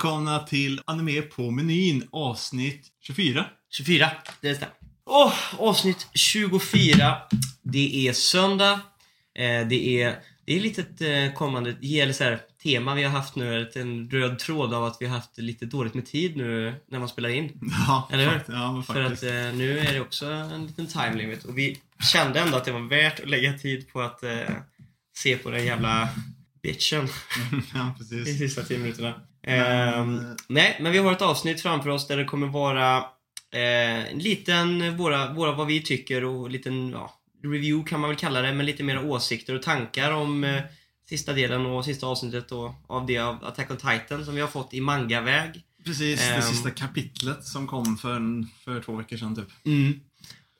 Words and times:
Välkomna 0.00 0.38
till 0.38 0.80
Anime 0.84 1.22
på 1.22 1.50
menyn 1.50 2.08
avsnitt 2.12 2.86
24. 3.02 3.44
24, 3.72 4.10
det 4.40 4.54
stämmer. 4.54 4.74
Åh, 5.06 5.34
avsnitt 5.58 6.06
24. 6.14 7.16
Det 7.62 8.08
är 8.08 8.12
söndag. 8.12 8.72
Eh, 9.38 9.68
det 9.68 10.02
är, 10.02 10.18
det 10.46 10.56
är 10.56 10.60
lite 10.60 10.80
ett 10.80 11.00
eh, 11.00 11.38
kommande 11.38 11.70
eller 11.82 12.12
så 12.12 12.24
här, 12.24 12.38
tema 12.62 12.94
vi 12.94 13.02
har 13.02 13.10
haft 13.10 13.36
nu. 13.36 13.62
Ett- 13.62 13.76
En 13.76 14.10
röd 14.10 14.38
tråd 14.38 14.74
av 14.74 14.84
att 14.84 14.96
vi 15.00 15.06
har 15.06 15.16
haft 15.16 15.38
lite 15.38 15.66
dåligt 15.66 15.94
med 15.94 16.06
tid 16.06 16.36
nu 16.36 16.74
när 16.88 16.98
man 16.98 17.08
spelar 17.08 17.28
in. 17.28 17.52
Ja, 17.86 18.08
Eller 18.12 18.30
hur? 18.30 18.40
Ja, 18.48 18.82
För 18.86 19.00
att 19.02 19.22
eh, 19.22 19.30
nu 19.30 19.78
är 19.78 19.92
det 19.92 20.00
också 20.00 20.26
en 20.26 20.66
liten 20.66 20.86
time 20.86 21.14
limit. 21.16 21.44
Och 21.44 21.58
vi 21.58 21.78
kände 22.12 22.40
ändå 22.40 22.56
att 22.56 22.64
det 22.64 22.72
var 22.72 22.80
värt 22.88 23.20
att 23.20 23.30
lägga 23.30 23.58
tid 23.58 23.88
på 23.92 24.00
att 24.00 24.22
eh, 24.22 24.30
se 25.18 25.36
på 25.36 25.50
den 25.50 25.64
jävla 25.66 26.08
bitchen 26.62 27.08
ja, 27.74 27.94
i 27.94 27.98
precis. 27.98 28.38
sista 28.38 28.62
10 28.62 28.78
minuterna. 28.78 29.14
Men, 29.46 30.18
eh, 30.18 30.34
nej, 30.48 30.76
men 30.80 30.92
vi 30.92 30.98
har 30.98 31.12
ett 31.12 31.22
avsnitt 31.22 31.62
framför 31.62 31.90
oss 31.90 32.06
där 32.08 32.16
det 32.16 32.24
kommer 32.24 32.46
vara 32.46 32.96
eh, 33.52 34.12
en 34.12 34.18
liten, 34.18 34.96
våra, 34.96 35.32
våra 35.32 35.52
vad 35.52 35.66
vi 35.66 35.82
tycker 35.82 36.24
och 36.24 36.46
en 36.46 36.52
liten, 36.52 36.90
ja, 36.90 37.20
review 37.42 37.90
kan 37.90 38.00
man 38.00 38.10
väl 38.10 38.18
kalla 38.18 38.42
det, 38.42 38.52
men 38.52 38.66
lite 38.66 38.82
mer 38.82 39.04
åsikter 39.04 39.54
och 39.54 39.62
tankar 39.62 40.12
om 40.12 40.44
eh, 40.44 40.62
sista 41.08 41.32
delen 41.32 41.66
och 41.66 41.84
sista 41.84 42.06
avsnittet 42.06 42.52
och, 42.52 42.70
av 42.86 43.06
det 43.06 43.18
av 43.18 43.44
Attack 43.44 43.70
on 43.70 43.76
Titan 43.76 44.24
som 44.24 44.34
vi 44.34 44.40
har 44.40 44.48
fått 44.48 44.74
i 44.74 44.80
mangaväg. 44.80 45.62
Precis, 45.84 46.20
det 46.20 46.26
Ehm. 46.34 46.42
sista 46.42 46.70
kapitlet 46.70 47.44
som 47.44 47.66
kom 47.66 47.96
för, 47.96 48.16
en, 48.16 48.48
för 48.64 48.80
två 48.80 48.96
veckor 48.96 49.16
sedan 49.16 49.36
typ. 49.36 49.48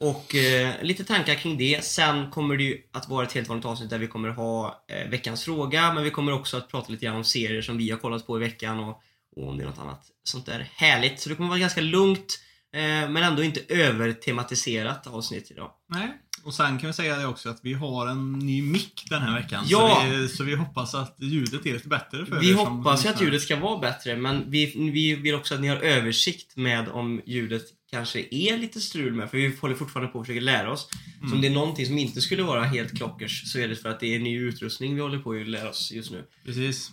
Och 0.01 0.35
eh, 0.35 0.83
lite 0.83 1.05
tankar 1.05 1.35
kring 1.35 1.59
det. 1.59 1.85
Sen 1.85 2.31
kommer 2.31 2.57
det 2.57 2.63
ju 2.63 2.79
att 2.93 3.09
vara 3.09 3.27
ett 3.27 3.33
helt 3.33 3.49
vanligt 3.49 3.67
avsnitt 3.67 3.91
där 3.91 3.99
vi 3.99 4.07
kommer 4.07 4.29
ha 4.29 4.85
eh, 4.89 5.09
veckans 5.11 5.45
fråga, 5.45 5.93
men 5.93 6.05
vi 6.05 6.11
kommer 6.11 6.33
också 6.33 6.57
att 6.57 6.69
prata 6.69 6.93
lite 6.93 7.05
grann 7.05 7.17
om 7.17 7.25
serier 7.25 7.63
som 7.63 7.77
vi 7.77 7.91
har 7.91 7.99
kollat 7.99 8.27
på 8.27 8.37
i 8.37 8.41
veckan 8.41 8.79
och, 8.81 9.03
och 9.37 9.49
om 9.49 9.57
det 9.57 9.63
är 9.63 9.67
något 9.67 9.79
annat 9.79 10.03
sånt 10.25 10.47
där 10.47 10.71
härligt. 10.75 11.21
Så 11.21 11.29
det 11.29 11.35
kommer 11.35 11.49
vara 11.49 11.59
ganska 11.59 11.81
lugnt, 11.81 12.41
eh, 12.75 12.81
men 12.81 13.17
ändå 13.17 13.43
inte 13.43 13.61
övertematiserat 13.69 15.07
avsnitt 15.07 15.51
idag. 15.51 15.71
Nej. 15.89 16.09
Och 16.45 16.55
sen 16.55 16.79
kan 16.79 16.87
vi 16.87 16.93
säga 16.93 17.17
det 17.17 17.27
också 17.27 17.49
att 17.49 17.61
vi 17.63 17.73
har 17.75 18.07
en 18.07 18.33
ny 18.33 18.63
mick 18.63 19.07
den 19.11 19.23
här 19.23 19.35
veckan. 19.35 19.65
Ja! 19.67 20.03
Så, 20.03 20.17
vi, 20.17 20.29
så 20.29 20.45
vi 20.45 20.55
hoppas 20.55 20.95
att 20.95 21.17
ljudet 21.19 21.67
är 21.67 21.73
lite 21.73 21.89
bättre 21.89 22.27
för 22.27 22.41
Vi 22.41 22.51
er 22.51 22.55
hoppas 22.55 23.05
ju 23.05 23.09
att 23.09 23.23
ljudet 23.23 23.43
ska 23.43 23.57
vara 23.57 23.79
bättre, 23.79 24.17
men 24.17 24.51
vi, 24.51 24.91
vi 24.93 25.15
vill 25.15 25.35
också 25.35 25.55
att 25.55 25.61
ni 25.61 25.69
har 25.69 25.77
översikt 25.77 26.57
med 26.57 26.89
om 26.89 27.23
ljudet 27.27 27.63
kanske 27.91 28.27
är 28.31 28.59
lite 28.59 28.81
strul 28.81 29.15
med, 29.15 29.31
för 29.31 29.39
vi 29.39 29.57
håller 29.57 29.75
fortfarande 29.75 30.13
på 30.13 30.21
att 30.21 30.27
försöka 30.27 30.45
lära 30.45 30.73
oss. 30.73 30.89
Så 31.29 31.35
om 31.35 31.41
det 31.41 31.47
är 31.47 31.51
någonting 31.51 31.87
som 31.87 31.99
inte 31.99 32.21
skulle 32.21 32.43
vara 32.43 32.65
helt 32.65 32.97
klockers 32.97 33.53
så 33.53 33.59
är 33.59 33.69
det 33.69 33.77
för 33.77 33.89
att 33.89 34.01
det 34.01 34.15
är 34.15 34.19
ny 34.19 34.39
utrustning 34.39 34.95
vi 34.95 35.01
håller 35.01 35.19
på 35.19 35.33
att 35.33 35.49
lära 35.49 35.69
oss 35.69 35.93
just 35.93 36.11
nu. 36.11 36.25
Precis. 36.45 36.91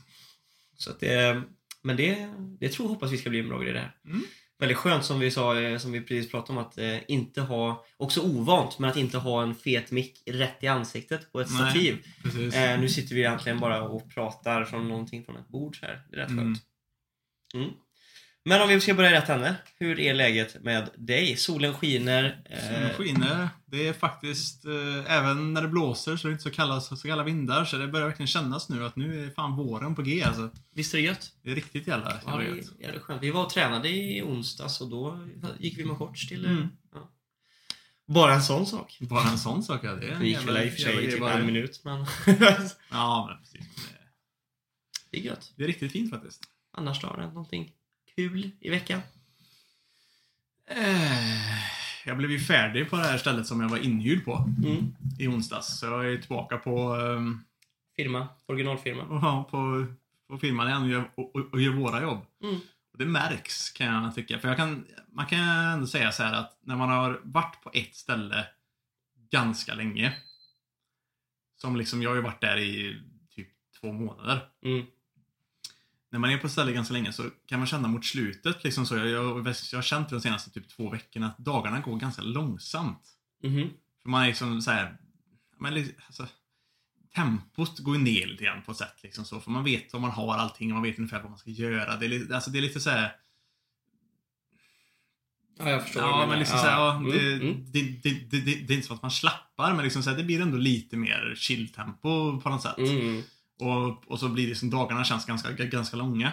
Så 0.78 0.90
att 0.90 1.00
det, 1.00 1.42
men 1.82 1.98
det, 1.98 2.30
det 2.60 2.70
tror 2.70 2.88
hoppas 2.88 3.12
vi 3.12 3.18
ska 3.18 3.30
bli 3.30 3.40
en 3.40 3.50
bra 3.50 3.60
grej 3.60 3.74
det 3.74 3.80
här. 3.80 3.96
Mm. 4.06 4.22
Väldigt 4.60 4.78
skönt 4.78 5.06
som 5.06 5.20
vi 5.20 5.32
sa, 5.32 5.60
eh, 5.60 5.78
som 5.78 5.92
vi 5.92 6.02
precis 6.02 6.32
pratade 6.32 6.60
om, 6.60 6.66
att 6.66 6.78
eh, 6.78 6.98
inte 7.08 7.42
ha, 7.42 7.86
också 7.98 8.22
ovant, 8.22 8.80
men 8.80 8.90
att 8.90 8.98
inte 8.98 9.18
ha 9.18 9.44
en 9.44 9.56
fet 9.56 9.92
mick 9.92 10.24
rätt 10.26 10.64
i 10.64 10.68
ansiktet 10.68 11.32
på 11.32 11.42
ett 11.42 11.48
Nej, 11.52 11.72
stativ. 11.72 12.06
Eh, 12.54 12.80
nu 12.80 12.90
sitter 12.90 13.16
vi 13.16 13.22
egentligen 13.22 13.60
bara 13.60 13.82
och 13.82 14.14
pratar 14.14 14.66
från 14.66 14.88
någonting 14.88 15.26
från 15.26 15.38
ett 15.38 15.48
bord 15.48 15.78
här. 15.82 16.02
Det 16.10 16.16
är 16.16 16.20
rätt 16.20 16.30
Mm. 16.30 16.46
skönt. 16.46 16.64
Mm. 17.54 17.70
Men 18.46 18.62
om 18.62 18.68
vi 18.70 18.82
ska 18.82 18.94
börja 18.94 19.09
i 19.09 19.14
rätt 19.14 19.30
ände. 19.30 19.56
Hur 19.80 20.00
är 20.00 20.14
läget 20.14 20.64
med 20.64 20.90
dig? 20.98 21.38
Solen 21.38 21.74
skiner. 21.74 22.44
Solen 22.68 22.84
Eh, 22.84 22.90
skiner. 22.98 23.50
Det 23.66 23.88
är 23.88 23.94
faktiskt, 23.94 24.66
eh, 24.66 25.14
även 25.18 25.54
när 25.54 25.62
det 25.62 25.68
blåser 25.68 26.18
så 26.18 26.28
är 26.28 26.30
det 26.30 26.34
inte 26.34 26.44
så 26.44 26.50
kalla, 26.52 26.82
så 26.82 26.96
kalla 26.98 27.24
vindar. 27.24 27.66
Så 27.66 27.78
det 27.78 27.88
börjar 27.88 28.08
verkligen 28.08 28.28
kännas 28.28 28.70
nu 28.70 28.86
att 28.86 28.96
nu 28.96 29.26
är 29.26 29.30
fan 29.30 29.56
våren 29.56 29.96
på 29.96 30.02
G 30.02 30.24
alltså. 30.24 30.50
visst 30.74 30.94
är 30.94 30.98
det 30.98 31.03
gött? 31.03 31.32
Det 31.44 31.52
är 31.52 31.56
riktigt 31.56 31.88
jävla, 31.88 32.20
Ja, 32.26 32.32
jävla 32.42 32.53
det 32.53 32.58
gött. 32.58 32.72
är, 32.80 32.88
är 32.90 32.94
det 32.94 33.00
skönt. 33.00 33.24
Vi 33.24 33.32
var 33.32 33.44
och 33.44 33.50
tränade 33.50 33.90
i 33.90 34.22
onsdags 34.22 34.82
och 34.82 34.90
då 34.90 35.28
gick 35.59 35.78
vi 35.78 35.86
med 35.86 35.98
shorts 35.98 36.28
till... 36.28 36.46
eh, 36.46 36.52
Mm. 36.52 36.68
Ja. 36.94 37.09
Bara 38.08 38.34
en 38.34 38.42
sån 38.44 38.66
sak. 38.66 38.98
Bara 39.02 39.30
en 39.30 39.38
sån 39.38 39.64
sak 39.64 39.80
ja. 39.84 39.94
Det 39.96 40.08
är 40.08 40.12
en 40.12 40.20
Det 40.20 40.28
gick 40.28 40.48
väl 40.48 40.58
i 40.66 40.70
och 40.70 40.74
för 40.74 40.80
sig 40.82 41.12
typ 41.12 41.20
bara. 41.20 41.34
en 41.34 41.46
minut, 41.46 41.82
men 41.84 42.06
Ja, 42.92 43.26
men 43.30 43.38
precis. 43.38 43.76
Det 43.76 43.98
är, 43.98 44.02
det 45.12 45.18
är 45.18 45.22
gött. 45.32 45.53
det 45.58 45.64
är 45.64 45.68
riktigt 45.68 45.92
fint 45.92 46.09
faktiskt. 46.12 46.44
Annars 46.78 47.02
då? 47.02 47.08
Har 47.08 47.16
det 47.16 47.22
hänt 47.22 47.34
någonting 47.34 47.72
kul 48.16 48.51
i 48.59 48.69
veckan? 48.69 49.01
Eh, 50.68 51.63
Jag 52.06 52.18
blev 52.18 52.31
ju 52.31 52.40
färdig 52.40 52.90
på 52.90 52.96
det 52.96 53.03
här 53.03 53.18
stället 53.18 53.47
som 53.47 53.62
jag 53.62 53.69
var 53.69 53.78
inhyrd 53.78 54.25
på 54.25 54.50
Mm. 54.66 54.96
i 55.19 55.28
onsdags. 55.28 55.79
Så 55.79 55.85
jag 55.85 56.13
är 56.13 56.18
tillbaka 56.18 56.57
på, 56.57 56.96
ehm, 56.96 57.40
Firma? 57.96 58.28
Originalfirma? 58.46 59.07
ja, 59.09 59.47
på, 59.52 59.85
på 60.28 60.38
firman 60.38 60.68
igen 60.68 60.81
och 60.84 60.90
gör, 60.90 61.09
och, 61.16 61.35
och, 61.35 61.53
och 61.53 61.62
gör 61.62 61.72
våra 61.73 62.02
jobb. 62.02 62.25
Mm. 62.44 62.56
Och 62.91 62.97
det 63.00 63.06
märks 63.06 63.69
kan 63.72 63.88
jag 64.03 64.16
tycka. 64.16 64.40
För 64.40 64.47
jag 64.47 64.57
kan, 64.57 64.85
man 65.07 65.25
kan 65.25 65.40
ändå 65.40 65.88
säga 65.88 66.12
så 66.12 66.23
här 66.23 66.34
att 66.34 66.57
när 66.62 66.75
man 66.75 66.90
har 66.90 67.22
varit 67.23 67.62
på 67.63 67.72
ett 67.73 67.96
ställe 67.96 68.47
ganska 69.31 69.73
länge. 69.73 70.13
Som 71.56 71.75
liksom, 71.75 72.02
jag 72.02 72.09
har 72.09 72.16
ju 72.16 72.22
varit 72.22 72.41
där 72.41 72.57
i 72.57 73.02
typ 73.29 73.47
två 73.81 73.91
månader. 73.91 74.40
Mm. 74.66 74.85
När 76.13 76.19
man 76.19 76.29
är 76.29 76.38
på 76.38 76.47
ett 76.47 76.53
ställe 76.53 76.72
ganska 76.72 76.94
länge 76.94 77.13
så 77.13 77.24
kan 77.47 77.59
man 77.59 77.68
känna 77.68 77.88
mot 77.88 78.06
slutet, 78.06 78.63
liksom 78.63 78.85
så, 78.85 78.96
jag, 78.97 79.07
jag, 79.07 79.47
jag 79.72 79.78
har 79.78 79.81
känt 79.81 80.09
de 80.09 80.22
senaste 80.22 80.51
typ 80.51 80.69
två 80.69 80.90
veckorna 80.90 81.28
att 81.28 81.38
dagarna 81.38 81.79
går 81.79 81.97
ganska 81.97 82.22
långsamt. 82.22 83.01
Mhm. 83.44 83.69
För 84.03 84.09
man 84.09 84.23
är 84.23 84.28
liksom 84.28 84.62
så 84.62 84.72
här, 84.72 84.97
alltså, 86.07 86.28
tempot 87.16 87.79
går 87.79 87.96
ju 87.96 88.02
ner 88.03 88.28
lite 88.28 88.44
grann 88.44 88.62
på 88.62 88.72
ett 88.72 88.78
sätt. 88.78 89.03
Liksom 89.03 89.25
så, 89.25 89.40
för 89.40 89.52
man 89.52 89.63
vet 89.63 89.94
vad 89.94 90.02
man 90.02 90.12
har 90.12 90.35
allting 90.38 90.69
och 90.72 90.73
man 90.73 90.84
vet 90.84 90.97
ungefär 90.97 91.22
vad 91.22 91.29
man 91.29 91.40
ska 91.40 91.50
göra. 91.50 91.96
Det 91.97 92.06
är, 92.06 92.09
li- 92.09 92.34
alltså, 92.34 92.52
det 92.52 92.59
är 92.59 92.62
lite 92.62 92.79
så 92.79 92.90
här. 92.90 93.16
Ja, 95.59 95.69
jag 95.69 95.84
förstår. 95.84 96.03
Ja, 96.03 96.25
men 96.29 96.40
liksom 96.40 96.57
så 96.59 96.66
här, 96.66 96.79
ja, 96.79 96.96
Mm, 96.96 97.12
det, 97.12 97.34
mm. 97.34 97.66
Det, 97.72 97.81
det, 97.81 98.41
det, 98.41 98.73
är 98.73 98.75
inte 98.75 98.88
så 98.88 98.94
att 98.94 99.02
man 99.02 99.12
slappar, 99.12 99.73
men 99.73 99.84
liksom 99.84 100.03
så 100.03 100.09
här, 100.09 100.18
det 100.18 100.23
blir 100.23 100.41
ändå 100.41 100.57
lite 100.57 100.97
mer 100.97 101.34
chill-tempo 101.38 102.41
på 102.41 102.50
något 102.50 102.62
sätt. 102.62 102.78
Mm. 102.78 103.23
Och, 103.59 104.12
och 104.12 104.19
så 104.19 104.30
blir 104.30 104.47
det 104.47 104.56
som 104.56 104.69
dagarna 104.69 105.03
känns 105.03 105.25
ganska, 105.25 105.52
ganska 105.52 105.97
långa. 105.97 106.31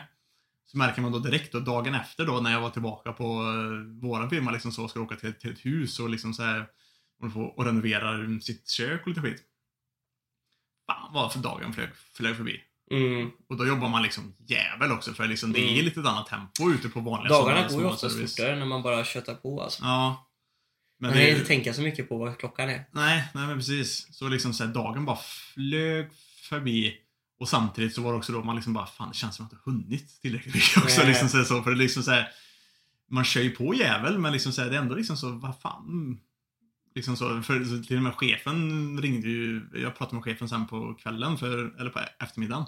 Så 0.66 0.78
märker 0.78 1.02
man 1.02 1.12
då 1.12 1.18
direkt 1.18 1.52
då 1.52 1.60
dagen 1.60 1.94
efter 1.94 2.26
då 2.26 2.40
när 2.40 2.52
jag 2.52 2.60
var 2.60 2.70
tillbaka 2.70 3.12
på 3.12 3.42
uh, 3.42 4.00
våran 4.02 4.30
firma 4.30 4.50
liksom 4.50 4.72
så 4.72 4.88
ska 4.88 5.00
åka 5.00 5.16
till, 5.16 5.34
till 5.34 5.52
ett 5.52 5.66
hus 5.66 6.00
och 6.00 6.10
liksom 6.10 6.34
så 6.34 6.42
här 6.42 6.66
och, 7.22 7.32
få, 7.32 7.42
och 7.42 7.64
renovera 7.64 8.40
sitt 8.40 8.68
kök 8.68 9.00
och 9.02 9.08
lite 9.08 9.20
skit. 9.20 9.42
Fan 10.86 11.12
vad 11.14 11.32
för 11.32 11.38
dagen 11.38 11.72
flög, 11.72 11.88
flög 12.12 12.36
förbi. 12.36 12.60
Mm. 12.90 13.30
Och 13.48 13.56
då 13.56 13.66
jobbar 13.66 13.88
man 13.88 14.02
liksom 14.02 14.34
jävel 14.46 14.92
också 14.92 15.12
för 15.12 15.26
liksom, 15.26 15.52
det 15.52 15.60
är 15.60 15.72
Mm. 15.72 15.84
lite 15.84 16.00
ett 16.00 16.06
annat 16.06 16.26
tempo 16.26 16.70
ute 16.70 16.88
på 16.88 17.00
vanliga 17.00 17.28
Dagarna 17.28 17.68
går 17.68 17.80
ju 17.80 17.86
oftast 17.86 18.20
fortare 18.20 18.56
när 18.56 18.66
man 18.66 18.82
bara 18.82 19.04
köttar 19.04 19.34
på 19.34 19.62
alltså. 19.62 19.82
Ja. 19.82 20.26
Men 20.98 21.10
Man 21.10 21.18
det, 21.18 21.30
inte 21.30 21.44
tänka 21.44 21.74
så 21.74 21.82
mycket 21.82 22.08
på 22.08 22.18
vad 22.18 22.38
klockan 22.38 22.68
är. 22.68 22.84
Nej, 22.92 23.28
nej 23.34 23.46
men 23.46 23.56
precis. 23.56 24.16
Så 24.16 24.28
liksom 24.28 24.54
så 24.54 24.64
här, 24.64 24.74
dagen 24.74 25.04
bara 25.04 25.18
flög 25.54 26.10
förbi. 26.48 26.96
Och 27.40 27.48
samtidigt 27.48 27.94
så 27.94 28.02
var 28.02 28.12
det 28.12 28.18
också 28.18 28.32
då 28.32 28.42
man 28.42 28.56
liksom 28.56 28.72
bara, 28.72 28.86
fan 28.86 29.08
det 29.08 29.14
känns 29.14 29.36
som 29.36 29.46
att 29.46 29.52
jag 29.52 29.58
inte 29.58 29.70
hunnit 29.70 30.20
tillräckligt 30.22 30.54
mycket 30.54 30.76
också. 30.76 31.00
Nej. 31.00 31.08
Liksom 31.08 31.28
så, 31.28 31.44
så, 31.44 31.62
för 31.62 31.70
det 31.70 31.76
liksom 31.76 32.02
så 32.02 32.10
här, 32.10 32.28
man 33.10 33.24
kör 33.24 33.40
ju 33.40 33.50
på 33.50 33.74
jävel 33.74 34.18
men 34.18 34.32
liksom 34.32 34.52
så 34.52 34.62
här, 34.62 34.70
det 34.70 34.76
är 34.76 34.80
ändå 34.80 34.94
liksom 34.94 35.16
så, 35.16 35.30
vad 35.30 35.60
fan. 35.60 36.18
Liksom 36.94 37.16
så, 37.16 37.42
för 37.42 37.64
så 37.64 37.82
till 37.82 37.96
och 37.96 38.02
med 38.02 38.14
chefen 38.14 38.98
ringde 39.02 39.28
ju, 39.28 39.62
jag 39.74 39.96
pratade 39.96 40.14
med 40.14 40.24
chefen 40.24 40.48
sen 40.48 40.66
på 40.66 40.94
kvällen, 40.94 41.38
för, 41.38 41.80
eller 41.80 41.90
på 41.90 42.00
eftermiddagen. 42.18 42.64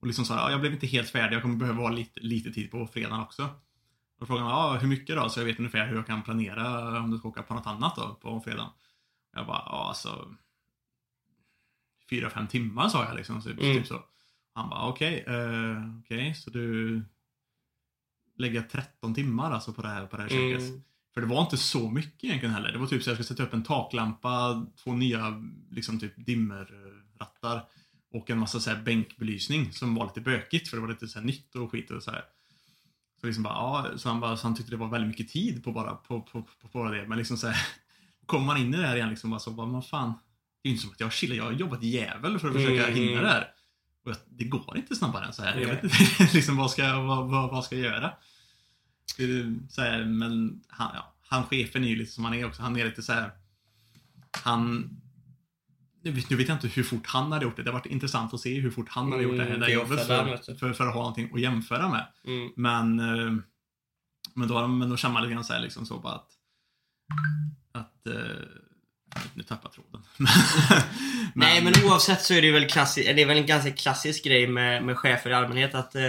Och 0.00 0.06
liksom 0.06 0.24
sa, 0.24 0.34
ja, 0.34 0.50
jag 0.50 0.60
blev 0.60 0.72
inte 0.72 0.86
helt 0.86 1.10
färdig, 1.10 1.36
jag 1.36 1.42
kommer 1.42 1.56
behöva 1.56 1.82
ha 1.82 1.90
lite, 1.90 2.20
lite 2.20 2.52
tid 2.52 2.70
på 2.70 2.86
fredagen 2.86 3.20
också. 3.20 3.48
Och 4.20 4.26
frågade 4.26 4.48
ja, 4.48 4.78
hur 4.80 4.88
mycket 4.88 5.16
då? 5.16 5.28
Så 5.28 5.40
jag 5.40 5.44
vet 5.44 5.58
ungefär 5.58 5.86
hur 5.86 5.96
jag 5.96 6.06
kan 6.06 6.22
planera 6.22 6.98
om 7.00 7.10
du 7.10 7.18
ska 7.18 7.28
åka 7.28 7.42
på 7.42 7.54
något 7.54 7.66
annat 7.66 7.96
då 7.96 8.18
på 8.22 8.40
fredagen. 8.40 8.70
Jag 9.36 9.46
bara, 9.46 9.62
ja 9.66 9.88
alltså. 9.88 10.34
Fyra, 12.14 12.30
fem 12.30 12.46
timmar 12.46 12.88
sa 12.88 13.04
jag 13.04 13.16
liksom. 13.16 13.42
Så, 13.42 13.50
Mm. 13.50 13.60
typ 13.60 13.86
så. 13.86 14.04
Han 14.54 14.70
bara, 14.70 14.88
okej, 14.88 15.24
eh, 15.28 15.98
okej, 16.00 16.34
så 16.34 16.50
du 16.50 17.02
lägger 18.36 18.62
13 18.62 19.14
timmar 19.14 19.50
alltså 19.52 19.72
på 19.72 19.82
det 19.82 19.88
här, 19.88 20.06
på 20.06 20.16
det 20.16 20.22
här 20.22 20.28
köket. 20.28 20.68
Mm. 20.68 20.82
För 21.14 21.20
det 21.20 21.26
var 21.26 21.42
inte 21.42 21.56
så 21.56 21.90
mycket 21.90 22.24
egentligen 22.24 22.54
heller. 22.54 22.72
Det 22.72 22.78
var 22.78 22.86
typ 22.86 23.02
så 23.02 23.10
jag 23.10 23.16
skulle 23.16 23.26
sätta 23.26 23.42
upp 23.42 23.54
en 23.54 23.62
taklampa, 23.62 24.66
två 24.84 24.92
nya 24.92 25.42
liksom 25.70 26.00
typ 26.00 26.12
dimmerrattar 26.26 27.64
och 28.12 28.30
en 28.30 28.38
massa 28.38 28.60
så 28.60 28.70
här 28.70 28.82
bänkbelysning 28.82 29.72
som 29.72 29.94
var 29.94 30.06
lite 30.06 30.20
bökigt 30.20 30.68
för 30.68 30.76
det 30.76 30.80
var 30.80 30.88
lite 30.88 31.08
så 31.08 31.20
nytt 31.20 31.54
och 31.54 31.70
skit 31.70 31.90
och 31.90 32.02
så 32.02 32.10
här. 32.10 32.24
Så 33.20 33.26
liksom 33.26 33.42
bara, 33.42 33.54
ja, 33.54 33.98
så 33.98 34.08
han, 34.08 34.20
bara, 34.20 34.36
så 34.36 34.46
han 34.46 34.56
tyckte 34.56 34.70
det 34.70 34.76
var 34.76 34.88
väldigt 34.88 35.08
mycket 35.08 35.28
tid 35.28 35.64
på 35.64 35.72
bara, 35.72 35.94
på, 35.94 36.20
på, 36.20 36.42
på, 36.62 36.68
på 36.68 36.84
det. 36.90 37.08
Men 37.08 37.18
liksom 37.18 37.36
så 37.36 37.46
här, 37.46 37.66
kommer 38.26 38.46
man 38.46 38.56
in 38.56 38.74
i 38.74 38.76
det 38.76 38.86
här 38.86 38.96
igen 38.96 39.08
liksom 39.10 39.30
bara 39.30 39.40
så, 39.40 39.50
bara, 39.50 39.66
vad 39.66 39.86
fan. 39.86 40.12
Det 40.64 40.68
är 40.68 40.70
inte 40.70 40.82
som 40.82 40.90
att 40.90 41.00
jag 41.00 41.12
chillar, 41.12 41.36
jag 41.36 41.44
har 41.44 41.52
jobbat 41.52 41.82
jävel 41.82 42.38
för 42.38 42.48
att 42.48 42.54
försöka 42.54 42.86
Mm. 42.88 42.94
hinna 42.94 43.20
det 43.22 43.28
här. 43.28 43.48
Och 44.04 44.10
jag, 44.10 44.16
det 44.26 44.44
går 44.44 44.76
inte 44.76 44.96
snabbare 44.96 45.24
än 45.26 45.32
så 45.32 45.42
här. 45.42 45.60
Jag 45.60 45.68
vet 45.68 45.84
inte 45.84 45.96
liksom, 46.34 46.56
vad, 46.56 46.70
ska, 46.70 47.00
vad, 47.00 47.30
vad, 47.30 47.50
vad 47.50 47.64
ska 47.64 47.76
jag 47.76 47.84
göra? 47.84 48.12
Så 49.68 49.80
här, 49.82 50.04
men 50.04 50.62
han, 50.68 50.90
ja, 50.94 51.14
han 51.22 51.44
chefen 51.46 51.84
är 51.84 51.88
ju 51.88 51.96
lite 51.96 52.12
som 52.12 52.24
han 52.24 52.34
är 52.34 52.46
också. 52.46 52.62
Han 52.62 52.76
är 52.76 52.84
lite 52.84 53.02
så 53.02 53.12
här. 53.12 53.30
Han 54.44 54.90
Nu 56.02 56.10
vet, 56.10 56.30
nu 56.30 56.36
vet 56.36 56.48
jag 56.48 56.56
inte 56.56 56.68
hur 56.68 56.82
fort 56.82 57.06
han 57.06 57.32
hade 57.32 57.44
gjort 57.44 57.56
det. 57.56 57.62
Det 57.62 57.70
har 57.70 57.78
varit 57.78 57.86
intressant 57.92 58.34
att 58.34 58.40
se 58.40 58.60
hur 58.60 58.70
fort 58.70 58.88
han 58.88 59.12
hade 59.12 59.22
gjort 59.22 59.36
det 59.36 59.42
här 59.42 59.48
Mm, 59.48 59.60
där 59.60 59.68
jobbet 59.68 60.06
för, 60.06 60.54
för, 60.58 60.72
för 60.72 60.86
att 60.86 60.94
ha 60.94 61.00
någonting 61.00 61.30
att 61.34 61.40
jämföra 61.40 61.88
med. 61.88 62.06
Mm. 62.24 62.50
Men, 62.56 63.00
eh, 63.00 63.32
men, 64.34 64.48
då, 64.48 64.66
men 64.66 64.90
då 64.90 64.96
känner 64.96 65.12
man 65.12 65.22
lite 65.22 65.34
grann 65.34 65.44
så 65.44 65.52
här 65.52 65.60
liksom 65.60 65.86
så 65.86 65.98
bara 65.98 66.14
att, 66.14 66.30
att 67.72 68.06
eh, 68.06 68.46
nu 69.34 69.42
tappar 69.42 69.70
tråden. 69.70 70.02
Nej 71.34 71.62
men 71.62 71.72
oavsett 71.84 72.22
så 72.22 72.34
är 72.34 72.42
det 72.42 72.50
väl 72.52 72.64
klassi- 72.66 73.14
det 73.14 73.22
är 73.22 73.26
väl 73.26 73.36
en 73.36 73.46
ganska 73.46 73.70
klassisk 73.70 74.24
grej 74.24 74.46
med, 74.46 74.84
med 74.84 74.98
chefer 74.98 75.30
i 75.30 75.34
allmänhet 75.34 75.74
att 75.74 75.94
eh, 75.94 76.02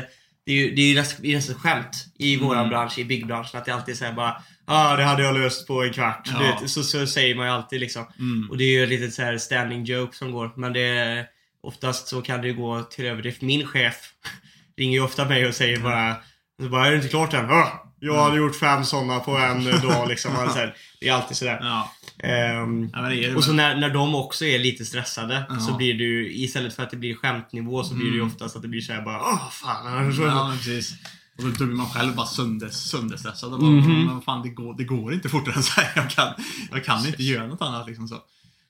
det 0.45 0.51
är 0.51 0.55
ju 0.55 0.75
det 0.75 0.81
är 0.81 0.89
ju 0.89 0.95
nästan, 1.35 1.53
ett 1.55 1.57
skämt 1.61 2.05
i 2.19 2.37
våran 2.37 2.57
Mm. 2.59 2.69
bransch, 2.69 2.99
i 2.99 3.05
byggbranschen, 3.05 3.59
att 3.59 3.65
det 3.65 3.71
alltid 3.73 3.97
säger 3.97 4.13
bara 4.13 4.41
ah, 4.65 4.95
det 4.95 5.03
hade 5.03 5.23
jag 5.23 5.33
löst 5.37 5.67
på 5.67 5.83
en 5.83 5.93
kvart. 5.93 6.29
Ja. 6.33 6.39
Vet, 6.39 6.69
så, 6.69 6.83
så 6.83 7.07
säger 7.07 7.35
man 7.35 7.45
ju 7.45 7.51
alltid 7.51 7.79
liksom. 7.79 8.05
Mm. 8.19 8.49
Och 8.49 8.57
det 8.57 8.63
är 8.63 8.71
ju 8.71 8.83
ett 8.83 8.89
litet 8.89 9.13
så 9.13 9.21
här 9.21 9.37
standing 9.37 9.83
joke 9.83 10.17
som 10.17 10.31
går. 10.31 10.51
Men 10.55 10.73
det 10.73 11.25
oftast 11.63 12.07
så 12.07 12.21
kan 12.21 12.41
det 12.41 12.47
ju 12.47 12.53
gå 12.53 12.81
till 12.83 13.05
överdrift. 13.05 13.41
Min 13.41 13.67
chef 13.67 13.95
ringer 14.77 14.93
ju 14.97 15.03
ofta 15.03 15.25
mig 15.25 15.47
och 15.47 15.55
säger 15.55 15.77
bara 15.79 16.15
så 16.61 16.69
bara, 16.69 16.87
är 16.87 16.91
det 16.91 16.95
inte 16.97 17.07
klart 17.09 17.33
än? 17.33 17.49
Ah, 17.49 17.81
jag 17.99 18.23
hade 18.23 18.37
gjort 18.37 18.55
fem 18.55 18.83
sådana 18.85 19.19
på 19.19 19.37
en 19.37 19.63
dag 19.65 20.07
liksom. 20.07 20.35
Och 20.35 20.51
så 20.51 20.57
här, 20.57 20.75
det 20.99 21.07
är 21.09 21.13
alltid 21.13 21.37
sådär. 21.37 21.59
Ja, 21.61 21.91
Ehm, 22.19 22.89
ja 22.93 23.35
och 23.35 23.43
så 23.43 23.53
när, 23.53 23.75
när 23.75 23.89
de 23.89 24.15
också 24.15 24.45
är 24.45 24.59
lite 24.59 24.85
stressade 24.85 25.45
Ja. 25.49 25.59
så 25.59 25.73
blir 25.77 25.93
det 25.93 26.03
ju, 26.03 26.33
istället 26.35 26.73
för 26.73 26.83
att 26.83 26.91
det 26.91 26.97
blir 26.97 27.15
skämtnivå 27.15 27.83
så 27.83 27.93
blir 27.93 28.05
det 28.05 28.11
ju 28.15 28.21
Mm. 28.21 28.27
oftast 28.33 28.55
att 28.55 28.61
det 28.61 28.67
blir 28.67 28.81
såhär 28.81 29.01
bara 29.01 29.19
Åh 29.19 29.49
fan. 29.49 30.13
Så, 30.15 30.21
Ja, 30.21 30.51
precis. 30.57 30.93
Och 31.37 31.43
då, 31.43 31.65
blir 31.65 31.75
man 31.75 31.89
själv 31.89 32.15
bara 32.15 32.25
sönder, 32.25 32.69
sönderstressad. 32.69 33.53
Och 33.53 33.59
bara, 33.59 33.69
Mhm. 33.69 34.05
Men 34.05 34.21
fan, 34.21 34.41
det 34.43 34.49
går, 34.49 34.77
det 34.77 34.83
går 34.83 35.13
inte 35.13 35.29
fortare 35.29 35.55
än 35.55 35.63
så 35.63 35.81
här. 35.81 35.91
Jag 35.95 36.09
kan, 36.09 36.33
jag 36.71 36.85
kan 36.85 37.05
inte 37.07 37.23
göra 37.23 37.47
något 37.47 37.61
annat. 37.61 37.87
Liksom 37.87 38.07
så. 38.07 38.15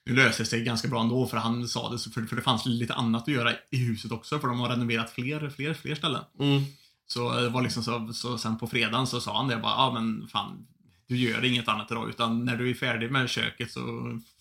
Nu 0.06 0.16
löste 0.16 0.44
det 0.44 0.48
sig 0.48 0.64
ganska 0.64 0.88
bra 0.88 1.02
ändå, 1.02 1.28
för 1.28 1.38
han 1.38 1.68
sa 1.68 1.90
det, 1.90 2.00
för, 2.00 2.22
för 2.22 2.36
det 2.36 2.42
fanns 2.42 2.66
lite 2.66 2.94
annat 2.94 3.22
att 3.22 3.28
göra 3.34 3.52
i 3.72 3.78
huset 3.78 4.12
också, 4.12 4.40
för 4.40 4.48
de 4.48 4.60
har 4.60 4.70
renoverat 4.70 5.10
fler, 5.12 5.50
fler, 5.56 5.74
fler 5.74 5.96
ställen. 5.96 6.22
Mm. 6.40 6.64
Så 7.08 7.34
det 7.40 7.50
var 7.50 7.62
liksom 7.62 7.84
så, 7.84 8.14
så 8.14 8.38
sen 8.38 8.58
på 8.58 8.68
fredagen 8.68 9.08
så 9.08 9.22
sa 9.22 9.38
han 9.38 9.48
det 9.48 9.58
bara, 9.58 9.72
ja 9.72 9.92
men 9.94 10.28
fan, 10.28 10.68
du 11.08 11.18
gör 11.18 11.46
inget 11.46 11.68
annat 11.68 11.92
idag, 11.92 12.10
utan 12.10 12.46
när 12.46 12.58
du 12.58 12.70
är 12.70 12.74
färdig 12.74 13.12
med 13.12 13.30
köket 13.30 13.72
så 13.72 13.82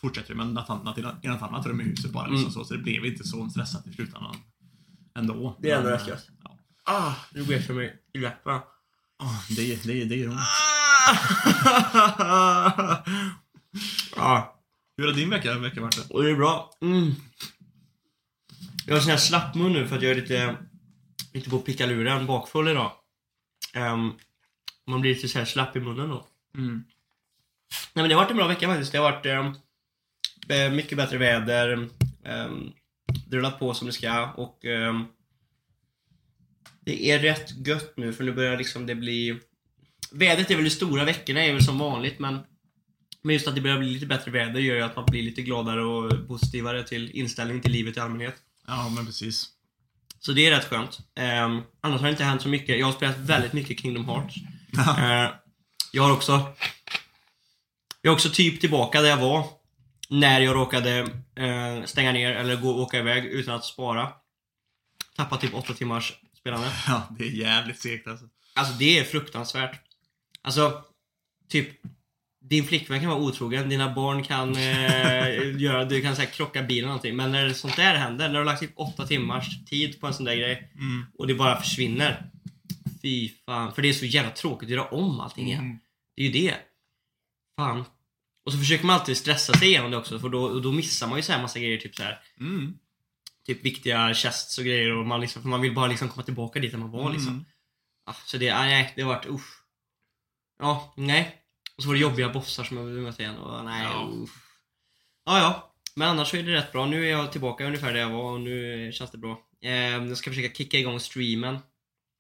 fortsätter 0.00 0.28
du 0.28 0.34
med 0.34 0.46
något 0.46 0.70
annat 0.70 0.98
i 0.98 1.02
något- 1.02 1.42
annat 1.42 1.66
rum 1.66 1.80
i 1.80 1.84
huset 1.84 2.12
bara. 2.12 2.26
Liksom 2.26 2.40
Mm. 2.42 2.52
så, 2.52 2.64
så 2.64 2.74
det 2.74 2.80
blev 2.82 3.04
inte 3.06 3.24
så 3.24 3.48
stressat 3.50 3.86
i 3.86 3.92
slutändan 3.92 4.36
ändå. 5.18 5.56
Det 5.60 5.70
är 5.70 5.76
ändå 5.78 5.90
rätt 5.90 6.08
gött. 6.08 6.28
Ja. 6.44 6.58
Ah, 6.84 7.14
nu 7.34 7.44
går 7.44 7.54
jag 7.54 7.64
för 7.66 7.74
mig 7.74 7.96
i 8.12 8.18
läppen. 8.18 8.52
Ah, 9.18 9.42
det, 9.56 9.84
det, 9.84 10.04
det 10.04 10.22
är 10.22 10.28
ont. 10.28 10.38
ja, 14.16 14.50
Hur 14.96 15.06
har 15.06 15.12
din 15.12 15.30
vecka, 15.30 15.58
vecka 15.58 15.80
varit? 15.80 16.08
det 16.08 16.30
är 16.30 16.36
bra. 16.36 16.70
Mm. 16.82 17.12
Jag 18.86 18.94
har 18.94 19.00
sån 19.00 19.10
här 19.10 19.16
slapp 19.18 19.54
mun 19.54 19.72
nu 19.72 19.88
för 19.88 19.96
att 19.96 20.02
jag 20.02 20.10
är 20.10 20.14
lite, 20.16 20.56
lite 21.32 21.50
på 21.50 21.58
pickaluren, 21.58 22.26
bakfull 22.26 22.68
idag. 22.68 22.92
Ehm, 23.72 24.12
man 24.86 25.00
blir 25.00 25.14
lite 25.14 25.28
så 25.28 25.38
här 25.38 25.46
slapp 25.46 25.76
i 25.76 25.80
munnen 25.80 26.08
då. 26.08 26.26
Mm. 26.54 26.84
Nej 27.94 28.02
men 28.02 28.08
det 28.08 28.14
har 28.14 28.22
varit 28.22 28.30
en 28.30 28.36
bra 28.36 28.46
vecka 28.46 28.66
faktiskt. 28.66 28.92
Det 28.92 28.98
har 28.98 29.12
varit 29.12 29.26
ehm, 29.26 29.52
eh, 30.48 30.72
mycket 30.72 30.96
bättre 30.96 31.18
väder. 31.18 31.72
Um, 32.24 32.72
det 33.26 33.36
rullat 33.36 33.58
på 33.58 33.74
som 33.74 33.86
det 33.86 33.92
ska 33.92 34.32
och 34.32 34.64
ehm, 34.64 35.04
det 36.80 37.10
är 37.10 37.18
rätt 37.18 37.66
gött 37.66 37.96
nu 37.96 38.12
för 38.12 38.24
nu 38.24 38.32
börjar 38.32 38.56
liksom 38.56 38.86
det 38.86 38.94
bli... 38.94 39.40
Vädret 40.12 40.50
är 40.50 40.54
väl 40.54 40.64
de 40.64 40.70
stora 40.70 41.04
veckorna 41.04 41.44
är 41.44 41.52
väl 41.52 41.64
som 41.64 41.78
vanligt 41.78 42.18
men 42.18 42.38
men 43.22 43.34
just 43.34 43.48
att 43.48 43.54
det 43.54 43.60
börjar 43.60 43.78
bli 43.78 43.90
lite 43.90 44.06
bättre 44.06 44.30
väder 44.30 44.60
gör 44.60 44.76
ju 44.76 44.82
att 44.82 44.96
man 44.96 45.06
blir 45.06 45.22
lite 45.22 45.42
gladare 45.42 45.84
och 45.84 46.28
positivare 46.28 46.82
till 46.82 47.10
inställning 47.10 47.60
till 47.60 47.72
livet 47.72 47.96
i 47.96 48.00
allmänhet. 48.00 48.34
Ja, 48.66 48.92
men 48.96 49.06
precis. 49.06 49.48
Så 50.20 50.32
det 50.32 50.46
är 50.46 50.50
rätt 50.50 50.64
skönt. 50.64 50.98
Ehm, 51.14 51.62
annars 51.80 52.00
har 52.00 52.06
det 52.06 52.10
inte 52.10 52.24
hänt 52.24 52.42
så 52.42 52.48
mycket. 52.48 52.78
Jag 52.78 52.86
har 52.86 52.92
spelat 52.92 53.18
väldigt 53.18 53.52
mycket 53.52 53.80
Kingdom 53.80 54.04
Hearts. 54.04 54.36
Eh, 54.98 55.30
jag 55.94 56.02
har 56.02 56.12
också 56.12 56.46
Jag 58.02 58.10
är 58.10 58.14
också 58.14 58.30
typ 58.30 58.60
tillbaka 58.60 59.00
där 59.00 59.08
jag 59.08 59.16
var 59.16 59.44
När 60.08 60.40
jag 60.40 60.56
råkade 60.56 60.98
eh, 61.36 61.84
stänga 61.84 62.12
ner 62.12 62.30
eller 62.32 62.56
gå 62.56 62.82
åka 62.82 62.98
iväg 62.98 63.24
utan 63.24 63.54
att 63.54 63.64
spara 63.64 64.12
Tappa 65.16 65.36
typ 65.36 65.54
8 65.54 65.74
timmars 65.74 66.12
spelande 66.40 66.66
Ja, 66.86 67.02
det 67.18 67.24
är 67.24 67.30
jävligt 67.30 67.80
segt 67.80 68.06
alltså. 68.06 68.26
Alltså 68.54 68.74
det 68.74 68.98
är 68.98 69.04
fruktansvärt 69.04 69.80
Alltså 70.42 70.82
Typ 71.48 71.68
Din 72.40 72.64
flickvän 72.64 73.00
kan 73.00 73.08
vara 73.08 73.20
otrogen, 73.20 73.68
dina 73.68 73.94
barn 73.94 74.24
kan 74.24 74.56
eh, 74.56 75.56
göra, 75.62 75.84
du 75.84 76.02
kan 76.02 76.16
säga 76.16 76.30
krocka 76.30 76.62
bilen 76.62 76.84
eller 76.84 76.88
någonting 76.88 77.16
Men 77.16 77.32
när 77.32 77.52
sånt 77.52 77.76
där 77.76 77.94
händer, 77.94 78.26
när 78.26 78.32
du 78.32 78.38
har 78.38 78.44
lagt 78.44 78.60
typ 78.60 78.72
8 78.76 79.06
timmars 79.06 79.64
tid 79.64 80.00
på 80.00 80.06
en 80.06 80.14
sån 80.14 80.24
där 80.24 80.34
grej 80.36 80.70
Mm. 80.74 81.06
och 81.18 81.26
det 81.26 81.34
bara 81.34 81.60
försvinner 81.60 82.30
Fy 83.04 83.28
fan, 83.46 83.74
för 83.74 83.82
det 83.82 83.88
är 83.88 83.92
så 83.92 84.04
jävla 84.06 84.30
tråkigt 84.30 84.66
att 84.66 84.70
göra 84.70 84.88
om 84.88 85.20
allting 85.20 85.46
igen 85.46 85.60
Mm. 85.64 85.78
det 86.16 86.22
är 86.22 86.26
ju 86.26 86.32
det. 86.32 86.56
Fan. 87.56 87.84
Och 88.46 88.52
så 88.52 88.58
försöker 88.58 88.86
man 88.86 88.94
alltid 89.00 89.16
stressa 89.16 89.52
sig 89.54 89.68
igenom 89.68 89.90
det 89.90 89.96
också 89.96 90.18
för 90.18 90.28
då, 90.28 90.42
och 90.44 90.62
då 90.62 90.72
missar 90.72 91.06
man 91.06 91.18
ju 91.18 91.22
så 91.22 91.32
här 91.32 91.42
massa 91.42 91.58
grejer. 91.58 91.78
Typ 91.78 91.94
så 91.96 92.02
här, 92.02 92.20
Mm. 92.40 92.78
Typ 93.46 93.64
viktiga 93.64 94.14
chests 94.14 94.58
och 94.58 94.64
grejer 94.64 94.96
och 94.96 95.06
man, 95.06 95.20
liksom, 95.20 95.42
för 95.42 95.48
man 95.48 95.60
vill 95.60 95.74
bara 95.74 95.86
liksom 95.86 96.08
komma 96.08 96.22
tillbaka 96.22 96.60
dit 96.60 96.70
där 96.70 96.78
man 96.78 96.90
var 96.90 97.12
liksom. 97.12 97.28
Mm. 97.32 97.44
Ah, 98.06 98.14
så 98.26 98.36
det, 98.38 98.50
ah, 98.50 98.62
nej, 98.62 98.92
det 98.96 99.02
har 99.02 99.14
varit 99.14 99.26
usch. 99.26 99.62
Ja, 100.58 100.94
nej. 100.96 101.36
Och 101.76 101.82
så 101.82 101.88
var 101.88 101.94
det 101.94 102.00
jobbiga 102.00 102.28
bossar 102.28 102.64
som 102.64 102.76
jag 102.76 102.84
ville 102.84 103.00
möta 103.00 103.22
igen 103.22 103.36
och 103.36 103.64
nej, 103.64 103.82
Ja. 103.84 104.10
usch. 104.22 104.30
Ja, 105.24 105.38
ja. 105.38 105.74
Men 105.96 106.08
annars 106.08 106.28
så 106.28 106.36
är 106.36 106.42
det 106.42 106.52
rätt 106.54 106.72
bra. 106.72 106.86
Nu 106.86 107.06
är 107.06 107.10
jag 107.10 107.32
tillbaka 107.32 107.66
ungefär 107.66 107.92
där 107.92 108.00
jag 108.00 108.10
var 108.10 108.32
och 108.32 108.40
nu 108.40 108.90
känns 108.92 109.10
det 109.10 109.18
bra. 109.18 109.40
Eh, 109.62 109.72
jag 109.72 110.16
ska 110.18 110.30
försöka 110.30 110.54
kicka 110.54 110.78
igång 110.78 111.00
streamen. 111.00 111.58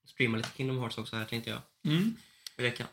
Streama 0.04 0.36
lite 0.36 0.48
Kingdom 0.56 0.78
Hearts 0.78 0.98
också 0.98 1.16
här 1.16 1.24
tänkte 1.24 1.50
jag. 1.50 1.60
Mm. 1.84 2.16
I 2.58 2.62
veckan. 2.62 2.86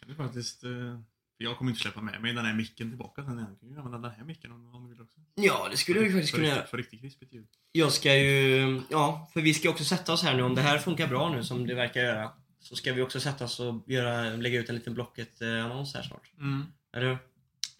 Kan 0.00 0.08
du 0.08 0.14
faktiskt... 0.14 0.64
eh, 0.64 1.00
Jag 1.38 1.58
kommer 1.58 1.70
inte 1.70 1.82
släppa 1.82 2.00
med 2.00 2.22
mig 2.22 2.32
den 2.32 2.44
här 2.44 2.54
micken 2.54 2.90
tillbaka 2.90 3.24
sen. 3.24 3.38
Jag 3.38 3.60
kan 3.60 3.68
ju 3.68 3.78
använda 3.78 4.08
den 4.08 4.16
här 4.18 4.24
micken 4.24 4.52
om, 4.52 4.82
du 4.84 4.88
vill 4.94 5.00
också. 5.02 5.20
Ja, 5.34 5.68
det 5.70 5.76
skulle 5.76 6.00
vi 6.00 6.12
faktiskt 6.12 6.30
För 6.30 6.38
kunna 6.38 6.48
göra. 6.48 6.66
För 6.66 6.76
riktigt 6.76 7.00
krispigt 7.00 7.32
ljud. 7.32 7.46
Jag 7.72 7.92
ska 7.92 8.14
ju, 8.16 8.82
ja, 8.90 9.30
för 9.32 9.40
vi 9.40 9.54
ska 9.54 9.70
också 9.70 9.84
sätta 9.84 10.12
oss 10.12 10.22
här 10.22 10.36
nu. 10.36 10.42
Om 10.42 10.54
det 10.54 10.62
här 10.62 10.78
funkar 10.78 11.08
bra 11.08 11.30
nu 11.30 11.44
som 11.44 11.66
det 11.66 11.74
verkar 11.74 12.00
göra. 12.00 12.30
Så 12.60 12.76
ska 12.76 12.92
vi 12.92 13.02
också 13.02 13.20
sätta 13.20 13.44
oss 13.44 13.60
och 13.60 13.84
göra, 13.86 14.36
lägga 14.36 14.60
ut 14.60 14.68
en 14.68 14.74
liten 14.74 14.94
Blocket-annons 14.94 15.94
här 15.94 16.02
snart. 16.02 16.32
Mm. 16.38 16.66
Eller 16.92 17.06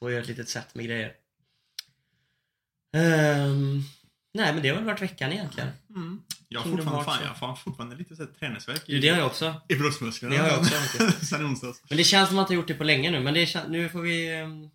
hur? 0.01 0.11
Göra 0.11 0.23
ett 0.23 0.29
litet 0.29 0.49
set 0.49 0.75
med 0.75 0.85
grejer. 0.85 1.15
Ehm, 2.93 3.81
nej, 4.35 4.53
men 4.53 4.63
det 4.63 4.69
har 4.69 4.77
väl 4.77 4.85
varit 4.85 5.03
veckan 5.03 5.33
egentligen. 5.33 5.69
Mm. 5.91 6.23
Jag 6.49 6.61
har 6.61 6.71
fortfarande, 6.71 7.05
fan, 7.05 7.19
ja. 7.23 7.37
jag 7.41 7.47
har 7.49 7.57
fortfarande 7.57 7.97
lite 7.97 8.17
så 8.17 8.23
här 8.23 8.31
träningsvärk 8.41 8.83
Jo, 8.87 9.01
det 9.01 9.09
har 9.09 9.19
jag 9.19 9.27
också. 9.27 9.55
i 9.69 9.75
bröstmusklerna. 9.75 10.35
Det 10.35 10.41
har 10.41 10.49
jag 10.49 10.59
också, 10.59 10.75
sen 11.27 11.41
i 11.43 11.45
onsdags. 11.45 11.83
Men 11.89 11.99
det 11.99 12.05
känns 12.05 12.29
som 12.29 12.39
att 12.39 12.49
har 12.49 12.55
gjort 12.55 12.69
det 12.69 12.75
på 12.75 12.85
länge 12.85 13.11
nu. 13.11 13.21
Men 13.21 13.35
det 13.35 13.45
kän- 13.45 13.69
nu 13.69 13.89
får 13.89 14.01
vi... 14.03 14.35
ehm, 14.41 14.71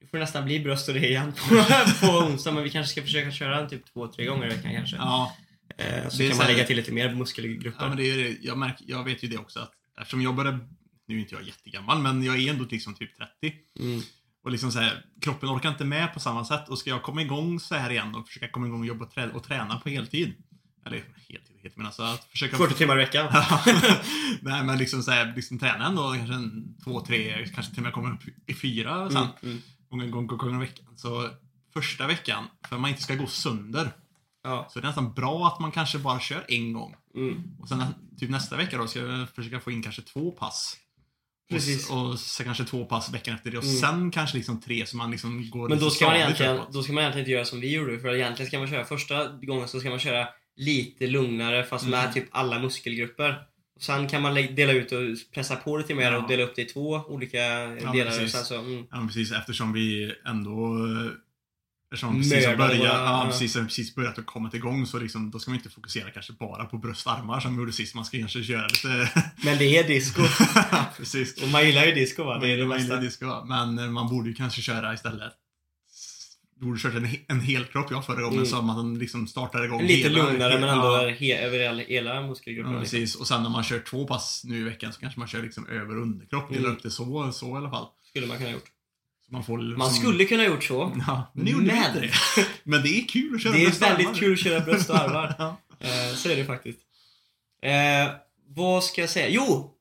Det 0.00 0.06
får 0.10 0.18
nästan 0.18 0.44
bli 0.44 0.60
bröst 0.60 0.88
och 0.88 0.94
det 0.94 1.08
igen 1.08 1.32
på, 1.32 1.64
på 2.06 2.12
onsdag. 2.12 2.52
Men 2.52 2.64
vi 2.64 2.70
kanske 2.70 2.92
ska 2.92 3.02
försöka 3.02 3.30
köra 3.30 3.60
en 3.60 3.68
typ 3.68 3.92
två, 3.92 4.06
tre 4.08 4.24
gånger 4.24 4.46
i 4.46 4.48
veckan 4.56 4.72
kanske. 4.74 4.96
Ja, 4.96 5.36
Eh, 5.76 6.08
så 6.08 6.16
Det 6.18 6.28
kan 6.28 6.36
så 6.36 6.42
man 6.42 6.52
lägga 6.52 6.64
till 6.66 6.76
lite 6.76 6.92
mer 6.92 7.14
muskelgrupper. 7.14 7.72
ja 7.84 7.88
men 7.88 7.96
det 7.96 8.10
är 8.10 8.16
det. 8.16 8.36
Jag, 8.40 8.58
märker, 8.58 8.84
jag 8.88 9.04
vet 9.04 9.24
ju 9.24 9.28
det 9.28 9.36
också 9.38 9.60
att 9.60 9.72
eftersom 10.00 10.22
jag 10.22 10.34
började... 10.34 10.58
Nu 11.06 11.16
är 11.16 11.20
inte 11.20 11.34
jag 11.34 11.42
jättegammal, 11.44 11.98
men 11.98 12.22
jag 12.22 12.38
är 12.38 12.50
ändå 12.50 12.64
liksom 12.70 12.94
typ 12.94 13.16
30. 13.16 13.54
Mm. 13.80 14.00
Och 14.44 14.50
liksom 14.50 14.72
så 14.72 14.78
här, 14.78 15.04
kroppen 15.20 15.48
orkar 15.48 15.68
inte 15.68 15.84
med 15.84 16.14
på 16.14 16.20
samma 16.20 16.44
sätt. 16.44 16.68
Och 16.68 16.78
ska 16.78 16.90
jag 16.90 17.02
komma 17.02 17.22
igång 17.22 17.60
så 17.60 17.74
här 17.74 17.90
igen 17.90 18.14
och 18.14 18.26
försöka 18.26 18.48
komma 18.48 18.66
igång 18.66 18.80
och 18.80 18.86
jobba 18.86 19.04
och 19.04 19.12
trä- 19.14 19.32
och 19.34 19.44
träna 19.44 19.78
på 19.78 19.88
heltid. 19.88 20.34
Eller 20.86 20.96
heltid, 21.28 21.56
heltid 21.62 21.72
men 21.76 21.86
alltså 21.86 22.02
att 22.02 22.24
försöka... 22.24 22.56
40 22.56 22.74
timmar 22.74 22.94
i 22.94 22.98
veckan. 22.98 23.32
Nej 24.42 24.64
men 24.64 24.78
liksom 24.78 25.02
så 25.02 25.10
här, 25.10 25.32
liksom 25.36 25.58
träna 25.58 25.86
ändå 25.86 26.12
kanske 26.12 26.34
en, 26.34 26.74
två, 26.84 27.00
tre, 27.00 27.46
kanske 27.54 27.72
till 27.74 27.80
och 27.80 27.84
med 27.84 27.92
komma 27.92 28.12
upp 28.12 28.20
i 28.46 28.54
fyra 28.54 29.10
sen. 29.10 29.16
Mm, 29.22 29.32
mm. 29.42 29.58
Gånger, 29.90 30.06
gånger, 30.08 30.36
gånger 30.36 30.56
i 30.56 30.58
veckan. 30.58 30.86
Så 30.96 31.28
första 31.72 32.06
veckan, 32.06 32.44
för 32.68 32.76
att 32.76 32.80
man 32.82 32.90
inte 32.90 33.02
ska 33.02 33.14
gå 33.14 33.26
sönder, 33.26 33.90
Ja. 34.44 34.68
så 34.70 34.78
är 34.78 34.80
det 34.80 34.88
nästan 34.88 35.12
bra 35.12 35.46
att 35.46 35.60
man 35.60 35.70
kanske 35.70 35.98
bara 35.98 36.20
kör 36.20 36.44
en 36.48 36.72
gång. 36.72 36.94
Mm. 37.14 37.42
Och 37.60 37.68
sen 37.68 37.84
typ 38.18 38.30
nästa 38.30 38.56
vecka 38.56 38.78
då 38.78 38.86
ska 38.86 39.00
jag 39.00 39.28
försöka 39.28 39.60
få 39.60 39.70
in 39.70 39.82
kanske 39.82 40.02
två 40.02 40.30
pass. 40.30 40.76
Precis. 41.50 41.90
Och, 41.90 42.06
och 42.10 42.18
så 42.18 42.44
kanske 42.44 42.64
två 42.64 42.84
pass 42.84 43.14
veckan 43.14 43.34
efter 43.34 43.50
det 43.50 43.58
och 43.58 43.64
Mm. 43.64 43.76
sen 43.76 44.10
kanske 44.10 44.36
liksom 44.36 44.60
tre 44.60 44.86
så 44.86 44.96
man 44.96 45.10
liksom 45.10 45.50
går 45.50 45.68
Men 45.68 45.78
då 45.78 45.90
ska, 45.90 46.06
man 46.06 46.16
egentligen, 46.16 46.56
uppåt. 46.56 46.72
då 46.72 46.82
ska 46.82 46.92
man 46.92 47.00
egentligen 47.02 47.24
inte 47.24 47.32
göra 47.32 47.44
som 47.44 47.60
vi 47.60 47.72
gjorde. 47.74 47.98
För 48.00 48.14
egentligen 48.14 48.48
ska 48.48 48.58
man 48.58 48.68
köra 48.68 48.84
första 48.84 49.28
gången 49.28 49.68
så 49.68 49.80
ska 49.80 49.90
man 49.90 49.98
köra 49.98 50.28
lite 50.56 51.06
lugnare 51.06 51.64
fast 51.64 51.86
med 51.86 52.00
Mm. 52.00 52.12
typ 52.12 52.24
alla 52.30 52.58
muskelgrupper. 52.58 53.42
Och 53.76 53.82
sen 53.82 54.08
kan 54.08 54.22
man 54.22 54.34
dela 54.34 54.72
ut 54.72 54.92
och 54.92 55.00
pressa 55.34 55.56
på 55.56 55.76
lite 55.76 55.94
mer 55.94 56.12
Ja. 56.12 56.18
och 56.22 56.28
dela 56.28 56.42
upp 56.42 56.56
det 56.56 56.62
i 56.62 56.64
två 56.64 56.90
olika 57.08 57.38
delar. 57.66 57.90
Och 58.12 58.18
precis. 58.18 58.46
så, 58.46 58.58
mm. 58.58 58.86
Ja, 58.90 59.04
precis 59.06 59.32
eftersom 59.32 59.72
vi 59.72 60.14
ändå 60.26 60.76
Eftersom 61.92 62.20
vi 62.20 62.30
precis 62.30 62.46
har 62.46 62.56
börjat, 62.56 62.82
ja, 62.84 63.24
precis, 63.30 63.52
precis 63.54 63.94
börjat 63.94 64.18
att 64.18 64.26
komma 64.26 64.50
igång 64.52 64.86
så 64.86 64.98
liksom, 64.98 65.30
då 65.30 65.38
ska 65.38 65.50
man 65.50 65.58
inte 65.58 65.70
fokusera 65.70 66.10
kanske 66.10 66.32
bara 66.32 66.64
på 66.64 66.78
bröstarmar 66.78 67.40
som 67.40 67.52
vi 67.54 67.58
gjorde 67.60 67.72
sist. 67.72 67.94
Man 67.94 68.04
ska 68.04 68.18
kanske 68.18 68.42
köra 68.42 68.66
lite... 68.66 69.10
Men 69.44 69.58
det 69.58 69.78
är 69.78 69.88
disco. 69.88 70.22
precis. 70.96 71.42
och 71.42 71.48
man 71.48 71.66
gillar 71.66 71.84
ju 71.86 71.92
disco 71.92 72.24
va? 72.24 72.30
Man 72.30 72.40
Det 72.40 72.46
är 72.46 72.50
det 72.50 72.56
gillar 72.62 72.76
bästa. 72.76 72.96
disco, 72.96 73.44
men 73.46 73.78
eh, 73.78 73.86
man 73.90 74.08
borde 74.08 74.28
ju 74.28 74.34
kanske 74.34 74.62
köra 74.62 74.94
istället 74.94 75.32
borde 76.60 76.78
kört 76.78 76.94
en, 76.94 77.08
en 77.28 77.40
hel 77.40 77.64
kropp 77.64 77.86
jag 77.90 78.06
förra 78.06 78.20
gången 78.22 78.34
Mm. 78.38 78.46
som 78.46 78.70
att 78.70 78.76
den 78.76 78.98
liksom 78.98 79.26
startar 79.26 79.64
igång 79.64 79.82
Lite 79.86 80.08
hela- 80.08 80.24
lugnare 80.30 80.60
men 80.60 80.68
ändå 80.68 80.86
ja, 80.86 81.08
he- 81.08 81.38
över 81.38 81.58
hela, 81.58 81.82
hela 81.82 82.22
muskelgruppen. 82.22 82.72
ja, 82.72 82.80
liksom. 82.80 82.98
precis. 82.98 83.14
Och 83.16 83.26
sen 83.26 83.42
när 83.42 83.50
man 83.50 83.64
kör 83.64 83.78
två 83.80 84.06
pass 84.06 84.42
nu 84.44 84.58
i 84.60 84.62
veckan 84.62 84.92
så 84.92 85.00
kanske 85.00 85.18
man 85.20 85.28
kör 85.28 85.42
liksom 85.42 85.66
över 85.68 85.96
och 85.96 86.02
underkropp. 86.02 86.48
Delar 86.48 86.60
Mm. 86.64 86.72
upp 86.76 86.82
det 86.82 86.90
så, 86.90 87.32
så 87.32 87.48
i 87.48 87.52
alla 87.52 87.70
fall. 87.70 87.86
Skulle 88.08 88.26
man 88.26 88.38
kunna 88.38 88.50
gjort. 88.50 88.64
Man 89.32 89.44
får 89.44 89.58
Man 89.58 89.88
som- 89.90 89.98
skulle 90.02 90.24
kunna 90.24 90.44
gjort 90.44 90.64
så. 90.64 90.92
Ja, 91.06 91.32
men 91.34 91.46
gjorde 91.46 91.64
Men- 91.66 91.76
inte 91.76 92.00
det. 92.00 92.12
Men 92.64 92.82
det 92.82 92.88
är 92.88 93.08
kul 93.08 93.34
att 93.34 93.42
köra 93.42 93.52
Det 93.52 93.64
är 93.64 93.80
väldigt 93.80 94.06
armar. 94.06 94.18
kul 94.18 94.32
att 94.32 94.38
köra 94.40 94.60
bröst 94.60 94.90
och 94.90 94.96
armar. 94.96 95.34
ja. 95.38 95.56
Eh, 95.80 96.14
så 96.14 96.28
är 96.28 96.36
det 96.36 96.44
faktiskt. 96.44 96.78
Eh, 97.62 98.10
vad 98.48 98.84
ska 98.84 99.00
jag 99.00 99.10
säga? 99.10 99.28
Jo! 99.28 99.74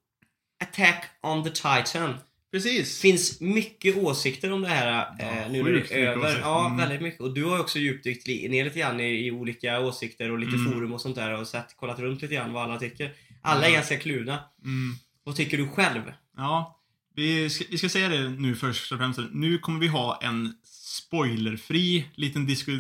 Attack 0.63 1.05
on 1.23 1.43
the 1.43 1.49
Titan. 1.49 2.13
Precis. 2.51 3.01
finns 3.01 3.41
mycket 3.41 3.97
åsikter 3.97 4.51
om 4.51 4.61
det 4.61 4.67
här 4.67 4.87
Ja, 5.19 5.25
eh, 5.25 5.51
nu 5.51 5.63
när 5.63 5.71
det 5.71 5.91
är 5.91 5.97
över. 5.97 6.21
åsikter. 6.25 6.41
Ja, 6.41 6.65
Mm. 6.65 6.77
väldigt 6.77 7.01
mycket. 7.01 7.21
Och 7.21 7.33
du 7.33 7.45
har 7.45 7.59
också 7.59 7.79
djupdykt 7.79 8.27
ner 8.27 8.63
lite 8.63 8.79
grann 8.79 8.99
i, 8.99 9.25
i 9.27 9.31
olika 9.31 9.79
åsikter 9.79 10.31
och 10.31 10.39
lite 10.39 10.55
Mm. 10.55 10.71
forum 10.73 10.93
och 10.93 11.01
sånt 11.01 11.15
där 11.15 11.39
och 11.39 11.47
sett, 11.47 11.75
kollat 11.77 11.99
runt 11.99 12.21
lite 12.21 12.33
grann 12.35 12.53
vad 12.53 12.63
alla 12.63 12.79
tycker. 12.79 13.13
Alla 13.41 13.65
är 13.65 13.69
Ja. 13.69 13.75
ganska 13.75 13.97
kluvna. 13.97 14.39
Mm. 14.63 14.95
Vad 15.23 15.35
tycker 15.35 15.57
du 15.57 15.67
själv? 15.67 16.01
Ja, 16.37 16.80
vi 17.15 17.49
ska, 17.49 17.65
vi 17.69 17.77
ska 17.77 17.89
säga 17.89 18.09
det 18.09 18.29
nu 18.29 18.55
först 18.55 18.91
och 18.91 18.97
främst. 18.97 19.19
Nu 19.31 19.57
kommer 19.57 19.79
vi 19.79 19.87
ha 19.87 20.19
en 20.23 20.53
spoilerfri 20.63 22.05
liten 22.15 22.45
disku, 22.45 22.77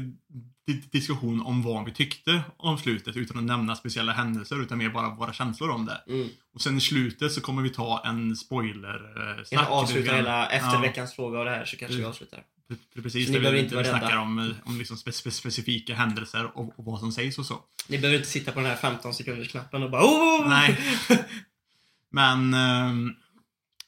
di- 0.67 0.83
diskussion 0.91 1.41
om 1.41 1.61
vad 1.63 1.85
vi 1.85 1.91
tyckte 1.91 2.41
om 2.57 2.77
slutet 2.77 3.15
utan 3.17 3.37
att 3.37 3.43
nämna 3.43 3.75
speciella 3.75 4.11
händelser 4.13 4.61
utan 4.61 4.77
mer 4.77 4.89
bara 4.89 5.09
våra 5.15 5.33
känslor 5.33 5.69
om 5.69 5.85
det. 5.85 6.01
Mm. 6.07 6.29
Och 6.53 6.61
sen 6.61 6.77
i 6.77 6.81
slutet 6.81 7.31
så 7.31 7.41
kommer 7.41 7.61
vi 7.61 7.69
ta 7.69 8.01
en 8.05 8.35
spoiler 8.35 9.29
eh, 9.39 9.45
Innan 9.51 9.65
avsluta 9.65 10.15
hela, 10.15 10.47
efter 10.49 10.73
ja, 10.73 10.79
veckans 10.81 11.13
fråga 11.15 11.39
och 11.39 11.45
det 11.45 11.51
här 11.51 11.65
så 11.65 11.77
kanske 11.77 11.97
vi 11.97 12.03
avslutar. 12.03 12.43
pre- 12.69 13.01
Precis, 13.03 13.25
Så 13.27 13.33
ni 13.33 13.39
behöver 13.39 13.57
vi, 13.57 13.63
inte 13.63 13.77
vi 13.77 13.83
snackar 13.83 14.17
om, 14.17 14.39
eh, 14.39 14.55
om 14.63 14.77
liksom 14.77 14.97
spe, 14.97 15.11
spe, 15.11 15.31
specifika 15.31 15.95
händelser 15.95 16.57
och, 16.57 16.79
och 16.79 16.85
vad 16.85 16.99
som 16.99 17.11
sägs 17.11 17.37
och 17.39 17.45
så. 17.45 17.59
Ni 17.87 17.97
behöver 17.97 18.17
inte 18.17 18.29
sitta 18.29 18.51
på 18.51 18.59
den 18.59 18.69
här 18.69 18.75
15 18.75 19.13
sekunders 19.13 19.51
knappen 19.51 19.83
och 19.83 19.91
bara 19.91 20.03
oh! 20.03 20.49
Nej. 20.49 20.79
Men 22.09 22.53
ehm, 22.53 23.15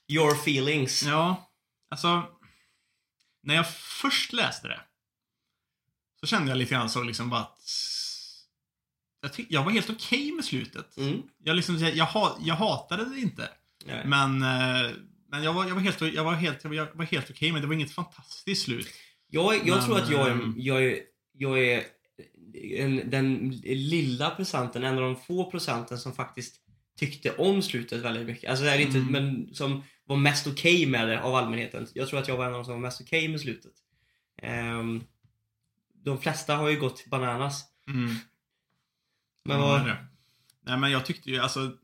Your 0.07 0.33
feelings. 0.33 1.03
Ja, 1.03 1.51
alltså. 1.89 2.23
När 3.43 3.55
jag 3.55 3.71
först 3.73 4.33
läste 4.33 4.67
det. 4.67 4.81
Så 6.19 6.27
kände 6.27 6.49
jag 6.49 6.57
lite 6.57 6.71
grann 6.73 6.89
så 6.89 7.03
liksom 7.03 7.29
bara 7.29 7.41
att. 7.41 7.59
Jag, 9.21 9.33
tyck, 9.33 9.47
jag 9.49 9.63
var 9.63 9.71
helt 9.71 9.89
okej 9.89 10.31
med 10.31 10.45
slutet. 10.45 10.97
Mm. 10.97 11.21
Jag, 11.43 11.55
liksom, 11.55 11.77
jag, 11.77 11.95
jag, 11.95 12.35
jag 12.41 12.55
hatade 12.55 13.05
det 13.09 13.19
inte. 13.19 13.49
Nej. 13.85 14.05
Men, 14.05 14.41
eh, 14.41 14.91
men 15.29 15.43
jag 15.43 15.53
var, 15.53 15.65
jag 15.67 15.75
var 15.75 15.81
helt, 15.81 16.01
jag 16.01 16.23
var 16.23 16.33
helt, 16.33 16.63
jag 16.63 16.95
var 16.95 17.05
helt 17.05 17.29
okej 17.29 17.51
med 17.51 17.61
det. 17.61 17.63
Det 17.65 17.67
var 17.67 17.73
inget 17.75 17.91
fantastiskt 17.91 18.63
slut. 18.63 18.87
Jag, 19.27 19.55
jag 19.55 19.77
Men, 19.77 19.85
tror 19.85 19.99
att 19.99 20.09
jag 20.09 20.27
är, 20.27 20.31
ehm, 20.31 20.53
jag 20.57 20.83
är, 20.85 20.99
jag 21.33 21.63
är 21.63 21.83
en, 22.77 23.09
den 23.09 23.49
lilla 23.63 24.29
procenten, 24.29 24.83
en 24.83 24.95
av 24.97 25.01
de 25.01 25.15
få 25.15 25.51
procenten 25.51 25.97
som 25.97 26.13
faktiskt 26.15 26.55
tyckte 26.99 27.35
om 27.35 27.61
slutet 27.61 28.01
väldigt 28.01 28.25
mycket. 28.27 28.49
Alltså 28.49 28.65
det 28.65 28.71
är 28.71 28.79
inte, 28.79 28.97
Mm. 28.97 29.11
men 29.11 29.55
som 29.55 29.83
var 30.05 30.17
mest 30.17 30.47
okej 30.47 30.85
med 30.85 31.07
det 31.07 31.21
av 31.21 31.35
allmänheten. 31.35 31.87
Jag 31.93 32.07
tror 32.07 32.19
att 32.19 32.27
jag 32.27 32.37
var 32.37 32.45
en 32.45 32.53
av 32.53 32.57
de 32.57 32.65
som 32.65 32.73
var 32.73 32.81
mest 32.81 33.01
okej 33.01 33.27
med 33.27 33.41
slutet. 33.41 33.73
Ehm, 34.37 35.03
de 35.93 36.21
flesta 36.21 36.55
har 36.55 36.69
ju 36.69 36.79
gått 36.79 37.05
bananas. 37.05 37.63
Mm. 37.87 38.15
Men 39.43 39.59
vad... 39.59 39.85
det. 39.85 40.05
Nej 40.61 40.77
men 40.77 40.91
jag 40.91 41.05
tyckte 41.05 41.29
ju 41.29 41.39
alltså. 41.39 41.77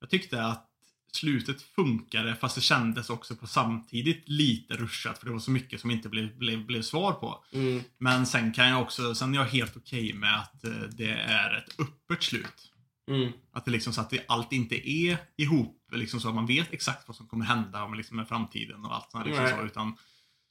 Jag 0.00 0.10
tyckte 0.10 0.44
att 0.44 0.68
slutet 1.12 1.62
funkade 1.62 2.36
fast 2.36 2.54
det 2.54 2.60
kändes 2.60 3.10
också 3.10 3.36
på 3.36 3.46
samtidigt 3.46 4.28
lite 4.28 4.74
ruschat 4.74 5.18
för 5.18 5.26
det 5.26 5.32
var 5.32 5.38
så 5.38 5.50
mycket 5.50 5.80
som 5.80 5.90
inte 5.90 6.08
blev, 6.08 6.38
blev, 6.38 6.66
blev 6.66 6.82
svar 6.82 7.12
på. 7.12 7.44
Mm, 7.52 7.82
Men 7.98 8.26
sen 8.26 8.52
kan 8.52 8.68
jag 8.68 8.82
också, 8.82 9.14
sen 9.14 9.34
är 9.34 9.38
jag 9.38 9.44
helt 9.44 9.76
okej 9.76 10.12
med 10.12 10.38
att 10.38 10.64
eh, 10.64 10.70
det 10.70 11.10
är 11.10 11.56
ett 11.56 11.80
öppet 11.80 12.22
slut. 12.22 12.71
Mm, 13.10 13.32
Att 13.52 13.64
det 13.64 13.70
liksom 13.70 13.92
så 13.92 14.00
att 14.00 14.10
det, 14.10 14.24
allt 14.28 14.52
inte 14.52 14.88
är 14.90 15.16
ihop, 15.36 15.88
liksom 15.92 16.20
så 16.20 16.28
att 16.28 16.34
man 16.34 16.46
vet 16.46 16.72
exakt 16.72 17.08
vad 17.08 17.16
som 17.16 17.26
kommer 17.28 17.44
hända 17.44 17.88
med, 17.88 17.96
liksom 17.96 18.16
med 18.16 18.28
framtiden 18.28 18.84
och 18.84 18.94
allt 18.94 19.10
sånt 19.10 19.26
liksom 19.26 19.48
så, 19.48 19.62
utan 19.64 19.96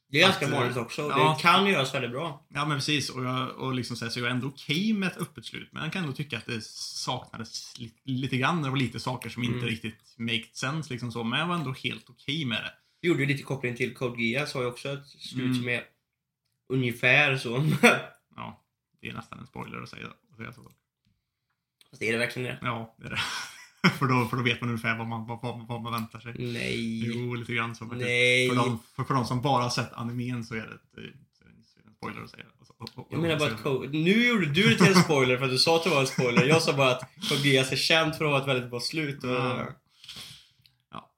det 0.09 0.21
är 0.21 0.25
ganska 0.27 0.45
eh, 0.45 0.51
vanligt 0.51 0.77
också. 0.77 1.01
ja. 1.01 1.35
Det 1.37 1.41
kan 1.41 1.67
göras 1.67 1.93
väldigt 1.95 2.11
bra. 2.11 2.45
Ja 2.49 2.65
men 2.65 2.77
precis, 2.77 3.09
och, 3.09 3.23
jag, 3.25 3.49
och 3.49 3.73
liksom 3.73 3.95
så, 3.95 4.05
här, 4.05 4.09
så 4.09 4.19
jag 4.19 4.27
är 4.27 4.31
ändå 4.31 4.47
okej 4.47 4.93
med 4.93 5.07
ett 5.11 5.17
öppet 5.17 5.45
slut. 5.45 5.69
Men 5.71 5.83
jag 5.83 5.93
kan 5.93 6.03
ändå 6.03 6.15
tycka 6.15 6.37
att 6.37 6.45
det 6.45 6.63
saknades 6.65 7.79
li, 7.79 7.93
lite 8.03 8.37
grann. 8.37 8.61
Det 8.61 8.69
var 8.69 8.77
lite 8.77 8.99
saker 8.99 9.29
som 9.29 9.43
inte 9.43 9.57
Mm. 9.57 9.69
riktigt 9.69 10.15
made 10.17 10.43
sense 10.53 10.93
liksom 10.93 11.11
så. 11.11 11.23
Men 11.23 11.39
jag 11.39 11.47
var 11.47 11.55
ändå 11.55 11.71
helt 11.73 12.09
okej 12.09 12.45
med 12.45 12.57
det. 12.63 12.73
Vi 13.01 13.07
gjorde 13.07 13.19
ju 13.21 13.25
lite 13.27 13.43
koppling 13.43 13.75
till 13.75 13.93
Code 13.95 14.23
Geass 14.23 14.53
har 14.53 14.61
ju 14.61 14.67
också 14.67 14.89
ett 14.89 15.07
slut 15.07 15.45
Mm. 15.45 15.55
som 15.55 15.69
är 15.69 15.83
ungefär 16.73 17.37
så. 17.37 17.63
Ja, 18.35 18.63
det 19.01 19.07
är 19.09 19.13
nästan 19.13 19.39
en 19.39 19.47
spoiler 19.47 19.81
att 19.81 19.89
säga, 19.89 20.07
att 20.31 20.37
säga 20.37 20.53
så. 20.53 20.71
Fast 21.91 22.01
är 22.01 22.11
det 22.11 22.17
verkligen 22.17 22.49
det? 22.49 22.59
Ja, 22.61 22.95
det 22.99 23.05
är 23.05 23.09
det. 23.09 23.19
för, 23.89 24.05
då, 24.07 24.27
för 24.29 24.37
då 24.37 24.43
vet 24.43 24.61
man 24.61 24.69
ungefär 24.69 24.97
vad 24.97 25.07
man, 25.07 25.27
vad, 25.27 25.67
vad, 25.67 25.81
man 25.81 25.93
väntar 25.93 26.19
sig. 26.19 26.33
Nej. 26.37 27.05
Jo, 27.05 27.35
lite 27.35 27.53
grann 27.53 27.75
så. 27.75 27.85
Nej. 27.85 28.49
För 28.49 28.55
de, 28.55 28.79
för, 28.95 29.03
för 29.03 29.13
de 29.13 29.25
som 29.25 29.41
bara 29.41 29.69
sett 29.69 29.93
animen 29.93 30.43
så 30.43 30.53
är 30.55 30.57
det, 30.57 30.63
ett, 30.63 30.81
så 30.93 30.99
är 30.99 31.03
det 31.03 31.87
en 31.87 31.93
spoiler 31.95 32.21
att 32.23 32.29
säga. 32.29 32.45
Och- 32.59 32.81
och- 32.81 32.97
och- 32.99 33.07
Jag 33.11 33.21
menar 33.21 33.39
bara 33.39 33.83
att. 33.85 33.91
Nu 33.91 34.27
gjorde 34.27 34.45
du 34.45 34.69
det 34.69 34.75
till 34.77 34.87
en 34.97 35.03
spoiler 35.03 35.37
för 35.37 35.45
att 35.45 35.51
du 35.51 35.57
sa 35.57 35.75
att 35.77 35.83
det 35.83 35.89
var 35.89 36.01
en 36.01 36.07
spoiler. 36.07 36.45
Jag 36.45 36.61
sa 36.61 36.73
bara 36.73 36.91
att 36.91 37.29
Code 37.29 37.47
Geass 37.49 37.71
är 37.71 37.75
känt 37.75 38.17
för 38.17 38.25
att 38.25 38.31
ha 38.31 38.41
ett 38.41 38.47
väldigt 38.47 38.69
bra 38.69 38.79
slut. 38.79 39.23
Och... 39.23 39.29
Ja. 39.29 39.67
Ja. 40.91 41.11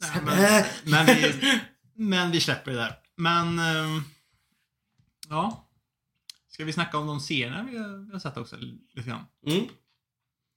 Nej, 0.00 0.20
men, 0.24 1.06
men, 1.06 1.06
vi, 1.06 1.60
men 1.94 2.30
vi 2.30 2.40
släpper 2.40 2.70
det 2.70 2.76
där. 2.76 2.94
Men... 3.16 3.58
ehm, 3.58 4.02
ja. 5.28 5.61
Ska 6.54 6.64
vi 6.64 6.72
snacka 6.72 6.98
om 6.98 7.06
de 7.06 7.20
serierna 7.20 7.62
vi 7.70 7.78
har, 7.78 8.06
vi 8.06 8.12
har 8.12 8.18
sett 8.18 8.36
också 8.36 8.56
lite 8.56 9.08
grann? 9.08 9.24
Mm. 9.46 9.66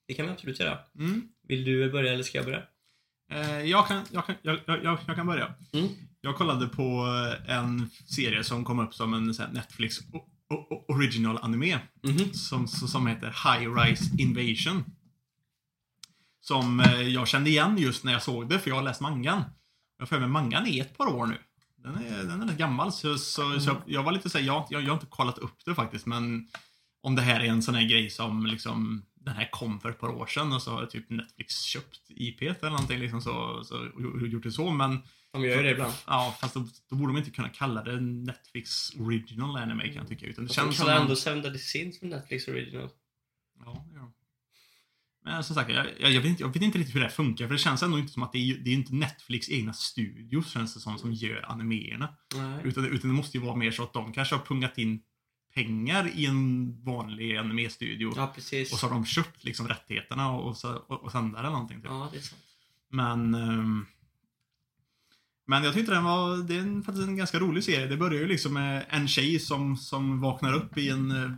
Det 0.07 0.13
kan 0.13 0.25
vi 0.25 0.31
absolut 0.31 0.59
göra. 0.59 0.79
Mm. 0.99 1.29
Vill 1.47 1.63
du 1.63 1.91
börja 1.91 2.13
eller 2.13 2.23
ska 2.23 2.37
jag 2.37 2.45
börja? 2.45 2.63
Eh, 3.31 3.61
jag, 3.61 3.87
kan, 3.87 4.05
jag, 4.11 4.25
kan, 4.25 4.35
jag, 4.41 4.59
jag, 4.65 4.97
jag 5.07 5.15
kan 5.15 5.27
börja. 5.27 5.53
Mm. 5.73 5.87
Jag 6.21 6.35
kollade 6.35 6.67
på 6.67 7.07
en 7.47 7.89
serie 7.89 8.43
som 8.43 8.65
kom 8.65 8.79
upp 8.79 8.93
som 8.93 9.13
en 9.13 9.33
Netflix 9.53 9.97
original 10.87 11.37
anime. 11.41 11.79
Mhm. 12.03 12.33
som, 12.33 12.67
som 12.67 13.07
heter 13.07 13.27
High 13.27 13.75
Rise 13.75 14.03
Invasion. 14.17 14.83
Som 16.39 16.79
eh, 16.79 17.01
jag 17.01 17.27
kände 17.27 17.49
igen 17.49 17.77
just 17.77 18.03
när 18.03 18.11
jag 18.11 18.23
såg 18.23 18.49
det, 18.49 18.59
för 18.59 18.69
jag 18.69 18.75
har 18.75 18.83
läst 18.83 19.01
mangan. 19.01 19.43
Jag 19.97 20.09
får 20.09 20.19
mig 20.19 20.29
mangan 20.29 20.67
är 20.67 20.81
ett 20.81 20.97
par 20.97 21.07
år 21.07 21.25
nu. 21.25 21.37
Den 21.85 21.95
är, 22.05 22.23
den 22.23 22.41
är 22.41 22.47
rätt 22.47 22.57
gammal, 22.57 22.91
så, 22.91 23.17
så, 23.17 23.59
så 23.59 23.69
jag, 23.69 23.81
jag 23.85 24.03
var 24.03 24.11
lite 24.11 24.29
såhär, 24.29 24.45
jag, 24.45 24.67
jag, 24.69 24.81
jag 24.81 24.87
har 24.87 24.93
inte 24.93 25.05
kollat 25.05 25.37
upp 25.37 25.65
det 25.65 25.75
faktiskt, 25.75 26.05
men 26.05 26.47
om 27.01 27.15
det 27.15 27.21
här 27.21 27.39
är 27.39 27.45
en 27.49 27.63
sån 27.63 27.75
här 27.75 27.83
grej 27.89 28.09
som 28.09 28.45
liksom, 28.45 29.05
den 29.15 29.35
här 29.35 29.49
kom 29.51 29.79
för 29.79 29.89
ett 29.89 29.99
par 29.99 30.09
år 30.09 30.25
sedan 30.25 30.53
och 30.53 30.61
så 30.61 30.71
har 30.71 30.85
typ 30.85 31.09
Netflix 31.09 31.61
köpt 31.61 32.01
IP 32.09 32.41
eller 32.41 32.69
någonting 32.69 32.99
liksom 32.99 33.21
så, 33.21 33.63
så 33.63 33.77
och 34.21 34.27
gjort 34.27 34.43
det 34.43 34.51
så, 34.51 34.69
men 34.71 34.99
De 35.33 35.43
gör 35.43 35.57
ju 35.57 35.63
det 35.63 35.71
ibland. 35.71 35.93
Ja, 36.07 36.37
fast 36.41 36.53
då, 36.53 36.67
då 36.89 36.95
borde 36.95 37.13
de 37.13 37.17
inte 37.17 37.31
kunna 37.31 37.49
kalla 37.49 37.83
det 37.83 37.99
Netflix 37.99 38.89
original 38.99 39.57
anime 39.57 39.83
kan 39.87 39.95
jag 39.95 40.07
tycka. 40.07 40.25
Utan 40.25 40.43
det 40.43 40.49
De 40.49 40.53
känns 40.53 40.77
som 40.77 40.85
kallar 40.85 40.95
en- 40.97 41.01
ändå 41.03 41.15
Seven 41.15 41.41
Deadly 41.41 41.59
Sins 41.59 41.99
för 41.99 42.05
Netflix 42.05 42.47
original. 42.47 42.89
Ja, 43.65 43.85
ja. 43.93 44.11
Men 45.25 45.43
som 45.43 45.55
sagt, 45.55 45.71
jag, 45.71 45.85
jag, 45.99 46.21
vet 46.21 46.25
inte, 46.25 46.43
jag 46.43 46.53
vet 46.53 46.61
inte 46.61 46.77
riktigt 46.77 46.95
hur 46.95 47.01
det 47.01 47.09
funkar. 47.09 47.47
För 47.47 47.53
det 47.53 47.59
känns 47.59 47.83
ändå 47.83 47.99
inte 47.99 48.13
som 48.13 48.23
att 48.23 48.31
det 48.31 48.37
är, 48.37 48.57
det 48.57 48.69
är 48.69 48.73
inte 48.73 48.95
Netflix 48.95 49.49
egna 49.49 49.73
studios 49.73 50.51
känns 50.51 50.73
det 50.73 50.79
som, 50.79 50.97
som 50.97 51.13
gör 51.13 51.51
animéerna. 51.51 52.09
Nej. 52.35 52.59
Utan, 52.63 52.85
utan 52.85 53.09
det 53.09 53.15
måste 53.15 53.37
ju 53.37 53.43
vara 53.43 53.55
mer 53.55 53.71
så 53.71 53.83
att 53.83 53.93
de 53.93 54.13
kanske 54.13 54.35
har 54.35 54.45
pungat 54.45 54.77
in 54.77 55.01
pengar 55.55 56.11
i 56.15 56.25
en 56.25 56.73
vanlig 56.83 57.37
animestudio. 57.37 58.13
Ja, 58.15 58.31
precis. 58.35 58.73
Och 58.73 58.79
så 58.79 58.87
har 58.87 58.93
de 58.93 59.05
köpt 59.05 59.43
liksom 59.43 59.67
rättigheterna 59.67 60.31
och, 60.31 60.57
så, 60.57 60.75
och, 60.75 61.03
och 61.03 61.11
sända 61.11 61.39
eller 61.39 61.49
någonting. 61.49 61.81
Typ. 61.81 61.91
Ja, 61.91 62.09
det 62.11 62.17
är 62.17 62.21
sant. 62.21 62.41
Men... 62.89 63.35
ehm, 63.35 63.85
men 65.47 65.63
jag 65.63 65.73
tyckte 65.73 65.93
den 65.93 66.03
var, 66.03 66.37
det 66.37 66.55
är 66.55 66.59
en, 66.59 66.83
faktiskt 66.83 67.07
en 67.07 67.17
ganska 67.17 67.39
rolig 67.39 67.63
serie. 67.63 67.87
Det 67.87 67.97
börjar 67.97 68.21
ju 68.21 68.27
liksom 68.27 68.53
med 68.53 68.85
en 68.89 69.07
tjej 69.07 69.39
som, 69.39 69.77
som 69.77 70.21
vaknar 70.21 70.53
upp 70.53 70.77
i 70.77 70.89
en 70.89 71.11
eh, 71.11 71.31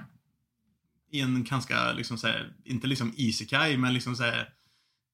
i 1.11 1.21
en 1.21 1.43
ganska, 1.43 1.91
liksom 1.93 2.17
så 2.17 2.27
här, 2.27 2.53
inte 2.63 2.87
liksom 2.87 3.13
isekai, 3.15 3.77
men 3.77 3.93
liksom 3.93 4.15
så 4.15 4.23
här, 4.23 4.53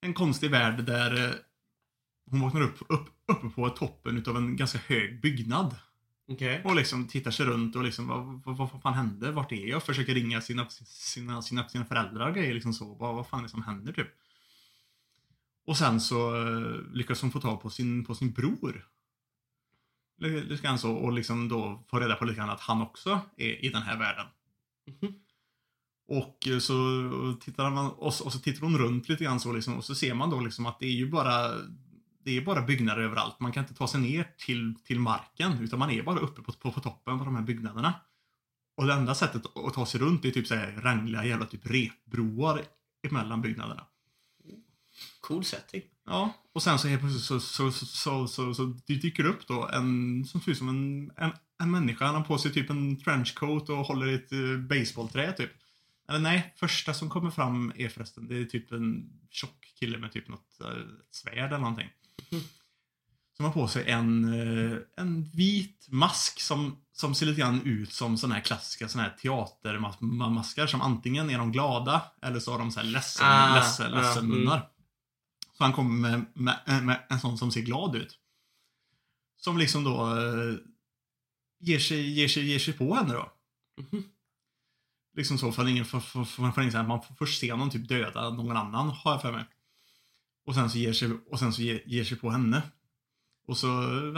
en 0.01 0.13
konstig 0.13 0.51
värld 0.51 0.83
där 0.83 1.25
eh, 1.25 1.35
hon 2.31 2.39
vaknar 2.39 2.61
upp, 2.61 2.77
upp 2.89 3.09
uppe 3.27 3.49
på 3.49 3.69
toppen 3.69 4.17
utav 4.17 4.37
en 4.37 4.55
ganska 4.55 4.79
hög 4.87 5.21
byggnad. 5.21 5.75
Okej. 6.27 6.61
Och 6.63 6.75
liksom 6.75 7.07
tittar 7.07 7.31
sig 7.31 7.45
runt 7.45 7.75
och 7.75 7.83
liksom, 7.83 8.07
vad, 8.07 8.41
vad, 8.45 8.57
vad 8.57 8.81
fan 8.81 8.93
hände? 8.93 9.31
Vart 9.31 9.51
är 9.51 9.67
jag? 9.67 9.83
Försöker 9.83 10.13
ringa 10.13 10.41
sina, 10.41 10.69
sina, 10.69 11.41
sina, 11.41 11.69
sina 11.69 11.85
föräldrar 11.85 12.29
och 12.29 12.35
grejer 12.35 12.53
liksom 12.53 12.73
så. 12.73 12.93
Vad, 12.93 13.15
vad 13.15 13.27
fan 13.27 13.39
är 13.39 13.43
det 13.43 13.49
som 13.49 13.63
händer 13.63 13.93
typ? 13.93 14.07
Och 15.65 15.77
sen 15.77 16.01
så 16.01 16.35
eh, 16.35 16.93
lyckas 16.93 17.21
hon 17.21 17.31
få 17.31 17.39
tag 17.39 17.61
på 17.61 17.69
sin, 17.69 18.05
på 18.05 18.15
sin 18.15 18.31
bror. 18.31 18.87
Lite 20.17 20.63
grann 20.63 20.79
så. 20.79 20.93
Och 20.93 21.13
liksom 21.13 21.49
då 21.49 21.83
få 21.89 21.99
reda 21.99 22.15
på 22.15 22.25
lite 22.25 22.37
grann 22.37 22.49
att 22.49 22.59
han 22.59 22.81
också 22.81 23.21
är 23.37 23.65
i 23.65 23.69
den 23.69 23.81
här 23.81 23.97
världen. 23.97 24.25
Mhm. 24.87 25.22
Och 26.07 26.47
eh, 26.47 26.59
så 26.59 26.73
tittar 27.41 27.69
man 27.69 27.91
och 27.91 28.13
så, 28.13 28.25
och 28.25 28.33
så 28.33 28.39
tittar 28.39 28.61
hon 28.61 28.77
runt 28.77 29.09
lite 29.09 29.23
grann 29.23 29.39
så 29.39 29.53
liksom, 29.53 29.77
och 29.77 29.85
så 29.85 29.95
ser 29.95 30.13
man 30.13 30.29
då 30.29 30.39
liksom 30.39 30.65
att 30.65 30.79
det 30.79 30.85
är 30.85 30.91
ju 30.91 31.09
bara 31.09 31.51
det 32.23 32.37
är 32.37 32.41
bara 32.41 32.61
byggnader 32.61 33.01
överallt. 33.01 33.39
Man 33.39 33.51
kan 33.51 33.63
inte 33.63 33.73
ta 33.73 33.87
sig 33.87 34.01
ner 34.01 34.27
till, 34.37 34.75
till 34.83 34.99
marken 34.99 35.59
utan 35.61 35.79
man 35.79 35.89
är 35.89 36.03
bara 36.03 36.19
uppe 36.19 36.41
på, 36.41 36.51
på, 36.51 36.71
på 36.71 36.79
toppen 36.79 37.19
på 37.19 37.25
de 37.25 37.35
här 37.35 37.43
byggnaderna. 37.43 37.93
Och 38.77 38.87
det 38.87 38.93
enda 38.93 39.15
sättet 39.15 39.41
att 39.57 39.73
ta 39.73 39.85
sig 39.85 39.99
runt 39.99 40.25
är 40.25 40.31
typ 40.31 40.47
så 40.47 40.55
här 40.55 40.71
rangliga 40.71 41.25
jävla 41.25 41.45
typ 41.45 41.61
repbroar 41.65 42.61
emellan 43.07 43.41
byggnaderna. 43.41 43.85
Cool 45.21 45.43
setting. 45.43 45.81
Ja, 46.05 46.33
och 46.53 46.63
sen 46.63 46.79
så 46.79 46.87
helt 46.87 47.01
plötsligt 47.01 47.23
så, 47.23 47.39
så, 47.39 47.71
så, 47.71 47.85
så, 47.85 48.27
så, 48.27 48.53
så 48.53 48.65
det 48.85 48.95
dyker 48.95 49.25
upp 49.25 49.47
då 49.47 49.69
en 49.73 50.25
som 50.25 50.41
ser 50.41 50.51
ut 50.51 50.57
som 50.57 50.69
en, 50.69 51.11
en, 51.17 51.31
en 51.61 51.71
människa. 51.71 52.05
Han 52.05 52.15
har 52.15 52.21
på 52.21 52.37
sig 52.37 52.53
typ 52.53 52.69
en 52.69 52.99
trenchcoat 52.99 53.69
och 53.69 53.77
håller 53.77 54.07
i 54.07 54.13
ett 54.13 54.33
uh, 54.33 54.59
baseballträ 54.59 55.31
typ. 55.31 55.51
Eller 56.13 56.23
nej, 56.23 56.53
första 56.55 56.93
som 56.93 57.09
kommer 57.09 57.31
fram 57.31 57.73
är 57.75 57.89
förresten, 57.89 58.27
det 58.27 58.37
är 58.37 58.45
typ 58.45 58.71
en 58.71 59.09
tjock 59.29 59.73
kille 59.79 59.97
med 59.97 60.11
typ 60.11 60.27
något 60.27 60.57
uh, 60.61 60.67
svärd 61.11 61.47
eller 61.47 61.57
någonting. 61.57 61.89
Mm. 62.31 62.43
Som 63.37 63.45
har 63.45 63.51
på 63.51 63.67
sig 63.67 63.89
en, 63.89 64.25
uh, 64.25 64.79
en 64.97 65.23
vit 65.23 65.87
mask 65.89 66.41
som, 66.41 66.77
som 66.91 67.15
ser 67.15 67.25
lite 67.25 67.41
grann 67.41 67.61
ut 67.61 67.93
som 67.93 68.17
såna 68.17 68.35
här 68.35 68.41
klassiska 68.41 68.87
såna 68.87 69.03
här 69.03 69.15
teatermaskar 69.21 70.67
som 70.67 70.81
antingen 70.81 71.29
är 71.29 71.37
de 71.37 71.51
glada 71.51 72.01
eller 72.21 72.39
så 72.39 72.51
har 72.51 72.59
de 72.59 72.71
så 72.71 72.79
här 72.79 72.87
ledsen, 72.87 73.27
Ah, 73.27 73.55
ledsen, 73.55 73.91
ledsen 73.91 74.25
mm. 74.25 74.39
munnar. 74.39 74.69
Så 75.57 75.63
han 75.63 75.73
kommer 75.73 76.09
med, 76.09 76.25
med, 76.33 76.83
med 76.83 77.05
en 77.09 77.19
sån 77.19 77.37
som 77.37 77.51
ser 77.51 77.61
glad 77.61 77.95
ut. 77.95 78.19
Som 79.37 79.57
liksom 79.57 79.83
då 79.83 80.17
eh, 80.17 80.55
ger, 81.59 81.79
sig, 81.79 82.11
ger, 82.11 82.27
sig, 82.27 82.45
ger 82.45 82.59
sig 82.59 82.73
på 82.73 82.95
henne 82.95 83.13
då. 83.13 83.31
Mhm. 83.81 84.03
Liksom 85.15 85.37
så 85.37 85.51
för 85.51 85.67
ingen, 85.67 85.85
för, 85.85 85.99
för, 85.99 86.23
för, 86.23 86.51
för 86.51 86.61
ingen, 86.61 86.87
man 86.87 87.01
får 87.01 87.15
först 87.15 87.39
se 87.39 87.55
någon 87.55 87.69
typ 87.69 87.87
döda 87.87 88.29
någon 88.29 88.57
annan 88.57 88.89
har 88.89 89.11
jag 89.11 89.21
för 89.21 89.31
mig. 89.31 89.45
Och 90.45 90.55
sen 90.55 90.69
så 90.69 90.77
ger 90.77 90.93
sig, 90.93 91.09
och 91.31 91.39
sen 91.39 91.53
så 91.53 91.61
ger, 91.61 91.83
ger 91.85 92.03
sig 92.03 92.17
på 92.17 92.29
henne. 92.29 92.61
Och 93.47 93.57
så 93.57 93.67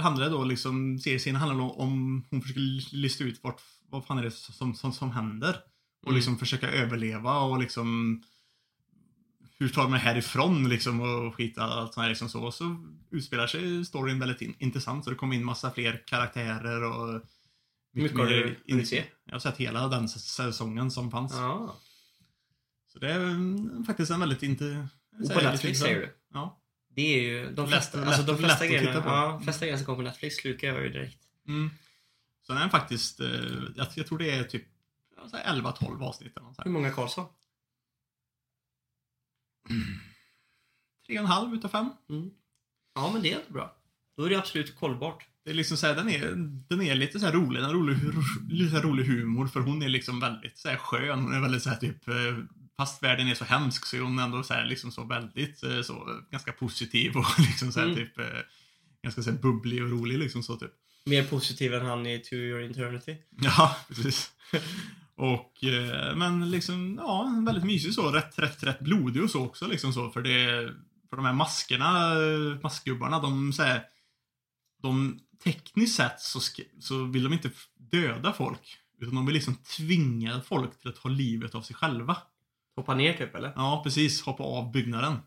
handlar 0.01 0.25
det 0.25 0.29
då 0.29 0.43
liksom, 0.43 0.99
serien 0.99 1.35
handlar 1.35 1.57
då 1.57 1.71
om 1.71 2.25
hon 2.29 2.41
försöker 2.41 2.95
lista 2.95 3.23
ut 3.23 3.43
vart, 3.43 3.61
vad 3.89 4.05
fan 4.05 4.17
är 4.17 4.23
det 4.23 4.31
som, 4.31 4.75
som, 4.75 4.93
som 4.93 5.11
händer. 5.11 5.55
Och 6.01 6.07
Mm. 6.07 6.15
liksom 6.15 6.37
försöka 6.37 6.69
överleva 6.71 7.39
och 7.39 7.59
liksom 7.59 8.21
hur 9.57 9.69
tar 9.69 9.87
man 9.89 9.99
härifrån 9.99 10.69
liksom 10.69 11.01
och 11.01 11.35
skit 11.35 11.57
allt 11.57 11.93
sånt 11.93 12.03
här 12.03 12.09
liksom 12.09 12.29
så. 12.29 12.43
Och 12.43 12.53
så 12.53 12.77
utspelar 13.11 13.47
sig 13.47 13.85
storyn 13.85 14.19
väldigt 14.19 14.41
in, 14.41 14.55
intressant 14.59 15.03
så 15.03 15.09
det 15.09 15.15
kommer 15.15 15.35
in 15.35 15.45
massa 15.45 15.71
fler 15.71 16.03
karaktärer 16.07 16.83
och 16.83 17.21
Mycket 17.95 18.17
har 18.17 18.25
du 18.25 18.59
hunnit 18.67 18.87
se? 18.89 19.03
Jag 19.25 19.33
har 19.33 19.39
sett 19.39 19.57
hela 19.57 19.87
den 19.87 20.09
säsongen 20.09 20.91
som 20.91 21.11
fanns. 21.11 21.33
Ja. 21.33 21.75
Så 22.87 22.99
det 22.99 23.11
är 23.11 23.19
mm, 23.19 23.85
faktiskt 23.85 24.11
en 24.11 24.19
väldigt 24.19 24.43
inte... 24.43 24.87
Och 25.23 25.33
på 25.33 25.41
Netflix 25.41 25.79
säger 25.79 25.95
du? 25.99 26.15
Ja. 26.33 26.61
Det 26.89 27.01
är 27.01 27.21
ju 27.21 27.45
de 27.51 27.61
Lätt- 27.61 27.69
flesta, 27.69 27.97
lätt- 27.97 28.07
alltså 28.07 28.23
de 28.23 28.31
lätt 28.31 28.39
flesta 28.39 28.59
titta 28.65 28.73
grejerna, 28.83 29.01
ja, 29.05 29.41
flesta 29.43 29.59
grejerna 29.65 29.77
som 29.77 29.85
kommer 29.85 29.97
på 29.97 30.01
Netflix 30.03 30.35
slukar 30.35 30.67
jag 30.67 30.83
ju 30.83 30.89
direkt. 30.89 31.19
Mm. 31.47 31.69
Så 32.41 32.53
den 32.53 32.61
är 32.61 32.69
faktiskt, 32.69 33.19
eh, 33.19 33.27
jag, 33.75 33.87
jag 33.95 34.07
tror 34.07 34.17
det 34.17 34.29
är 34.31 34.43
typ 34.43 34.63
ja, 35.15 35.29
så 35.29 35.37
här 35.37 35.55
11-12 35.61 36.03
avsnitt 36.03 36.37
eller 36.37 36.47
något 36.47 36.65
Hur 36.65 36.71
många 36.71 36.91
Karlsson? 36.91 37.25
Tre 41.07 41.17
och 41.19 41.23
en 41.23 41.31
halv 41.31 41.53
utav 41.53 41.69
fem. 41.69 41.89
Mm. 42.09 42.31
Ja, 42.95 43.11
men 43.13 43.21
det 43.21 43.33
är 43.33 43.41
bra. 43.49 43.75
Då 44.17 44.23
är 44.23 44.29
det 44.29 44.35
absolut 44.39 44.75
kollbart. 44.75 45.27
Det 45.45 45.51
är 45.51 45.55
liksom 45.55 45.77
så 45.77 45.87
här, 45.87 45.95
den, 45.95 46.09
är, 46.09 46.21
den 46.69 46.81
är 46.81 46.95
lite 46.95 47.19
så 47.19 47.25
här 47.25 47.33
rolig, 47.33 47.61
den 47.61 47.65
har 47.69 47.73
rolig, 47.73 47.97
lite 48.49 48.81
rolig 48.81 49.05
humor 49.05 49.47
för 49.47 49.59
hon 49.59 49.81
är 49.83 49.89
liksom 49.89 50.19
väldigt 50.19 50.57
så 50.57 50.69
här 50.69 50.77
skön. 50.77 51.19
Hon 51.19 51.33
är 51.33 51.41
väldigt 51.41 51.63
så 51.63 51.69
här 51.69 51.77
typ, 51.77 52.07
eh, 52.07 52.15
fast 52.77 53.03
världen 53.03 53.27
är 53.27 53.35
så 53.35 53.45
hemsk 53.45 53.85
så 53.85 53.95
är 53.97 54.01
hon 54.01 54.19
ändå 54.19 54.43
så 54.43 54.53
här 54.53 54.65
liksom 54.65 54.91
så 54.91 55.03
väldigt 55.03 55.63
eh, 55.63 55.81
så 55.81 56.21
ganska 56.31 56.51
positiv 56.51 57.17
och 57.17 57.25
liksom 57.39 57.71
så 57.71 57.79
här 57.79 57.87
Mm. 57.87 57.97
typ 57.97 58.19
eh, 58.19 58.25
ganska 59.03 59.21
så 59.23 59.31
här 59.31 59.37
bubblig 59.37 59.83
och 59.83 59.89
rolig 59.89 60.19
liksom 60.19 60.43
så 60.43 60.55
typ. 60.55 60.71
Mer 61.05 61.23
positiv 61.23 61.73
än 61.73 61.85
han 61.85 62.05
i 62.05 62.19
To 62.19 62.33
Your 62.35 62.61
Eternity. 62.71 63.15
Ja, 63.41 63.77
precis. 63.87 64.31
Och, 65.15 65.53
men 66.15 66.51
liksom, 66.51 66.95
ja, 67.01 67.43
väldigt 67.45 67.63
mysig 67.63 67.93
så. 67.93 68.11
Rätt, 68.11 68.39
rätt, 68.39 68.63
rätt 68.63 68.79
blodig 68.79 69.23
och 69.23 69.29
så 69.29 69.45
också 69.45 69.67
liksom 69.67 69.93
så. 69.93 70.09
För 70.09 70.21
det, 70.21 70.69
för 71.09 71.15
de 71.15 71.25
här 71.25 71.33
maskerna, 71.33 72.13
maskgubbarna, 72.63 73.19
de 73.19 73.53
så 73.53 73.63
här, 73.63 73.83
de 74.81 75.19
tekniskt 75.45 75.95
sett 75.95 76.19
så, 76.19 76.39
så 76.79 77.03
vill 77.03 77.23
de 77.23 77.33
inte 77.33 77.51
döda 77.77 78.33
folk. 78.33 78.77
Utan 78.99 79.15
de 79.15 79.25
vill 79.25 79.33
liksom 79.35 79.55
tvinga 79.55 80.41
folk 80.41 80.79
till 80.79 80.89
att 80.89 80.95
ta 80.95 81.09
livet 81.09 81.55
av 81.55 81.61
sig 81.61 81.75
själva. 81.75 82.17
Hoppa 82.75 82.95
ner 82.95 83.13
typ, 83.13 83.35
eller? 83.35 83.53
Ja, 83.55 83.81
precis. 83.83 84.21
Hoppa 84.21 84.43
av 84.43 84.71
byggnaden. 84.71 85.17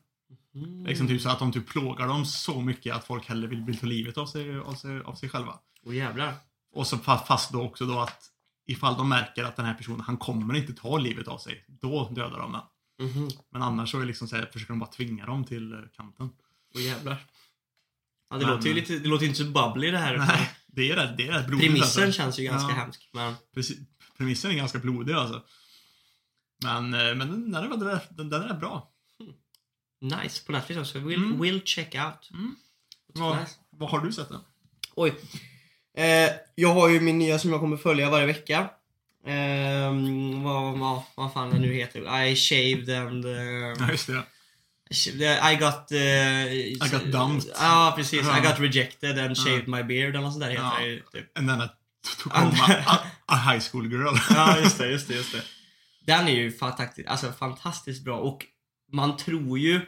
Mm. 0.55 0.87
Liksom 0.87 1.09
typ 1.09 1.23
så 1.23 1.29
att 1.29 1.39
de 1.39 1.53
typ 1.53 1.69
plågar 1.69 2.09
dem 2.09 2.25
så 2.25 2.61
mycket 2.61 2.95
att 2.97 3.05
folk 3.05 3.27
hellre 3.27 3.49
vill, 3.49 3.61
vill 3.65 3.79
ta 3.79 3.87
livet 3.87 4.19
av 4.19 4.27
sig, 4.27 4.59
av 4.59 4.75
sig, 4.75 5.01
av 5.01 5.15
sig 5.15 5.29
själva. 5.29 5.59
Åh 5.83 5.97
jävlar. 5.97 6.35
Och 6.75 6.87
så 6.87 6.97
fa- 6.97 7.25
fast 7.27 7.53
då 7.53 7.63
också 7.63 7.87
då 7.87 7.99
att 8.01 8.23
ifall 8.67 8.97
de 8.97 9.09
märker 9.09 9.45
att 9.45 9.57
den 9.57 9.67
här 9.67 9.75
personen, 9.75 10.01
han 10.01 10.17
kommer 10.17 10.55
inte 10.57 10.73
ta 10.73 10.99
livet 10.99 11.29
av 11.29 11.39
sig, 11.39 11.65
då 11.69 12.09
dödar 12.09 12.39
de 12.39 12.53
den. 12.53 12.63
Mhm. 13.09 13.29
Men 13.51 13.63
annars 13.63 13.91
så 13.91 14.01
är 14.01 14.05
liksom 14.07 14.29
så 14.29 14.37
här, 14.37 14.47
försöker 14.53 14.73
de 14.73 14.79
bara 14.79 14.91
tvinga 14.91 15.27
dem 15.27 15.45
till 15.45 15.73
eh, 15.73 15.79
kanten. 15.97 16.31
Åh 16.75 16.83
jävlar. 16.83 17.17
Ja, 18.31 18.37
det 18.37 18.47
Men- 18.47 18.55
låter 18.57 18.69
ju 18.69 18.75
lite, 18.75 18.99
det 18.99 19.09
låter 19.09 19.27
inte 19.27 19.39
så 19.39 19.45
bubbly 19.45 19.91
det 19.91 19.99
här. 19.99 20.17
Nej, 20.17 20.51
det 20.67 20.91
är 20.91 20.97
rätt, 20.97 21.17
det 21.17 21.27
är 21.29 21.33
rätt 21.33 21.47
blodigt 21.47 21.69
Premissen 21.73 22.05
alltså. 22.05 22.23
känns 22.23 22.39
ju 22.39 22.45
ganska 22.45 22.71
Ja. 22.73 22.77
hemsk. 22.77 23.09
Men 23.13 23.35
Precis, 23.55 23.79
premissen 24.19 24.51
är 24.51 24.55
ganska 24.55 24.79
blodig 24.79 25.13
alltså. 25.15 25.43
Men, 26.65 26.95
eh, 26.95 27.01
men 27.15 27.19
den, 27.19 27.51
den, 27.53 27.65
är, 27.65 27.69
den, 27.79 27.89
är, 27.89 28.01
den 28.11 28.33
är 28.43 28.49
rätt 28.49 28.61
bra. 28.61 28.91
nice. 30.01 30.45
På 30.47 30.53
Netflix 30.53 30.81
också. 30.81 30.99
Will, 30.99 31.23
Mm. 31.25 31.41
will 31.41 31.63
check 31.65 31.95
out. 31.95 32.31
Mm. 32.33 32.55
Vad, 33.15 33.41
nice. 33.41 33.55
vad 33.71 33.91
har 33.91 34.01
du 34.01 34.13
sett 34.13 34.29
då? 34.29 34.41
Oj. 34.97 35.15
Eh, 35.97 36.31
jag 36.55 36.75
har 36.75 36.89
ju 36.89 37.01
min 37.01 37.19
nya 37.19 37.39
som 37.39 37.51
jag 37.51 37.61
kommer 37.61 37.77
följa 37.77 38.11
varje 38.11 38.27
vecka. 38.27 38.71
Eh, 39.27 39.93
vad, 40.45 40.79
vad, 40.79 41.03
vad 41.17 41.33
fan 41.33 41.51
det 41.51 41.59
nu 41.59 41.73
heter. 41.75 42.25
I 42.27 42.37
shaved 42.37 42.91
and... 43.07 43.25
eh, 43.25 43.33
Ja, 43.79 43.91
just 43.91 44.07
det. 44.07 44.23
I 44.91 45.57
got... 45.61 45.93
eh, 45.93 46.53
I 46.53 46.79
got 46.79 47.13
dumped. 47.13 47.51
Ja, 47.61 47.93
precis. 47.97 48.27
Ja. 48.27 48.39
I 48.39 48.41
got 48.41 48.59
rejected 48.61 49.19
and 49.19 49.37
shaved 49.37 49.69
my 49.69 49.83
beard 49.83 50.11
eller 50.11 50.21
något 50.21 50.33
sånt 50.33 50.45
där 50.45 50.51
heter 50.51 50.81
det 50.81 50.87
ju, 50.87 51.03
typ. 51.13 51.39
And 51.39 51.49
then 51.49 51.61
I 51.61 51.69
took 52.23 52.33
home 52.33 52.53
a, 52.87 52.99
a, 53.27 53.37
high 53.37 53.61
school 53.71 53.93
girl. 53.93 54.17
Ja, 54.31 54.59
just 54.59 54.79
det, 54.79 54.91
just 54.91 55.09
det, 55.09 55.15
just 55.15 55.33
det. 55.33 55.43
Den 56.07 56.29
är 56.29 56.33
ju 56.33 56.53
fantastisk, 56.53 57.09
alltså 57.09 57.33
fantastiskt 57.33 58.05
bra 58.05 58.19
och 58.19 58.47
man 58.93 59.17
tror 59.17 59.59
ju 59.59 59.81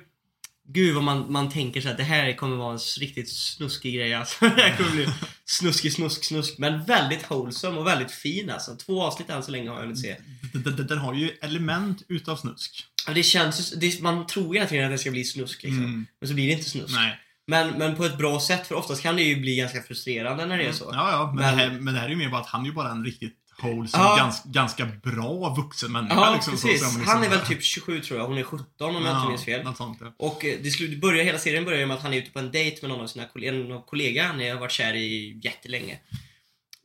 Gud 0.73 0.95
vad 0.95 1.05
man, 1.05 1.33
man 1.33 1.51
tänker 1.51 1.81
så 1.81 1.89
att 1.89 1.97
det 1.97 2.03
här 2.03 2.37
kommer 2.37 2.57
vara 2.57 2.73
en 2.73 2.79
riktigt 3.01 3.33
snuskig 3.33 3.95
grej 3.95 4.15
alltså. 4.15 4.37
Det 4.57 4.63
här 4.63 4.77
kommer 4.77 4.91
bli 4.91 5.09
snuskig, 5.45 5.93
snusk, 5.93 6.25
snusk. 6.25 6.59
Men 6.59 6.85
väldigt 6.85 7.31
wholesome 7.31 7.79
och 7.79 7.87
väldigt 7.87 8.13
fin 8.13 8.51
alltså. 8.51 8.77
Två 8.77 9.03
avsnitt 9.03 9.31
än 9.31 9.43
så 9.43 9.51
länge 9.51 9.69
har 9.69 9.77
jag 9.77 9.83
hunnit 9.83 10.01
se. 10.01 10.17
Den, 10.53 10.77
den, 10.77 10.87
den 10.87 10.99
har 10.99 11.15
ju 11.15 11.31
element 11.41 12.03
utav 12.09 12.37
snusk. 12.37 12.85
Det 13.15 13.23
känns 13.23 13.71
det, 13.71 14.01
man 14.01 14.27
tror 14.27 14.47
ju 14.55 14.61
hela 14.61 14.69
tiden 14.71 14.85
att 14.85 14.91
det 14.91 14.99
ska 14.99 15.11
bli 15.11 15.25
snusk 15.25 15.63
liksom. 15.63 15.85
Mm. 15.85 16.07
Men 16.21 16.29
så 16.29 16.35
blir 16.35 16.47
det 16.47 16.53
inte 16.53 16.71
snusk. 16.71 16.95
Nej. 16.95 17.19
Men, 17.47 17.71
men 17.79 17.97
på 17.97 18.05
ett 18.05 18.19
bra 18.19 18.41
sätt, 18.41 18.67
för 18.67 18.75
oftast 18.75 19.03
kan 19.03 19.17
det 19.17 19.23
ju 19.23 19.41
bli 19.41 19.57
ganska 19.57 19.83
frustrerande 19.83 20.47
när 20.47 20.59
det 20.59 20.65
är 20.65 20.73
så. 20.73 20.91
Ja, 20.93 21.11
ja. 21.13 21.27
Men, 21.27 21.37
Men- 21.37 21.57
Det 21.57 21.63
här, 21.63 21.71
men 21.81 21.95
det 21.95 22.01
här 22.01 22.07
är 22.07 22.11
ju 22.11 22.17
mer 22.17 22.29
bara 22.29 22.41
att 22.41 22.47
han 22.47 22.61
är 22.63 22.67
ju 22.67 22.73
bara 22.73 22.91
en 22.91 23.05
riktigt 23.05 23.37
wholesome, 23.63 24.05
Ja. 24.05 24.17
gans, 24.17 24.43
ganska 24.45 24.85
bra 25.03 25.55
vuxen 25.57 25.93
människa. 25.93 26.15
Ja, 26.15 26.35
liksom, 26.35 26.53
precis. 26.53 26.81
som 26.81 26.89
liksom- 27.01 27.15
Han 27.15 27.23
är 27.25 27.29
väl 27.31 27.41
typ 27.41 27.63
27 27.63 28.01
tror 28.01 28.19
jag, 28.21 28.27
hon 28.27 28.39
är 28.39 28.43
17 28.43 28.97
om 28.97 29.05
jag 29.05 29.17
inte 29.17 29.29
minns 29.29 29.45
fel. 29.45 29.67
Sånt, 29.77 29.99
ja. 30.01 30.13
Och 30.17 30.45
eh, 30.45 30.59
det 30.63 30.69
slu- 30.69 31.01
börjar, 31.01 31.25
hela 31.25 31.39
serien 31.39 31.65
börjar 31.65 31.81
ju 31.81 31.87
med 31.87 31.97
att 31.97 32.03
han 32.03 32.13
är 32.13 32.17
ute 32.19 32.31
på 32.31 32.39
en 32.39 32.51
dejt 32.51 32.79
med 32.83 32.91
någon 32.91 33.01
av 33.01 33.07
sina 33.07 33.25
koll- 33.25 33.45
en 33.45 33.73
av 33.73 33.87
kollegor 33.87 34.23
han 34.23 34.41
har 34.41 34.55
varit 34.61 34.73
kär 34.73 34.95
i 34.95 35.41
jättelänge. 35.45 35.99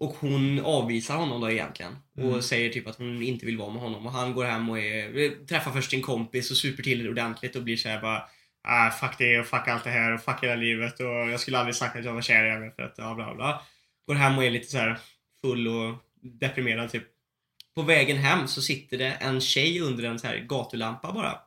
Och 0.05 0.15
hon 0.19 0.59
avvisar 0.65 1.15
honom 1.15 1.41
då 1.41 1.51
egentligen. 1.51 1.97
Och 2.17 2.23
Mm. 2.23 2.41
säger 2.41 2.69
typ 2.69 2.87
att 2.87 2.97
hon 2.97 3.23
inte 3.23 3.45
vill 3.45 3.57
vara 3.57 3.73
med 3.73 3.81
honom. 3.81 4.05
Och 4.05 4.11
han 4.11 4.33
går 4.33 4.45
hem 4.45 4.69
och 4.69 4.79
är, 4.79 5.45
träffar 5.45 5.71
först 5.71 5.91
sin 5.91 6.01
kompis 6.01 6.51
och 6.51 6.57
super 6.57 6.83
till 6.83 7.09
ordentligt 7.09 7.55
och 7.55 7.63
blir 7.63 7.77
såhär 7.77 8.01
bara 8.01 8.23
Ah, 8.67 8.91
fuck 8.91 9.17
det 9.17 9.39
och 9.39 9.45
fuck 9.45 9.67
allt 9.67 9.83
det 9.83 9.89
här 9.89 10.11
och 10.13 10.21
fuck 10.21 10.43
hela 10.43 10.55
livet 10.55 10.99
och 10.99 11.05
jag 11.05 11.39
skulle 11.39 11.57
aldrig 11.59 11.75
sagt 11.75 11.95
att 11.95 12.05
jag 12.05 12.13
var 12.13 12.21
kär 12.21 12.45
i 12.45 12.49
henne 12.49 12.71
för 12.71 12.83
att 12.83 12.95
ja, 12.97 13.13
bla 13.15 13.35
bla. 13.35 13.61
Går 14.07 14.15
hem 14.15 14.37
och 14.37 14.43
är 14.43 14.51
lite 14.51 14.71
så 14.71 14.77
här 14.77 14.97
full 15.41 15.67
och 15.67 15.95
deprimerad 16.21 16.91
typ. 16.91 17.03
På 17.75 17.81
vägen 17.81 18.17
hem 18.17 18.47
så 18.47 18.61
sitter 18.61 18.97
det 18.97 19.11
en 19.11 19.41
tjej 19.41 19.81
under 19.81 20.03
en 20.03 20.19
så 20.19 20.27
här 20.27 20.37
gatulampa 20.37 21.11
bara. 21.11 21.39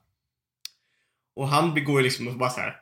Och 1.37 1.49
han 1.49 1.75
ju 1.77 2.03
liksom 2.03 2.29
och 2.29 2.35
bara 2.39 2.51
så 2.51 2.61
här. 2.61 2.77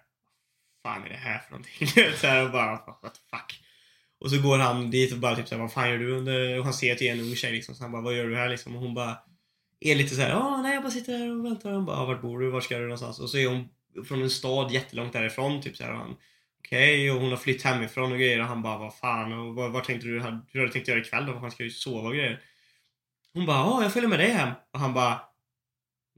fan 0.82 1.04
är 1.04 1.08
det 1.08 1.16
här 1.16 1.38
för 1.38 1.50
någonting? 1.50 1.86
så 2.16 2.26
här 2.26 2.44
och 2.44 2.50
bara, 2.52 2.70
what 2.72 3.14
the 3.14 3.20
fuck? 3.36 3.60
Och 4.26 4.32
så 4.32 4.42
går 4.42 4.58
han 4.58 4.90
dit 4.90 5.12
och 5.12 5.18
bara 5.18 5.36
typ 5.36 5.48
såhär, 5.48 5.62
vad 5.62 5.72
fan 5.72 5.90
gör 5.90 5.98
du 5.98 6.12
under... 6.12 6.58
Och 6.58 6.64
han 6.64 6.74
ser 6.74 6.92
att 6.92 6.98
det 6.98 7.08
är 7.08 7.12
en 7.12 7.20
ung 7.20 7.34
tjej 7.34 7.52
liksom, 7.52 7.74
så 7.74 7.84
han 7.84 7.92
bara, 7.92 8.02
vad 8.02 8.16
gör 8.16 8.26
du 8.26 8.36
här 8.36 8.48
liksom? 8.48 8.76
Och 8.76 8.82
hon 8.82 8.94
bara 8.94 9.18
är 9.80 9.94
lite 9.94 10.14
så 10.14 10.20
här, 10.20 10.30
ja 10.30 10.62
nej 10.62 10.74
jag 10.74 10.82
bara 10.82 10.90
sitter 10.90 11.18
här 11.18 11.38
och 11.38 11.44
väntar. 11.44 11.72
Han 11.72 11.84
bara, 11.84 12.06
vart 12.06 12.22
bor 12.22 12.40
du? 12.40 12.50
Vart 12.50 12.64
ska 12.64 12.78
du 12.78 12.82
någonstans? 12.82 13.18
Och 13.18 13.30
så 13.30 13.38
är 13.38 13.46
hon 13.46 13.68
från 14.04 14.22
en 14.22 14.30
stad 14.30 14.72
jättelångt 14.72 15.12
därifrån 15.12 15.62
typ 15.62 15.76
såhär. 15.76 15.92
och 15.92 15.98
han 15.98 16.16
Okej, 16.58 17.10
och 17.10 17.20
hon 17.20 17.30
har 17.30 17.36
flytt 17.36 17.62
hemifrån 17.62 18.12
och 18.12 18.18
grejer 18.18 18.40
och 18.40 18.46
han 18.46 18.62
bara, 18.62 18.78
vad 18.78 18.94
fan, 18.94 19.32
och 19.32 19.54
vad, 19.54 19.72
vad 19.72 19.84
tänkte 19.84 20.06
du, 20.06 20.12
hur 20.12 20.60
har 20.60 20.66
du 20.66 20.68
tänkt 20.68 20.88
göra 20.88 21.00
ikväll 21.00 21.26
då? 21.26 21.32
Han 21.32 21.50
ska 21.50 21.64
ju 21.64 21.70
sova 21.70 22.08
och 22.08 22.14
grejer? 22.14 22.40
Hon 23.34 23.46
bara, 23.46 23.56
ja 23.56 23.82
jag 23.82 23.92
följer 23.92 24.08
med 24.08 24.18
dig 24.18 24.30
hem. 24.30 24.50
Och 24.72 24.80
han 24.80 24.94
bara, 24.94 25.20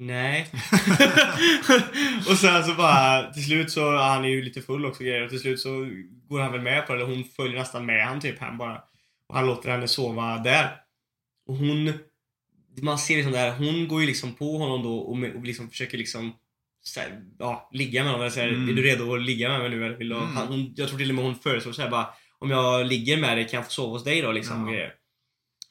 Nej. 0.01 0.51
och 2.29 2.39
sen 2.39 2.65
så 2.65 2.75
bara, 2.75 3.33
till 3.33 3.45
slut 3.45 3.71
så, 3.71 3.97
han 3.97 4.25
är 4.25 4.29
ju 4.29 4.43
lite 4.43 4.63
full 4.63 4.87
också 4.87 5.03
grejer, 5.03 5.25
och 5.25 5.31
till 5.31 5.41
slut 5.41 5.61
så 5.61 5.89
går 6.29 6.41
han 6.41 6.53
väl 6.53 6.61
med 6.61 6.87
på 6.87 6.95
det, 6.95 7.03
eller 7.03 7.15
hon 7.15 7.25
följer 7.25 7.59
nästan 7.59 7.87
med 7.87 8.07
han 8.07 8.21
typ 8.21 8.39
hem 8.39 8.59
bara. 8.59 8.83
Och 9.29 9.35
han 9.35 9.47
låter 9.47 9.71
henne 9.71 9.89
sova 9.89 10.39
där. 10.39 10.77
Och 11.47 11.57
hon, 11.57 11.93
man 12.83 12.99
ser 12.99 13.17
liksom 13.17 13.33
där, 13.33 13.51
hon 13.51 13.89
går 13.89 14.01
ju 14.01 14.07
liksom 14.07 14.35
på 14.35 14.59
honom 14.59 14.83
då 14.83 14.99
och, 14.99 15.19
och 15.37 15.45
liksom 15.45 15.71
försöker 15.71 15.99
liksom 15.99 16.35
här, 16.97 17.23
ja, 17.39 17.71
ligga 17.73 18.03
med 18.03 18.13
honom. 18.13 18.21
Eller 18.21 18.35
så 18.35 18.41
här, 18.41 18.49
Mm. 18.49 18.69
Är 18.69 18.73
du 18.73 18.83
redo 18.83 19.15
att 19.15 19.23
ligga 19.23 19.49
med 19.49 19.61
mig 19.61 19.71
nu 19.71 19.87
eller 19.87 19.97
vill? 19.97 20.13
Mm. 20.13 20.37
Han, 20.37 20.49
hon, 20.49 20.75
jag 20.77 20.89
tror 20.89 20.99
till 20.99 21.09
och 21.09 21.15
med 21.15 21.25
hon 21.25 21.35
föreslår 21.35 21.73
såhär 21.73 21.91
bara, 21.91 22.07
om 22.39 22.51
jag 22.51 22.87
ligger 22.87 23.17
med 23.17 23.37
dig 23.37 23.49
kan 23.49 23.57
jag 23.57 23.65
få 23.65 23.71
sova 23.71 23.93
hos 23.93 24.05
dig 24.05 24.23
då 24.23 24.33
liksom. 24.33 24.75
Ja. 24.75 24.89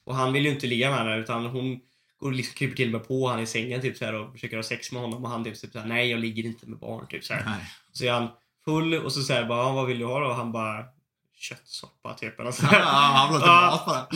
Och 0.04 0.14
han 0.14 0.32
vill 0.32 0.44
ju 0.44 0.50
inte 0.50 0.66
ligga 0.66 0.90
med 0.90 0.98
henne 0.98 1.16
utan 1.16 1.46
hon 1.46 1.80
går 2.18 2.26
och 2.28 2.32
liksom 2.32 2.54
kryper 2.54 2.76
till 2.76 2.90
med 2.90 3.08
på 3.08 3.28
han 3.28 3.40
i 3.40 3.46
sängen 3.46 3.80
typ 3.80 3.96
så 3.96 4.04
här, 4.04 4.14
och 4.14 4.32
försöker 4.32 4.56
ha 4.56 4.62
sex 4.62 4.92
med 4.92 5.02
honom 5.02 5.24
och 5.24 5.30
han 5.30 5.44
typ, 5.44 5.60
typ 5.60 5.72
så 5.72 5.78
här, 5.78 5.86
nej 5.86 6.10
jag 6.10 6.20
ligger 6.20 6.44
inte 6.44 6.66
med 6.66 6.78
barn 6.78 7.06
typ 7.10 7.24
så 7.24 7.34
här. 7.34 7.44
Nej. 7.46 7.64
Så 7.92 8.04
är 8.04 8.12
han 8.12 8.28
full 8.64 8.94
och 8.94 9.12
så 9.12 9.22
säger 9.22 9.44
bara, 9.44 9.58
"Ja, 9.62 9.72
vad 9.72 9.86
vill 9.86 9.98
du 9.98 10.04
ha 10.04 10.20
då? 10.20 10.26
Och 10.26 10.34
han 10.34 10.52
bara, 10.52 10.84
köttsoppa 11.36 12.14
typ 12.14 12.40
eller 12.40 12.50
så 12.50 12.66
här. 12.66 12.80
han 12.84 13.32
vill 13.32 13.40
mat 13.46 13.86
bara. 13.86 14.06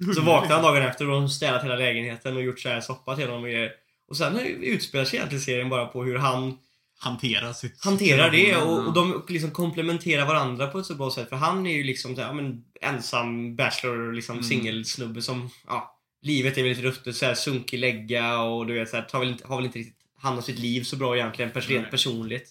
Mm. 0.00 0.14
Så 0.14 0.20
vaknar 0.22 0.54
han 0.54 0.62
dagen 0.64 0.82
efter 0.82 1.04
och 1.06 1.12
de 1.12 1.20
har 1.22 1.28
städat 1.28 1.64
hela 1.64 1.76
lägenheten 1.76 2.36
och 2.36 2.42
gjort 2.42 2.60
så 2.60 2.68
här 2.68 2.80
soppa 2.80 3.16
till 3.16 3.26
honom 3.26 3.42
och 3.42 3.48
grejer. 3.48 3.72
Och 4.08 4.16
sen 4.16 4.38
utspelar 4.60 5.04
sig 5.04 5.16
egentligen 5.16 5.42
serien 5.42 5.68
bara 5.68 5.86
på 5.86 6.04
hur 6.04 6.18
han 6.18 6.58
Hantera 7.00 7.54
sitt... 7.54 7.84
hanterar 7.84 8.30
det 8.30 8.56
och, 8.56 8.86
och 8.86 8.92
de 8.92 9.24
liksom 9.28 9.50
komplementerar 9.50 10.26
varandra 10.26 10.66
på 10.66 10.78
ett 10.78 10.86
så 10.86 10.94
bra 10.94 11.10
sätt. 11.10 11.28
För 11.28 11.36
han 11.36 11.66
är 11.66 11.70
ju 11.76 11.82
liksom 11.82 12.16
så 12.16 12.22
här, 12.22 12.32
men, 12.32 12.64
ensam 12.80 13.56
bachelor, 13.56 14.12
liksom 14.12 14.32
Mm. 14.34 14.44
singelsnubbe 14.44 15.22
som, 15.22 15.50
ja, 15.66 15.97
livet 16.22 16.58
är 16.58 16.62
väl 16.62 16.68
lite 16.70 16.82
ruttet, 16.82 17.16
så 17.16 17.26
här 17.26 17.34
sunkig 17.34 17.78
lägga 17.78 18.40
och 18.42 18.66
du 18.66 18.74
vet 18.74 18.88
så 18.88 18.96
här, 18.96 19.02
tar 19.02 19.20
väl 19.20 19.34
har 19.44 19.56
väl 19.56 19.64
inte 19.64 19.78
riktigt 19.78 19.96
hand 20.18 20.36
om 20.36 20.42
sitt 20.42 20.58
liv 20.58 20.82
så 20.82 20.96
bra 20.96 21.16
egentligen, 21.16 21.50
pers- 21.50 21.68
rent 21.68 21.90
personligt. 21.90 22.50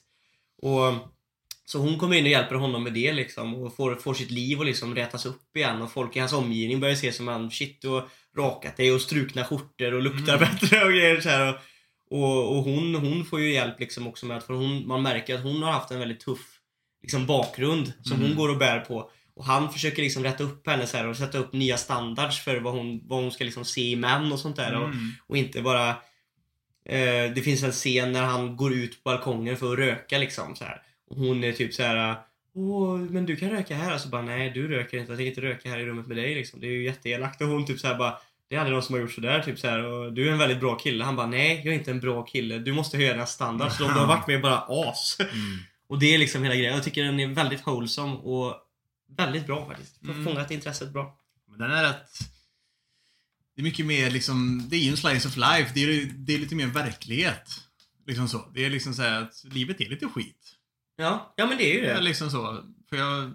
Och 0.61 0.93
så 1.65 1.79
hon 1.79 1.97
kommer 1.99 2.15
in 2.15 2.23
och 2.23 2.29
hjälper 2.31 2.55
honom 2.55 2.83
med 2.83 2.93
det 2.93 3.13
liksom 3.13 3.55
och 3.55 3.75
får, 3.75 3.95
får 3.95 4.13
sitt 4.13 4.31
liv 4.31 4.59
att 4.59 4.65
liksom 4.65 4.95
rätas 4.95 5.25
upp 5.25 5.55
igen 5.57 5.81
och 5.81 5.91
folk 5.91 6.15
i 6.15 6.19
hans 6.19 6.33
omgivning 6.33 6.79
börjar 6.79 6.95
se 6.95 7.11
som 7.11 7.27
han 7.27 7.51
shit 7.51 7.81
du 7.81 7.87
har 7.87 8.07
rakat 8.37 8.77
dig 8.77 8.91
och 8.91 9.01
strukna 9.01 9.43
skjortor 9.45 9.93
och 9.93 10.01
luktar 10.01 10.37
Mm. 10.37 10.49
bättre 10.51 10.85
och 10.85 10.91
grejer 10.91 11.21
så 11.21 11.29
här. 11.29 11.53
Och, 11.53 11.57
och, 12.23 12.57
och 12.57 12.63
hon, 12.63 12.95
hon 12.95 13.25
får 13.25 13.39
ju 13.41 13.53
hjälp 13.53 13.79
liksom 13.79 14.07
också 14.07 14.25
med 14.25 14.37
att 14.37 14.43
för 14.43 14.53
hon, 14.53 14.87
man 14.87 15.01
märker 15.03 15.35
att 15.35 15.43
hon 15.43 15.63
har 15.63 15.71
haft 15.71 15.91
en 15.91 15.99
väldigt 15.99 16.19
tuff 16.19 16.59
liksom 17.01 17.25
bakgrund 17.25 17.93
som 18.03 18.17
Mm. 18.17 18.27
hon 18.27 18.37
går 18.37 18.49
och 18.49 18.57
bär 18.57 18.79
på. 18.79 19.11
Och 19.37 19.45
han 19.45 19.73
försöker 19.73 20.01
liksom 20.01 20.23
rätta 20.23 20.43
upp 20.43 20.67
henne 20.67 20.87
så 20.87 20.97
här 20.97 21.07
och 21.07 21.17
sätta 21.17 21.37
upp 21.37 21.53
nya 21.53 21.77
standards 21.77 22.39
för 22.39 22.59
vad 22.59 22.73
hon, 22.73 23.01
vad 23.07 23.21
hon 23.21 23.31
ska 23.31 23.43
liksom 23.43 23.65
se 23.65 23.81
i 23.91 23.95
män 23.95 24.31
och 24.31 24.39
sånt 24.39 24.55
där. 24.55 24.75
Och, 24.75 24.85
Mm. 24.87 25.11
och 25.27 25.37
inte 25.37 25.61
bara... 25.61 25.89
Eh, 26.89 27.31
det 27.35 27.43
finns 27.43 27.63
en 27.63 27.71
scen 27.71 28.11
när 28.11 28.23
han 28.23 28.55
går 28.57 28.73
ut 28.73 29.03
på 29.03 29.09
balkongen 29.09 29.57
för 29.57 29.73
att 29.73 29.79
röka 29.79 30.17
liksom 30.17 30.55
så 30.55 30.63
här. 30.63 30.81
Och 31.09 31.17
hon 31.17 31.43
är 31.43 31.51
typ 31.51 31.73
så 31.73 31.83
här. 31.83 32.15
Åh, 32.55 32.97
men 32.97 33.25
du 33.25 33.35
kan 33.35 33.49
röka 33.49 33.75
här. 33.75 33.93
Och 33.93 34.01
så 34.01 34.09
bara, 34.09 34.21
nej 34.21 34.49
du 34.49 34.67
röker 34.67 34.97
inte. 34.97 35.11
Jag 35.11 35.17
tänker 35.17 35.29
inte 35.29 35.41
röka 35.41 35.69
här 35.69 35.79
i 35.79 35.85
rummet 35.85 36.07
med 36.07 36.17
dig 36.17 36.35
liksom. 36.35 36.59
Det 36.59 36.67
är 36.67 36.71
ju 36.71 36.83
jätteelakt. 36.83 37.41
Och 37.41 37.47
hon 37.47 37.65
typ 37.65 37.79
så 37.79 37.87
här 37.87 37.95
bara, 37.95 38.17
det 38.49 38.55
är 38.55 38.59
aldrig 38.59 38.73
någon 38.73 38.83
som 38.83 38.95
har 38.95 39.01
gjort 39.01 39.11
sådär. 39.11 39.39
Typ 39.39 39.59
så 39.59 39.67
här, 39.67 39.83
och 39.83 40.13
du 40.13 40.27
är 40.27 40.31
en 40.31 40.37
väldigt 40.37 40.59
bra 40.59 40.75
kille. 40.75 41.03
Han 41.03 41.15
bara, 41.15 41.27
nej 41.27 41.61
jag 41.65 41.73
är 41.73 41.77
inte 41.77 41.91
en 41.91 41.99
bra 41.99 42.23
kille. 42.23 42.57
Du 42.57 42.73
måste 42.73 42.97
höja 42.97 43.13
dina 43.13 43.25
standards. 43.25 43.77
Så 43.77 43.83
de 43.83 43.89
har 43.89 44.07
varit 44.07 44.27
med 44.27 44.41
bara 44.41 44.63
as. 44.67 45.17
Mm. 45.19 45.31
Och 45.89 45.99
det 45.99 46.13
är 46.13 46.17
liksom 46.17 46.43
hela 46.43 46.55
grejen. 46.55 46.73
Jag 46.73 46.83
tycker 46.83 47.03
den 47.03 47.19
är 47.19 47.27
väldigt 47.27 47.67
wholesome 47.67 48.13
och 48.15 48.55
väldigt 49.07 49.45
bra 49.45 49.65
faktiskt. 49.69 50.03
Mm. 50.03 50.25
Fångat 50.25 50.51
intresset 50.51 50.93
bra. 50.93 51.17
Men 51.49 51.59
den 51.59 51.71
är 51.71 51.83
rätt... 51.83 52.09
Det 53.55 53.61
är 53.61 53.63
mycket 53.63 53.85
mer 53.85 54.09
liksom, 54.11 54.63
det 54.69 54.75
är 54.75 54.79
ju 54.79 54.89
en 54.91 54.97
slice 54.97 55.27
of 55.27 55.37
life. 55.37 55.71
Det 55.73 55.83
är, 55.83 56.05
det 56.13 56.33
är 56.33 56.39
lite 56.39 56.55
mer 56.55 56.67
verklighet. 56.67 57.63
Liksom 58.07 58.27
så. 58.27 58.49
Det 58.53 58.65
är 58.65 58.69
liksom 58.69 58.93
så 58.93 59.01
här 59.01 59.21
att 59.21 59.43
livet 59.43 59.81
är 59.81 59.89
lite 59.89 60.07
skit. 60.07 60.55
Ja, 60.95 61.33
ja 61.37 61.45
men 61.47 61.57
det 61.57 61.63
är 61.71 61.75
ju 61.75 61.81
Det 61.81 61.91
är 61.91 61.95
det. 61.95 62.01
liksom 62.01 62.29
så. 62.29 62.63
För 62.89 62.97
jag, 62.97 63.33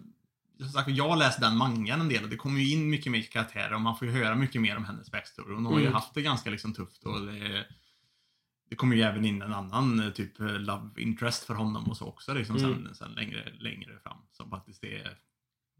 jag 0.87 1.09
har 1.09 1.17
läst 1.17 1.41
den 1.41 1.57
mangan 1.57 2.01
en 2.01 2.09
del 2.09 2.25
och 2.25 2.31
det 2.31 2.37
kommer 2.37 2.61
ju 2.61 2.73
in 2.73 2.91
mycket 2.91 3.13
mer 3.13 3.23
karaktärer 3.23 3.73
och 3.75 3.81
man 3.81 3.97
får 3.99 4.09
ju 4.09 4.15
höra 4.15 4.35
mycket 4.35 4.61
mer 4.61 4.77
om 4.77 4.85
hennes 4.85 5.11
backstory. 5.11 5.55
Hon 5.55 5.67
har 5.67 5.79
ju 5.79 5.81
Mm. 5.81 5.93
haft 5.95 6.15
det 6.15 6.23
ganska 6.23 6.51
liksom 6.51 6.75
tufft 6.75 7.05
och 7.05 7.27
det, 7.27 7.67
det 8.71 8.77
kommer 8.77 8.97
ju 8.97 9.03
även 9.03 9.25
in 9.25 9.43
en 9.43 9.53
annan 9.53 10.01
eh, 10.01 10.11
typ 10.11 10.41
eh, 10.41 10.47
love 10.59 10.91
interest 11.03 11.45
för 11.45 11.55
honom 11.55 11.85
och 11.91 11.97
så 11.97 12.07
också 12.07 12.35
liksom 12.35 12.57
Mm. 12.57 12.85
sen, 12.85 12.95
sen 12.95 13.13
längre, 13.13 13.53
längre 13.59 13.99
fram. 14.03 14.19
Som 14.33 14.51
faktiskt 14.51 14.85
är 14.85 15.19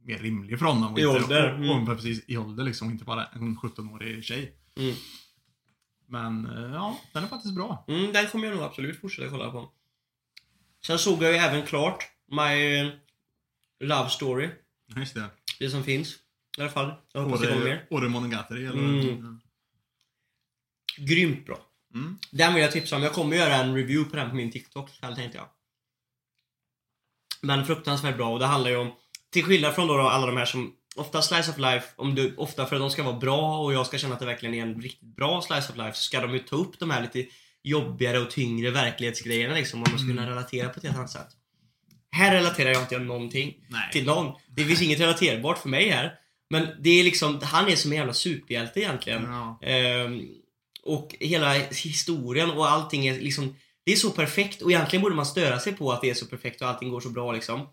mer 0.05 0.19
rimlig 0.19 0.59
för 0.59 0.67
honom. 0.67 0.93
Och 0.93 0.99
I 0.99 1.03
inte, 1.03 1.17
ålder, 1.17 1.53
Och, 1.53 1.59
mm. 1.59 1.89
och, 1.89 1.97
precis, 1.97 2.25
i 2.27 2.37
ålder 2.37 2.65
liksom, 2.65 2.91
inte 2.91 3.05
bara 3.05 3.27
en 3.27 3.59
17-årig 3.59 4.25
tjej. 4.25 4.57
Mm. 4.77 4.95
Men 6.07 6.47
eh, 6.47 6.73
ja, 6.73 7.01
den 7.13 7.25
är 7.25 7.29
faktiskt 7.29 7.55
bra. 7.55 7.85
Mm, 7.89 8.13
den 8.13 8.27
kommer 8.27 8.47
jag 8.47 8.57
nog 8.57 8.65
absolut 8.65 9.01
fortsätta 9.01 9.31
kolla 9.31 9.51
på. 9.51 9.71
Sen 10.87 10.99
såg 10.99 11.23
jag 11.23 11.33
ju 11.33 11.39
även 11.39 11.67
klart 11.67 12.05
My 12.31 12.83
Love 13.81 14.09
Story. 14.09 14.51
Just 14.97 15.15
det. 15.15 15.31
Det 15.59 15.71
som 15.71 15.85
finns. 15.85 16.19
I 16.59 16.61
alla 16.61 16.71
fall. 16.71 16.95
Jag 17.13 17.23
hoppas 17.23 17.41
det 17.41 17.47
kommer 17.47 17.65
mer. 17.65 17.87
Ore 17.91 18.09
Monogatari 18.09 18.67
eller? 18.67 18.79
Mm. 18.79 19.41
Grymt 20.97 21.47
bra. 21.47 21.59
Mm. 21.95 22.19
Den 22.31 22.55
vill 22.55 22.63
jag 22.63 22.73
tipsa 22.73 22.97
om. 22.97 23.03
Jag 23.03 23.13
kommer 23.13 23.37
göra 23.37 23.55
en 23.55 23.75
review 23.75 24.11
på 24.11 24.17
den 24.17 24.31
på 24.31 24.37
min 24.37 24.51
TikTok 24.51 24.91
ikväll 24.91 25.17
tänkte 25.17 25.39
jag. 25.39 25.49
Men 27.41 27.67
fruktansvärt 27.67 28.17
bra 28.17 28.33
och 28.33 28.39
det 28.39 28.47
handlar 28.47 28.71
ju 28.71 28.77
om 28.77 28.93
till 29.33 29.45
skillnad 29.45 29.75
från 29.75 29.89
då 29.89 29.95
alla 30.01 30.27
de 30.27 30.37
här 30.37 30.45
som 30.45 30.73
ofta 30.97 31.23
slice 31.23 31.51
of 31.51 31.59
life, 31.59 31.87
om 31.97 32.15
du, 32.15 32.35
ofta 32.37 32.67
för 32.67 32.77
att 32.77 32.83
de 32.83 32.91
ska 32.91 33.03
vara 33.03 33.17
bra 33.17 33.59
och 33.59 33.73
jag 33.73 33.87
ska 33.87 33.99
känna 33.99 34.15
att 34.15 34.21
det 34.21 34.27
verkligen 34.27 34.55
är 34.55 34.63
en 34.63 34.83
riktigt 34.83 35.17
bra 35.17 35.43
slice 35.43 35.73
of 35.73 35.77
life 35.77 35.93
så 35.97 36.03
ska 36.03 36.21
de 36.21 36.33
ju 36.33 36.39
ta 36.39 36.57
upp 36.57 36.79
de 36.79 36.91
här 36.91 37.03
lite 37.03 37.27
jobbigare 37.63 38.19
och 38.19 38.31
tyngre 38.31 38.71
verklighetsgrejerna 38.71 39.55
liksom 39.55 39.83
om 39.83 39.87
man 39.91 39.99
ska 39.99 40.09
kunna 40.09 40.23
Mm. 40.23 40.35
relatera 40.35 40.69
på 40.69 40.79
ett 40.79 40.85
helt 40.85 40.97
annat 40.97 41.11
sätt. 41.11 41.29
Här 42.11 42.35
relaterar 42.35 42.71
jag 42.71 42.83
inte 42.83 42.99
någonting 42.99 43.55
Nej. 43.69 43.91
till 43.93 44.05
någon. 44.05 44.33
Det 44.49 44.65
finns 44.65 44.83
inget 44.83 45.01
relaterbart 45.01 45.59
för 45.59 45.69
mig 45.69 45.89
här. 45.89 46.15
Men 46.51 46.69
det 46.81 46.91
är 46.91 47.05
liksom, 47.05 47.41
han 47.43 47.69
är 47.69 47.77
som 47.77 47.93
en 47.93 47.99
jävla 47.99 48.15
superhjälte 48.15 48.81
egentligen. 48.81 49.23
Ja. 49.23 49.59
Ehm, 49.63 50.23
och 50.85 51.15
hela 51.21 51.53
historien 51.85 52.51
och 52.51 52.71
allting 52.71 53.07
är 53.07 53.21
liksom 53.21 53.57
Det 53.85 53.93
är 53.93 53.97
så 53.97 54.11
perfekt 54.11 54.63
och 54.63 54.71
egentligen 54.71 55.03
borde 55.03 55.15
man 55.15 55.27
störa 55.27 55.59
sig 55.59 55.73
på 55.73 55.93
att 55.93 56.01
det 56.01 56.11
är 56.11 56.15
så 56.15 56.27
perfekt 56.27 56.63
och 56.63 56.69
allting 56.69 56.91
går 56.91 57.01
så 57.01 57.09
bra 57.09 57.33
liksom. 57.33 57.69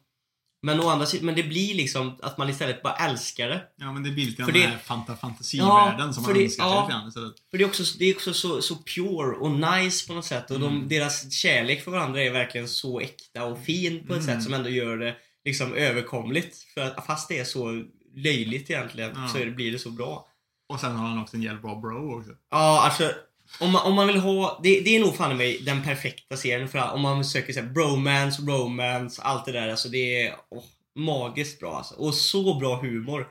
Men 0.62 0.80
å 0.80 0.89
andra 0.89 1.06
sidan, 1.06 1.26
men 1.26 1.36
det 1.36 1.43
blir 1.43 1.76
liksom 1.76 2.15
att 2.22 2.38
man 2.38 2.50
istället 2.50 2.84
bara 2.84 2.93
älskar 2.95 3.50
det. 3.50 3.62
Ja 3.76 3.91
men 3.93 4.04
det 4.04 4.10
blir 4.12 4.26
lite 4.26 4.45
För 4.45 4.52
den 4.52 4.62
det- 4.62 4.67
här 4.67 4.78
fanta 4.78 5.15
fantasivärlden 5.15 6.08
Ja, 6.08 6.13
som 6.13 6.24
man 6.24 6.34
det- 6.34 6.43
önskar 6.43 6.63
sig 6.63 6.72
ja. 6.74 6.82
lite 6.82 6.91
grann 6.93 7.08
istället. 7.08 7.34
För 7.52 7.58
det 7.58 7.63
är 7.63 7.67
också, 7.67 7.84
det 8.00 8.06
är 8.06 8.15
också 8.15 8.34
så, 8.34 8.62
så 8.62 8.76
pure 8.76 9.36
och 9.38 9.52
nice 9.52 10.08
på 10.08 10.13
något 10.13 10.26
sätt. 10.26 10.52
Och 10.52 10.60
de, 10.60 10.76
Mm. 10.76 10.88
deras 10.89 11.32
kärlek 11.34 11.84
för 11.84 11.91
varandra 11.91 12.24
är 12.24 12.32
verkligen 12.32 12.67
så 12.67 13.00
äkta 13.00 13.43
och 13.45 13.60
fin 13.63 14.08
på 14.08 14.13
ett 14.13 14.24
Mm. 14.24 14.36
sätt 14.36 14.43
som 14.43 14.54
ändå 14.54 14.69
gör 14.69 14.98
det 14.98 15.15
liksom 15.45 15.74
överkomligt. 15.74 16.58
För 16.74 16.82
att 16.82 17.06
fast 17.06 17.30
det 17.30 17.39
är 17.39 17.43
så 17.43 17.84
löjligt 18.15 18.69
egentligen 18.69 19.12
Ja. 19.15 19.28
så 19.28 19.38
det, 19.38 19.52
blir 19.52 19.72
det 19.72 19.80
så 19.80 19.89
bra. 19.91 20.26
Och 20.69 20.80
sen 20.80 20.95
har 20.95 21.08
han 21.08 21.22
också 21.22 21.36
en 21.36 21.43
jävla 21.43 21.62
bra 21.62 21.76
bro 21.76 22.19
också. 22.19 22.32
Ja, 22.52 22.82
alltså. 22.86 23.12
Om 23.59 23.71
man, 23.71 23.85
om 23.85 23.95
man 23.95 24.07
vill 24.07 24.17
ha, 24.17 24.59
det, 24.63 24.79
det 24.79 24.95
är 24.95 24.99
nog 24.99 25.15
fan 25.15 25.31
i 25.31 25.35
mig 25.35 25.62
den 25.62 25.83
perfekta 25.83 26.38
serien 26.38 26.69
för 26.69 26.91
om 26.91 27.01
man 27.01 27.25
söker 27.25 27.53
så 27.53 27.59
här, 27.59 27.67
bromance, 27.67 28.41
romance, 28.41 29.21
allt 29.21 29.45
det 29.45 29.51
där. 29.51 29.69
Alltså 29.69 29.89
det 29.89 30.25
är 30.25 30.35
åh, 30.49 30.63
magiskt 30.95 31.59
bra 31.59 31.77
alltså. 31.77 31.95
Och 31.95 32.13
så 32.13 32.53
bra 32.59 32.81
humor. 32.81 33.27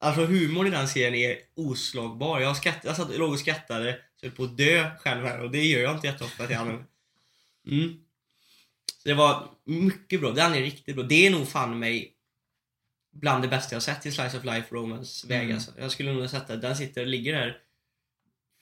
Alltså 0.00 0.24
humorn 0.24 0.66
i 0.66 0.70
den 0.70 0.88
serien 0.88 1.14
är 1.14 1.38
oslagbar. 1.56 2.40
Jag, 2.40 2.56
skratt, 2.56 2.78
jag 2.82 2.96
satt, 2.96 3.16
låg 3.16 3.32
och 3.32 3.38
skrattade, 3.38 3.92
så 3.92 4.26
jag 4.26 4.30
höll 4.30 4.36
på 4.36 4.44
att 4.44 4.56
dö 4.56 4.90
själv 5.00 5.24
här 5.24 5.40
och 5.40 5.50
det 5.50 5.62
gör 5.64 5.80
jag 5.80 5.94
inte 5.94 6.06
jätteofta 6.06 6.46
till 6.46 6.56
honom. 6.56 6.84
Mm. 7.66 8.00
Så 9.02 9.08
det 9.08 9.14
var 9.14 9.48
mycket 9.64 10.20
bra. 10.20 10.30
Den 10.30 10.54
är 10.54 10.60
riktigt 10.60 10.94
bra. 10.94 11.04
Det 11.04 11.26
är 11.26 11.30
nog 11.30 11.48
fan 11.48 11.78
mig 11.78 12.12
bland 13.12 13.42
det 13.44 13.48
bästa 13.48 13.74
jag 13.74 13.82
sett 13.82 14.06
i 14.06 14.12
Slice 14.12 14.38
of 14.38 14.44
Life 14.44 14.74
Romance 14.74 15.26
väg 15.26 15.42
Mm. 15.42 15.54
alltså. 15.54 15.70
Jag 15.78 15.90
skulle 15.90 16.12
nog 16.12 16.30
sätta 16.30 16.56
den 16.56 16.76
sitter, 16.76 17.06
ligger 17.06 17.32
där 17.32 17.58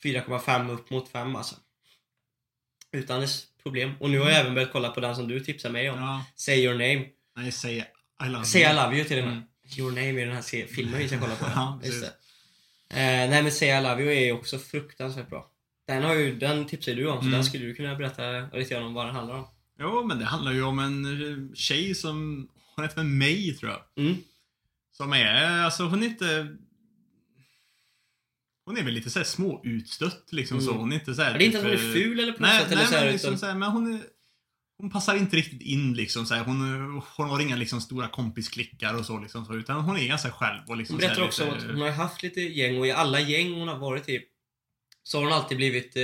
4,5 0.05 0.71
upp 0.73 0.91
mot 0.91 1.09
5 1.09 1.37
alltså. 1.37 1.57
Utan 2.93 3.21
dess 3.21 3.45
problem. 3.63 3.93
Och 4.01 4.11
nu 4.11 4.19
har 4.19 4.31
jag 4.31 4.41
även 4.41 4.55
börjat 4.55 4.73
kolla 4.73 4.89
på 4.91 5.01
den 5.01 5.17
som 5.17 5.29
du 5.29 5.41
tipsade 5.41 5.73
mig 5.73 5.91
om. 5.91 5.99
Ja. 5.99 6.25
Say 6.35 6.65
your 6.65 6.73
name. 6.75 7.07
Nej, 7.37 7.53
säg 7.53 7.77
I 8.25 8.29
love 8.29 8.45
Say 8.45 8.63
you. 8.63 8.71
I 8.73 8.75
love 8.75 8.97
you 8.97 9.05
till 9.05 9.19
och 9.19 9.25
med. 9.25 9.33
Mm. 9.33 9.45
Your 9.79 9.91
name 9.91 10.23
är 10.23 10.27
den 10.27 10.35
här 10.35 10.67
filmen 10.67 10.99
vi 10.99 11.09
ska 11.09 11.21
kolla 11.21 11.37
på. 11.37 11.45
Ja, 11.55 11.81
Just 11.85 12.01
det. 12.01 12.07
Eh, 12.91 13.31
nej 13.31 13.43
men 13.43 13.53
Say 13.53 13.69
I 13.69 13.83
love 13.83 14.03
you 14.03 14.13
är 14.13 14.25
ju 14.25 14.33
också 14.33 14.59
fruktansvärt 14.59 15.29
bra. 15.31 15.51
Den, 15.87 16.03
har 16.03 16.15
ju, 16.15 16.39
den 16.39 16.67
tipsade 16.67 16.97
du 16.97 17.07
om, 17.09 17.17
så 17.19 17.21
Mm. 17.21 17.33
den 17.33 17.45
skulle 17.45 17.65
du 17.67 17.75
kunna 17.75 17.95
berätta 17.95 18.41
lite 18.59 18.75
grann 18.75 18.83
om 18.83 18.95
vad 18.95 19.07
den 19.07 19.15
handlar 19.15 19.35
om. 19.35 19.47
Jo, 19.79 20.05
men 20.05 20.19
det 20.19 20.25
handlar 20.25 20.53
ju 20.53 20.63
om 20.63 20.79
en 20.79 21.53
tjej 21.55 21.95
som, 21.95 22.49
hon 22.77 22.85
heter 22.85 22.97
väl 22.97 23.07
May 23.07 23.55
tror 23.55 23.73
jag. 23.73 24.05
Mm. 24.07 24.17
Som 24.93 25.13
är, 25.13 25.61
alltså 25.63 25.85
hon 25.85 26.03
är 26.03 26.07
inte... 26.07 26.57
Hon 28.67 28.77
är 28.77 28.83
väl 28.83 28.95
lite 28.95 29.11
såhär 29.11 29.25
småutstött 29.25 30.29
liksom 30.31 30.61
så. 30.61 30.71
Mm. 30.71 30.81
Hon 30.81 30.93
är 30.93 30.97
inte 30.97 31.15
såhär... 31.15 31.35
Är 31.35 31.39
det 31.39 31.45
inte 31.45 31.59
typ, 31.59 31.67
att 31.67 31.73
hon 31.81 31.85
är 31.85 31.89
eh, 31.89 31.93
ful 31.95 32.21
eller 32.21 32.33
på 32.33 32.43
något 32.43 32.49
Nej, 32.51 32.61
sätt? 32.61 32.71
nej 32.71 32.79
eller 32.79 32.87
så 32.87 32.95
här, 32.95 33.05
men 33.05 33.13
liksom 33.13 33.29
utan, 33.31 33.39
så 33.39 33.47
här, 33.47 33.55
men 33.55 33.71
hon 33.71 33.95
är... 33.95 34.01
Hon 34.79 34.91
passar 34.91 35.17
inte 35.17 35.37
riktigt 35.37 35.63
in 35.63 35.95
liksom 35.95 36.27
så 36.27 36.35
här. 36.35 36.45
Hon, 36.45 36.61
hon 37.17 37.29
har 37.31 37.41
inga 37.41 37.57
liksom 37.57 37.81
stora 37.81 38.09
kompisklickar 38.09 38.95
och 38.99 39.07
så 39.07 39.19
liksom 39.21 39.45
så, 39.45 39.55
utan 39.55 39.81
hon 39.81 39.97
är 39.97 40.07
ganska 40.07 40.31
själv 40.31 40.61
och 40.69 40.77
liksom 40.77 40.95
hon 40.95 41.01
så 41.03 41.07
berättar 41.07 41.23
också 41.23 41.45
lite- 41.45 41.57
att 41.57 41.63
hon 41.73 41.81
har 41.81 41.91
haft 41.91 42.23
lite 42.23 42.41
gäng 42.41 42.79
och 42.79 42.87
i 42.87 42.91
alla 42.91 43.21
gäng 43.21 43.53
hon 43.59 43.69
har 43.69 43.79
varit 43.79 44.09
i 44.09 44.23
så 45.03 45.19
har 45.19 45.25
hon 45.25 45.33
alltid 45.33 45.57
blivit 45.57 45.97
eh, 45.97 46.03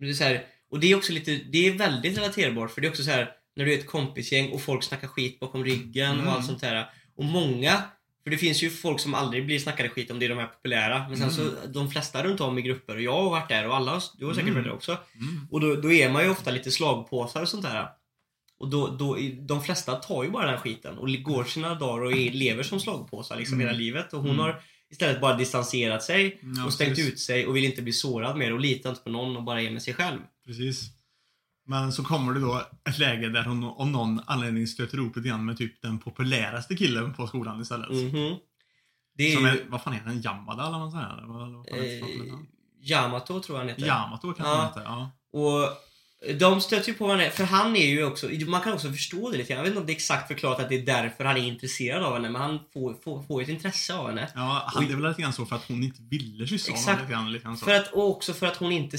det 0.00 0.08
är 0.08 0.12
så 0.12 0.24
här, 0.24 0.44
Och 0.70 0.80
det 0.80 0.86
är 0.92 0.96
också 0.96 1.12
lite, 1.12 1.36
det 1.36 1.66
är 1.66 1.72
väldigt 1.72 2.18
relaterbart 2.18 2.70
för 2.70 2.80
det 2.80 2.86
är 2.86 2.90
också 2.90 3.04
så 3.04 3.10
här 3.10 3.30
när 3.56 3.64
du 3.64 3.74
är 3.74 3.78
ett 3.78 3.86
kompisgäng 3.86 4.50
och 4.52 4.62
folk 4.62 4.82
snackar 4.84 5.08
skit 5.08 5.40
bakom 5.40 5.64
ryggen 5.64 6.12
Mm. 6.14 6.26
och 6.26 6.32
allt 6.32 6.46
sånt 6.46 6.60
där. 6.60 6.90
Och 7.16 7.24
många, 7.24 7.82
för 8.24 8.30
det 8.30 8.38
finns 8.38 8.62
ju 8.62 8.70
folk 8.70 9.00
som 9.00 9.14
aldrig 9.14 9.46
blir 9.46 9.58
snackade 9.58 9.88
skit 9.88 10.10
om 10.10 10.18
det 10.18 10.24
är 10.26 10.28
de 10.28 10.38
här 10.38 10.46
populära. 10.46 11.06
Men 11.08 11.16
sen 11.18 11.30
så, 11.30 11.50
de 11.68 11.90
flesta 11.90 12.22
runt 12.24 12.40
om 12.40 12.58
i 12.58 12.62
grupper 12.62 12.94
och 12.96 13.02
jag 13.02 13.12
har 13.22 13.30
varit 13.30 13.48
där 13.48 13.68
och 13.68 13.76
alla, 13.76 14.02
du 14.18 14.26
har 14.26 14.32
säkert 14.34 14.48
Mm. 14.50 14.54
varit 14.54 14.66
där 14.66 14.74
också. 14.74 14.92
Mm. 15.14 15.46
Och 15.50 15.60
då, 15.60 15.74
då 15.74 15.92
är 15.92 16.10
man 16.12 16.24
ju 16.24 16.30
ofta 16.30 16.50
lite 16.50 16.70
slagpåsar 16.70 17.42
och 17.42 17.48
sånt 17.48 17.62
där. 17.62 17.88
Och 18.58 18.68
då, 18.70 18.86
då, 18.88 19.18
de 19.40 19.62
flesta 19.64 19.94
tar 19.94 20.24
ju 20.24 20.30
bara 20.30 20.50
den 20.50 20.60
skiten 20.60 20.98
och 20.98 21.08
går 21.22 21.44
sina 21.44 21.74
dagar 21.74 22.04
och 22.04 22.12
är, 22.12 22.30
lever 22.30 22.62
som 22.62 22.80
slagpåsar 22.80 23.36
liksom 23.36 23.54
Mm. 23.54 23.66
hela 23.66 23.78
livet. 23.78 24.12
Och 24.12 24.20
hon 24.20 24.30
Mm. 24.30 24.40
har 24.40 24.60
istället 24.90 25.20
bara 25.20 25.36
distanserat 25.36 26.02
sig 26.02 26.40
Ja, 26.56 26.66
och 26.66 26.72
stängt 26.72 26.90
precis. 26.96 27.12
ut 27.12 27.18
sig 27.20 27.46
och 27.46 27.56
vill 27.56 27.64
inte 27.64 27.82
bli 27.82 27.92
sårad 27.92 28.36
mer 28.36 28.52
och 28.52 28.60
litar 28.60 28.90
inte 28.90 29.02
på 29.02 29.10
någon 29.10 29.36
och 29.36 29.42
bara 29.42 29.62
är 29.62 29.70
med 29.70 29.82
sig 29.82 29.94
själv. 29.94 30.18
Precis. 30.46 30.82
Men 31.66 31.92
så 31.92 32.04
kommer 32.04 32.34
det 32.34 32.40
då 32.40 32.62
ett 32.88 32.98
läge 32.98 33.28
där 33.28 33.44
hon 33.44 33.64
av 33.64 33.86
någon 33.86 34.20
anledning 34.26 34.66
stöter 34.66 34.98
ihop 34.98 35.16
lite 35.16 35.28
grann 35.28 35.44
med 35.44 35.58
typ 35.58 35.82
den 35.82 35.98
populäraste 35.98 36.76
killen 36.76 37.14
på 37.14 37.26
skolan 37.26 37.60
istället. 37.60 37.90
Mhm. 37.90 38.36
Det 39.16 39.32
är 39.32 39.36
Som 39.36 39.44
är, 39.46 39.60
vad 39.68 39.82
fan 39.82 39.94
är 39.94 40.02
den? 40.06 40.22
Yamada 40.22 40.66
eller 40.66 40.78
vad 40.78 40.92
säger? 40.92 41.24
Vad, 41.26 41.52
vad 41.52 41.66
fan 41.68 42.28
eh? 42.28 42.34
Yamato 42.82 43.40
tror 43.40 43.58
jag 43.58 43.64
han 43.64 43.68
heter. 43.68 43.86
Yamato 43.86 44.32
kan 44.32 44.46
Ja. 44.46 44.56
man 44.56 44.66
heta, 44.66 44.82
ja. 44.82 45.10
Och 45.32 45.68
de 46.38 46.60
stöter 46.60 46.88
ju 46.88 46.94
på 46.94 47.06
varandra, 47.06 47.30
för 47.30 47.44
han 47.44 47.76
är 47.76 47.86
ju 47.86 48.04
också, 48.04 48.28
man 48.46 48.60
kan 48.60 48.72
också 48.72 48.90
förstå 48.92 49.30
det 49.30 49.36
lite 49.38 49.48
grann. 49.48 49.56
Jag 49.56 49.62
vet 49.64 49.70
inte 49.70 49.80
om 49.80 49.86
det 49.86 49.92
är 49.92 49.94
exakt 49.94 50.28
förklarat 50.28 50.60
att 50.60 50.68
det 50.68 50.74
är 50.74 50.86
därför 50.86 51.24
han 51.24 51.36
är 51.36 51.40
intresserad 51.40 52.02
av 52.02 52.14
henne, 52.14 52.30
men 52.30 52.42
han 52.42 52.58
får, 52.72 52.94
får, 53.04 53.22
får 53.22 53.42
ett 53.42 53.48
intresse 53.48 53.94
av 53.94 54.08
henne. 54.08 54.28
Ja, 54.34 54.62
han, 54.66 54.86
det 54.86 54.92
är 54.92 54.96
väl 54.96 55.08
lite 55.08 55.22
grann 55.22 55.32
så 55.32 55.46
för 55.46 55.56
att 55.56 55.68
hon 55.68 55.82
inte 55.82 56.02
ville 56.02 56.46
kyssa 56.46 56.72
honom 56.72 56.98
lite 57.00 57.12
grann. 57.12 57.32
Lite 57.32 57.44
grann. 57.44 57.56
För 57.56 57.74
att, 57.74 57.92
och 57.92 58.10
också 58.10 58.32
för 58.32 58.46
att 58.46 58.56
hon 58.56 58.72
inte, 58.72 58.98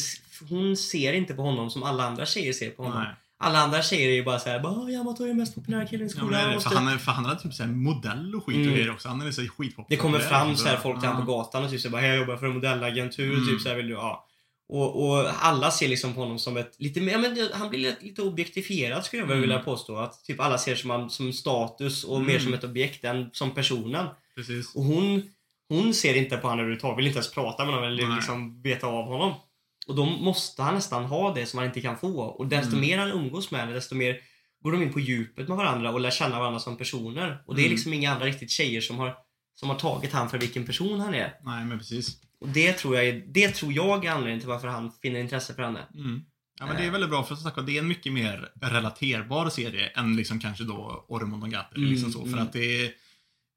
hon 0.49 0.77
ser 0.77 1.13
inte 1.13 1.33
på 1.33 1.41
honom 1.41 1.69
som 1.69 1.83
alla 1.83 2.03
andra 2.03 2.25
tjejer 2.25 2.53
ser 2.53 2.69
på 2.69 2.83
honom. 2.83 2.99
Nej. 3.03 3.13
Alla 3.37 3.59
andra 3.59 3.81
tjejer 3.81 4.09
är 4.09 4.13
ju 4.13 4.23
bara 4.23 4.39
såhär, 4.39 4.59
bara 4.59 4.89
Yamato 4.91 5.23
är 5.23 5.27
den 5.27 5.37
mest 5.37 5.55
populära 5.55 5.85
killen 5.87 6.07
i 6.07 6.09
Ja, 6.11 6.17
skolan. 6.17 6.31
det- 6.31 6.47
för, 6.47 6.53
måste-" 6.53 6.75
han, 6.75 6.87
är- 6.87 6.97
för 6.97 7.11
han 7.11 7.25
är 7.25 7.35
typ 7.35 7.53
såhär 7.53 7.69
modell 7.71 8.35
och 8.35 8.45
skit 8.45 8.55
Mm. 8.55 8.67
och 8.69 8.73
grejer 8.75 8.91
också. 8.91 9.07
Han 9.07 9.21
är 9.21 9.31
så 9.31 9.41
skitpopulär. 9.41 9.85
Det 9.89 9.97
kommer 9.97 10.19
fram 10.19 10.55
så 10.55 10.67
här 10.67 10.77
folk 10.77 10.99
till 10.99 11.09
ja. 11.09 11.15
på 11.15 11.21
gatan 11.31 11.63
och 11.63 11.69
typ 11.69 11.81
så 11.81 11.87
här, 11.87 11.91
bara, 11.91 12.01
"Hej, 12.01 12.09
jag 12.09 12.17
jobbar 12.19 12.37
för 12.37 12.45
en 12.45 12.53
modellagentur, 12.53 13.33
Mm. 13.33 13.47
typ 13.47 13.61
så 13.61 13.69
här, 13.69 13.75
vill 13.75 13.87
du, 13.87 13.93
ja. 13.93 14.25
Och, 14.69 15.09
och 15.09 15.25
alla 15.45 15.71
ser 15.71 15.87
liksom 15.87 16.13
på 16.13 16.19
honom 16.19 16.39
som 16.39 16.57
ett, 16.57 16.75
lite 16.79 17.01
mer, 17.01 17.11
ja, 17.11 17.17
men 17.17 17.49
han 17.53 17.69
blir 17.69 17.79
lite, 17.79 18.03
lite 18.05 18.21
objektifierad 18.21 19.03
skulle 19.05 19.21
jag 19.21 19.29
Mm. 19.29 19.41
vilja 19.41 19.59
påstå. 19.59 19.97
Att 19.97 20.23
typ 20.23 20.39
alla 20.39 20.57
ser 20.57 20.75
som, 20.75 20.89
han, 20.89 21.09
som 21.09 21.33
status 21.33 22.03
och 22.03 22.21
mer 22.21 22.29
Mm. 22.29 22.41
som 22.43 22.53
ett 22.53 22.63
objekt 22.63 23.03
än 23.05 23.29
som 23.33 23.51
personen. 23.51 24.05
Precis. 24.35 24.75
Och 24.75 24.83
hon, 24.83 25.21
hon 25.69 25.93
ser 25.93 26.13
inte 26.13 26.37
på 26.37 26.47
honom 26.47 26.59
överhuvudtaget, 26.59 26.97
vill 26.97 27.07
inte 27.07 27.17
ens 27.17 27.31
prata 27.31 27.65
med 27.65 27.73
honom 27.73 27.89
eller 27.89 28.07
Nej. 28.07 28.15
liksom 28.15 28.61
veta 28.61 28.87
av 28.87 29.05
honom. 29.05 29.33
Och 29.87 29.95
då 29.95 30.05
måste 30.05 30.61
han 30.63 30.75
nästan 30.75 31.05
ha 31.05 31.33
det 31.33 31.45
som 31.45 31.57
han 31.57 31.67
inte 31.67 31.81
kan 31.81 31.97
få. 31.97 32.19
Och 32.21 32.47
desto 32.47 32.75
Mm. 32.75 32.81
mer 32.81 32.97
han 32.97 33.09
umgås 33.11 33.51
med 33.51 33.61
henne, 33.61 33.73
desto 33.73 33.95
mer 33.95 34.17
går 34.63 34.71
de 34.71 34.81
in 34.83 34.93
på 34.93 34.99
djupet 34.99 35.47
med 35.47 35.57
varandra 35.57 35.91
och 35.91 35.99
lär 35.99 36.11
känna 36.11 36.39
varandra 36.39 36.59
som 36.59 36.77
personer. 36.77 37.43
Och 37.45 37.55
det 37.55 37.61
är 37.61 37.65
Mm. 37.65 37.71
liksom 37.75 37.93
inga 37.93 38.11
andra 38.11 38.25
riktigt 38.25 38.51
tjejer 38.51 38.81
som 38.81 38.97
har, 38.97 39.15
som 39.55 39.69
har 39.69 39.75
tagit 39.79 40.13
han 40.13 40.29
för 40.29 40.37
vilken 40.37 40.65
person 40.65 40.99
han 40.99 41.13
är. 41.13 41.33
Nej, 41.43 41.65
men 41.65 41.77
precis. 41.77 42.17
Och 42.41 42.47
det 42.49 42.73
tror 42.73 42.95
jag 42.95 43.07
är, 43.07 43.23
det 43.27 43.49
tror 43.55 43.73
jag 43.73 44.05
är 44.05 44.11
anledningen 44.11 44.39
till 44.39 44.49
varför 44.49 44.67
han 44.67 44.91
finner 45.01 45.19
intresse 45.19 45.53
för 45.53 45.63
henne. 45.63 45.87
Mm. 45.93 46.21
Ja, 46.59 46.65
men 46.65 46.75
det 46.75 46.85
är 46.85 46.91
väldigt 46.91 47.09
bra 47.09 47.23
för 47.23 47.33
att 47.33 47.41
sagt, 47.41 47.65
det 47.65 47.75
är 47.77 47.79
en 47.79 47.87
mycket 47.87 48.13
mer 48.13 48.49
relaterbar 48.61 49.49
serie 49.49 49.87
än 49.87 50.15
liksom 50.15 50.39
kanske 50.39 50.63
då 50.63 51.05
Oromonogatari. 51.07 51.77
Mm, 51.79 51.91
liksom 51.91 52.11
så, 52.11 52.21
för 52.21 52.27
mm. 52.27 52.39
att 52.39 52.53
det 52.53 52.85
är, 52.85 52.91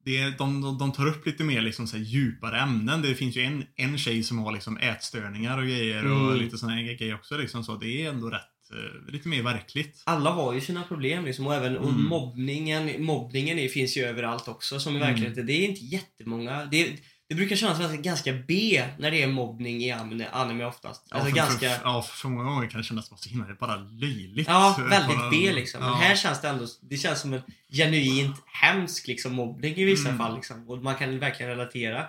det 0.08 0.18
är, 0.18 0.30
de, 0.38 0.60
de, 0.60 0.78
de 0.78 0.92
tar 0.92 1.06
upp 1.06 1.26
lite 1.26 1.44
mer 1.44 1.60
liksom 1.62 1.86
så 1.86 1.96
djupare 1.96 2.60
ämnen. 2.60 3.02
Det 3.02 3.14
finns 3.14 3.36
ju 3.36 3.42
en, 3.42 3.64
en 3.76 3.98
tjej 3.98 4.22
som 4.22 4.38
har 4.38 4.52
liksom 4.52 4.76
ätstörningar 4.78 5.58
och 5.58 5.64
grejer 5.64 6.04
och 6.12 6.28
Mm. 6.28 6.40
lite 6.44 6.58
sådana 6.58 6.82
grejer 6.82 7.14
också. 7.14 7.36
Liksom 7.36 7.64
så. 7.64 7.76
Det 7.76 8.02
är 8.04 8.08
ändå 8.08 8.30
rätt, 8.30 8.42
eh, 8.72 9.12
lite 9.12 9.28
mer 9.28 9.42
verkligt. 9.42 10.02
Alla 10.06 10.30
har 10.30 10.54
ju 10.54 10.60
sina 10.60 10.82
problem 10.82 11.24
liksom 11.24 11.46
och 11.46 11.54
även 11.54 11.76
och 11.76 11.88
Mm. 11.90 12.04
mobbningen, 12.04 13.04
mobbningen 13.04 13.58
är, 13.58 13.68
finns 13.68 13.96
ju 13.96 14.02
överallt 14.04 14.48
också 14.48 14.80
som 14.80 14.92
i 14.92 14.96
Mm. 14.96 15.08
verkligheten. 15.08 15.46
Det 15.46 15.52
är 15.52 15.68
inte 15.68 15.84
jättemånga. 15.84 16.64
Det, 16.64 16.92
det 17.28 17.34
brukar 17.34 17.56
kännas 17.56 17.78
ganska- 17.78 17.96
ganska 18.00 18.32
B 18.48 18.84
när 18.98 19.10
det 19.10 19.22
är 19.22 19.26
mobbning 19.28 19.82
i 19.84 19.90
anime, 19.90 20.26
anime 20.32 20.64
oftast. 20.64 21.06
Ja, 21.10 21.16
Alltså 21.16 21.30
för, 21.30 21.36
ganska... 21.36 21.70
för, 21.70 21.84
ja, 21.84 22.02
för 22.02 22.28
många 22.28 22.44
gånger 22.44 22.68
kan 22.68 22.80
det 22.80 22.84
kännas 22.84 23.10
bara 23.10 23.16
så 23.16 23.28
himla 23.30 23.54
bara 23.60 23.76
löjligt. 23.76 24.48
Ja, 24.48 24.76
Eh, 24.78 24.84
väldigt 24.84 25.16
bara- 25.18 25.30
B 25.30 25.52
liksom. 25.52 25.80
Men 25.80 25.88
ja. 25.88 25.94
här 25.94 26.16
känns 26.16 26.40
det 26.40 26.48
ändå, 26.48 26.66
det 26.80 26.96
känns 26.96 27.20
som 27.20 27.32
en 27.32 27.42
genuint 27.72 28.36
hemsk 28.46 29.06
liksom 29.06 29.32
mobbning 29.34 29.74
i 29.76 29.84
vissa 29.84 30.08
Mm. 30.08 30.18
fall 30.18 30.36
liksom. 30.36 30.68
Och 30.70 30.78
man 30.78 30.94
kan 30.94 31.18
verkligen 31.18 31.50
relatera. 31.50 32.04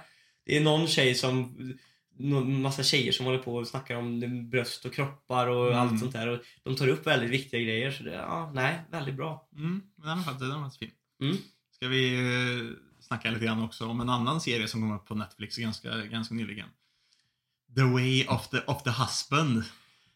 Det 0.45 0.57
är 0.57 0.61
någon 0.61 0.87
tjej 0.87 1.15
som, 1.15 1.55
någon 2.17 2.61
massa 2.61 2.83
tjejer 2.83 3.11
som 3.11 3.25
håller 3.25 3.39
på 3.39 3.55
och 3.55 3.67
snackar 3.67 3.95
om 3.95 4.49
bröst 4.49 4.85
och 4.85 4.93
kroppar 4.93 5.47
och 5.47 5.67
Mm. 5.67 5.79
allt 5.79 5.99
sånt 5.99 6.13
där. 6.13 6.27
Och 6.27 6.39
de 6.63 6.75
tar 6.75 6.87
upp 6.87 7.07
väldigt 7.07 7.29
viktiga 7.29 7.59
grejer. 7.59 7.91
Så 7.91 8.03
det, 8.03 8.13
ja, 8.13 8.51
nej, 8.53 8.79
väldigt 8.91 9.15
bra. 9.15 9.47
Mm, 9.55 9.81
den 9.97 10.07
var 10.17 10.23
faktiskt, 10.23 10.39
den 10.39 10.49
var 10.61 10.69
faktiskt 10.69 10.79
fin. 10.79 10.91
Mm. 11.29 11.37
Ska 11.75 11.87
vi 11.87 12.13
eh, 12.15 12.88
snacka 13.09 13.31
lite 13.31 13.45
grann 13.45 13.63
också 13.63 13.85
om 13.87 14.01
en 14.01 14.09
annan 14.09 14.41
serie 14.41 14.67
som 14.67 14.81
kom 14.81 14.91
upp 14.95 15.05
på 15.05 15.15
Netflix 15.15 15.57
ganska, 15.57 15.97
ganska 15.97 16.35
nyligen. 16.35 16.67
The 17.75 17.83
Way 17.83 18.25
of 18.27 18.47
the, 18.49 18.57
of 18.67 18.83
the 18.83 18.89
Husband. 18.89 19.63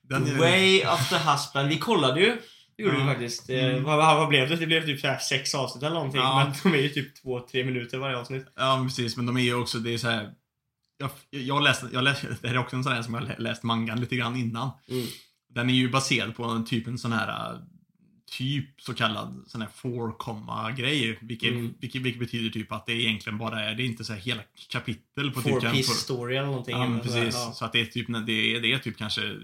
Den 0.01 0.27
är- 0.27 0.37
Way 0.37 0.85
of 0.85 1.09
the 1.09 1.17
Husband. 1.17 1.69
Vi 1.69 1.77
kollade 1.79 2.19
ju. 2.21 2.37
Det 2.77 2.83
gjorde 2.83 2.97
Ja. 2.97 3.03
vi 3.03 3.09
faktiskt. 3.09 3.49
Eh, 3.49 3.65
Mm. 3.65 3.83
Vad, 3.83 3.97
vad 3.97 4.27
blev 4.27 4.49
det? 4.49 4.55
Det 4.55 4.65
blev 4.67 4.85
typ 4.85 4.99
så 5.01 5.07
här 5.07 5.17
sex 5.19 5.55
avsnitt 5.55 5.83
eller 5.83 5.95
någonting. 5.95 6.21
Ja. 6.21 6.43
Men 6.63 6.71
de 6.73 6.79
är 6.79 6.83
ju 6.83 6.89
typ 6.89 7.15
två, 7.21 7.39
tre 7.39 7.63
minuter 7.65 7.97
varje 7.97 8.17
avsnitt. 8.17 8.45
Ja, 8.55 8.81
precis. 8.87 9.17
Men 9.17 9.25
de 9.25 9.37
är 9.37 9.41
ju 9.41 9.53
också, 9.55 9.79
det 9.79 9.93
är 9.93 9.97
så 9.97 10.09
här. 10.09 10.33
Jag, 10.97 11.09
jag 11.29 11.63
läste, 11.63 11.89
jag 11.93 12.03
läste, 12.03 12.37
det 12.41 12.47
här 12.47 12.55
är 12.55 12.59
också 12.59 12.75
en 12.75 12.83
sån 12.83 12.93
här 12.93 13.01
som 13.01 13.13
jag 13.13 13.23
lä- 13.23 13.35
läst 13.39 13.63
mangan 13.63 13.99
lite 13.99 14.15
grann 14.15 14.35
innan. 14.35 14.69
Mm. 14.89 15.05
Den 15.49 15.69
är 15.69 15.73
ju 15.73 15.89
baserad 15.91 16.35
på 16.35 16.43
en 16.43 16.65
typ 16.65 16.87
en 16.87 16.97
sån 16.97 17.11
här, 17.11 17.59
typ 18.31 18.81
så 18.81 18.93
kallad 18.93 19.43
sån 19.47 19.61
här 19.61 19.69
four 19.75 20.11
comma 20.17 20.71
grej. 20.71 21.17
Vilket, 21.21 21.51
Mm. 21.51 21.73
vilket, 21.79 22.01
vilket 22.01 22.19
betyder 22.19 22.49
typ 22.49 22.71
att 22.71 22.85
det 22.85 22.93
egentligen 22.93 23.37
bara 23.37 23.61
är, 23.63 23.75
det 23.75 23.83
är 23.83 23.85
inte 23.85 24.03
så 24.05 24.13
här 24.13 24.19
hela 24.19 24.41
kapitel 24.69 25.31
på 25.31 25.41
Four 25.41 25.59
typ 25.61 25.71
piece 25.71 25.87
kan- 25.87 25.95
story 25.95 26.35
eller 26.35 26.47
någonting. 26.47 26.75
Ja, 26.75 26.87
men 26.87 27.03
sådär. 27.03 27.23
precis. 27.25 27.41
Ja. 27.45 27.51
Så 27.53 27.65
att 27.65 27.71
det 27.73 27.81
är 27.81 27.85
typ, 27.85 28.07
det 28.25 28.33
är, 28.33 28.61
det 28.61 28.73
är 28.73 28.79
typ 28.79 28.97
kanske 28.97 29.35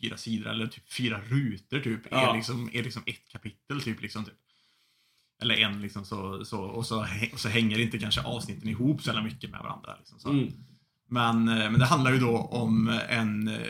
fyra 0.00 0.16
sidor 0.16 0.50
eller 0.50 0.66
typ 0.66 0.92
fyra 0.92 1.20
rutor 1.28 1.80
typ. 1.80 2.00
Ja. 2.10 2.30
Är, 2.30 2.36
liksom, 2.36 2.70
är 2.72 2.82
liksom 2.82 3.02
ett 3.06 3.28
kapitel 3.32 3.80
typ. 3.82 4.02
Liksom, 4.02 4.24
typ. 4.24 4.34
Eller 5.42 5.54
en 5.54 5.80
liksom 5.82 6.04
så, 6.04 6.44
så, 6.44 6.60
och, 6.62 6.86
så, 6.86 7.06
och 7.32 7.40
så 7.40 7.48
hänger 7.48 7.78
inte 7.80 7.98
kanske 7.98 8.20
avsnitten 8.22 8.68
ihop 8.68 9.02
så 9.02 9.22
mycket 9.22 9.50
med 9.50 9.60
varandra. 9.60 9.94
Liksom, 9.98 10.18
så. 10.18 10.30
Mm. 10.30 10.52
Men, 11.08 11.48
eh, 11.48 11.70
men 11.70 11.78
det 11.80 11.86
handlar 11.86 12.12
ju 12.12 12.18
då 12.18 12.36
om 12.38 12.88
en, 13.08 13.48
eh, 13.48 13.66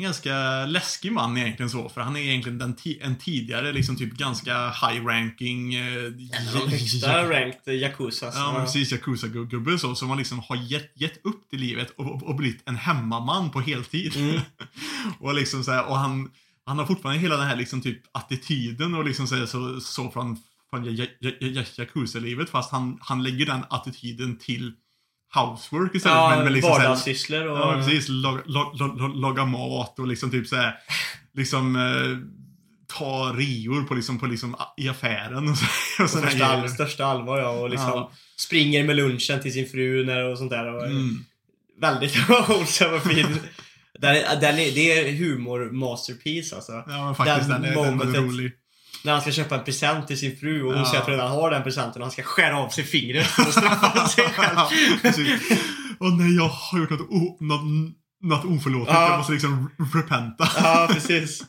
en 0.00 0.04
ganska 0.04 0.66
läskig 0.66 1.12
man 1.12 1.36
egentligen 1.36 1.70
så. 1.70 1.88
För 1.88 2.00
han 2.00 2.16
är 2.16 2.20
egentligen 2.20 2.76
en 3.00 3.16
tidigare 3.16 3.72
liksom 3.72 3.96
typ 3.96 4.12
ganska 4.12 4.70
high 4.70 5.06
ranking 5.06 5.74
eh, 5.74 6.12
högsta 6.54 7.30
ranked 7.30 7.74
Yakuza. 7.74 8.32
Ja, 8.34 8.52
men 8.52 8.64
precis. 8.64 8.92
Yakuza-gubbe 8.92 9.78
så, 9.78 9.94
som 9.94 10.08
man 10.08 10.18
liksom 10.18 10.38
har 10.38 10.56
gett, 10.56 10.92
gett 10.94 11.24
upp 11.26 11.50
till 11.50 11.60
livet 11.60 11.90
och, 11.90 12.06
och, 12.06 12.22
och 12.22 12.34
blivit 12.34 12.62
en 12.68 12.76
hemmaman 12.76 13.50
på 13.50 13.60
heltid. 13.60 14.16
Mm. 14.16 14.40
och 15.20 15.34
liksom 15.34 15.64
så 15.64 15.70
här, 15.70 15.88
och 15.88 15.96
han, 15.96 16.30
han 16.64 16.78
har 16.78 16.86
fortfarande 16.86 17.20
hela 17.20 17.36
den 17.36 17.46
här 17.46 17.56
liksom 17.56 17.82
typ 17.82 18.02
attityden 18.12 18.94
och 18.94 19.04
liksom 19.04 19.26
så, 19.26 19.46
så, 19.46 19.80
så 19.80 20.10
från, 20.10 20.38
från 20.70 20.96
Yakuza-livet 21.78 22.50
fast 22.50 22.72
han, 22.72 22.98
han 23.00 23.22
lägger 23.22 23.46
den 23.46 23.64
attityden 23.70 24.38
till 24.38 24.72
housework 25.34 25.94
istället. 25.94 26.16
Ja, 26.16 26.30
men, 26.34 26.44
men 26.44 26.52
liksom 26.52 26.70
vardagssysslor 26.70 27.46
och... 27.46 27.58
Ja, 27.58 27.74
precis. 27.76 28.08
Laga, 28.08 28.42
la, 28.46 28.72
la, 28.78 28.86
la, 28.86 29.06
laga 29.08 29.44
mat 29.44 29.98
och 29.98 30.06
liksom 30.06 30.30
typ 30.30 30.46
så 30.46 30.56
här, 30.56 30.74
liksom 31.34 31.76
eh, 31.76 32.18
ta 32.98 33.32
reor 33.36 33.82
på 33.82 33.94
liksom, 33.94 34.18
på 34.18 34.26
liksom 34.26 34.56
i 34.76 34.88
affären 34.88 35.48
och 35.48 35.56
så. 35.58 36.02
Och 36.02 36.10
största, 36.10 36.46
all, 36.46 36.68
största 36.68 37.04
allvar 37.04 37.38
ja, 37.38 37.50
och 37.50 37.70
liksom 37.70 37.90
Ja. 37.90 38.10
springer 38.38 38.84
med 38.84 38.96
lunchen 38.96 39.40
till 39.40 39.52
sin 39.52 39.68
fru 39.68 40.04
när, 40.06 40.24
och 40.24 40.38
sånt 40.38 40.50
där. 40.50 40.74
Och, 40.74 40.86
Mm. 40.86 41.24
Väldigt 41.80 42.28
wholesome 42.28 42.96
och 42.96 43.02
fin. 43.02 43.26
Den 43.98 44.40
den 44.40 44.58
är, 44.58 44.74
det 44.74 44.92
är 44.92 45.12
humor 45.12 45.70
masterpiece 45.70 46.52
alltså. 46.52 46.72
Ja 46.72 47.04
men 47.04 47.14
faktiskt, 47.14 47.48
Den 47.50 47.62
den, 47.62 47.78
är, 47.78 48.04
den 48.04 48.14
är 48.14 48.20
rolig. 48.20 48.52
När 49.04 49.12
han 49.12 49.20
ska 49.20 49.32
köpa 49.32 49.58
en 49.58 49.64
present 49.64 50.06
till 50.08 50.18
sin 50.18 50.36
fru 50.36 50.62
och 50.62 50.72
hon 50.72 50.78
Ja. 50.78 50.84
säger 50.86 50.98
att 51.00 51.06
han 51.08 51.14
redan 51.16 51.30
har 51.30 51.50
den 51.50 51.62
presenten 51.62 52.02
och 52.02 52.06
han 52.06 52.12
ska 52.12 52.22
skära 52.22 52.58
av 52.58 52.68
sig 52.68 52.84
fingret 52.84 53.26
för 53.26 53.42
att 53.42 53.52
straffa 53.52 54.08
sig 54.08 54.24
själv. 54.24 54.58
Åh 56.00 56.16
nej, 56.18 56.36
jag 56.36 56.48
har 56.48 56.78
gjort 56.78 56.90
något, 56.90 57.00
o, 57.00 57.36
något, 57.40 57.94
något 58.22 58.44
oförlåtligt. 58.44 58.92
Ja. 58.92 59.08
Jag 59.10 59.18
måste 59.18 59.32
liksom 59.32 59.70
repenta. 59.94 60.48
ja, 60.56 60.88
precis. 60.92 61.44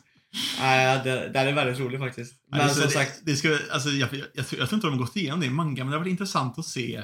Nej, 0.60 1.00
det- 1.04 1.28
den 1.28 1.48
är 1.48 1.52
väldigt 1.52 1.78
rolig 1.80 2.00
faktiskt. 2.00 2.34
Men 2.50 2.60
Alltså, 2.60 2.80
som 2.80 2.86
det, 2.88 2.94
sagt, 2.94 3.20
det 3.24 3.36
ska, 3.36 3.58
alltså, 3.72 3.88
jag, 3.90 4.08
jag, 4.14 4.26
jag, 4.34 4.46
tror- 4.48 4.60
jag 4.60 4.68
tror 4.68 4.76
inte 4.76 4.86
de 4.86 4.92
har 4.92 4.98
gått 5.06 5.16
igenom 5.16 5.40
det 5.40 5.46
i 5.46 5.50
manga, 5.50 5.84
men 5.84 5.92
det 5.92 5.98
varit 5.98 6.10
intressant 6.10 6.58
att 6.58 6.66
se 6.66 7.02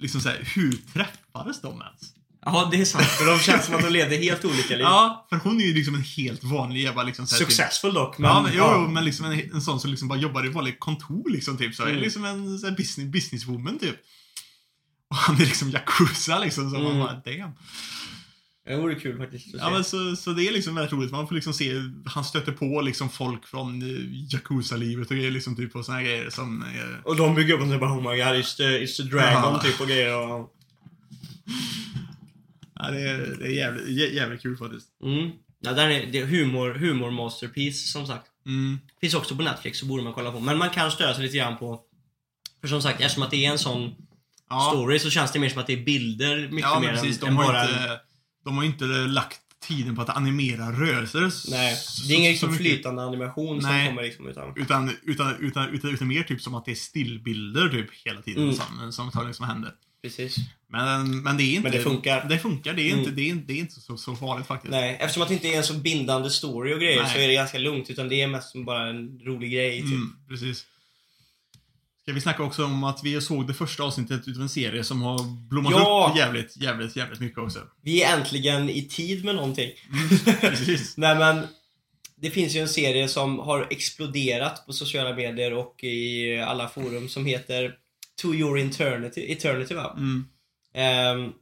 liksom 0.00 0.20
så 0.20 0.28
här, 0.28 0.38
hur 0.54 0.72
träffades 0.72 1.60
de 1.60 1.68
ens? 1.80 2.00
Ja 2.44 2.68
det 2.72 2.80
är 2.80 2.84
sant. 2.84 3.04
För 3.06 3.26
de 3.26 3.38
känns 3.38 3.66
som 3.66 3.74
att 3.74 3.82
de 3.82 3.92
levde 3.92 4.16
helt 4.16 4.44
olika 4.44 4.68
liv. 4.74 4.80
Ja, 4.80 5.26
för 5.28 5.36
hon 5.36 5.60
är 5.60 5.64
ju 5.64 5.74
liksom 5.74 5.94
en 5.94 6.02
helt 6.02 6.44
vanlig 6.44 6.82
jävla 6.82 7.02
liksom 7.02 7.26
så 7.26 7.34
här, 7.34 7.38
typ- 7.40 7.48
Successful 7.48 7.94
dock, 7.94 8.18
men... 8.18 8.30
Ja, 8.30 8.42
men, 8.42 8.52
jo, 8.56 8.88
men 8.90 9.04
liksom 9.04 9.26
en, 9.26 9.40
en 9.54 9.62
sån 9.62 9.80
som 9.80 9.90
liksom 9.90 10.08
bara 10.08 10.18
jobbar 10.18 10.46
i 10.46 10.48
vanligt 10.48 10.80
kontor 10.80 11.30
liksom 11.30 11.58
typ 11.58 11.74
så. 11.74 11.82
Mm. 11.82 11.96
Liksom 11.96 12.24
en 12.24 12.58
så 12.58 12.66
här, 12.68 12.76
business, 12.76 13.08
businesswoman 13.12 13.78
typ. 13.78 13.96
Och 15.10 15.16
han 15.16 15.34
är 15.36 15.40
liksom 15.40 15.70
Yakuza 15.70 16.38
liksom, 16.38 16.70
så 16.70 16.78
man 16.78 16.86
Mm. 16.86 16.98
bara 16.98 17.12
damn. 17.24 17.52
Det 18.66 18.76
vore 18.76 18.94
kul 18.94 19.18
faktiskt 19.18 19.46
Ja, 19.58 19.70
men 19.70 19.84
så, 19.84 20.16
så 20.16 20.32
det 20.32 20.48
är 20.48 20.52
liksom 20.52 20.74
väldigt 20.74 20.92
roligt. 20.92 21.12
Man 21.12 21.28
får 21.28 21.34
liksom 21.34 21.52
se, 21.54 21.72
han 22.06 22.24
stöter 22.24 22.52
på 22.52 22.80
liksom 22.80 23.08
folk 23.10 23.46
från 23.46 23.82
eh, 23.82 24.34
Yakuza-livet 24.34 25.10
och 25.10 25.16
grejer 25.16 25.30
liksom 25.30 25.56
typ 25.56 25.76
och 25.76 25.84
såna 25.86 26.02
grejer 26.02 26.30
som 26.30 26.62
är... 26.62 27.00
Och 27.04 27.16
de 27.16 27.34
bygger 27.34 27.54
upp 27.54 27.60
en 27.60 27.66
sån 27.66 27.72
här 27.72 27.78
bara 27.78 27.92
oh 27.92 27.96
my 28.12 28.18
god, 28.18 28.44
it's 28.44 28.56
the, 28.56 28.62
it's 28.84 28.96
the 28.96 29.02
dragon 29.02 29.52
Ja. 29.54 29.60
typ 29.62 29.80
och 29.80 29.86
grejer. 29.86 30.16
Och, 30.16 30.48
Ja, 32.82 32.90
det 32.90 33.00
är, 33.00 33.36
det 33.38 33.46
är 33.46 33.50
jävligt, 33.50 33.86
jä- 33.88 34.12
jävligt 34.14 34.42
kul 34.42 34.56
faktiskt. 34.56 34.86
mm. 35.02 35.30
Ja, 35.64 35.72
där 35.72 35.88
är 35.88 36.06
det 36.06 36.18
är 36.18 36.26
humor, 36.26 36.74
humor 36.74 37.10
masterpiece 37.10 37.92
som 37.92 38.06
sagt. 38.06 38.26
Mm. 38.46 38.78
Finns 39.00 39.14
också 39.14 39.36
på 39.36 39.42
Netflix 39.42 39.78
så 39.78 39.86
borde 39.86 40.02
man 40.02 40.12
kolla 40.12 40.32
på. 40.32 40.40
Men 40.40 40.58
man 40.58 40.70
kan 40.70 40.90
störa 40.90 41.14
sig 41.14 41.22
lite 41.22 41.36
grann 41.36 41.56
på... 41.58 41.80
För 42.60 42.68
som 42.68 42.82
sagt, 42.82 43.00
eftersom 43.00 43.22
att 43.22 43.30
det 43.30 43.44
är 43.46 43.50
en 43.50 43.58
sån 43.58 43.94
Ja, 44.48 44.70
story 44.74 44.98
så 44.98 45.10
känns 45.10 45.32
det 45.32 45.38
mer 45.38 45.48
som 45.48 45.60
att 45.60 45.66
det 45.66 45.72
är 45.72 45.84
bilder 45.84 46.36
mycket 46.48 46.70
ja 46.70 46.80
mer 46.80 46.88
precis. 46.92 47.16
än, 47.16 47.20
De 47.20 47.28
än 47.28 47.34
bara... 47.36 47.62
inte, 47.62 48.00
de 48.44 48.56
har 48.56 48.64
inte 48.64 48.84
lagt 48.84 49.38
tiden 49.68 49.96
på 49.96 50.02
att 50.02 50.16
animera 50.16 50.72
rörelser. 50.72 51.50
Nej, 51.50 51.76
det 52.08 52.14
är 52.14 52.18
ingen 52.18 52.30
liksom 52.32 52.56
flytande 52.56 53.02
animation 53.02 53.60
som 53.62 53.70
Nej. 53.70 53.88
kommer 53.88 54.02
liksom 54.02 54.28
utan... 54.28 54.52
Utan, 54.56 54.90
utan, 55.02 55.34
utan, 55.40 55.68
utan, 55.74 55.90
utan 55.90 56.08
mer 56.08 56.22
typ 56.22 56.40
som 56.40 56.54
att 56.54 56.64
det 56.64 56.70
är 56.70 56.74
stillbilder 56.74 57.68
typ 57.68 57.90
hela 58.04 58.22
tiden 58.22 58.42
Mm. 58.42 58.92
som, 58.92 59.10
som 59.12 59.26
liksom 59.26 59.46
händer. 59.46 59.72
Precis. 60.02 60.36
Men, 60.68 61.22
men 61.22 61.36
det 61.36 61.42
är 61.42 61.50
inte... 61.50 61.62
Men 61.62 61.72
det 61.72 61.78
funkar. 61.84 62.26
Det 62.28 62.38
funkar. 62.38 62.72
Det 62.74 62.82
är 62.82 62.86
Mm. 62.92 62.98
inte, 62.98 63.10
det 63.10 63.30
är, 63.30 63.34
det 63.34 63.52
är 63.52 63.56
inte 63.58 63.80
så, 63.80 63.96
så 63.96 64.16
farligt 64.16 64.46
faktiskt. 64.46 64.70
Nej, 64.70 64.96
eftersom 65.00 65.22
att 65.22 65.28
det 65.28 65.34
inte 65.34 65.48
är 65.48 65.56
en 65.56 65.64
så 65.64 65.74
bindande 65.74 66.30
story 66.30 66.74
och 66.74 66.80
grejer 66.80 67.02
Nej. 67.02 67.12
så 67.12 67.18
är 67.18 67.28
det 67.28 67.34
ganska 67.34 67.58
lugnt. 67.58 67.90
Utan 67.90 68.08
det 68.08 68.22
är 68.22 68.26
mest 68.26 68.50
som 68.52 68.64
bara 68.64 68.88
en 68.88 69.20
rolig 69.24 69.52
grej 69.52 69.80
typ. 69.80 69.92
Mm, 69.92 70.16
precis. 70.28 70.66
Ska 72.02 72.12
vi 72.12 72.20
snacka 72.20 72.42
också 72.42 72.64
om 72.64 72.84
att 72.84 73.04
vi 73.04 73.20
såg 73.20 73.46
det 73.46 73.54
första 73.54 73.82
avsnittet 73.82 74.28
utav 74.28 74.42
en 74.42 74.48
serie 74.48 74.84
som 74.84 75.02
har 75.02 75.48
blommat 75.48 75.72
Ja! 75.72 76.08
upp 76.10 76.18
jävligt, 76.18 76.56
jävligt, 76.56 76.96
jävligt 76.96 77.20
mycket 77.20 77.38
också. 77.38 77.58
Vi 77.82 78.02
är 78.02 78.16
äntligen 78.16 78.70
i 78.70 78.82
tid 78.88 79.24
med 79.24 79.34
någonting. 79.34 79.70
Precis. 80.40 80.96
Nej 80.96 81.16
men, 81.18 81.46
det 82.16 82.30
finns 82.30 82.56
ju 82.56 82.60
en 82.60 82.68
serie 82.68 83.08
som 83.08 83.38
har 83.38 83.66
exploderat 83.70 84.66
på 84.66 84.72
sociala 84.72 85.14
medier 85.16 85.52
och 85.52 85.84
i 85.84 86.38
alla 86.38 86.68
forum 86.68 87.08
som 87.08 87.26
heter 87.26 87.74
To 88.20 88.34
Your 88.34 88.58
Eternity, 88.58 89.32
Eternity 89.32 89.74
va? 89.74 89.94
Mm. 89.96 90.26
Ehm, 90.74 91.32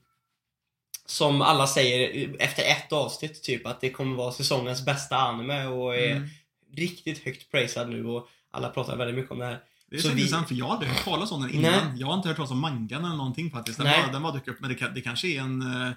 som 1.07 1.43
alla 1.43 1.67
säger 1.67 2.31
efter 2.39 2.63
ett 2.63 2.93
avsnitt 2.93 3.43
typ 3.43 3.67
att 3.67 3.81
det 3.81 3.91
kommer 3.91 4.17
vara 4.17 4.33
säsongens 4.33 4.85
bästa 4.85 5.17
anime 5.17 5.67
och 5.67 5.97
är 5.97 6.17
Mm. 6.17 6.29
riktigt 6.77 7.25
högt 7.25 7.51
prisad 7.51 7.91
nu 7.91 8.07
och 8.07 8.29
alla 8.51 8.69
pratar 8.69 8.97
väldigt 8.97 9.17
mycket 9.17 9.31
om 9.33 9.39
det 9.39 9.45
här. 9.47 9.59
Det 9.91 9.97
är 9.97 10.01
Så 10.01 10.09
så, 10.09 10.15
vi- 10.15 10.21
intressant 10.21 10.49
för 10.49 10.55
jag 10.55 10.69
hade 10.69 10.87
hört 10.87 11.05
talas 11.05 11.33
om 11.33 11.43
den 11.43 11.51
innan. 11.51 11.73
Nej. 11.73 12.01
Jag 12.01 12.07
har 12.07 12.15
inte 12.15 12.29
hört 12.29 12.37
talas 12.37 12.51
om 12.51 12.59
mangan 12.61 13.05
eller 13.05 13.17
någonting 13.17 13.51
faktiskt. 13.51 13.79
Den 13.79 13.87
Nej. 13.87 14.03
bara, 14.03 14.13
den 14.13 14.23
bara 14.23 14.33
dök 14.33 14.49
upp. 14.49 14.61
Men 14.61 14.71
det, 14.75 14.89
det 14.95 15.01
kanske 15.01 15.29
är 15.29 15.41
en 15.41 15.63
uh, 15.63 15.93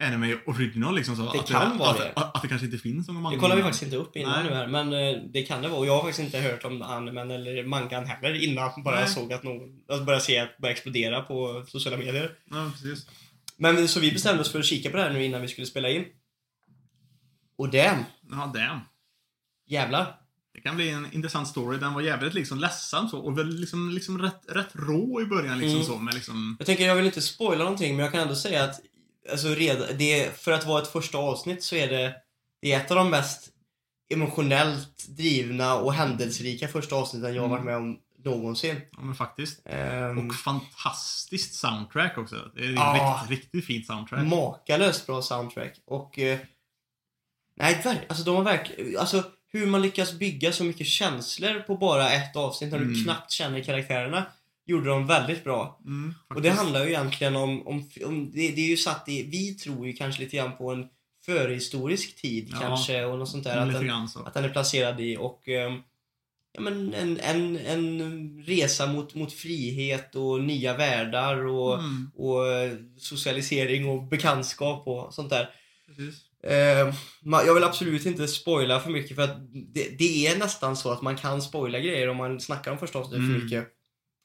anime 0.00 0.36
original 0.46 0.94
liksom. 0.94 1.16
Så 1.16 1.32
Det 1.32 1.40
att, 1.40 1.48
kan 1.48 1.72
att, 1.72 1.78
vara 1.78 1.90
att, 1.90 1.98
det. 1.98 2.12
Att, 2.16 2.36
att 2.36 2.42
det 2.42 2.48
kanske 2.48 2.64
inte 2.66 2.78
finns 2.78 3.08
någon 3.08 3.22
manga 3.22 3.36
Det 3.36 3.40
kollar 3.40 3.56
vi 3.56 3.62
faktiskt 3.62 3.82
inte 3.82 3.96
upp 3.96 4.16
innan 4.16 4.32
Nej. 4.32 4.50
nu 4.50 4.56
här, 4.56 4.66
men 4.66 4.92
eh, 4.92 5.22
det 5.32 5.42
kan 5.42 5.62
det 5.62 5.68
vara. 5.68 5.78
Och 5.80 5.86
jag 5.86 5.92
har 5.96 6.02
faktiskt 6.02 6.20
inte 6.20 6.38
hört 6.38 6.64
om 6.64 6.82
animen 6.82 7.30
eller 7.30 7.64
mangan 7.64 8.04
heller 8.06 8.34
innan 8.44 8.82
bara 8.84 8.94
Nej. 8.94 9.04
jag 9.04 9.10
såg 9.10 9.32
att 9.32 9.42
någon, 9.42 9.80
alltså 9.88 10.04
började 10.04 10.24
se 10.24 10.38
att 10.38 10.48
det 10.56 10.60
började 10.60 10.72
explodera 10.74 11.22
på 11.22 11.64
sociala 11.68 11.96
medier. 11.98 12.32
Ja, 12.50 12.70
precis. 12.72 13.06
Men 13.56 13.88
så 13.88 14.00
vi 14.00 14.12
bestämde 14.12 14.40
oss 14.40 14.52
för 14.52 14.58
att 14.58 14.64
kika 14.64 14.90
på 14.90 14.96
det 14.96 15.02
här 15.02 15.10
nu 15.12 15.24
innan 15.24 15.42
vi 15.42 15.48
skulle 15.48 15.66
spela 15.66 15.88
in. 15.90 16.04
Och 17.56 17.68
den, 17.70 18.04
Ja, 18.30 18.52
damn. 18.54 18.80
jävlar. 19.66 20.16
Det 20.54 20.60
kan 20.60 20.76
bli 20.76 20.90
en 20.90 21.06
intressant 21.12 21.48
story. 21.48 21.78
Den 21.78 21.94
var 21.94 22.00
jävligt 22.00 22.34
liksom 22.34 22.58
ledsam 22.58 23.08
så 23.08 23.18
och 23.18 23.38
väl 23.38 23.48
liksom, 23.60 23.90
liksom 23.90 24.22
rätt, 24.22 24.40
rätt 24.48 24.68
rå 24.74 25.20
i 25.20 25.24
början 25.24 25.58
liksom 25.58 25.74
Mm. 25.76 25.86
så 25.86 25.98
med 25.98 26.14
liksom... 26.14 26.56
Jag 26.58 26.66
tänker, 26.66 26.86
jag 26.86 26.94
vill 26.94 27.06
inte 27.06 27.22
spoila 27.22 27.64
någonting, 27.64 27.96
men 27.96 28.02
jag 28.04 28.12
kan 28.12 28.20
ändå 28.20 28.34
säga 28.34 28.64
att 28.64 28.80
alltså, 29.30 29.48
redan, 29.48 29.86
det, 29.98 30.38
för 30.38 30.52
att 30.52 30.66
vara 30.66 30.82
ett 30.82 30.88
första 30.92 31.18
avsnitt 31.18 31.62
så 31.62 31.76
är 31.76 31.88
det, 31.88 32.14
det 32.62 32.72
är 32.72 32.80
ett 32.80 32.90
av 32.90 32.96
de 32.96 33.10
mest 33.10 33.48
emotionellt 34.12 35.08
drivna 35.08 35.74
och 35.74 35.92
händelserika 35.94 36.68
första 36.68 36.96
avsnitten 36.96 37.34
jag 37.34 37.42
har 37.42 37.48
varit 37.48 37.64
med 37.64 37.76
om 37.76 37.98
någonsin. 38.24 38.80
Ja, 38.92 38.98
men 39.00 39.14
faktiskt. 39.14 39.60
Ehm, 39.64 40.28
Och 40.28 40.34
fantastiskt 40.34 41.54
soundtrack 41.54 42.18
också. 42.18 42.50
Det 42.54 42.64
är 42.64 42.72
Ja. 42.72 43.20
riktigt, 43.22 43.38
riktigt 43.44 43.66
fint 43.66 43.86
soundtrack. 43.86 44.26
makalöst 44.26 45.06
bra 45.06 45.22
soundtrack. 45.22 45.72
Och... 45.86 46.18
Eh, 46.18 46.38
nej, 47.56 48.04
alltså 48.08 48.24
de 48.24 48.36
har 48.36 48.42
verkligen... 48.44 48.98
Alltså 48.98 49.24
hur 49.52 49.66
man 49.66 49.82
lyckas 49.82 50.12
bygga 50.12 50.52
så 50.52 50.64
mycket 50.64 50.86
känslor 50.86 51.60
på 51.60 51.76
bara 51.76 52.10
ett 52.10 52.36
avsnitt 52.36 52.70
när 52.72 52.78
du 52.78 52.84
Mm. 52.84 53.04
knappt 53.04 53.30
känner 53.30 53.62
karaktärerna. 53.62 54.26
Gjorde 54.70 54.88
de 54.90 55.06
väldigt 55.06 55.44
bra. 55.44 55.80
Mm, 55.84 56.14
Och 56.34 56.42
det 56.42 56.50
handlar 56.50 56.84
ju 56.84 56.88
egentligen 56.88 57.36
om... 57.36 57.66
om, 57.66 57.90
om 58.06 58.30
det, 58.30 58.48
det 58.50 58.60
är 58.60 58.68
ju 58.68 58.76
satt 58.76 59.08
i... 59.08 59.22
Vi 59.22 59.54
tror 59.54 59.86
ju 59.86 59.92
kanske 59.92 60.22
lite 60.22 60.36
grann 60.36 60.56
på 60.56 60.70
en 60.72 60.86
förhistorisk 61.26 62.16
tid 62.22 62.48
Ja, 62.52 62.58
kanske 62.60 63.04
och 63.04 63.18
något 63.18 63.28
sånt 63.28 63.44
där. 63.44 63.56
Att 63.56 63.68
Lite 63.68 63.78
den, 63.80 64.00
att 64.26 64.34
den 64.34 64.44
är 64.44 64.48
placerad 64.48 65.00
i 65.00 65.16
och... 65.16 65.48
ehm, 65.48 65.78
Ja, 66.52 66.60
men 66.60 66.94
en, 66.94 67.20
en, 67.20 67.56
en 67.56 68.42
resa 68.46 68.86
mot, 68.86 69.14
mot 69.14 69.32
frihet 69.32 70.14
och 70.14 70.40
nya 70.42 70.76
världar 70.76 71.46
och, 71.46 71.78
Mm, 71.78 72.10
och 72.14 72.48
eh, 72.48 72.72
socialisering 72.98 73.88
och 73.88 74.02
bekantskap 74.02 74.86
och 74.88 75.14
sånt 75.14 75.30
där. 75.30 75.50
Eh, 76.44 76.94
jag 77.22 77.54
vill 77.54 77.64
absolut 77.64 78.06
inte 78.06 78.28
spoila 78.28 78.80
för 78.80 78.90
mycket 78.90 79.16
för 79.16 79.22
att 79.22 79.36
det, 79.52 79.98
det 79.98 80.26
är 80.26 80.38
nästan 80.38 80.76
så 80.76 80.90
att 80.92 81.02
man 81.02 81.16
kan 81.16 81.42
spoila 81.42 81.78
grejer 81.78 82.08
om 82.08 82.16
man 82.16 82.40
snackar 82.40 82.72
om 82.72 82.78
första 82.78 82.98
avsnittet 82.98 83.26
för 83.26 83.34
Mm. 83.34 83.44
mycket. 83.44 83.68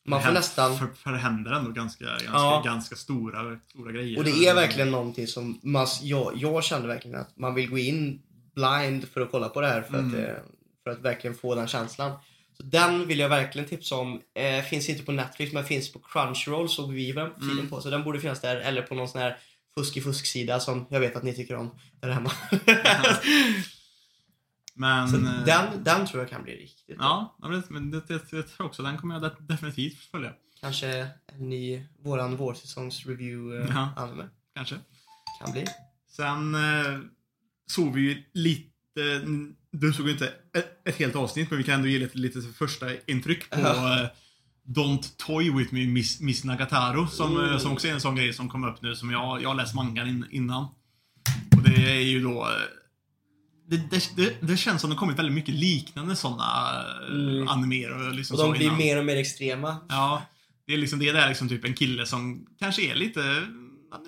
Man 0.07 0.21
får 0.23 0.31
nästan... 0.31 0.77
För, 0.77 0.87
för 1.03 1.11
det 1.11 1.17
händer 1.17 1.51
ändå 1.51 1.71
ganska, 1.71 2.05
ganska, 2.05 2.25
Ja. 2.33 2.61
ganska 2.65 2.95
stora, 2.95 3.59
stora 3.69 3.91
grejer. 3.91 4.17
Och 4.17 4.23
det 4.23 4.31
är 4.47 4.55
verkligen 4.55 4.91
någonting 4.91 5.27
som 5.27 5.59
man, 5.63 5.87
jag, 6.01 6.31
jag 6.35 6.63
kände 6.63 6.87
verkligen 6.87 7.19
att 7.19 7.37
man 7.37 7.53
vill 7.55 7.69
gå 7.69 7.77
in 7.77 8.21
blind 8.55 9.07
för 9.13 9.21
att 9.21 9.31
kolla 9.31 9.49
på 9.49 9.61
det 9.61 9.67
här 9.67 9.81
för, 9.81 9.99
Mm. 9.99 10.07
att, 10.13 10.19
eh, 10.29 10.35
för 10.83 10.91
att 10.91 10.99
verkligen 11.01 11.35
få 11.35 11.55
den 11.55 11.67
känslan. 11.67 12.11
Så 12.57 12.63
den 12.63 13.07
vill 13.07 13.19
jag 13.19 13.29
verkligen 13.29 13.67
tipsa 13.69 13.95
om. 13.95 14.21
Eh, 14.35 14.63
finns 14.63 14.89
inte 14.89 15.03
på 15.03 15.11
Netflix 15.11 15.53
men 15.53 15.63
finns 15.65 15.93
på 15.93 15.99
Crunchyroll 15.99 16.69
såg 16.69 16.93
vi 16.93 17.11
den 17.11 17.29
filen 17.35 17.51
Mm. 17.51 17.69
på. 17.69 17.81
Så 17.81 17.89
den 17.89 18.03
borde 18.03 18.19
finnas 18.19 18.41
där 18.41 18.55
eller 18.55 18.81
på 18.81 18.95
någon 18.95 19.07
sån 19.07 19.21
här 19.21 19.37
fusk-i-fusk-sida 19.77 20.59
som 20.59 20.85
jag 20.89 20.99
vet 20.99 21.15
att 21.15 21.23
ni 21.23 21.33
tycker 21.33 21.55
om 21.55 21.71
där 21.99 22.09
hemma. 22.09 22.31
Men... 24.75 25.09
Så 25.09 25.15
eh, 25.17 25.43
den, 25.45 25.83
den 25.83 26.05
tror 26.07 26.21
jag 26.21 26.29
kan 26.29 26.43
bli 26.43 26.53
riktigt. 26.55 26.95
Ja, 26.99 27.37
men 27.69 27.91
det, 27.91 27.99
det, 28.07 28.07
det, 28.07 28.19
tror 28.19 28.43
jag 28.57 28.65
också. 28.67 28.83
Den 28.83 28.97
kommer 28.97 29.15
jag 29.15 29.21
de- 29.21 29.47
definitivt 29.53 29.97
följa. 30.11 30.33
Kanske 30.61 31.07
en 31.33 31.49
ny, 31.49 31.83
våran 32.03 32.35
vårsäsongs 32.35 33.05
review 33.05 33.63
eh, 33.63 33.75
Ja. 33.75 33.93
anime. 34.03 34.23
Kanske. 34.55 34.75
Kan 35.41 35.51
bli. 35.51 35.65
Sen 36.15 36.55
eh, 36.55 36.99
såg 37.67 37.93
vi 37.93 38.01
ju 38.01 38.23
lite... 38.33 38.71
Du 39.71 39.93
såg 39.93 40.05
ju 40.05 40.11
inte 40.13 40.27
ett, 40.57 40.87
ett 40.87 40.95
helt 40.95 41.15
avsnitt, 41.15 41.49
men 41.49 41.57
vi 41.57 41.63
kan 41.63 41.73
ändå 41.75 41.87
ge 41.87 41.99
lite, 41.99 42.17
lite 42.17 42.41
första 42.41 42.85
intryck 43.07 43.49
på 43.49 43.59
eh, 43.59 44.07
Don't 44.67 45.15
Toy 45.17 45.51
With 45.51 45.73
Me, 45.73 45.87
Miss, 45.87 46.19
Miss 46.21 46.43
Nagataro. 46.43 47.07
Som, 47.07 47.37
Mm. 47.37 47.59
som 47.59 47.71
också 47.71 47.87
är 47.87 47.91
en 47.91 48.01
sån 48.01 48.15
grej 48.15 48.33
som 48.33 48.49
kom 48.49 48.63
upp 48.63 48.81
nu, 48.81 48.95
som 48.95 49.11
jag, 49.11 49.41
jag 49.41 49.57
läst 49.57 49.75
mangan 49.75 50.07
in, 50.07 50.25
innan. 50.31 50.63
Och 51.57 51.63
det 51.63 51.91
är 51.91 52.01
ju 52.01 52.23
då... 52.23 52.47
eh, 53.71 53.79
Det, 53.89 54.09
det, 54.15 54.35
det, 54.41 54.57
känns 54.57 54.81
som 54.81 54.89
det 54.89 54.95
kommit 54.95 55.19
väldigt 55.19 55.35
mycket 55.35 55.55
liknande 55.55 56.15
såna 56.15 56.45
Mm. 57.09 57.29
mm. 57.29 57.47
animer 57.47 57.91
och 58.07 58.13
liksom 58.13 58.37
Och 58.37 58.43
de 58.43 58.51
blir 58.51 58.61
innan. 58.65 58.77
mer 58.77 58.97
och 58.99 59.05
mer 59.05 59.15
extrema. 59.15 59.77
Ja, 59.89 60.21
det 60.67 60.73
är 60.73 60.77
liksom 60.77 60.99
det 60.99 61.11
där 61.11 61.27
liksom 61.29 61.49
typ 61.49 61.65
en 61.65 61.73
kille 61.73 62.05
som 62.05 62.45
kanske 62.59 62.81
är 62.91 62.95
lite, 62.95 63.41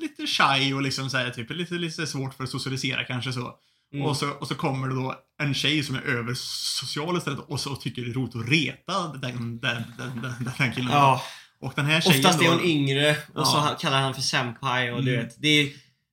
lite 0.02 0.28
shy 0.28 0.74
och 0.74 0.82
liksom 0.82 1.10
så 1.10 1.18
här, 1.18 1.30
typ 1.30 1.50
lite, 1.52 1.74
lite 1.74 2.08
svårt 2.08 2.34
för 2.34 2.44
att 2.44 2.50
socialisera 2.50 3.04
kanske 3.04 3.34
så. 3.34 3.54
Mm. 3.94 4.06
Och 4.06 4.18
så. 4.18 4.30
Och 4.30 4.48
så 4.48 4.56
kommer 4.56 4.88
det 4.88 4.96
då 4.96 5.16
en 5.42 5.54
tjej 5.54 5.84
som 5.84 5.96
är 5.96 6.02
över 6.02 6.34
social 6.36 7.18
istället 7.18 7.40
och 7.40 7.60
så 7.60 7.76
tycker 7.76 8.02
det 8.02 8.10
är 8.12 8.14
roligt 8.14 8.36
att 8.36 8.50
reta 8.50 9.08
den, 9.08 9.60
den, 9.60 9.84
den, 9.98 10.22
den, 10.22 10.52
den 10.58 10.74
killen. 10.74 10.92
Ja, 10.92 11.22
Och 11.62 11.74
den 11.76 11.86
här 11.86 12.02
tjejen 12.02 12.20
oftast 12.26 12.42
är 12.44 12.50
hon 12.50 12.62
yngre 12.64 13.12
och 13.12 13.18
Ja. 13.42 13.46
så 13.78 13.82
kallar 13.82 14.02
han 14.02 14.14
för 14.14 14.22
senpai 14.22 14.92
och 14.92 15.04
du 15.04 15.14
Mm. 15.14 15.26
vet. 15.26 15.42
Det 15.42 15.48
är 15.48 15.70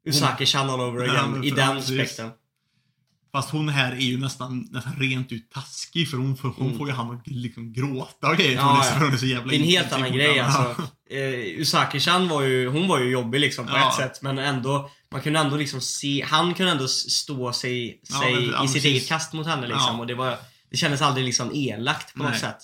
Usaki-chan 0.06 0.70
all 0.70 0.80
over 0.80 1.04
again 1.08 1.44
i 1.44 1.50
den 1.50 1.76
precis. 1.76 1.90
aspekten. 1.90 2.30
Fast 3.34 3.50
hon 3.50 3.68
här 3.68 3.92
är 3.92 3.96
ju 4.00 4.18
nästan, 4.18 4.68
nästan 4.70 4.96
rent 4.98 5.32
ut 5.32 5.50
taskig 5.50 6.10
för 6.10 6.16
hon, 6.16 6.36
får, 6.36 6.48
hon 6.48 6.66
Mm. 6.66 6.78
får 6.78 6.88
ju 6.88 6.94
han 6.94 7.10
att 7.14 7.26
liksom 7.26 7.72
gråta 7.72 8.28
och 8.28 8.36
grejer. 8.36 8.52
Ja, 8.54 8.62
hon 8.98 9.06
ja. 9.08 9.12
är 9.12 9.16
så 9.16 9.26
jävla 9.26 9.50
Det 9.50 9.56
är 9.56 9.60
en 9.60 9.64
helt 9.66 9.92
annan 9.92 10.12
grej 10.12 10.40
alltså. 10.40 10.82
Eh, 11.10 11.60
Usaki-chan 11.60 12.28
var 12.28 12.42
ju, 12.42 12.68
hon 12.68 12.88
var 12.88 12.98
ju 13.00 13.10
jobbig 13.10 13.40
liksom 13.40 13.66
på 13.66 13.72
Ja. 13.76 13.88
ett 13.88 13.94
sätt 13.94 14.22
men 14.22 14.38
ändå 14.38 14.90
man 15.12 15.20
kunde 15.20 15.38
ändå 15.40 15.56
liksom 15.56 15.80
se, 15.80 16.24
han 16.28 16.54
kunde 16.54 16.72
ändå 16.72 16.88
stå 16.88 17.52
sig, 17.52 18.00
Ja, 18.08 18.20
sig 18.20 18.34
men- 18.34 18.44
ja, 18.50 18.64
i 18.64 18.68
sitt 18.68 18.74
precis. 18.76 18.84
eget 18.84 19.08
kast 19.08 19.32
mot 19.32 19.46
henne 19.46 19.66
liksom 19.66 19.94
Ja. 19.94 19.98
och 20.00 20.06
det 20.06 20.14
var 20.14 20.36
Det 20.70 20.76
kändes 20.76 21.02
aldrig 21.02 21.24
liksom 21.26 21.50
elakt 21.54 22.12
på 22.14 22.18
något 22.22 22.30
Nej. 22.30 22.40
sätt. 22.40 22.58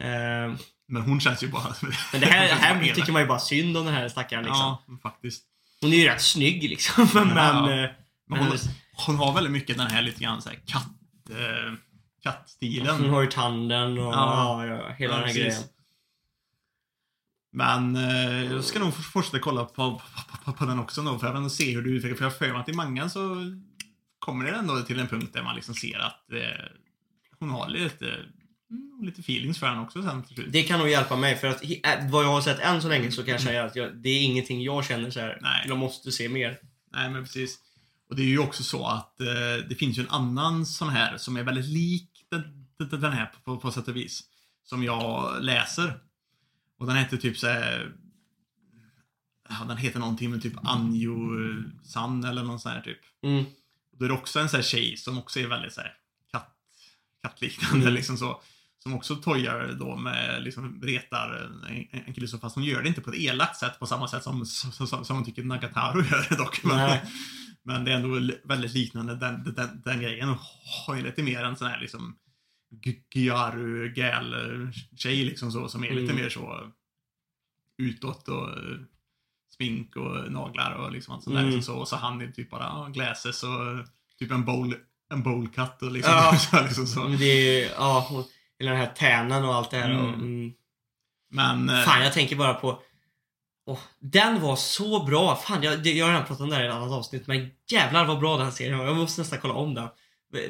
Eh, 0.00 0.54
Men 0.88 1.02
hon 1.02 1.20
känns 1.20 1.42
ju 1.42 1.48
bara... 1.48 1.74
men 2.12 2.20
det 2.20 2.26
här, 2.26 2.46
här 2.54 2.94
tycker 2.94 3.12
man 3.12 3.22
ju 3.22 3.28
bara 3.28 3.38
synd 3.40 3.76
om 3.76 3.84
den 3.86 3.94
här 3.94 4.08
stackaren 4.08 4.44
liksom. 4.44 4.76
Ja, 4.88 4.98
faktiskt. 5.02 5.42
Hon 5.80 5.92
är 5.92 5.96
ju 5.96 6.04
rätt 6.04 6.22
snygg 6.22 6.62
liksom 6.62 7.08
men, 7.14 7.28
Ja. 7.28 7.34
men, 7.66 7.84
eh, 7.84 7.90
Men 8.28 8.38
hon, 8.38 8.58
hon 9.06 9.16
har 9.16 9.34
väldigt 9.34 9.52
mycket 9.52 9.78
den 9.78 9.86
här 9.86 10.02
lite 10.02 10.20
grann 10.24 10.42
så 10.42 10.48
här 10.48 10.58
katt... 10.66 10.88
Eh, 11.30 11.74
kattstilen. 12.22 12.96
hon 13.00 13.10
har 13.10 13.22
ju 13.22 13.28
tanden 13.30 13.98
och 13.98 14.12
Ja. 14.14 14.66
ja, 14.66 14.76
ja, 14.76 14.88
hela 14.98 15.12
Ja, 15.14 15.18
den 15.18 15.28
här 15.28 15.34
precis. 15.34 15.42
grejen. 15.42 15.62
Men 17.52 17.96
eh, 17.96 18.52
jag 18.52 18.64
ska 18.64 18.78
nog 18.78 18.94
fortsätta 18.94 19.38
kolla 19.38 19.64
på, 19.64 19.72
på, 19.72 20.00
på, 20.44 20.52
på 20.52 20.64
den 20.64 20.78
också 20.78 21.02
nog 21.02 21.20
för 21.20 21.34
att 21.34 21.52
se 21.52 21.74
hur 21.74 21.82
det 21.82 21.90
utvecklas. 21.90 22.18
För 22.18 22.24
jag 22.24 22.30
har 22.32 22.38
för 22.38 22.52
mig 22.52 22.60
att 22.60 22.68
i 22.68 22.72
mangan 22.72 23.10
så 23.10 23.36
kommer 24.18 24.44
det 24.44 24.50
ändå 24.50 24.80
till 24.82 24.98
en 25.00 25.06
punkt 25.08 25.30
där 25.32 25.42
man 25.42 25.54
liksom 25.54 25.74
ser 25.74 25.98
att 25.98 26.32
eh, 26.32 26.66
hon 27.38 27.50
har 27.50 27.68
lite, 27.68 28.06
mm, 28.70 29.00
lite 29.02 29.20
feelings 29.20 29.58
för 29.58 29.66
henne 29.66 29.80
också 29.80 30.02
sen 30.02 30.22
till 30.22 30.34
slut. 30.34 30.52
Det 30.52 30.62
kan 30.62 30.78
nog 30.78 30.88
hjälpa 30.88 31.16
mig 31.16 31.36
för 31.36 31.48
att 31.48 31.62
äh, 31.62 32.10
vad 32.10 32.24
jag 32.24 32.28
har 32.28 32.40
sett 32.40 32.58
än 32.60 32.82
så 32.82 32.88
länge 32.88 33.10
så 33.10 33.22
kan 33.24 33.32
jag 33.32 33.40
säga 33.42 33.64
att 33.64 33.76
jag, 33.76 33.96
det 33.96 34.08
är 34.08 34.22
ingenting 34.22 34.62
jag 34.62 34.84
känner 34.84 35.10
så 35.10 35.20
här. 35.20 35.38
Nej. 35.42 35.64
Jag 35.68 35.78
måste 35.78 36.12
se 36.12 36.28
mer. 36.28 36.58
Nej, 36.92 37.10
men 37.10 37.24
precis. 37.24 37.58
Och 38.08 38.16
det 38.16 38.22
är 38.22 38.26
ju 38.26 38.38
också 38.38 38.62
så 38.62 38.86
att 38.86 39.20
eh, 39.20 39.68
det 39.68 39.74
finns 39.78 39.98
ju 39.98 40.02
en 40.02 40.10
annan 40.10 40.66
sån 40.66 40.88
här 40.88 41.18
som 41.18 41.36
är 41.36 41.42
väldigt 41.42 41.66
lik 41.66 42.10
den, 42.30 42.66
den 43.00 43.12
här 43.12 43.32
på, 43.44 43.56
på, 43.56 43.70
sätt 43.70 43.88
och 43.88 43.96
vis. 43.96 44.22
Som 44.64 44.84
jag 44.84 45.42
läser. 45.44 45.98
Och 46.78 46.86
den 46.86 46.96
heter 46.96 47.16
typ 47.16 47.38
så 47.38 47.46
här, 47.46 47.92
ja, 49.48 49.64
Den 49.68 49.76
heter 49.76 50.00
någonting 50.00 50.30
med 50.30 50.42
typ 50.42 50.54
Anjo 50.62 51.16
San 51.84 52.24
eller 52.24 52.42
någon 52.42 52.60
sån 52.60 52.72
här 52.72 52.80
typ. 52.80 52.98
Mm. 53.22 53.44
Och 53.92 53.98
då 53.98 54.04
är 54.04 54.08
det 54.08 54.14
också 54.14 54.40
en 54.40 54.48
sån 54.48 54.58
här 54.58 54.64
tjej 54.64 54.96
som 54.96 55.18
också 55.18 55.40
är 55.40 55.46
väldigt 55.46 55.72
så 55.72 55.80
här 55.80 55.96
katt, 56.32 56.56
kattliknande 57.22 57.82
Mm. 57.82 57.94
liksom 57.94 58.16
så. 58.16 58.40
Som 58.78 58.94
också 58.94 59.16
tojar 59.16 59.76
då 59.78 59.96
med, 59.96 60.42
liksom 60.42 60.82
retar 60.82 61.30
en, 61.30 61.86
en 62.06 62.14
kille 62.14 62.28
så 62.28 62.38
fast 62.38 62.54
hon 62.54 62.64
gör 62.64 62.82
det 62.82 62.88
inte 62.88 63.00
på 63.00 63.10
ett 63.10 63.16
elakt 63.16 63.56
sätt 63.56 63.78
på 63.78 63.86
samma 63.86 64.08
sätt 64.08 64.22
som, 64.22 64.46
som, 64.46 64.86
som, 64.86 65.04
som 65.04 65.16
hon 65.16 65.24
tycker 65.24 65.44
Nagataro 65.44 66.02
gör 66.02 66.26
det 66.28 66.36
dock. 66.36 66.64
Men, 66.64 66.76
Nej. 66.76 67.02
Men 67.64 67.84
det 67.84 67.92
är 67.92 67.96
ändå 67.96 68.36
väldigt 68.44 68.74
liknande 68.74 69.14
den, 69.16 69.54
den, 69.56 69.82
den 69.84 70.00
grejen. 70.00 70.28
Och 70.30 70.38
har 70.86 70.96
ju 70.96 71.02
lite 71.02 71.22
mer 71.22 71.42
en 71.44 71.56
sån 71.56 71.68
här 71.68 71.80
liksom 71.80 72.16
Gyaru 73.14 73.88
gal 73.92 74.34
tjej 74.96 75.24
liksom 75.24 75.52
så 75.52 75.68
som 75.68 75.84
är 75.84 75.90
lite 75.90 76.12
Mm. 76.12 76.16
mer 76.16 76.28
så 76.28 76.70
utåt 77.82 78.28
och 78.28 78.48
eh, 78.48 78.76
smink 79.56 79.96
och 79.96 80.32
naglar 80.32 80.72
och 80.72 80.92
liksom 80.92 81.14
allt 81.14 81.24
sånt 81.24 81.36
där. 81.36 81.42
Mm. 81.42 81.54
Liksom 81.54 81.74
så. 81.74 81.80
Och 81.80 81.88
så 81.88 81.96
han 81.96 82.20
är 82.20 82.28
typ 82.32 82.50
bara 82.50 82.88
glasses 82.90 83.42
och 83.42 83.86
typ 84.18 84.30
en 84.30 84.44
bowl, 84.44 84.74
en 85.12 85.22
bowl 85.22 85.48
cut 85.48 85.82
och 85.82 85.92
liksom, 85.92 86.12
Ja. 86.14 86.36
så, 86.38 86.62
liksom 86.62 86.86
så. 86.86 87.08
Men 87.08 87.18
det 87.18 87.24
är 87.64 87.70
ja, 87.70 88.06
hon- 88.10 88.24
hela 88.58 88.70
den 88.70 88.80
här 88.80 88.92
tänen 88.94 89.44
och 89.44 89.54
allt 89.54 89.70
det 89.70 89.76
här. 89.78 89.98
Och, 89.98 90.08
Mm. 90.08 90.20
mm. 90.20 90.52
Men 91.30 91.68
eh, 91.68 91.82
Fan, 91.84 92.02
jag 92.02 92.12
tänker 92.12 92.36
bara 92.36 92.54
på... 92.54 92.82
Åh, 93.66 93.78
den 94.00 94.40
var 94.40 94.56
så 94.56 95.04
bra! 95.04 95.36
Fan, 95.36 95.62
jag, 95.62 95.86
jag 95.86 96.06
har 96.06 96.12
redan 96.12 96.26
pratat 96.26 96.40
om 96.40 96.48
det 96.50 96.56
här 96.56 96.62
i 96.64 96.66
ett 96.66 96.72
annat 96.74 96.90
avsnitt, 96.90 97.26
men 97.26 97.50
jävlar 97.70 98.04
vad 98.04 98.18
bra 98.20 98.36
den 98.36 98.52
serien 98.52 98.78
var. 98.78 98.84
Jag 98.86 98.96
måste 98.96 99.20
nästan 99.20 99.38
kolla 99.40 99.54
om 99.54 99.74
den. 99.74 99.88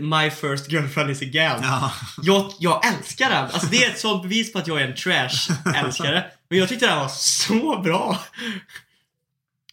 My 0.00 0.30
first 0.30 0.70
girlfriend 0.72 1.10
is 1.10 1.22
a 1.22 1.24
gal. 1.24 1.60
ja, 1.62 1.92
Jag, 2.22 2.52
jag 2.58 2.86
älskar 2.86 3.30
den! 3.30 3.44
Alltså 3.44 3.66
det 3.66 3.84
är 3.84 3.90
ett 3.90 3.98
sånt 4.00 4.22
bevis 4.22 4.52
på 4.52 4.58
att 4.58 4.66
jag 4.66 4.80
är 4.80 4.88
en 4.88 4.94
trash-älskare. 4.96 6.24
Men 6.48 6.58
jag 6.58 6.68
tyckte 6.68 6.86
den 6.86 6.98
var 6.98 7.08
så 7.08 7.80
bra! 7.82 8.18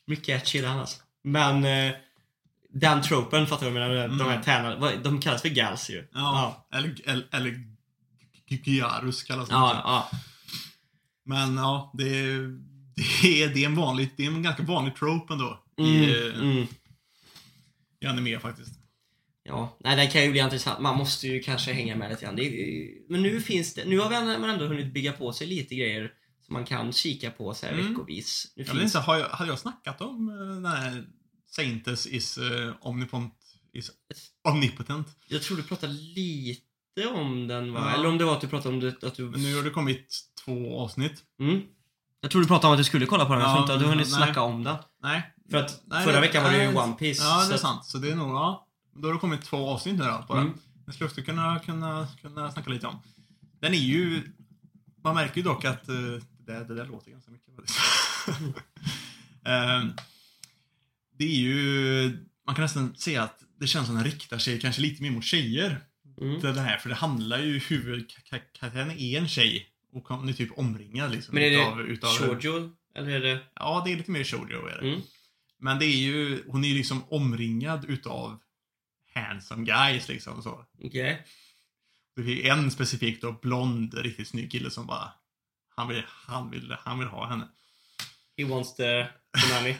Mycket 0.05 0.41
etchy 0.41 0.61
den 0.61 0.79
alltså. 0.79 1.01
Men 1.23 1.65
eh, 1.65 1.93
den 2.73 3.01
tropen, 3.01 3.47
fattar 3.47 3.65
du 3.65 3.71
vad 3.71 3.81
jag 3.83 3.89
menar? 3.89 4.07
De 4.07 4.47
här 4.47 4.59
Mm. 4.65 4.79
vad- 4.79 5.03
de 5.03 5.21
kallas 5.21 5.41
för 5.41 5.49
gals 5.49 5.89
ju. 5.89 6.07
ja, 6.13 6.67
eller, 6.73 6.95
eller, 7.09 7.25
eller 7.31 7.63
Gyarus 8.47 9.23
kallas 9.23 9.49
det 9.49 9.55
Ja, 9.55 9.81
ja. 10.11 10.17
Men 11.25 11.55
ja, 11.57 11.91
det 11.97 12.03
är, 12.19 12.59
det 13.21 13.43
är, 13.43 13.53
det 13.53 13.61
är 13.63 13.65
en 13.65 13.75
vanlig, 13.75 14.09
det 14.17 14.25
är 14.25 14.27
en 14.27 14.43
ganska 14.43 14.63
vanlig 14.63 14.95
trope 14.95 15.33
ändå. 15.33 15.63
Mm, 15.79 15.91
I, 15.91 16.27
eh, 16.27 16.39
mm. 16.41 16.67
i 17.99 18.05
anime 18.05 18.39
faktiskt. 18.39 18.73
Ja, 19.43 19.77
nej 19.79 19.95
den 19.95 20.09
kan 20.11 20.23
ju 20.23 20.31
bli 20.31 20.39
intressant. 20.39 20.79
Man 20.79 20.97
måste 20.97 21.27
ju 21.27 21.39
kanske 21.39 21.73
hänga 21.73 21.95
med 21.95 22.09
lite 22.09 22.25
grann. 22.25 22.37
Ju- 22.37 23.05
men 23.09 23.21
nu 23.21 23.41
finns 23.41 23.73
det, 23.73 23.85
nu 23.85 23.99
har 23.99 24.09
vi 24.09 24.15
ändå- 24.15 24.39
man 24.39 24.49
ändå 24.49 24.67
hunnit 24.67 24.93
bygga 24.93 25.13
på 25.13 25.33
sig 25.33 25.47
lite 25.47 25.75
grejer 25.75 26.11
som 26.45 26.53
man 26.53 26.65
kan 26.65 26.93
kika 26.93 27.31
på 27.31 27.53
så 27.53 27.65
här 27.65 27.73
Mm. 27.73 27.87
veckovis. 27.87 28.53
Nu 28.55 28.63
Jag 28.63 28.71
finns, 28.71 28.83
inte, 28.83 28.99
har 28.99 29.17
jag, 29.17 29.29
hade 29.29 29.49
jag 29.49 29.59
snackat 29.59 30.01
om 30.01 30.29
eh, 30.29 30.35
den 30.55 30.65
här 30.65 31.05
Saintes 31.47 32.07
is 32.07 32.37
uh, 32.37 32.73
omnipont, 32.81 33.33
is 33.73 33.91
omnipotent? 34.43 35.07
jag 35.27 35.41
tror 35.41 35.57
du 35.57 35.63
pratade 35.63 35.93
lite 35.93 37.07
om 37.13 37.47
den 37.47 37.73
va? 37.73 37.79
Ja. 37.89 37.95
Eller 37.97 38.09
om 38.09 38.17
det 38.17 38.25
var 38.25 38.33
att 38.35 38.41
du 38.41 38.47
pratade 38.47 38.73
om 38.73 38.79
det, 38.79 39.03
att 39.03 39.15
du... 39.15 39.23
Men 39.23 39.43
nu 39.43 39.55
har 39.55 39.63
det 39.63 39.69
kommit 39.69 40.19
två 40.45 40.79
avsnitt. 40.79 41.23
Mm. 41.39 41.61
Jag 42.21 42.31
tror 42.31 42.41
du 42.41 42.47
pratade 42.47 42.67
om 42.67 42.73
att 42.73 42.77
du 42.79 42.83
skulle 42.83 43.05
kolla 43.05 43.25
på 43.25 43.33
den, 43.33 43.41
men 43.41 43.49
jag 43.49 43.51
Ja, 43.51 43.53
tror 43.55 43.63
inte 43.63 43.73
att 43.73 43.79
du 43.79 43.85
hunnit 43.95 44.13
snacka 44.13 44.41
om 44.41 44.63
den. 44.63 44.75
Nej. 45.03 45.33
För 45.51 45.57
att 45.57 45.81
Nej, 45.85 46.03
förra 46.05 46.15
det- 46.15 46.21
veckan 46.21 46.43
var 46.43 46.51
det 46.51 46.63
ju 46.63 46.75
One 46.75 46.93
Piece. 46.93 47.23
Ja, 47.23 47.45
det 47.49 47.53
är 47.53 47.57
sant. 47.57 47.85
Så 47.85 47.97
det 47.97 48.11
är 48.11 48.15
nog, 48.15 48.29
ja. 48.29 48.67
Då 48.95 49.07
har 49.07 49.13
det 49.13 49.19
kommit 49.19 49.41
två 49.45 49.69
avsnitt 49.69 49.97
nu 49.99 50.03
då, 50.05 50.23
på 50.27 50.33
den. 50.35 50.43
Mm. 50.43 50.57
Den 50.85 50.93
skulle 50.93 51.05
jag 51.05 51.11
också 51.11 51.21
kunna, 51.21 51.59
kunna, 51.59 52.07
kunna 52.21 52.51
snacka 52.51 52.69
lite 52.69 52.87
om. 52.87 52.99
Den 53.59 53.73
är 53.73 53.77
ju... 53.77 54.23
Man 55.03 55.15
märker 55.15 55.37
ju 55.37 55.43
dock 55.43 55.65
att... 55.65 55.89
eh, 55.89 55.95
det, 55.95 56.21
där, 56.53 56.65
det 56.65 56.75
där 56.75 56.85
låter 56.85 57.11
ganska 57.11 57.31
mycket. 57.31 57.53
Ehm, 59.45 59.93
det 61.17 61.23
är 61.23 61.35
ju... 61.37 62.25
Man 62.45 62.55
kan 62.55 62.63
nästan 62.63 62.95
säga 62.95 63.23
att 63.23 63.39
det 63.59 63.67
känns 63.67 63.85
som 63.87 63.95
den 63.95 64.03
riktar 64.03 64.37
sig 64.37 64.59
kanske 64.61 64.81
lite 64.81 65.03
mer 65.03 65.11
mot 65.11 65.23
tjejer. 65.23 65.79
Mm. 66.21 66.41
Det 66.41 66.61
här, 66.61 66.77
för 66.77 66.89
det 66.89 66.95
handlar 66.95 67.39
ju... 67.39 67.59
Huvudkaraktären 67.59 68.91
är 68.91 69.17
en 69.19 69.27
tjej. 69.27 69.67
Och 69.91 70.07
hon 70.07 70.29
är 70.29 70.33
typ 70.33 70.57
omringad 70.57 71.11
liksom. 71.11 71.35
Men 71.35 71.43
är 71.43 71.49
det 71.49 71.55
utav, 71.55 71.81
utav, 71.81 72.09
Shoujo? 72.09 72.71
Eller 72.95 73.11
är 73.11 73.19
det... 73.19 73.39
Ja, 73.55 73.81
det 73.85 73.91
är 73.91 73.97
lite 73.97 74.11
mer 74.11 74.23
shoujo 74.23 74.67
är 74.67 74.81
det. 74.81 74.87
Mm. 74.87 75.01
Men 75.59 75.79
det 75.79 75.85
är 75.85 75.97
ju, 75.97 76.43
hon 76.47 76.63
är 76.63 76.67
ju 76.67 76.75
liksom 76.75 77.03
omringad 77.09 77.85
utav 77.85 78.39
handsome 79.13 79.65
guys 79.65 80.07
liksom 80.07 80.43
så. 80.43 80.65
Okej. 80.83 81.25
Det 82.15 82.47
är 82.47 82.53
en 82.53 82.71
specifik 82.71 83.21
då, 83.21 83.31
blond, 83.41 83.93
riktigt 83.93 84.27
snygg 84.27 84.51
kille 84.51 84.69
som 84.69 84.87
bara, 84.87 85.13
han 85.75 85.87
vill, 85.87 86.03
han 86.27 86.49
vill, 86.51 86.75
han 86.79 86.99
vill 86.99 87.07
ha 87.07 87.27
henne. 87.27 87.47
He 88.37 88.45
wants 88.45 88.75
the 88.75 89.07
Konami. 89.31 89.75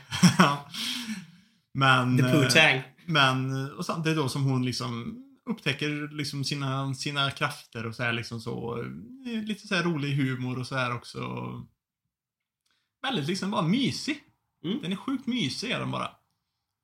men, 1.74 2.18
The 2.18 2.24
eh, 2.24 2.34
Poo-Tang. 2.34 2.82
men, 3.06 3.72
och 3.72 3.86
samtidigt 3.86 4.18
då 4.18 4.30
som 4.30 4.44
hon 4.44 4.66
liksom 4.66 5.24
upptäcker 5.52 6.16
liksom 6.16 6.44
sina, 6.44 6.94
sina 6.94 7.32
krafter 7.32 7.86
och 7.86 7.96
så 7.96 8.04
här 8.04 8.14
liksom 8.14 8.42
så. 8.42 8.82
eh, 9.28 9.44
Lite 9.44 9.68
så 9.68 9.76
här 9.76 9.84
rolig 9.84 10.16
humor 10.16 10.60
och 10.60 10.68
så 10.68 10.76
här 10.76 10.96
också. 10.96 11.20
Väldigt 13.02 13.28
liksom 13.28 13.52
bara 13.52 13.62
mysig. 13.62 14.24
Mm. 14.64 14.82
Den 14.82 14.92
är 14.92 14.96
sjukt 14.96 15.28
mysig 15.28 15.72
är 15.72 15.80
den 15.80 15.92
bara. 15.92 16.10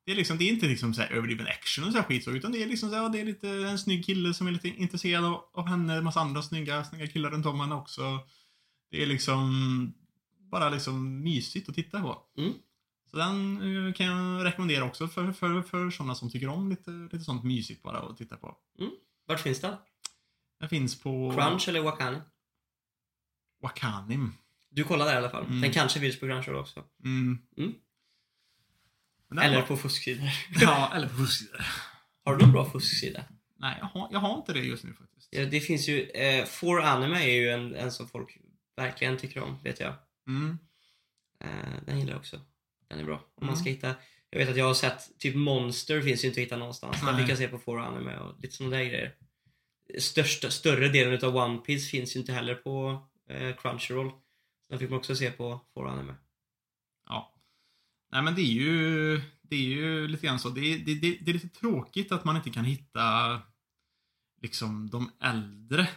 Det 0.06 0.12
är 0.12 0.16
liksom, 0.16 0.38
det 0.38 0.44
är 0.44 0.52
inte 0.52 0.66
liksom 0.66 0.94
så 0.94 1.02
här 1.02 1.10
överdriven 1.10 1.46
action 1.46 1.84
och 1.84 1.92
så 1.92 1.98
här 1.98 2.04
skit 2.04 2.24
så, 2.24 2.30
utan 2.30 2.52
det 2.52 2.62
är 2.62 2.66
liksom 2.66 2.90
så 2.90 2.96
här, 2.96 3.08
det 3.08 3.20
är 3.20 3.24
lite 3.24 3.48
en 3.48 3.78
snygg 3.78 4.04
kille 4.06 4.34
som 4.34 4.46
är 4.46 4.50
lite 4.50 4.68
intresserad 4.68 5.24
av, 5.24 5.44
av 5.52 5.66
henne, 5.66 5.94
en 5.94 6.04
massa 6.04 6.20
andra 6.20 6.42
snygga, 6.42 6.84
snygga 6.84 7.06
killar 7.06 7.30
runt 7.30 7.46
om 7.46 7.60
henne 7.60 7.74
också. 7.74 8.18
Det 8.90 9.02
är 9.02 9.06
liksom 9.06 9.94
bara 10.50 10.68
liksom 10.70 11.22
mysigt 11.22 11.68
att 11.68 11.74
titta 11.74 12.00
på. 12.00 12.22
Mm. 12.38 12.52
Så 13.10 13.16
den 13.16 13.56
eh, 13.86 13.92
kan 13.92 14.06
jag 14.06 14.44
rekommendera 14.44 14.84
också 14.84 15.08
för, 15.08 15.32
för, 15.32 15.62
för 15.62 15.90
sådana 15.90 16.14
som 16.14 16.30
tycker 16.30 16.48
om 16.48 16.70
lite, 16.70 16.90
lite 16.90 17.20
sånt 17.20 17.44
mysigt 17.44 17.82
bara 17.82 17.98
att 17.98 18.16
titta 18.16 18.36
på. 18.36 18.56
Vart 19.26 19.40
finns 19.40 19.60
den? 19.60 19.74
Den 20.60 20.68
finns 20.68 21.00
på 21.00 21.32
Crunch 21.36 21.68
eller 21.68 21.80
Wakani? 21.80 22.18
Wakanim. 23.62 24.34
Du 24.70 24.84
kollar 24.84 25.06
där 25.06 25.14
i 25.14 25.16
alla 25.16 25.30
fall. 25.30 25.44
Mm. 25.46 25.60
Den 25.60 25.72
kanske 25.72 26.00
finns 26.00 26.20
på 26.20 26.26
Crunch 26.26 26.48
också. 26.48 26.84
Mm. 27.04 27.38
Mm. 27.56 27.74
Eller 29.42 29.60
var- 29.60 29.66
på 29.66 29.76
fusksidor. 29.76 30.28
Ja, 30.60 30.92
eller 30.94 31.08
på 31.08 31.14
fusksidor. 31.16 31.60
Har 32.24 32.36
du 32.36 32.42
någon 32.44 32.52
bra 32.52 32.70
fusksida? 32.70 33.24
Nej, 33.56 33.76
jag 33.80 33.86
har, 33.86 34.08
jag 34.12 34.18
har 34.20 34.36
inte 34.36 34.52
det 34.52 34.58
just 34.60 34.84
nu 34.84 34.94
faktiskt. 34.94 35.28
Ja, 35.30 35.44
det 35.44 35.60
finns 35.60 35.88
ju... 35.88 36.00
Eh, 36.10 36.44
For 36.44 36.80
Anime 36.82 37.16
är 37.24 37.34
ju 37.34 37.48
en, 37.50 37.74
en 37.74 37.92
som 37.92 38.08
folk 38.08 38.38
verkligen 38.76 39.16
tycker 39.18 39.42
om, 39.42 39.58
vet 39.62 39.80
jag. 39.80 39.94
Mm. 40.26 40.58
Eh, 41.40 41.48
den 41.86 41.98
gillar 41.98 42.12
jag 42.12 42.18
också. 42.20 42.40
Den 42.88 42.98
är 42.98 43.04
bra. 43.04 43.14
Om 43.14 43.46
man 43.46 43.48
Mm. 43.48 43.56
ska 43.60 43.70
hitta... 43.70 43.94
Jag 44.30 44.38
vet 44.38 44.48
att 44.48 44.56
jag 44.56 44.64
har 44.64 44.74
sett, 44.74 45.18
typ 45.18 45.34
Monster 45.34 46.02
finns 46.02 46.24
ju 46.24 46.28
inte 46.28 46.40
att 46.40 46.46
hitta 46.46 46.56
någonstans. 46.56 47.00
Den 47.00 47.18
fick 47.18 47.28
jag 47.28 47.38
se 47.38 47.48
på 47.48 47.58
For 47.58 47.78
Anime 47.80 48.16
och 48.18 48.40
lite 48.40 48.54
sådana 48.56 48.76
där 48.76 48.84
grejer. 48.84 49.14
Största, 49.98 50.50
större 50.50 50.88
delen 50.88 51.12
utav 51.14 51.36
One 51.36 51.58
Piece 51.58 51.90
finns 51.90 52.16
ju 52.16 52.20
inte 52.20 52.32
heller 52.32 52.54
på 52.54 53.06
eh, 53.30 53.56
Crunchyroll. 53.56 54.10
Den 54.70 54.78
fick 54.78 54.90
man 54.90 54.98
också 54.98 55.16
se 55.16 55.30
på 55.30 55.60
For 55.74 55.88
Anime. 55.88 56.14
Ja. 57.08 57.34
Nej 58.12 58.22
men 58.22 58.34
det 58.34 58.40
är 58.42 58.52
ju, 58.52 59.20
det 59.42 59.56
är 59.56 59.60
ju 59.60 60.08
lite 60.08 60.26
grann 60.26 60.38
så. 60.38 60.48
Det 60.48 60.60
är, 60.60 60.78
det, 60.78 60.94
det, 60.94 61.18
det 61.20 61.30
är 61.30 61.34
lite 61.34 61.48
tråkigt 61.48 62.12
att 62.12 62.24
man 62.24 62.36
inte 62.36 62.50
kan 62.50 62.64
hitta 62.64 63.40
liksom 64.42 64.90
de 64.90 65.10
äldre 65.22 65.88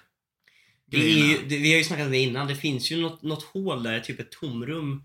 Det 0.86 0.98
är 0.98 1.28
ju, 1.28 1.48
det, 1.48 1.58
vi 1.58 1.72
har 1.72 1.78
ju 1.78 1.84
snackat 1.84 2.06
om 2.06 2.12
det 2.12 2.18
innan. 2.18 2.48
Det 2.48 2.56
finns 2.56 2.92
ju 2.92 3.02
något, 3.02 3.22
något 3.22 3.44
hål 3.44 3.84
där, 3.84 4.00
typ 4.00 4.20
ett 4.20 4.32
tomrum. 4.32 5.04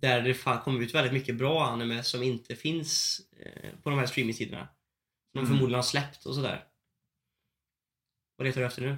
Där 0.00 0.22
det 0.22 0.34
fan 0.34 0.60
kommer 0.60 0.80
ut 0.80 0.94
väldigt 0.94 1.12
mycket 1.12 1.36
bra 1.36 1.66
anime 1.66 2.02
som 2.02 2.22
inte 2.22 2.54
finns 2.56 3.20
eh, 3.40 3.70
på 3.82 3.90
de 3.90 3.98
här 3.98 4.06
streamingsidorna. 4.06 4.66
Som 4.66 4.68
de 5.32 5.38
Mm. 5.38 5.50
förmodligen 5.50 5.78
har 5.78 5.82
släppt 5.82 6.26
och 6.26 6.34
sådär. 6.34 6.64
Vad 8.36 8.46
letar 8.46 8.60
du 8.60 8.66
efter 8.66 8.82
nu? 8.82 8.96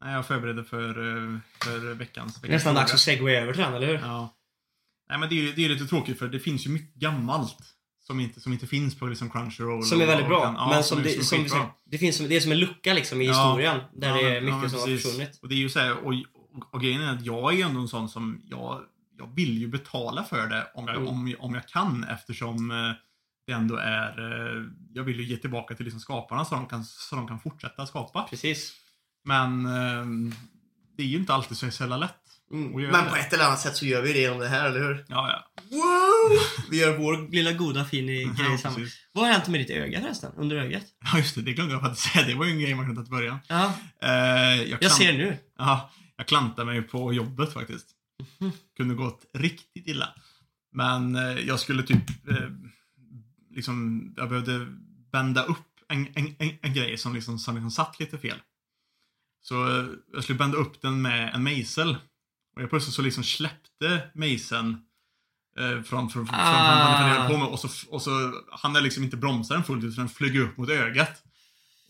Nej, 0.00 0.14
jag 0.14 0.26
förbereder 0.26 0.62
för, 0.62 0.88
eh, 0.88 1.38
för 1.64 1.94
veckans, 1.94 2.44
är 2.44 2.48
nästan 2.48 2.74
dags 2.74 2.94
att 2.94 3.00
segway 3.00 3.34
över 3.34 3.52
till 3.52 3.62
den, 3.62 3.74
eller 3.74 3.86
hur? 3.86 3.94
Ja. 3.94 4.36
Nej 5.08 5.18
men 5.18 5.28
det 5.28 5.34
är 5.34 5.42
ju 5.42 5.52
det 5.52 5.64
är 5.64 5.68
lite 5.68 5.86
tråkigt 5.86 6.18
för 6.18 6.28
det 6.28 6.40
finns 6.40 6.66
ju 6.66 6.70
mycket 6.70 6.94
gammalt. 6.94 7.76
Som 8.02 8.20
inte, 8.20 8.40
som 8.40 8.52
inte 8.52 8.66
finns 8.66 8.98
på 8.98 9.06
liksom 9.06 9.30
Crunchyroll. 9.30 9.82
Som 9.84 10.00
är 10.00 10.06
väldigt 10.06 10.26
bra. 10.26 10.44
den- 10.44 10.54
ja, 10.54 10.68
men 10.70 10.84
som, 10.84 11.02
det, 11.02 11.24
som, 11.24 11.38
skitbra. 11.38 11.70
det, 11.84 11.98
finns 11.98 12.16
som, 12.16 12.28
det 12.28 12.36
är 12.36 12.40
som 12.40 12.52
en 12.52 12.58
lucka 12.58 12.94
liksom 12.94 13.20
i 13.20 13.26
Ja. 13.26 13.32
historien. 13.32 13.80
Där 13.92 14.08
Ja, 14.08 14.14
det 14.14 14.36
är 14.36 14.40
mycket 14.40 14.70
som 14.70 14.80
har 14.80 14.86
försvunnit. 14.86 15.38
Och 15.42 15.48
det 15.48 15.54
är 15.54 15.58
ju 15.58 15.68
så 15.68 15.78
här, 15.78 15.92
och, 15.98 16.14
och, 16.52 16.74
och 16.74 16.80
grejen 16.80 17.00
är 17.02 17.12
att 17.14 17.26
jag 17.26 17.52
är 17.52 17.56
ju 17.56 17.62
ändå 17.62 17.80
en 17.80 17.88
sån 17.88 18.08
som, 18.08 18.42
jag, 18.44 18.82
jag 19.20 19.34
vill 19.36 19.58
ju 19.58 19.68
betala 19.68 20.24
för 20.24 20.46
det 20.46 20.66
om 20.74 20.86
jag, 20.86 20.96
Mm. 20.96 21.08
om, 21.08 21.34
om 21.38 21.54
jag 21.54 21.68
kan 21.68 22.04
eftersom 22.04 22.70
eh, 22.70 22.92
det 23.46 23.52
ändå 23.52 23.76
är, 23.76 24.08
eh, 24.18 24.64
jag 24.94 25.04
vill 25.04 25.20
ju 25.20 25.24
ge 25.26 25.36
tillbaka 25.36 25.74
till 25.74 25.84
liksom 25.84 26.00
skaparna 26.00 26.44
så 26.44 26.54
de 26.54 26.66
kan, 26.66 26.84
så 26.84 27.16
de 27.16 27.28
kan 27.28 27.40
fortsätta 27.40 27.86
skapa. 27.86 28.22
Precis. 28.22 28.72
Men 29.24 29.66
eh, 29.66 30.32
det 30.96 31.02
är 31.02 31.06
ju 31.06 31.16
inte 31.16 31.34
alltid 31.34 31.56
så 31.56 31.66
jävla 31.66 31.96
lätt. 31.96 32.14
Mm. 32.52 32.72
Men 32.72 33.04
det. 33.04 33.10
på 33.10 33.16
ett 33.16 33.32
eller 33.32 33.44
annat 33.44 33.60
sätt 33.60 33.76
så 33.76 33.86
gör 33.86 34.02
vi 34.02 34.12
det 34.12 34.18
genom 34.18 34.38
det 34.38 34.48
här, 34.48 34.66
eller 34.68 34.80
hur? 34.80 35.04
Ja, 35.08 35.28
ja. 35.56 35.62
Wow! 35.70 36.38
Vi 36.70 36.80
gör 36.80 36.98
vår 36.98 37.30
lilla 37.32 37.52
goda 37.52 37.84
fin 37.84 38.06
grej 38.06 38.22
ja 38.50 38.58
samma. 38.58 38.74
precis. 38.74 38.98
Vad 39.12 39.24
har 39.26 39.32
hänt 39.32 39.48
med 39.48 39.60
ditt 39.60 39.70
öga 39.70 40.00
förresten? 40.00 40.32
Under 40.36 40.56
ögat? 40.56 40.82
Ja, 41.12 41.18
just 41.18 41.34
det. 41.34 41.42
Det 41.42 41.52
glömde 41.52 41.74
jag 41.74 41.82
faktiskt 41.82 42.12
säga. 42.12 42.26
Det 42.26 42.34
var 42.34 42.44
ju 42.44 42.50
en 42.52 42.60
grej 42.60 42.74
man 42.74 42.84
kunde 42.86 43.00
ta 43.00 43.04
till 43.04 43.12
början. 43.14 43.38
Ja, 43.48 43.72
Eh, 44.02 44.62
jag, 44.62 44.82
jag 44.82 44.92
ser 44.92 45.12
nu. 45.12 45.36
Ja, 45.58 45.90
jag 46.16 46.26
klantade 46.26 46.66
mig 46.66 46.82
på 46.82 47.12
jobbet 47.12 47.52
faktiskt. 47.52 47.86
Kunde 48.76 48.94
gått 48.94 49.26
riktigt 49.34 49.86
illa. 49.86 50.08
Men 50.72 51.16
eh, 51.16 51.38
jag 51.38 51.60
skulle 51.60 51.82
typ, 51.82 52.28
eh, 52.28 52.50
liksom, 53.50 54.04
jag 54.16 54.28
behövde 54.28 54.66
bända 55.12 55.44
upp 55.44 55.66
en, 55.88 56.06
en, 56.14 56.34
en, 56.38 56.58
en 56.62 56.74
grej 56.74 56.98
som 56.98 57.14
liksom, 57.14 57.38
som 57.38 57.54
liksom 57.54 57.70
satt 57.70 58.00
lite 58.00 58.18
fel. 58.18 58.38
Så 59.40 59.68
eh, 59.68 59.86
jag 60.12 60.22
skulle 60.22 60.38
bända 60.38 60.58
upp 60.58 60.82
den 60.82 61.02
med 61.02 61.34
en 61.34 61.42
mejsel. 61.42 61.96
Och 62.56 62.62
jag 62.62 62.70
plötsligt 62.70 62.94
så 62.94 63.02
liksom 63.02 63.24
släppte 63.24 64.10
mejseln 64.14 64.76
eh, 65.58 65.82
från, 65.82 65.82
från, 65.82 66.10
från, 66.10 66.26
från 66.26 66.26
från, 66.26 67.28
på 67.28 67.38
mig 67.38 67.48
och 67.48 67.60
så, 67.60 67.90
och 67.90 68.02
så 68.02 68.32
hann 68.52 68.74
jag 68.74 68.84
liksom 68.84 69.04
inte 69.04 69.16
bromsa 69.16 69.54
den 69.54 69.64
fullt 69.64 69.84
ut 69.84 69.94
så 69.94 70.00
den 70.00 70.08
flög 70.08 70.36
upp 70.36 70.56
mot 70.56 70.68
ögat. 70.68 71.22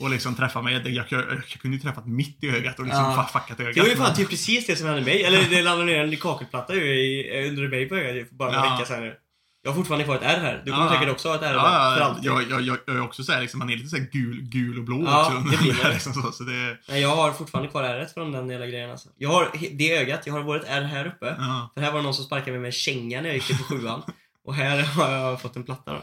Och 0.00 0.10
liksom 0.10 0.34
träffa 0.34 0.62
mig. 0.62 0.72
Jag, 0.74 0.86
jag, 0.88 1.04
jag, 1.08 1.22
jag 1.30 1.44
kunde 1.60 1.76
ju 1.76 1.82
träffat 1.82 2.06
mitt 2.06 2.44
i 2.44 2.48
ögat 2.50 2.78
och 2.78 2.84
liksom 2.86 3.04
Ja. 3.04 3.30
fuckat 3.32 3.60
ögat. 3.60 3.74
Det 3.74 3.80
var 3.80 3.88
ju 3.88 3.96
fan 3.96 4.14
typ 4.14 4.30
precis 4.30 4.66
det 4.66 4.76
som 4.76 4.86
hände 4.86 5.02
mig. 5.02 5.22
Eller 5.24 5.44
det 5.50 5.62
landade 5.62 5.86
ner 5.92 6.04
en 6.04 6.16
kakelplatta 6.16 6.72
under 6.72 7.68
mig 7.68 7.88
på 7.88 7.96
ögat 7.96 8.30
bara 8.30 8.52
några 8.52 8.66
Ja. 8.66 8.72
veckor 8.72 8.84
sedan 8.84 9.00
nu. 9.02 9.14
Jag 9.62 9.70
har 9.70 9.76
fortfarande 9.76 10.04
kvar 10.04 10.16
ett 10.16 10.22
R 10.22 10.38
här. 10.42 10.62
Du 10.64 10.70
kommer 10.72 10.84
Ja. 10.86 10.92
säkert 10.92 11.08
också 11.10 11.28
ha 11.28 11.34
ett 11.34 11.42
R 11.42 11.52
Ja, 11.54 11.94
för 11.96 12.04
alltid. 12.04 12.24
jag, 12.24 12.42
jag, 12.50 12.60
jag, 12.62 12.78
jag 12.86 12.96
är 12.96 13.02
också 13.02 13.22
såhär, 13.24 13.40
liksom, 13.40 13.58
man 13.58 13.70
är 13.70 13.76
lite 13.76 13.88
såhär 13.88 14.08
gul, 14.12 14.40
gul 14.42 14.78
och 14.78 14.84
blå 14.84 15.02
Ja, 15.06 15.26
också. 15.26 15.38
det 15.50 15.56
blir 15.58 15.72
det. 15.84 15.92
liksom 15.92 16.12
så, 16.12 16.32
så 16.32 16.42
det, 16.44 16.78
Nej, 16.88 17.00
jag 17.00 17.16
har 17.16 17.32
fortfarande 17.32 17.70
kvar 17.70 17.82
R 17.84 18.08
från 18.14 18.32
den 18.32 18.50
jävla 18.50 18.66
grejen 18.66 18.90
alltså. 18.90 19.08
Jag 19.18 19.28
har 19.28 19.48
det 19.72 19.96
ögat, 19.98 20.20
jag 20.26 20.32
har 20.42 20.56
ett 20.56 20.64
R 20.68 20.82
här 20.82 21.06
uppe. 21.06 21.36
ja. 21.38 21.70
För 21.74 21.80
här 21.80 21.90
var 21.90 21.98
det 21.98 22.02
någon 22.04 22.14
som 22.14 22.24
sparkade 22.24 22.50
mig 22.50 22.60
med 22.60 22.68
en 22.68 22.72
känga 22.72 23.20
när 23.20 23.28
jag 23.28 23.36
gick 23.36 23.58
på 23.58 23.64
sjuan. 23.64 24.02
Och 24.44 24.54
här 24.54 24.82
har 24.82 25.10
jag 25.10 25.40
fått 25.42 25.56
en 25.56 25.62
platta 25.64 25.92
då. 25.92 26.02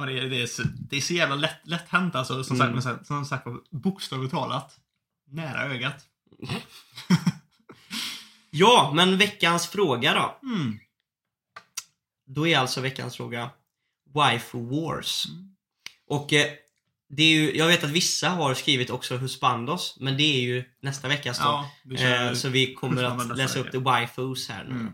Ja, 0.00 0.06
det, 0.06 0.18
är, 0.18 0.28
det, 0.30 0.42
är 0.42 0.46
så, 0.46 0.62
det 0.90 0.96
är 0.96 1.00
så 1.00 1.14
jävla 1.14 1.34
lätt, 1.34 1.60
lätt 1.64 1.88
hänt 1.88 2.14
alltså. 2.14 2.44
Som, 2.44 2.60
Mm. 2.60 2.82
sagt, 2.82 3.06
som 3.06 3.24
sagt 3.24 3.46
bokstavligt 3.70 4.30
talat. 4.34 4.78
Nära 5.30 5.64
ögat. 5.64 6.04
Ja, 8.50 8.92
men 8.94 9.18
veckans 9.18 9.68
fråga 9.68 10.14
då. 10.14 10.48
Mm. 10.48 10.78
Då 12.26 12.46
är 12.48 12.58
alltså 12.58 12.80
veckans 12.80 13.16
fråga 13.16 13.50
Wife 14.14 14.56
Wars. 14.58 15.26
Mm. 15.28 15.54
Och 16.06 16.32
eh, 16.32 16.46
det 17.08 17.22
är 17.22 17.28
ju, 17.32 17.56
jag 17.56 17.66
vet 17.66 17.84
att 17.84 17.90
vissa 17.90 18.28
har 18.28 18.54
skrivit 18.54 18.90
också 18.90 19.16
Husbandos, 19.16 19.96
men 20.00 20.16
det 20.16 20.22
är 20.22 20.40
ju 20.40 20.64
nästa 20.80 21.08
veckas 21.08 21.38
då. 21.38 21.64
Ja, 21.84 22.26
eh, 22.28 22.32
så 22.34 22.48
vi 22.48 22.74
kommer 22.74 23.02
att 23.04 23.36
läsa 23.36 23.58
upp 23.58 23.72
the 23.72 23.78
wifos 23.78 24.48
här 24.48 24.64
nu. 24.64 24.70
Mm. 24.70 24.92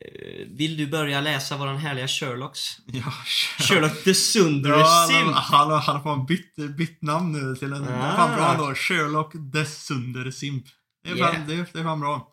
Eh, 0.00 0.46
Vill 0.48 0.76
du 0.76 0.86
börja 0.86 1.20
läsa 1.20 1.56
våran 1.56 1.76
härliga 1.76 2.08
Sherlocks? 2.08 2.78
ja, 2.86 3.12
kör. 3.26 3.64
Sherlock 3.64 4.04
the 4.04 4.10
Ja, 4.10 4.14
Sundersim! 4.14 5.26
han, 5.26 5.34
han, 5.34 5.70
har- 5.70 5.78
han 5.78 5.96
har 5.96 6.02
fan 6.02 6.26
bytt, 6.26 6.56
bytt 6.76 7.02
namn 7.02 7.32
nu 7.32 7.56
till 7.56 7.72
en... 7.72 7.88
Ah. 7.88 8.16
Fan 8.16 8.36
bra 8.36 8.52
ändå. 8.52 8.74
Sherlock 8.74 9.32
the 9.52 9.64
Sundersimp. 9.64 10.64
Det 11.04 11.10
är, 11.10 11.16
fan, 11.16 11.34
Yeah. 11.34 11.46
det, 11.46 11.66
det 11.72 11.80
är 11.80 11.84
fan 11.84 12.00
bra. 12.00 12.30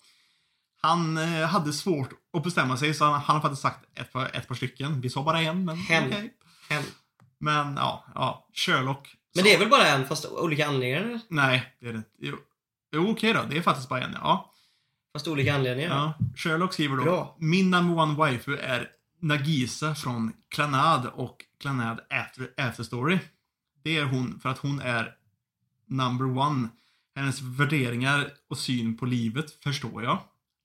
Han 0.81 1.17
eh, 1.17 1.47
hade 1.47 1.73
svårt 1.73 2.09
att 2.37 2.43
bestämma 2.43 2.77
sig 2.77 2.93
så 2.93 3.05
han, 3.05 3.13
han 3.21 3.35
har 3.35 3.41
faktiskt 3.41 3.61
sagt 3.61 3.99
ett 3.99 4.13
par, 4.13 4.35
ett 4.35 4.47
par 4.47 4.55
stycken. 4.55 5.01
Vi 5.01 5.09
sa 5.09 5.23
bara 5.23 5.41
en, 5.41 5.65
men 5.65 5.79
okej. 5.83 6.33
Hen. 6.69 6.83
Men 7.39 7.75
ja, 7.75 8.05
ja, 8.15 8.47
Sherlock. 8.53 9.15
Men 9.35 9.43
det 9.43 9.53
är 9.53 9.59
väl 9.59 9.69
bara 9.69 9.87
en 9.87 10.07
fast 10.07 10.25
olika 10.25 10.67
anledningar? 10.67 11.19
Nej, 11.29 11.73
det 11.81 11.87
är 11.87 11.91
det 11.91 11.97
inte. 11.97 12.09
Jo, 12.19 12.35
jo 12.93 13.11
okej 13.11 13.33
då. 13.33 13.39
Det 13.49 13.57
är 13.57 13.61
faktiskt 13.61 13.89
bara 13.89 14.01
en, 14.01 14.13
ja. 14.21 14.50
Fast 15.13 15.27
olika 15.27 15.55
anledningar? 15.55 15.89
ja. 15.89 16.13
Sherlock 16.35 16.73
skriver 16.73 16.97
då. 16.97 17.03
Bra. 17.03 17.35
Min 17.39 17.69
number 17.69 18.03
one 18.03 18.15
waifu 18.15 18.57
är 18.57 18.87
Nagisa 19.19 19.95
från 19.95 20.33
Clanad 20.49 21.05
och 21.05 21.45
Clanad 21.59 21.99
After, 22.09 22.49
After 22.57 22.83
Story. 22.83 23.19
Det 23.83 23.97
är 23.97 24.05
hon 24.05 24.39
för 24.39 24.49
att 24.49 24.57
hon 24.57 24.79
är 24.79 25.13
number 25.85 26.37
one. 26.37 26.69
Hennes 27.15 27.41
värderingar 27.41 28.33
och 28.49 28.57
syn 28.57 28.97
på 28.97 29.05
livet 29.05 29.51
förstår 29.63 30.03
jag. 30.03 30.19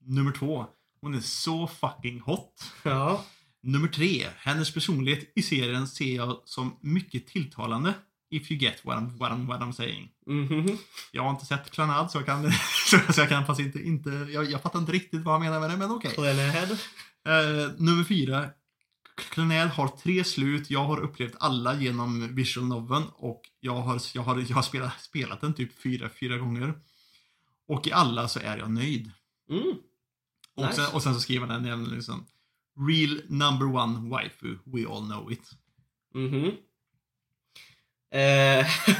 Nummer 0.05 0.32
två. 0.32 0.66
Hon 1.01 1.14
är 1.14 1.20
så 1.20 1.66
fucking 1.66 2.20
hot. 2.20 2.72
Ja. 2.82 3.24
Nummer 3.62 3.88
tre. 3.88 4.26
Hennes 4.38 4.74
personlighet 4.74 5.32
i 5.34 5.42
serien 5.42 5.88
ser 5.88 6.16
jag 6.16 6.40
som 6.44 6.76
mycket 6.80 7.26
tilltalande. 7.26 7.94
If 8.30 8.51
you 8.51 8.61
get 8.61 8.84
what 8.84 8.99
I'm, 8.99 9.18
what 9.18 9.32
I'm, 9.32 9.47
what 9.47 9.61
I'm 9.61 9.72
saying. 9.72 10.09
Mhm. 10.27 10.79
Jag 11.12 11.22
har 11.22 11.31
inte 11.31 11.47
sett 11.47 11.70
Clanad 11.70 12.11
så 12.11 12.18
jag 12.18 12.27
kan, 12.27 12.53
så, 12.91 13.20
jag 13.20 13.29
kan 13.29 13.47
fast 13.47 13.61
inte, 13.61 13.79
inte 13.83 14.11
jag, 14.11 14.51
jag 14.51 14.62
fattar 14.62 14.79
inte 14.79 14.93
riktigt 14.93 15.22
vad 15.22 15.35
han 15.35 15.43
menar 15.43 15.61
med 15.61 15.70
det, 15.70 15.77
men 15.77 15.91
okej. 15.91 16.11
Clannad. 16.14 16.70
Eh, 17.27 17.70
nummer 17.79 18.05
fyra. 18.05 18.51
Clanad 19.31 19.68
har 19.68 19.89
tre 19.89 20.24
slut. 20.24 20.70
Jag 20.70 20.85
har 20.85 21.01
upplevt 21.01 21.35
alla 21.41 21.74
genom 21.81 22.35
visual 22.35 22.66
noveln 22.66 23.05
och 23.14 23.43
jag 23.61 23.74
har, 23.77 24.01
jag 24.14 24.22
har, 24.22 24.45
jag 24.49 24.55
har 24.57 24.62
spelat, 24.62 25.01
spelat 25.01 25.41
den 25.41 25.55
typ 25.55 25.83
fyra, 25.83 26.09
fyra 26.20 26.37
gånger. 26.39 26.74
Och 27.68 27.87
i 27.87 27.93
alla 27.93 28.29
så 28.29 28.41
är 28.41 28.59
jag 28.59 28.70
nöjd. 28.70 29.11
Mm. 29.51 29.74
Och, 30.57 30.62
Nice. 30.66 30.77
sen, 30.77 30.95
och 30.95 31.03
sen 31.03 31.14
så 31.14 31.20
skriver 31.20 31.47
den 31.47 31.62
nämligen 31.62 31.95
liksom 31.95 32.27
Real 32.89 33.20
number 33.29 33.66
one 33.77 34.09
waifu, 34.11 34.59
we 34.64 34.87
all 34.89 35.05
know 35.07 35.33
it. 35.33 35.51
Mhm. 36.14 36.53
Eh, 38.20 38.66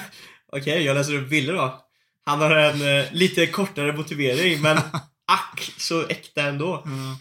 Okej, 0.57 0.83
jag 0.83 0.95
läser 0.95 1.15
upp 1.15 1.29
bilder 1.31 1.55
då. 1.55 1.85
Han 2.25 2.41
har 2.41 2.51
en 2.51 2.99
eh, 2.99 3.13
lite 3.13 3.47
kortare 3.47 3.93
motivering, 3.97 4.63
men 4.63 4.77
ack 5.27 5.73
så 5.79 6.07
äkta 6.09 6.43
ändå. 6.43 6.83
Mm. 6.87 7.15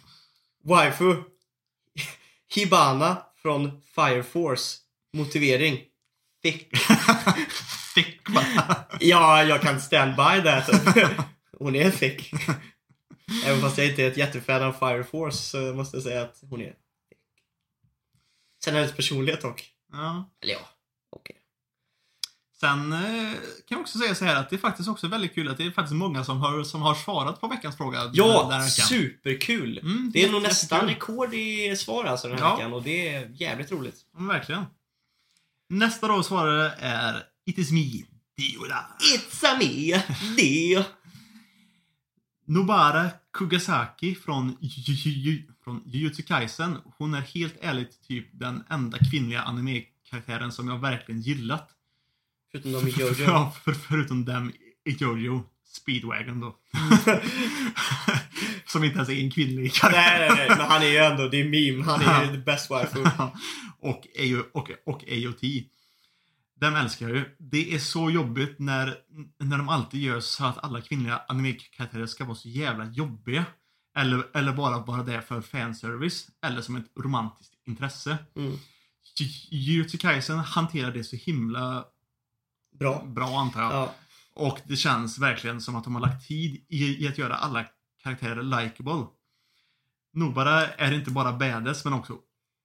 Waifu. 0.63 1.15
Hibana 2.53 3.17
från 3.41 3.81
Fire 3.95 4.23
Force. 4.23 4.77
Motivering. 5.13 5.81
Thick. 6.43 6.71
Thick 7.95 8.27
bara. 8.33 8.85
Ja, 8.99 9.43
jag 9.43 9.61
kan 9.61 9.81
stand 9.81 10.15
by 10.15 10.41
that. 10.49 10.69
Hon 11.59 11.75
är 11.75 11.91
thick. 11.91 12.33
Även 13.45 13.61
fast 13.61 13.77
jag 13.77 13.87
inte 13.87 14.03
är 14.03 14.07
ett 14.11 14.17
jättefan 14.17 14.63
av 14.63 14.73
Fire 14.73 15.03
Force 15.03 15.37
så 15.37 15.57
måste 15.57 15.97
jag 15.97 16.03
säga 16.03 16.21
att 16.21 16.37
hon 16.49 16.61
är 16.61 16.69
thick. 17.09 17.19
Sen 18.63 18.75
hennes 18.75 18.95
personlighet 18.95 19.41
dock. 19.41 19.69
ja. 19.91 20.29
Eller 20.41 20.53
ja, 20.53 20.59
okej. 21.09 21.35
Sen 22.59 22.93
eh, 22.93 23.31
kan 23.31 23.37
jag 23.67 23.79
också 23.81 23.97
säga 23.99 24.15
så 24.15 24.25
här 24.25 24.35
att 24.35 24.49
det 24.49 24.55
är 24.55 24.57
faktiskt 24.57 24.89
också 24.89 25.07
väldigt 25.07 25.35
kul 25.35 25.47
att 25.49 25.57
det 25.57 25.65
är 25.65 25.71
faktiskt 25.71 25.95
många 25.95 26.23
som 26.23 26.37
har, 26.37 26.63
som 26.63 26.81
har 26.81 26.95
svarat 26.95 27.41
på 27.41 27.47
veckans 27.47 27.77
fråga. 27.77 27.99
den- 28.03 28.11
den 28.11 28.25
Ja, 28.25 28.49
här 28.51 28.67
superkul! 28.69 29.77
Mm, 29.77 30.11
Det 30.13 30.23
är 30.23 30.31
nog 30.31 30.41
nästan 30.41 30.87
rekord 30.87 31.33
i 31.33 31.75
svar 31.75 32.05
alltså 32.05 32.27
den 32.27 32.37
här 32.37 32.45
Ja. 32.45 32.55
veckan 32.55 32.73
och 32.73 32.83
det 32.83 33.07
är 33.15 33.29
jävligt 33.41 33.71
roligt. 33.71 33.95
Ja, 34.17 34.23
verkligen. 34.23 34.65
Nästa 35.69 36.07
då 36.07 36.23
svarare 36.23 36.71
är 36.79 37.23
It 37.45 37.57
is 37.57 37.71
me, 37.71 37.85
Dioda. 38.37 38.85
It's 39.15 39.45
a 39.45 39.57
me, 39.59 40.03
det. 40.37 40.85
Nobara 42.47 43.09
Kugasaki 43.33 44.15
från, 44.15 44.57
från 45.63 45.83
Jujutsu 45.85 46.23
Kaisen. 46.23 46.77
Hon 46.97 47.13
är 47.13 47.21
helt 47.21 47.55
ärligt 47.61 48.07
typ 48.07 48.27
den 48.31 48.63
enda 48.69 48.97
kvinnliga 49.11 49.41
anime-karaktären 49.41 50.51
som 50.51 50.67
jag 50.67 50.79
verkligen 50.79 51.21
gillat. 51.21 51.69
Förutom 52.61 52.71
de 52.71 52.87
i 52.87 52.91
Jojo. 52.91 53.13
Ja, 53.27 53.55
för, 53.63 53.73
förutom 53.73 54.25
dem 54.25 54.51
i 54.85 54.91
Jojo. 54.91 55.43
Speedwagon 55.67 56.39
då. 56.39 56.55
som 58.65 58.83
inte 58.83 58.95
ens 58.95 59.09
är 59.09 59.13
en 59.23 59.31
kvinnlig 59.31 59.73
karaktär. 59.73 60.19
nej, 60.19 60.29
nej, 60.29 60.37
nej, 60.37 60.57
men 60.57 60.67
han 60.67 60.81
är 60.81 60.87
ju 60.87 60.97
ändå, 60.97 61.27
det 61.27 61.41
är 61.41 61.49
meme, 61.71 61.83
han 61.83 62.01
är 62.01 62.25
ju 62.25 62.31
the 62.31 62.37
best 62.43 62.69
waifu. 62.69 62.99
och, 63.79 64.07
AO, 64.19 64.43
och, 64.53 64.69
och 64.85 65.03
AOT. 65.03 65.41
Den 66.59 66.75
älskar 66.75 67.07
jag 67.09 67.17
ju. 67.17 67.25
Det 67.39 67.73
är 67.75 67.79
så 67.79 68.09
jobbigt 68.11 68.59
när, 68.59 68.95
när 69.39 69.57
de 69.57 69.69
alltid 69.69 70.01
gör 70.01 70.19
så 70.19 70.45
att 70.45 70.63
alla 70.63 70.81
kvinnliga 70.81 71.21
anime-karaktärer 71.27 72.05
ska 72.05 72.25
vara 72.25 72.35
så 72.35 72.49
jävla 72.49 72.85
jobbiga. 72.85 73.45
Eller, 73.97 74.23
eller 74.33 74.53
bara 74.53 74.79
vara 74.79 75.03
där 75.03 75.21
för 75.21 75.41
fanservice. 75.41 76.27
Eller 76.45 76.61
som 76.61 76.75
ett 76.75 76.85
romantiskt 76.99 77.53
intresse. 77.67 78.17
Mm. 78.35 78.51
Ju- 79.19 79.57
Jujutsu 79.57 79.97
Kaisen 79.97 80.39
hanterar 80.39 80.91
det 80.91 81.03
så 81.03 81.15
himla 81.15 81.85
Bra. 82.79 83.03
bra 83.05 83.39
antar 83.39 83.61
jag. 83.61 83.71
Ja. 83.73 83.93
Och 84.35 84.59
det 84.65 84.75
känns 84.75 85.19
verkligen 85.19 85.61
som 85.61 85.75
att 85.75 85.83
de 85.83 85.95
har 85.95 86.01
lagt 86.01 86.27
tid 86.27 86.65
i, 86.69 87.05
i 87.05 87.07
att 87.07 87.17
göra 87.17 87.35
alla 87.35 87.65
karaktärer 88.03 88.43
likable. 88.43 89.05
Nobara 90.13 90.67
är 90.67 90.91
inte 90.93 91.11
bara 91.11 91.31
badass 91.31 91.83
men 91.85 91.93
också 91.93 92.13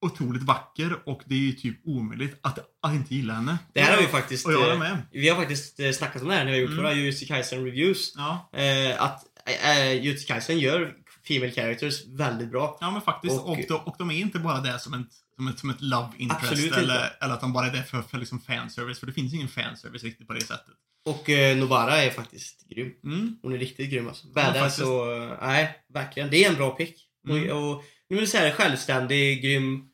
otroligt 0.01 0.43
vacker 0.43 1.09
och 1.09 1.21
det 1.25 1.35
är 1.35 1.39
ju 1.39 1.51
typ 1.51 1.79
omöjligt 1.87 2.39
att, 2.43 2.59
att 2.81 2.93
inte 2.93 3.15
gilla 3.15 3.33
henne. 3.33 3.57
Det 3.73 3.81
här 3.81 3.95
har 3.95 4.01
vi 4.01 4.07
faktiskt, 4.07 4.45
Och 4.45 4.53
jag 4.53 4.67
är 4.67 4.73
eh, 4.73 4.79
med. 4.79 4.97
vi 5.11 5.29
har 5.29 5.35
faktiskt 5.37 5.79
eh, 5.79 5.91
snackat 5.91 6.21
om 6.21 6.27
det 6.27 6.33
här 6.35 6.45
när 6.45 6.51
vi 6.51 6.57
har 6.57 6.61
gjort 6.61 6.71
Mm. 6.71 6.83
våra 6.83 6.93
Jujutsu 6.93 7.25
Kaisen 7.25 7.65
reviews. 7.65 8.13
Ja. 8.17 8.49
Eh, 8.53 9.01
att 9.03 9.23
eh, 9.65 9.91
Jujutsu 9.93 10.25
Kaisen 10.27 10.59
gör 10.59 10.93
female 11.27 11.51
characters 11.51 12.05
väldigt 12.07 12.51
bra. 12.51 12.77
Ja 12.81 12.91
men 12.91 13.01
faktiskt. 13.01 13.39
Och- 13.39 13.49
Och, 13.51 13.57
de, 13.67 13.73
och 13.73 13.95
de 13.97 14.11
är 14.11 14.15
inte 14.15 14.39
bara 14.39 14.59
där 14.61 14.77
som 14.77 14.93
ett, 14.93 15.07
som 15.41 15.47
ett, 15.47 15.59
som 15.59 15.69
ett 15.69 15.81
love 15.81 16.07
interest 16.17 16.43
Absolut 16.43 16.65
inte. 16.65 16.79
eller, 16.79 17.09
eller 17.21 17.33
att 17.33 17.41
de 17.41 17.53
bara 17.53 17.67
är 17.67 17.71
där 17.71 17.83
för, 17.83 18.01
för 18.01 18.17
liksom 18.17 18.39
fanservice. 18.39 18.99
För 18.99 19.07
det 19.07 19.13
finns 19.13 19.33
ingen 19.33 19.47
fanservice 19.47 20.03
riktigt 20.03 20.27
på 20.27 20.33
det 20.33 20.41
sättet. 20.41 20.73
Och 21.05 21.29
eh, 21.29 21.57
Novara 21.57 21.97
är 22.03 22.09
faktiskt 22.09 22.67
grym. 22.69 22.91
Mm. 23.03 23.37
Hon 23.41 23.53
är 23.53 23.57
riktigt 23.57 23.89
grym 23.91 24.07
alltså. 24.07 24.27
Ja, 24.27 24.33
Badass 24.33 24.57
faktiskt. 24.61 24.87
och... 24.87 25.13
eh, 25.13 25.37
Nej, 25.41 25.75
verkligen. 25.93 26.29
Det 26.29 26.45
är 26.45 26.49
en 26.49 26.55
bra 26.55 26.71
pick. 26.71 27.07
Mm. 27.29 27.51
Och, 27.57 27.71
och 27.77 27.83
nu 28.09 28.15
vill 28.17 28.27
säga 28.31 28.53
självständig, 28.55 29.41
grym. 29.43 29.87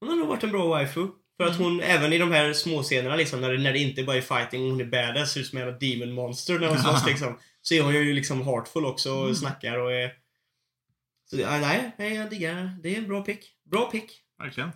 Hon 0.00 0.08
har 0.08 0.16
nog 0.16 0.28
varit 0.28 0.44
en 0.44 0.50
bra 0.50 0.66
waifu. 0.68 1.06
För 1.36 1.46
att 1.46 1.56
Mm. 1.56 1.64
hon, 1.64 1.80
även 1.80 2.12
i 2.12 2.18
de 2.18 2.30
här 2.32 2.52
små 2.52 2.82
scenerna 2.82 3.16
liksom, 3.16 3.40
när 3.40 3.52
det, 3.52 3.58
när 3.58 3.72
det 3.72 3.78
inte 3.78 4.02
bara 4.02 4.16
är 4.16 4.20
fighting 4.20 4.62
och 4.64 4.70
hon 4.70 4.80
är 4.80 4.84
badass, 4.84 5.32
ser 5.32 5.40
ut 5.40 5.46
som 5.46 5.58
en 5.58 5.78
demon 5.78 6.12
monster 6.12 6.58
när 6.58 6.68
hon 6.68 6.78
slåss 6.82 7.06
liksom. 7.06 7.38
Så 7.62 7.74
är 7.74 7.82
hon 7.82 7.94
ju 7.94 8.14
liksom 8.14 8.42
heartful 8.42 8.84
också 8.84 9.12
och 9.12 9.22
Mm. 9.24 9.34
snackar 9.34 9.78
och 9.78 9.92
är... 9.92 10.12
Så 11.30 11.36
ja, 11.40 11.58
nej, 11.58 11.90
nej, 11.98 12.14
jag 12.14 12.30
diggar. 12.30 12.76
Det 12.82 12.94
är 12.94 12.98
en 12.98 13.08
bra 13.08 13.22
pick. 13.22 13.52
Bra 13.70 13.90
pick. 13.90 14.10
Verkligen. 14.40 14.70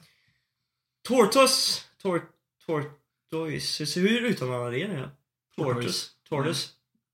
Tortoise. 1.09 1.81
Tor, 2.03 2.23
tortoise. 2.67 4.01
Hur 4.01 4.23
uttalar 4.25 4.59
man 4.59 4.73
det 4.73 4.89
nu? 4.89 5.09
Tortoise. 5.57 6.07
Tortoise. 6.29 6.69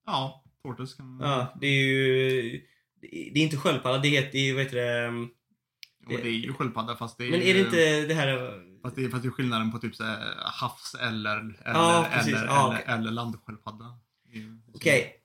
Ja, 0.06 0.44
Tortoise 0.62 0.96
kan 0.96 1.06
man... 1.16 1.28
Ja, 1.30 1.56
det 1.60 1.66
är 1.66 1.82
ju... 1.82 2.66
Det 3.02 3.38
är 3.40 3.42
inte 3.42 3.56
sköldpadda, 3.56 3.98
det 3.98 4.08
heter, 4.08 4.38
är, 4.38 4.54
vad 4.54 4.62
heter 4.62 4.76
det? 4.76 5.08
Och 6.06 6.22
det 6.22 6.28
är 6.28 6.32
ju 6.32 6.52
sköldpadda 6.52 6.96
fast 6.96 7.18
det 7.18 7.24
är 7.26 7.30
Men 7.30 7.42
är 7.42 7.54
det 7.54 7.58
ju- 7.58 7.64
inte 7.64 8.06
det 8.06 8.14
här... 8.14 8.60
Fast 8.82 8.96
det, 8.96 9.04
är, 9.04 9.08
fast 9.08 9.22
det 9.22 9.28
är 9.28 9.30
skillnaden 9.32 9.72
på 9.72 9.78
typ 9.78 9.96
så 9.96 10.04
här, 10.04 10.34
havs 10.44 10.94
eller, 10.94 11.36
eller, 11.36 11.54
Ja, 11.64 12.06
eller, 12.06 12.32
Ja, 12.32 12.38
eller, 12.38 12.80
okej. 12.82 12.84
eller 12.94 13.10
landsköldpadda. 13.10 13.84
Ju- 14.32 14.60
Okej. 14.74 15.16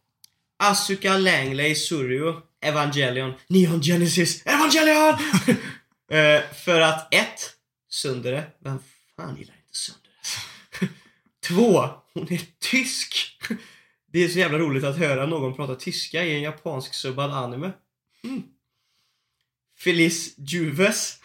Asuka 0.64 1.18
Langley 1.18 1.76
Suryo 1.76 2.42
Evangelion 2.62 3.34
Neon 3.50 3.82
Genesis 3.82 4.46
Evangelion! 4.46 5.20
Eh, 6.12 6.42
för 6.54 6.82
att 6.82 7.14
ett, 7.14 7.56
Sundere. 7.90 8.44
Vem 8.60 8.80
fan 9.16 9.38
gillar 9.38 9.54
inte 9.54 9.78
Sundere? 9.78 10.14
Två, 11.48 11.90
hon 12.14 12.34
är 12.34 12.42
tysk. 12.60 13.40
Det 14.12 14.24
är 14.24 14.28
så 14.28 14.40
jävla 14.40 14.58
roligt 14.58 14.84
att 14.84 14.98
höra 14.98 15.26
någon 15.26 15.56
prata 15.56 15.76
tyska 15.76 16.24
i 16.24 16.36
en 16.36 16.42
japansk 16.42 16.94
subbad 16.94 17.32
anime. 17.32 17.72
Mm. 18.24 18.44
Felice 19.78 20.38
Juves 20.38 21.20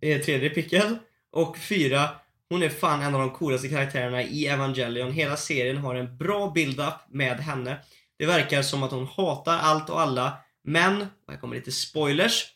är 0.00 0.18
tredje 0.18 0.50
pickel. 0.50 0.98
Och 1.30 1.58
fyra, 1.58 2.08
hon 2.48 2.62
är 2.62 2.68
fan 2.68 3.02
en 3.02 3.14
av 3.14 3.20
de 3.20 3.30
coolaste 3.30 3.68
karaktärerna 3.68 4.22
i 4.22 4.46
Evangelion. 4.46 5.12
Hela 5.12 5.36
serien 5.36 5.76
har 5.76 5.94
en 5.94 6.16
bra 6.16 6.50
build-up 6.50 6.94
med 7.08 7.40
henne. 7.40 7.78
Det 8.18 8.26
verkar 8.26 8.62
som 8.62 8.82
att 8.82 8.90
hon 8.90 9.06
hatar 9.06 9.58
allt 9.58 9.90
och 9.90 10.00
alla, 10.00 10.38
men, 10.64 11.06
här 11.28 11.36
kommer 11.36 11.56
lite 11.56 11.72
spoilers. 11.72 12.46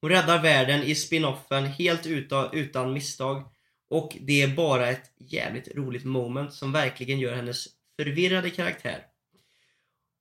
Hon 0.00 0.10
räddar 0.10 0.42
världen 0.42 0.82
i 0.82 0.94
spin-offen 0.94 1.66
helt 1.66 2.06
utan, 2.06 2.48
utan 2.52 2.92
misstag. 2.92 3.44
Och 3.90 4.16
det 4.20 4.42
är 4.42 4.56
bara 4.56 4.88
ett 4.88 5.12
jävligt 5.18 5.76
roligt 5.76 6.04
moment 6.04 6.54
som 6.54 6.72
verkligen 6.72 7.20
gör 7.20 7.34
hennes 7.34 7.66
förvirrade 7.96 8.50
karaktär. 8.50 9.04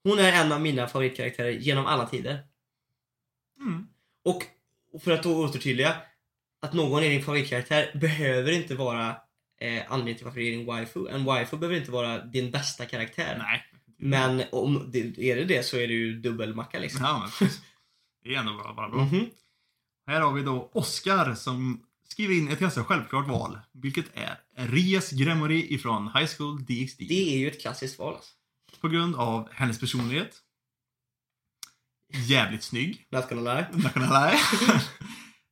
Hon 0.03 0.19
är 0.19 0.45
en 0.45 0.51
av 0.51 0.61
mina 0.61 0.87
favoritkaraktärer 0.87 1.51
genom 1.51 1.85
alla 1.85 2.05
tider. 2.05 2.39
Mm. 3.59 3.87
Och 4.23 4.43
för 5.03 5.11
att 5.11 5.23
då 5.23 5.43
återtydliga, 5.45 5.95
att 6.61 6.73
någon 6.73 7.03
är 7.03 7.09
din 7.09 7.23
favoritkaraktär 7.23 7.91
behöver 7.93 8.51
inte 8.51 8.75
vara 8.75 9.09
eh, 9.59 9.83
anledningen 9.87 10.17
till 10.17 10.25
varför 10.25 10.39
det 10.39 10.47
är 10.47 10.51
din 10.51 10.65
waifu. 10.65 11.07
En 11.07 11.23
waifu 11.23 11.57
behöver 11.57 11.77
inte 11.77 11.91
vara 11.91 12.25
din 12.25 12.51
bästa 12.51 12.85
karaktär. 12.85 13.35
Nej. 13.39 13.63
Men 13.97 14.43
om 14.51 14.89
det, 14.91 14.99
är 15.17 15.35
det 15.35 15.45
det 15.45 15.65
så 15.65 15.77
är 15.77 15.87
det 15.87 15.93
ju 15.93 16.19
dubbelmacka 16.19 16.79
liksom. 16.79 17.01
Ja, 17.03 17.19
men 17.19 17.29
precis. 17.29 17.61
Det 18.23 18.35
är 18.35 18.39
ändå 18.39 18.53
bra. 18.53 18.73
Bara 18.73 18.89
bra. 18.89 19.05
Mhm. 19.05 19.29
Här 20.07 20.21
har 20.21 20.33
vi 20.33 20.41
då 20.43 20.69
Oscar 20.73 21.35
som 21.35 21.83
skriver 22.03 22.35
in 22.35 22.47
ett 22.47 22.59
ganska 22.59 22.83
självklart 22.83 23.27
val. 23.27 23.59
Vilket 23.71 24.05
är 24.13 24.41
Rias 24.55 25.11
Gremory 25.11 25.65
ifrån 25.73 26.11
High 26.15 26.27
School 26.37 26.65
DxD. 26.65 26.99
Det 26.99 27.33
är 27.35 27.37
ju 27.37 27.47
ett 27.47 27.61
klassiskt 27.61 27.99
val 27.99 28.15
alltså. 28.15 28.33
På 28.81 28.87
grund 28.87 29.15
av 29.15 29.49
hennes 29.51 29.79
personlighet. 29.79 30.41
Jävligt 32.13 32.63
snygg. 32.63 33.07
Not 33.09 33.29
gonna 33.29 33.53
lie. 33.53 33.67
Not 33.83 33.93
gonna 33.93 34.29
lie. 34.29 34.39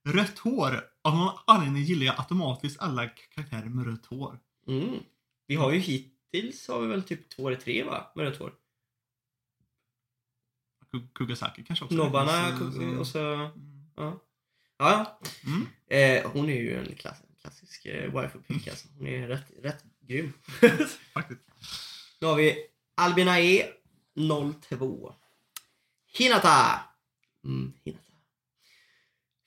Rött 0.13 0.39
hår. 0.39 0.83
Av 1.01 1.15
någon 1.15 1.37
anledning 1.47 1.83
gillar 1.83 2.05
jag 2.05 2.15
automatiskt 2.19 2.79
alla 2.79 3.07
karaktärer 3.07 3.65
med 3.69 3.85
rött 3.85 4.05
hår. 4.05 4.39
Mm. 4.67 4.99
Vi 5.47 5.55
har 5.55 5.71
ju 5.71 5.79
hittills 5.79 6.67
har 6.67 6.81
vi 6.81 6.87
väl 6.87 7.03
typ 7.03 7.29
två 7.29 7.47
eller 7.47 7.59
tre 7.59 7.83
va? 7.83 8.11
Med 8.15 8.25
rött 8.25 8.37
hår. 8.39 8.53
Ku- 10.91 11.07
Kugasaki 11.13 11.63
kanske 11.63 11.85
också. 11.85 11.97
Nobbarna 11.97 12.47
och 12.99 13.07
så... 13.07 13.19
Mm. 13.33 13.51
Ja. 13.95 14.21
Ja. 14.77 15.19
Mm. 15.45 15.67
Eh, 15.87 16.31
hon 16.31 16.49
är 16.49 16.61
ju 16.61 16.79
en 16.79 16.95
klass, 16.95 17.17
klassisk 17.41 17.85
eh, 17.85 18.11
waifu 18.11 18.39
pick 18.39 18.67
alltså. 18.67 18.87
Hon 18.97 19.07
är 19.07 19.27
rätt, 19.27 19.51
rätt 19.61 19.83
grym. 20.01 20.33
Faktiskt. 21.13 21.41
Då 22.19 22.27
har 22.27 22.35
vi 22.35 22.67
Albina 22.95 23.39
E 23.39 23.67
02. 24.69 25.13
Hinata. 26.17 26.79
Mm, 27.43 27.73
Hinata. 27.83 28.01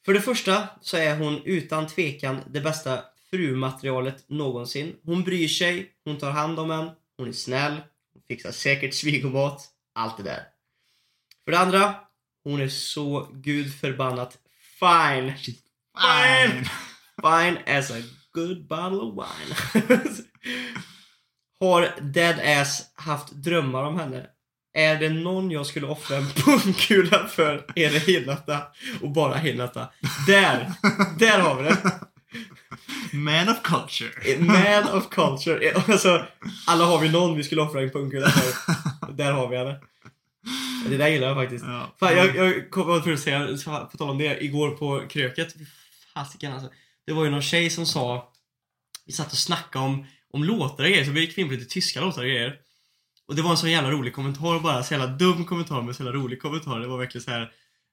För 0.04 0.14
det 0.14 0.20
första 0.20 0.68
så 0.80 0.96
är 0.96 1.16
hon 1.16 1.42
utan 1.44 1.86
tvekan 1.86 2.40
det 2.46 2.60
bästa 2.60 3.04
frumaterialet 3.30 4.28
någonsin. 4.28 4.96
Hon 5.02 5.24
bryr 5.24 5.48
sig, 5.48 5.92
hon 6.04 6.18
tar 6.18 6.30
hand 6.30 6.58
om 6.58 6.70
en, 6.70 6.90
hon 7.16 7.28
är 7.28 7.32
snäll, 7.32 7.76
hon 8.12 8.22
fixar 8.28 8.52
säkert 8.52 8.94
svigomat, 8.94 9.68
allt 9.92 10.16
det 10.16 10.22
där. 10.22 10.42
För 11.44 11.52
det 11.52 11.58
andra, 11.58 11.94
hon 12.44 12.60
är 12.60 12.68
så 12.68 13.28
gudförbannat 13.32 14.38
fine. 14.80 15.34
Fine! 15.98 16.64
Fine 17.22 17.58
as 17.66 17.90
a 17.90 18.02
good 18.32 18.68
bottle 18.68 19.00
of 19.00 19.14
wine. 19.14 19.54
Har 21.60 22.00
Dead 22.00 22.40
Ass 22.60 22.92
haft 22.94 23.32
drömmar 23.32 23.84
om 23.84 23.98
henne? 23.98 24.26
Är 24.74 24.96
det 24.96 25.08
någon 25.08 25.50
jag 25.50 25.66
skulle 25.66 25.86
offra 25.86 26.16
en 26.16 26.26
pungkula 26.26 27.26
för 27.28 27.64
är 27.74 27.90
det 27.90 27.98
Hinata 27.98 28.62
och 29.02 29.10
bara 29.10 29.34
Hinata. 29.34 29.88
Där! 30.26 30.72
Där 31.18 31.38
har 31.38 31.62
vi 31.62 31.62
det! 31.62 31.76
Man 33.12 33.48
of 33.48 33.62
culture. 33.62 34.38
Man 34.38 34.96
of 34.98 35.08
culture. 35.10 35.72
Alltså, 35.88 36.26
alla 36.66 36.84
har 36.84 36.98
vi 36.98 37.08
någon 37.08 37.36
vi 37.36 37.44
skulle 37.44 37.62
offra 37.62 37.82
en 37.82 37.90
pungkula 37.90 38.28
för. 38.30 39.12
Där 39.12 39.32
har 39.32 39.48
vi 39.48 39.56
henne. 39.56 39.80
Det 40.86 40.96
där 40.96 41.08
gillar 41.08 41.26
jag 41.26 41.36
faktiskt. 41.36 41.64
Ja. 41.64 41.94
Fan, 42.00 42.16
jag, 42.16 42.36
jag 42.36 42.70
kom 42.70 42.90
att 42.90 43.20
säga, 43.20 43.46
på 43.90 43.96
tal 43.96 44.10
om 44.10 44.18
det, 44.18 44.44
igår 44.44 44.70
på 44.70 45.08
kröket. 45.08 45.54
Fasiken 46.14 46.52
alltså. 46.52 46.70
Det 47.06 47.12
var 47.12 47.24
ju 47.24 47.30
någon 47.30 47.42
tjej 47.42 47.70
som 47.70 47.86
sa, 47.86 48.32
vi 49.06 49.12
satt 49.12 49.32
och 49.32 49.38
snackade 49.38 49.84
om, 49.84 50.06
om 50.32 50.44
låtar 50.44 50.84
och 50.84 50.90
grejer, 50.90 51.04
så 51.04 51.10
vi 51.10 51.20
gick 51.20 51.38
in 51.38 51.48
på 51.48 51.54
lite 51.54 51.64
tyska 51.64 52.00
låtar 52.00 52.22
och 52.22 52.28
grejer. 52.28 52.56
Och 53.28 53.36
det 53.36 53.42
var 53.42 53.50
en 53.50 53.56
så 53.56 53.68
jävla 53.68 53.90
rolig 53.90 54.14
kommentar 54.14 54.60
bara, 54.60 54.82
så 54.82 54.94
jävla 54.94 55.06
dum 55.06 55.44
kommentar 55.44 55.82
men 55.82 55.94
så 55.94 56.02
jävla 56.02 56.18
rolig 56.20 56.42
kommentar. 56.42 56.80
Det 56.80 56.86
var 56.86 56.98
verkligen 56.98 57.24
så 57.24 57.30
här. 57.30 57.52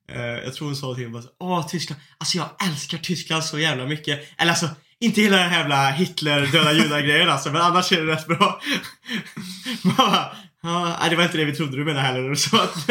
Eh, 0.10 0.22
jag 0.22 0.54
tror 0.54 0.68
hon 0.68 0.76
sa 0.76 0.96
till 0.96 1.04
mig 1.04 1.12
bara 1.12 1.22
så, 1.22 1.30
Åh 1.40 1.68
Tyskland, 1.68 2.02
alltså 2.18 2.38
jag 2.38 2.50
älskar 2.68 2.98
Tyskland 2.98 3.44
så 3.44 3.60
jävla 3.60 3.86
mycket. 3.86 4.20
Eller 4.38 4.52
alltså, 4.52 4.70
inte 5.00 5.22
hela 5.22 5.38
den 5.38 5.50
här 5.50 5.60
jävla 5.60 5.92
Hitler, 5.92 6.48
döda 6.48 6.74
judar 6.74 7.02
grejen 7.02 7.30
alltså, 7.30 7.52
men 7.52 7.62
annars 7.62 7.92
är 7.92 8.06
det 8.06 8.14
rätt 8.14 8.28
bra. 8.28 8.62
Bara, 9.98 10.36
Ja, 10.66 11.07
det 11.09 11.16
var 11.16 11.24
inte 11.24 11.38
det 11.38 11.45
vi 11.45 11.55
trodde 11.55 11.78
du 11.78 11.86
menade 11.86 12.07
heller. 12.07 12.36
Så 12.36 12.57
att... 12.61 12.88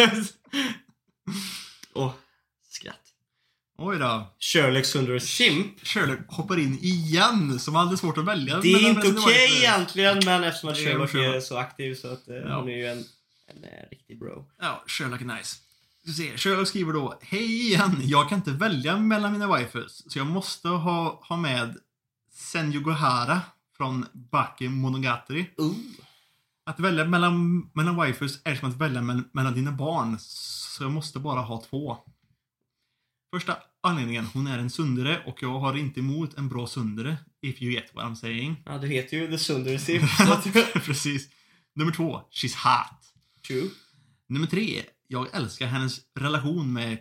Åh, 1.95 2.13
skratt. 2.71 3.01
Oj 3.79 3.99
då. 3.99 4.35
Sherlock 4.41 4.95
under 4.95 5.19
simp. 5.19 5.87
Sherlock 5.87 6.19
hoppar 6.29 6.59
in 6.59 6.79
igen, 6.83 7.59
som 7.59 7.75
hade 7.75 7.97
svårt 7.97 8.19
att 8.19 8.25
välja. 8.25 8.61
Det 8.61 8.73
är 8.73 8.89
inte 8.89 9.09
okej 9.09 9.45
Evil. 9.47 9.57
egentligen, 9.59 10.21
men 10.25 10.45
eftersom 10.45 10.71
att 10.71 10.77
Sherlock 10.77 11.11
Sherlock. 11.11 11.37
är 11.37 11.41
så 11.41 11.57
aktiv 11.57 11.95
så 11.95 12.13
att 12.13 12.29
eh, 12.29 12.35
Ja. 12.37 12.61
hon 12.61 12.69
är 12.69 12.77
ju 12.77 12.87
en, 12.87 12.99
en 13.47 13.65
eh, 13.65 13.91
riktig 13.91 14.19
bro. 14.19 14.51
Ja, 14.61 14.83
Sherlock 14.87 15.21
är 15.21 15.25
nice. 15.25 15.57
Ska 16.03 16.13
se, 16.13 16.37
Sherlock 16.39 16.69
skriver 16.69 16.93
då 16.93 17.19
Hej 17.23 17.67
igen! 17.67 17.97
Jag 18.05 18.29
kan 18.29 18.39
inte 18.39 18.51
välja 18.51 18.97
mellan 18.97 19.33
mina 19.33 19.47
waifus, 19.47 20.03
så 20.13 20.19
jag 20.19 20.27
måste 20.27 20.69
ha, 20.69 21.21
ha 21.29 21.37
med 21.37 21.77
Senju 22.35 22.81
Gohara 22.81 23.41
från 23.77 24.07
Baki 24.13 24.69
Monogatari. 24.69 25.47
Ooh. 25.59 25.75
Att 26.67 26.81
välja 26.81 27.05
mellan, 27.05 27.61
mellan 27.75 27.97
waifus 27.97 28.41
är 28.45 28.55
som 28.55 28.69
att 28.71 28.77
välja 28.77 29.03
mellan, 29.03 29.29
mellan 29.33 29.55
dina 29.55 29.73
barn, 29.73 30.17
så 30.21 30.83
jag 30.85 30.93
måste 30.93 31.19
bara 31.19 31.41
ha 31.41 31.65
två. 31.71 31.97
Första 33.35 33.57
anledningen, 33.83 34.25
hon 34.27 34.47
är 34.47 34.59
en 34.59 34.71
sundere 34.71 35.23
och 35.27 35.43
jag 35.43 35.59
har 35.59 35.77
inte 35.77 36.01
emot 36.01 36.35
en 36.35 36.49
bra 36.49 36.67
sundere, 36.67 37.17
if 37.43 37.63
you 37.63 37.73
get 37.73 37.91
what 37.95 38.05
I'm 38.05 38.15
saying. 38.15 38.63
Ja, 38.67 38.79
du 38.79 38.87
heter 38.87 39.17
ju 39.17 39.29
The 39.29 39.39
att- 40.33 40.53
Precis. 40.85 41.29
Nummer 41.75 41.93
två, 41.93 42.21
she's 42.31 42.55
hot. 42.57 43.01
True. 43.47 43.71
Nummer 44.29 44.47
tre, 44.47 44.83
jag 45.09 45.35
älskar 45.35 45.67
hennes 45.67 46.01
relation 46.21 46.73
med 46.73 46.99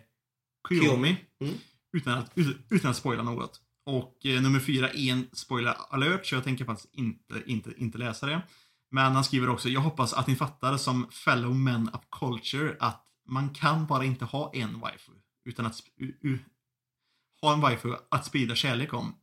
Kiyomi. 0.70 0.86
Kiyomi. 0.88 1.16
Mm. 1.42 1.54
Utan, 1.98 2.18
att, 2.18 2.32
ut- 2.38 2.58
utan 2.70 2.92
att 2.92 2.98
spoila 2.98 3.24
något. 3.24 3.60
Och 3.86 4.26
eh, 4.26 4.42
nummer 4.42 4.60
fyra 4.60 4.90
en 4.90 5.28
spoiler 5.34 5.76
alert, 5.90 6.26
så 6.26 6.36
jag 6.36 6.44
tänker 6.44 6.66
faktiskt 6.66 6.94
inte, 6.94 7.44
inte, 7.46 7.72
inte 7.78 7.98
läsa 7.98 8.26
det. 8.26 8.42
Men 8.94 9.14
han 9.16 9.24
skriver 9.24 9.50
också, 9.50 9.70
jag 9.70 9.82
hoppas 9.82 10.14
att 10.14 10.28
ni 10.28 10.36
fattar 10.36 10.78
som 10.78 11.08
fellow 11.12 11.56
men 11.56 11.90
of 11.90 12.02
culture 12.20 12.76
att 12.80 13.06
man 13.30 13.50
kan 13.50 13.86
bara 13.88 14.06
inte 14.06 14.26
ha 14.26 14.52
en 14.54 14.80
waifu 14.80 15.12
utan 15.46 15.66
att 15.66 15.74
sp- 15.74 15.88
u- 15.98 16.18
u- 16.22 16.40
ha 17.42 17.54
en 17.54 17.62
waifu 17.62 17.94
att 18.12 18.26
sprida 18.26 18.56
kärlek 18.56 18.94
om. 18.94 19.16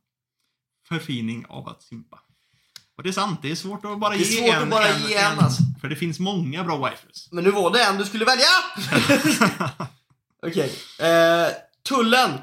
Förfining 0.87 1.45
av 1.49 1.69
att 1.69 1.83
simpa. 1.83 2.19
Och 2.97 3.03
det 3.03 3.09
är 3.09 3.13
sant, 3.13 3.39
det 3.41 3.51
är 3.51 3.55
svårt 3.55 3.85
att 3.85 3.99
bara 3.99 4.13
Det 4.13 4.15
är 4.15 4.19
ge 4.19 4.37
svårt 4.41 4.55
en, 4.55 4.63
att 4.63 4.69
bara 4.69 4.87
en, 4.87 5.01
ge 5.09 5.15
en, 5.15 5.39
alltså. 5.39 5.63
För 5.81 5.89
det 5.89 5.95
finns 5.95 6.19
många 6.19 6.63
bra 6.63 6.77
waifus. 6.77 7.29
Men 7.31 7.43
nu 7.43 7.51
var 7.51 7.71
det 7.73 7.83
en 7.83 7.97
du 7.97 8.05
skulle 8.05 8.25
välja! 8.25 8.47
Okej. 10.47 10.73
Eh, 10.99 11.47
tullen. 11.89 12.39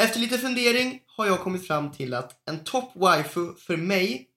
Efter 0.00 0.20
lite 0.20 0.38
fundering 0.38 1.00
har 1.16 1.26
jag 1.26 1.40
kommit 1.40 1.66
fram 1.66 1.92
till 1.92 2.14
att 2.14 2.48
en 2.48 2.64
topp 2.64 2.92
waifu 2.94 3.54
för 3.54 3.76
mig 3.76 4.28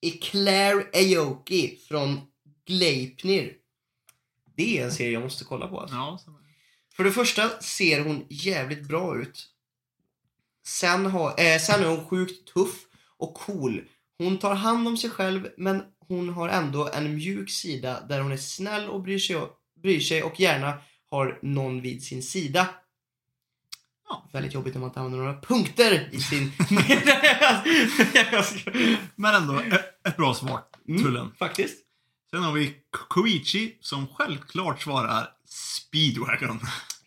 är 0.00 0.10
Claire 0.10 0.86
Aoki 0.94 1.78
från 1.88 2.20
Gleipnir. 2.66 3.52
Det 4.56 4.78
är 4.78 4.84
en 4.84 4.92
serie 4.92 5.12
jag 5.12 5.22
måste 5.22 5.44
kolla 5.44 5.68
på 5.68 5.80
alltså. 5.80 5.96
ja, 5.96 6.18
För 6.96 7.04
det 7.04 7.12
första 7.12 7.60
ser 7.60 8.04
hon 8.04 8.26
jävligt 8.28 8.88
bra 8.88 9.20
ut. 9.20 9.48
Sen, 10.66 11.06
har, 11.06 11.40
eh, 11.40 11.58
sen 11.58 11.84
är 11.84 11.88
hon 11.88 12.06
sjukt 12.06 12.52
tuff 12.54 12.84
och 13.16 13.34
cool. 13.34 13.84
Hon 14.18 14.38
tar 14.38 14.54
hand 14.54 14.88
om 14.88 14.96
sig 14.96 15.10
själv 15.10 15.48
men 15.56 15.82
hon 15.98 16.28
har 16.28 16.48
ändå 16.48 16.88
en 16.88 17.14
mjuk 17.14 17.50
sida 17.50 18.00
där 18.08 18.20
hon 18.20 18.32
är 18.32 18.36
snäll 18.36 18.88
och 18.88 19.02
bryr 19.02 19.18
sig, 19.18 19.36
bryr 19.82 20.00
sig 20.00 20.22
och 20.22 20.40
gärna 20.40 20.78
har 21.10 21.38
någon 21.42 21.80
vid 21.80 22.02
sin 22.02 22.22
sida. 22.22 22.68
Ja. 24.08 24.28
Väldigt 24.32 24.54
jobbigt 24.54 24.74
när 24.74 24.80
man 24.80 24.88
inte 24.90 25.00
använder 25.00 25.18
några 25.26 25.40
punkter 25.40 26.08
i 26.12 26.20
sin... 26.20 26.52
Men 29.16 29.34
ändå 29.34 29.60
ett, 30.04 30.16
bra 30.16 30.34
svar, 30.34 30.60
Mm. 30.88 31.02
tullen. 31.02 31.32
Faktiskt. 31.38 31.78
Sen 32.30 32.42
har 32.42 32.52
vi 32.52 32.74
Koichi 33.08 33.78
som 33.80 34.06
självklart 34.14 34.82
svarar 34.82 35.28
Speedwagon. 35.48 36.60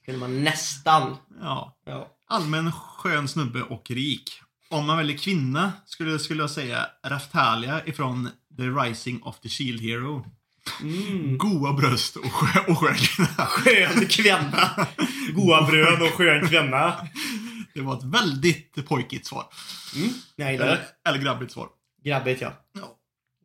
Kunde 0.05 0.19
man 0.19 0.43
nästan. 0.43 1.17
Ja. 1.41 1.77
Ja. 1.85 2.07
Allmän 2.27 2.71
skön 2.71 3.27
snubbe 3.27 3.61
och 3.63 3.91
rik. 3.91 4.41
Om 4.69 4.85
man 4.85 4.97
väljer 4.97 5.17
kvinna 5.17 5.73
skulle, 5.85 6.19
skulle 6.19 6.43
jag 6.43 6.49
säga 6.51 6.85
Raftalia 7.05 7.85
ifrån 7.85 8.29
The 8.57 8.63
Rising 8.63 9.23
of 9.23 9.39
the 9.39 9.49
Shield 9.49 9.81
Hero. 9.81 10.25
Mm. 10.81 11.37
Goa 11.37 11.73
bröst 11.73 12.15
och, 12.15 12.31
skö, 12.33 12.59
och 12.71 12.77
skägg. 12.77 12.97
Skön 13.47 14.07
kvinna. 14.07 14.87
Goa 15.35 15.67
bröd 15.67 16.01
och 16.01 16.07
skön 16.13 16.47
kvinna. 16.47 17.07
Det 17.73 17.81
var 17.81 17.97
ett 17.97 18.03
väldigt 18.03 18.85
pojkigt 18.87 19.25
svar. 19.25 19.45
Mm. 19.95 20.09
Jag 20.35 20.51
gillar 20.51 20.65
det. 20.67 21.09
Eller, 21.09 21.19
grabbigt 21.19 21.51
svar. 21.51 21.69
Grabbigt 22.03 22.41
ja. 22.41 22.53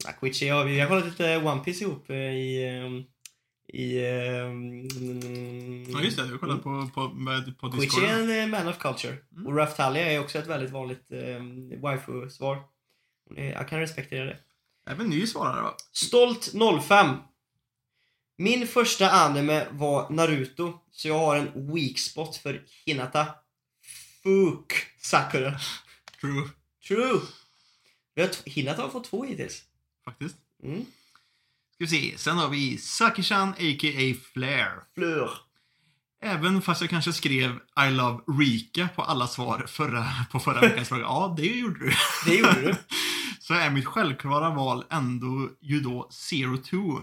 Ja. 0.05 0.13
Quitchy, 0.21 0.47
ja, 0.47 0.63
vi 0.63 0.81
har 0.81 0.89
kollat 0.89 1.05
lite 1.05 1.37
One 1.37 1.61
Piece 1.65 1.85
ihop 1.85 2.11
eh, 2.11 2.17
i... 2.17 2.69
ehm, 2.69 3.05
i 3.73 4.07
ehm, 4.07 5.91
Ja, 5.93 6.01
just 6.03 6.17
det. 6.17 6.27
Du 6.27 6.39
kollar 6.39 6.57
på, 6.57 6.89
på, 6.95 7.09
med- 7.09 7.59
på 7.59 7.69
Discord. 7.69 8.01
Quitchy 8.01 8.07
är 8.07 8.23
en 8.23 8.53
eh, 8.53 8.59
man 8.59 8.69
of 8.69 8.79
culture. 8.79 9.17
Mm. 9.33 9.47
Och 9.47 9.57
Raftalia 9.57 10.13
är 10.13 10.21
också 10.21 10.39
ett 10.39 10.47
väldigt 10.47 10.71
vanligt 10.71 11.07
um, 11.11 11.81
waifu-svar. 11.81 12.59
Är- 13.37 13.53
Jag 13.53 13.69
kan 13.69 13.81
respektera 13.81 14.25
det. 14.25 14.37
Även 14.87 15.09
ny 15.09 15.27
svarare 15.27 15.63
va? 15.63 15.75
Stolt 15.93 16.53
05. 16.89 17.17
Min 18.39 18.69
första 18.69 19.11
anime 19.11 19.67
var 19.71 20.11
Naruto, 20.11 20.79
så 20.91 21.09
jag 21.09 21.19
har 21.19 21.37
en 21.37 21.75
weak 21.75 21.99
spot 21.99 22.37
för 22.37 22.63
Hinata. 22.87 23.27
Fuck 24.23 24.73
Sakura. 25.01 25.59
True. 26.21 26.49
True. 26.89 27.21
Hinata 28.45 28.83
har 28.83 28.89
fått 28.89 29.05
två 29.05 29.25
hittills. 29.25 29.63
Faktiskt. 30.05 30.37
Mm. 30.63 30.85
Ska 31.75 31.85
vi 31.85 31.87
se. 31.87 32.19
Sen 32.19 32.39
har 32.39 32.49
vi 32.49 32.79
Saki-chan 32.79 33.49
a.k.a. 33.49 34.15
Flair. 34.33 34.71
Fleur. 34.95 35.31
Även 36.23 36.63
fast 36.63 36.81
jag 36.81 36.91
kanske 36.91 37.13
skrev 37.13 37.59
I 37.87 37.91
love 37.91 38.21
Rika 38.39 38.89
på 38.97 39.03
alla 39.03 39.27
svar 39.27 39.65
förra, 39.69 40.07
på 40.31 40.41
förra 40.41 40.61
veckans 40.61 40.89
fråga. 40.89 41.03
Ja, 41.03 41.35
det 41.37 41.47
gjorde 41.47 41.79
du. 41.79 41.93
Det 42.27 42.35
gjorde 42.35 42.61
du. 42.61 42.75
Så 43.47 43.55
är 43.55 43.71
mitt 43.71 43.87
självklara 43.87 44.51
val 44.51 44.85
ändå 44.91 45.49
ju 45.61 45.81
då 45.81 46.09
Zero 46.11 46.57
Two. 46.57 47.01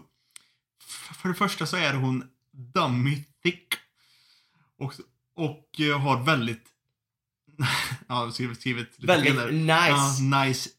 För 1.21 1.29
det 1.29 1.35
första 1.35 1.65
så 1.65 1.77
är 1.77 1.93
hon 1.93 2.23
dummy 2.73 3.23
thick. 3.43 3.67
Och, 4.79 4.93
och 5.35 5.79
eh, 5.79 5.99
har 5.99 6.23
väldigt... 6.23 6.63
ja, 8.07 8.23
jag 8.23 8.33
skrivit, 8.33 8.59
skrivit 8.59 8.89
lite 8.97 9.07
Väldigt 9.07 9.35
fel 9.35 9.53
nice. 9.53 10.23
Ja, 10.23 10.43
nice 10.43 10.69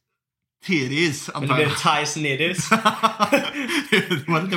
titties, 0.65 1.31
Men 1.33 1.49
det 1.49 1.55
blev 1.55 1.69
jag. 1.69 2.01
Tyson 2.01 2.23
Niddies. 2.23 2.69
det, 3.91 4.29
var, 4.29 4.43
det 4.51 4.57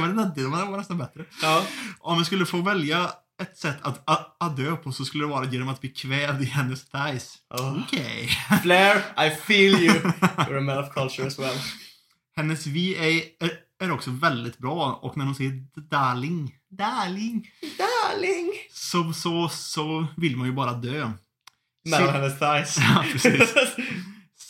nästan 0.78 0.98
bättre. 0.98 1.26
Ja. 1.42 1.66
Om 2.00 2.20
vi 2.20 2.26
skulle 2.26 2.46
få 2.46 2.62
välja 2.62 3.12
ett 3.42 3.58
sätt 3.58 3.78
att, 3.82 4.10
att, 4.10 4.36
att 4.40 4.58
dö 4.58 4.76
på 4.76 4.92
så 4.92 5.06
skulle 5.06 5.24
det 5.24 5.30
vara 5.30 5.46
genom 5.46 5.70
att 5.70 5.82
bli 5.82 5.90
kvävd 5.90 6.42
i 6.42 6.46
hennes 6.46 6.86
thighs. 6.90 7.38
Oh. 7.50 7.84
Okej. 7.84 8.30
Flair, 8.64 8.98
I 9.28 9.36
feel 9.36 9.84
you. 9.84 9.94
You're 9.94 10.58
a 10.58 10.62
man 10.62 10.78
of 10.78 10.94
culture 10.94 11.28
as 11.28 11.40
well. 11.40 11.58
Hennes 12.36 12.68
VA 12.68 13.06
är, 13.06 13.22
är 13.80 13.92
också 13.92 14.12
väldigt 14.12 14.58
bra 14.58 14.94
och 15.02 15.18
när 15.18 15.26
hon 15.26 15.36
säger 15.36 15.64
darling, 15.90 16.56
darling, 16.70 17.52
Darling. 17.78 18.52
så, 18.72 19.14
så, 19.14 19.50
så 19.50 20.08
vill 20.18 20.38
man 20.38 20.48
ju 20.48 20.54
bara 20.54 20.74
dö. 20.74 21.12
Mellan 21.86 22.14
hennes 22.14 22.40
thighs. 22.40 22.78
Ja, 22.82 23.06
precis. 23.12 23.54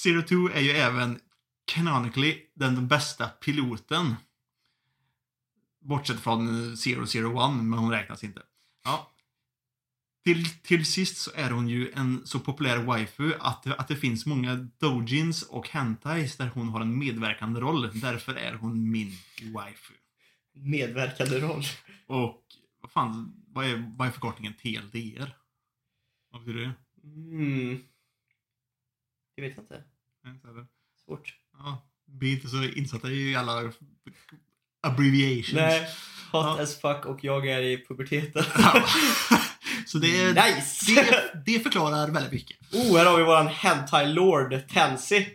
Zero 0.04 0.22
Two 0.22 0.58
är 0.58 0.62
ju 0.62 0.72
även 0.72 1.20
canonically 1.66 2.38
den 2.56 2.88
bästa 2.88 3.28
piloten. 3.28 4.16
Bortsett 5.82 6.20
från 6.20 6.78
Zero 6.78 7.06
Zero 7.08 7.40
One, 7.40 7.64
men 7.64 7.80
hon 7.80 7.92
räknas 7.92 8.24
inte. 8.24 8.42
Ja. 8.88 9.12
Till, 10.24 10.50
till 10.62 10.86
sist 10.86 11.18
så 11.18 11.32
är 11.36 11.50
hon 11.52 11.68
ju 11.70 11.92
en 11.92 12.28
så 12.28 12.40
populär 12.40 12.84
waifu 12.84 13.34
att, 13.40 13.64
det- 13.64 13.76
att 13.76 13.88
det 13.88 13.96
finns 13.96 14.26
många 14.26 14.56
dojins 14.56 15.44
och 15.44 15.70
hentais 15.70 16.38
där 16.38 16.48
hon 16.48 16.70
har 16.70 16.82
en 16.82 16.98
medverkande 17.00 17.60
roll. 17.60 18.00
Därför 18.00 18.34
är 18.36 18.54
hon 18.54 18.92
min 18.92 19.12
waifu. 19.54 19.94
Medverkande 20.54 21.40
roll. 21.40 21.64
Och 22.08 22.44
vad 22.82 22.92
fan, 22.92 23.44
vad 23.48 23.66
är, 23.66 23.94
vad 23.98 24.08
är 24.08 24.12
förkortningen 24.12 24.54
TLDR? 24.54 25.38
Vad 26.30 26.42
betyder 26.46 26.60
det? 26.66 26.74
Mm. 27.04 27.84
Det 29.36 29.42
vet 29.42 29.56
jag 29.58 29.64
inte. 29.64 29.84
Svårt. 31.06 31.40
Ja, 31.54 31.88
är 32.22 32.34
inte 32.34 32.48
så 32.48 32.64
insatta 32.64 33.12
i 33.12 33.36
alla 33.36 33.72
abbreviations. 34.88 35.54
Nej. 35.54 35.82
Hot 36.32 36.46
Ja. 36.46 36.62
as 36.64 36.82
fuck 36.82 37.06
och 37.06 37.20
jag 37.24 37.48
är 37.48 37.60
i 37.62 37.86
puberteten. 37.88 38.44
Ja. 38.58 38.84
Så 39.88 39.98
det, 39.98 40.22
är, 40.24 40.34
Nice! 40.34 40.92
det, 40.96 41.44
det 41.46 41.60
förklarar 41.60 42.08
väldigt 42.10 42.32
mycket. 42.32 42.58
Oh, 42.74 42.98
här 42.98 43.06
har 43.06 43.18
vi 43.18 43.24
våran 43.24 43.48
hentai 43.48 44.08
lord, 44.14 44.68
Tensi. 44.74 45.28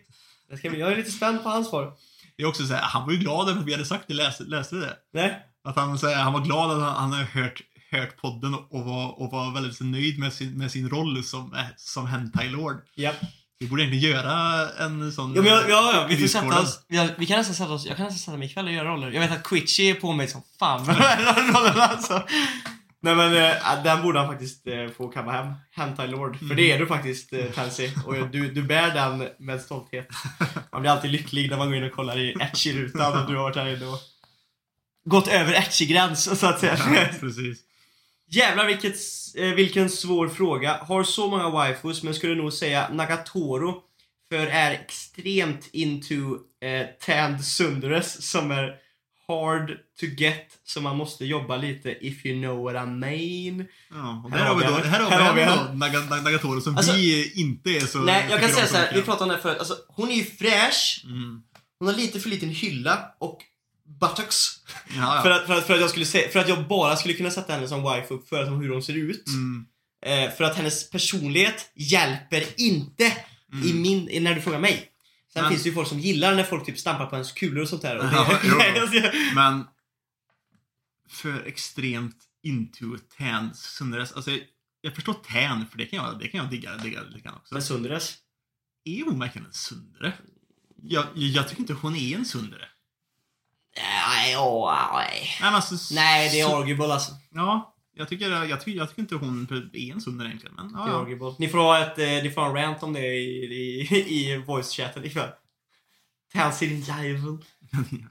Jag, 0.51 0.59
ska, 0.59 0.71
bli- 0.71 0.81
jag 0.81 0.93
är 0.93 0.97
lite 0.97 1.11
spänd 1.11 1.43
på 1.43 1.49
hans 1.49 1.69
svar. 1.69 1.93
Det 2.37 2.43
är 2.43 2.47
också 2.47 2.67
så 2.67 2.75
här, 2.75 2.83
han 2.83 3.07
var 3.07 3.13
ju 3.13 3.19
glad 3.19 3.49
över 3.49 3.61
att 3.61 3.67
vi 3.67 3.73
hade 3.73 3.85
sagt 3.85 4.05
det, 4.09 4.15
läste, 4.15 4.45
läste 4.45 4.77
det. 4.77 4.97
Nej? 5.15 5.39
Att 5.65 5.77
han, 5.77 5.99
så 5.99 6.09
här, 6.09 6.15
han 6.23 6.33
var 6.33 6.41
glad 6.41 6.71
att 6.71 6.83
han, 6.83 6.95
han 6.97 7.13
hade 7.13 7.25
hört, 7.25 7.63
hört 7.91 8.17
podden 8.17 8.55
och 8.55 8.85
var, 8.85 9.21
och 9.23 9.31
var 9.31 9.55
väldigt 9.55 9.81
nöjd 9.81 10.19
med 10.19 10.33
sin, 10.33 10.59
med 10.59 10.71
sin 10.71 10.89
roll 10.91 11.25
som, 11.25 11.55
eh, 11.55 11.65
som 11.77 12.07
hentai 12.07 12.49
lord. 12.49 12.77
Ja. 12.95 13.13
Vi 13.63 13.69
borde 13.69 13.83
egentligen 13.83 14.17
göra 14.17 14.69
en 14.79 15.13
sån... 15.13 15.35
Ja, 15.35 15.43
men 15.43 15.53
jag, 15.53 15.71
ja, 15.71 15.93
ja, 15.95 16.07
vi 16.09 16.17
får 16.17 16.27
sätta 16.27 16.61
oss. 16.61 16.85
Vi, 16.89 17.09
vi 17.19 17.27
kan 17.27 17.39
nästan 17.39 17.55
sätta 17.55 17.73
oss. 17.73 17.87
Jag 17.87 17.97
kan 17.97 18.07
nästan 18.07 18.19
sätta 18.19 18.39
mig 18.39 18.49
ikväll 18.49 18.67
och 18.67 18.73
göra 18.73 18.89
roller. 18.89 19.11
Jag 19.11 19.21
vet 19.21 19.33
att 19.33 19.43
Quitchy 19.43 19.91
är 19.91 19.95
på 19.95 20.13
mig 20.13 20.29
som 20.29 20.43
fan 20.59 20.87
för 20.87 20.93
de 20.93 20.99
här 21.01 21.53
rollerna 21.53 21.83
alltså. 21.83 22.23
Nej 23.03 23.15
men 23.15 23.37
äh, 23.37 23.83
den 23.85 24.03
borde 24.03 24.19
han 24.19 24.29
faktiskt 24.29 24.67
äh, 24.67 24.89
få 24.97 25.09
kamma 25.09 25.33
hem. 25.33 25.55
Hentai 25.71 26.09
Lord. 26.09 26.39
För 26.49 26.55
det 26.55 26.73
är 26.73 26.79
du 26.79 26.87
faktiskt 26.87 27.33
äh, 27.33 27.45
Tansy. 27.45 27.91
Och 28.07 28.29
du, 28.29 28.51
du 28.51 28.63
bär 28.63 28.95
den 28.95 29.29
med 29.39 29.61
stolthet. 29.61 30.09
Man 30.73 30.81
blir 30.81 30.91
alltid 30.91 31.11
lycklig 31.11 31.51
när 31.51 31.57
man 31.57 31.69
går 31.69 31.77
in 31.77 31.85
och 31.85 31.93
kollar 31.93 32.19
i 32.19 32.33
Etchy-rutan 32.41 33.23
och 33.23 33.31
du 33.31 33.37
har 33.37 33.43
varit 33.43 33.57
här 33.57 33.77
inne 33.77 33.87
och 33.87 33.99
gått 35.05 35.29
över 35.29 35.53
Etchy-gräns 35.53 36.39
så 36.39 36.47
att 36.47 36.61
säga. 36.61 36.79
Ja, 36.79 37.07
precis. 37.21 37.59
Jävlar 38.33 38.67
vilket, 38.67 38.97
eh, 39.37 39.49
vilken 39.55 39.91
svår 39.91 40.29
fråga. 40.29 40.77
Har 40.81 41.05
så 41.05 41.29
många 41.29 41.51
waifus 41.51 42.03
men 42.03 42.15
skulle 42.15 42.35
nog 42.35 42.53
säga 42.53 42.89
Nagatoro. 42.93 43.83
För 44.33 44.47
är 44.47 44.71
extremt 44.73 45.69
into 45.73 46.15
eh, 46.65 46.87
tanned 47.07 47.45
sundres 47.45 48.31
som 48.31 48.51
är 48.51 48.75
hard 49.29 49.69
to 50.01 50.07
get. 50.07 50.47
Så 50.65 50.81
man 50.81 50.97
måste 50.97 51.25
jobba 51.25 51.57
lite 51.57 51.91
if 52.07 52.27
you 52.27 52.43
know 52.43 52.63
what 52.65 52.75
I 52.75 52.87
mean. 52.91 53.67
Ja, 53.91 54.23
och 54.25 54.31
Här 54.31 54.47
har 54.47 54.55
vi 54.57 54.65
då, 54.67 54.73
här 54.73 55.01
har 55.01 55.35
vi 55.35 55.41
då, 55.45 55.51
Naga- 55.51 56.09
Naga- 56.09 56.23
Nagatoro 56.23 56.61
som 56.61 56.77
Alltså- 56.77 56.93
vi 56.93 57.33
inte 57.41 57.71
är 57.71 57.81
så... 57.81 57.99
Nej, 57.99 58.27
jag 58.31 58.41
kan 58.41 58.51
säga 58.51 58.67
så 58.67 58.77
här. 58.77 58.93
Vi 58.95 59.03
pratade 59.03 59.23
om 59.23 59.29
det 59.29 59.35
här 59.35 59.43
förut. 59.43 59.59
Alltså, 59.59 59.75
hon 59.89 60.11
är 60.11 60.15
ju 60.15 60.25
fräsch. 60.25 61.03
Mm. 61.05 61.43
Hon 61.79 61.89
har 61.89 61.95
lite 61.95 62.21
för 62.21 62.29
liten 62.29 62.49
hylla 62.49 63.05
och 63.21 63.39
buttocks. 64.01 64.61
För, 65.23 65.31
att, 65.31 65.47
för, 65.47 65.55
att, 65.55 65.67
för, 65.67 65.75
att 65.75 65.81
jag 65.81 65.91
skulle 65.91 66.07
säga, 66.07 66.29
för 66.29 66.39
att 66.41 66.49
jag 66.49 66.69
bara 66.69 66.97
skulle 66.97 67.15
kunna 67.15 67.31
sätta 67.31 67.53
henne 67.53 67.69
som 67.69 67.83
waifu 67.83 68.19
för 68.29 68.43
att 68.43 68.49
hon, 68.49 68.61
hur 68.63 68.69
hon 68.69 68.83
ser 68.83 68.95
ut. 68.97 69.27
Mm. 69.29 69.67
Eh, 70.07 70.31
för 70.37 70.45
att 70.45 70.57
hennes 70.57 70.91
personlighet 70.91 71.71
hjälper 71.75 72.45
inte 72.61 73.17
Mm. 73.53 73.69
i 73.69 73.73
min, 73.75 74.25
när 74.25 74.35
du 74.35 74.41
frågar 74.41 74.59
mig. 74.59 74.89
Sen 75.33 75.43
Men- 75.43 75.51
finns 75.51 75.63
det 75.63 75.69
ju 75.69 75.75
folk 75.75 75.89
som 75.89 75.99
gillar 76.01 76.35
när 76.35 76.45
folk 76.45 76.67
typ 76.67 76.79
stampar 76.79 77.07
på 77.07 77.17
ens 77.17 77.33
kulor 77.33 77.63
och 77.63 77.69
sånt 77.69 77.83
där. 77.83 77.97
Och 77.99 78.05
det, 78.05 78.11
Ja, 78.13 78.81
alltså, 78.83 79.11
Men 79.35 79.65
för 81.09 81.47
extremt 81.47 82.17
into 82.43 82.85
tan 83.19 83.55
Sundares. 83.55 84.13
Alltså, 84.13 84.31
jag, 84.31 84.41
jag 84.81 84.95
förstår 84.95 85.15
tan, 85.15 85.67
för 85.71 85.79
det 85.79 85.87
kan 85.87 86.05
jag, 86.05 86.19
det 86.19 86.29
kan 86.29 86.39
jag 86.41 86.51
digga, 86.51 86.77
digga 86.77 87.03
lite 87.03 87.21
grann 87.21 87.35
också. 87.35 87.55
Men 87.55 87.63
Sundares? 87.63 88.17
Är 88.85 89.05
hon 89.05 89.19
verkligen 89.19 89.47
en 89.47 89.53
sundare? 89.53 90.13
Jag, 90.83 91.05
jag, 91.15 91.29
jag 91.29 91.49
tycker 91.49 91.61
inte 91.61 91.73
hon 91.75 91.97
är 91.97 92.17
en 92.17 92.25
sundare. 92.25 92.69
Nej, 93.77 94.37
åh, 94.39 94.75
nej. 94.95 95.09
Nej, 95.41 95.51
men 95.51 95.55
alltså, 95.55 95.95
Nej, 95.95 96.31
det 96.33 96.41
är 96.41 96.59
arguable 96.59 96.93
alltså. 96.93 97.13
Ja, 97.35 97.75
jag 97.95 98.09
tycker, 98.09 98.31
jag, 98.31 98.61
tycker, 98.61 98.79
jag 98.79 98.89
tycker 98.89 99.03
inte 99.03 99.15
hon 99.15 99.71
är 99.73 99.93
en 99.93 100.01
sundare 100.01 100.29
egentligen. 100.29 100.55
Men, 100.57 100.71
ja, 100.75 100.85
Det 100.85 100.91
är 100.91 100.95
ja. 100.95 101.01
arguable. 101.01 101.35
Ni 101.39 101.49
får 101.49 101.59
ha 101.59 101.79
ett, 101.79 101.99
eh, 101.99 102.07
ni 102.07 102.31
får 102.31 102.41
ha 102.41 102.49
en 102.49 102.55
rant 102.55 102.83
om 102.83 102.93
det 102.93 103.07
i, 103.07 103.45
i, 103.45 104.31
i 104.31 104.37
voice-chatten 104.47 105.05
ikväll. 105.05 105.29
Jävel. 106.35 107.39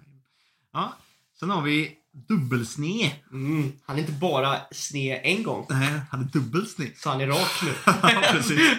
ja. 0.74 0.94
Sen 1.40 1.50
har 1.50 1.62
vi 1.62 1.98
dubbelsne. 2.28 3.12
Mm. 3.32 3.72
Han 3.86 3.96
är 3.96 4.00
inte 4.00 4.12
bara 4.12 4.58
sned 4.72 5.22
en 5.24 5.44
gång. 5.44 5.66
Nej, 5.70 6.02
han 6.12 6.22
är 6.22 6.26
dubbelsne. 6.26 6.92
Så 6.96 7.10
han 7.10 7.22
är 7.22 7.28
rak 7.28 7.64
nu. 7.64 7.74
Ja, 7.86 8.24
precis. 8.32 8.72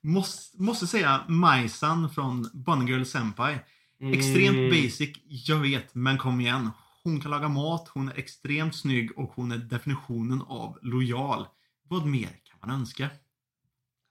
måste, 0.00 0.62
måste 0.62 0.86
säga 0.86 1.24
Majsan 1.28 2.10
från 2.10 2.50
Bunny 2.52 2.90
Girl 2.90 3.04
Senpai. 3.04 3.58
Extremt 3.98 4.56
Mm. 4.56 4.70
basic, 4.70 5.16
jag 5.26 5.58
vet, 5.58 5.94
men 5.94 6.18
kom 6.18 6.40
igen. 6.40 6.70
Hon 7.02 7.20
kan 7.20 7.30
laga 7.30 7.48
mat, 7.48 7.88
hon 7.88 8.08
är 8.08 8.14
extremt 8.18 8.76
snygg 8.76 9.18
och 9.18 9.32
hon 9.34 9.52
är 9.52 9.58
definitionen 9.58 10.42
av 10.42 10.78
lojal. 10.82 11.46
Vad 11.82 12.06
mer 12.06 12.40
kan 12.44 12.56
man 12.60 12.70
önska? 12.70 13.10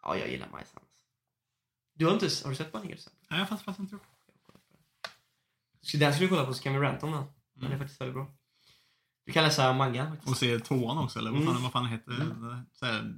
Ja, 0.03 0.17
jag 0.17 0.29
gillar 0.31 0.49
Majsan. 0.49 0.83
Du 1.95 2.05
har 2.05 2.13
inte, 2.13 2.29
har 2.43 2.49
du 2.49 2.55
sett 2.55 2.71
Bunny 2.71 2.87
Girls? 2.87 3.09
Nej, 3.29 3.39
jag 3.39 3.49
fattar 3.49 3.75
inte. 3.79 3.97
Så 5.81 5.97
Den 5.97 6.13
skulle 6.13 6.29
vi 6.29 6.35
kolla 6.35 6.45
på 6.45 6.53
så 6.53 6.63
kan 6.63 6.73
vi 6.73 6.79
ranta 6.79 7.05
om 7.05 7.11
den. 7.11 7.23
Den 7.53 7.63
är 7.63 7.67
Mm. 7.67 7.79
faktiskt 7.79 8.01
väldigt 8.01 8.13
bra. 8.15 8.31
Du 9.25 9.31
kan 9.31 9.43
läsa 9.43 9.73
manga 9.73 10.09
faktiskt. 10.09 10.29
Och 10.31 10.37
se 10.37 10.59
tvåan 10.59 10.97
också, 10.97 11.19
eller 11.19 11.31
vad 11.31 11.39
fan, 11.43 11.49
Mm. 11.49 11.63
vad 11.63 11.71
fan 11.71 11.85
heter 11.85 12.11
här, 12.81 13.17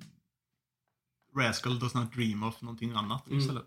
Rascal 1.38 1.80
does 1.80 1.94
not 1.94 2.14
dream 2.14 2.44
of 2.44 2.62
någonting 2.62 2.92
annat 2.92 3.28
Mm. 3.28 3.40
istället. 3.40 3.66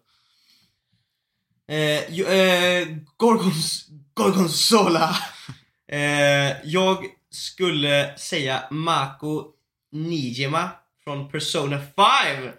Eh, 1.68 2.20
eh, 2.20 2.88
Gorgons, 3.16 3.86
Gorgonzola. 4.14 5.16
eh, 5.92 6.52
jag 6.64 7.04
skulle 7.30 8.18
säga 8.18 8.62
Mako 8.70 9.46
Nijima 9.92 10.70
från 11.04 11.30
Persona 11.30 11.78
5. 11.78 12.50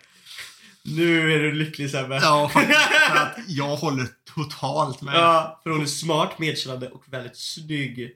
Nu 0.83 1.33
är 1.33 1.39
du 1.39 1.51
lycklig 1.51 1.91
Sebbe. 1.91 2.19
Ja, 2.21 2.49
faktiskt. 2.53 2.79
För 3.09 3.15
att 3.15 3.37
jag 3.47 3.75
håller 3.75 4.07
totalt 4.35 5.01
med. 5.01 5.15
Ja, 5.15 5.59
för 5.63 5.69
hon 5.69 5.81
är 5.81 5.85
smart, 5.85 6.39
medkännande 6.39 6.89
och 6.89 7.03
väldigt 7.05 7.37
snygg. 7.37 8.11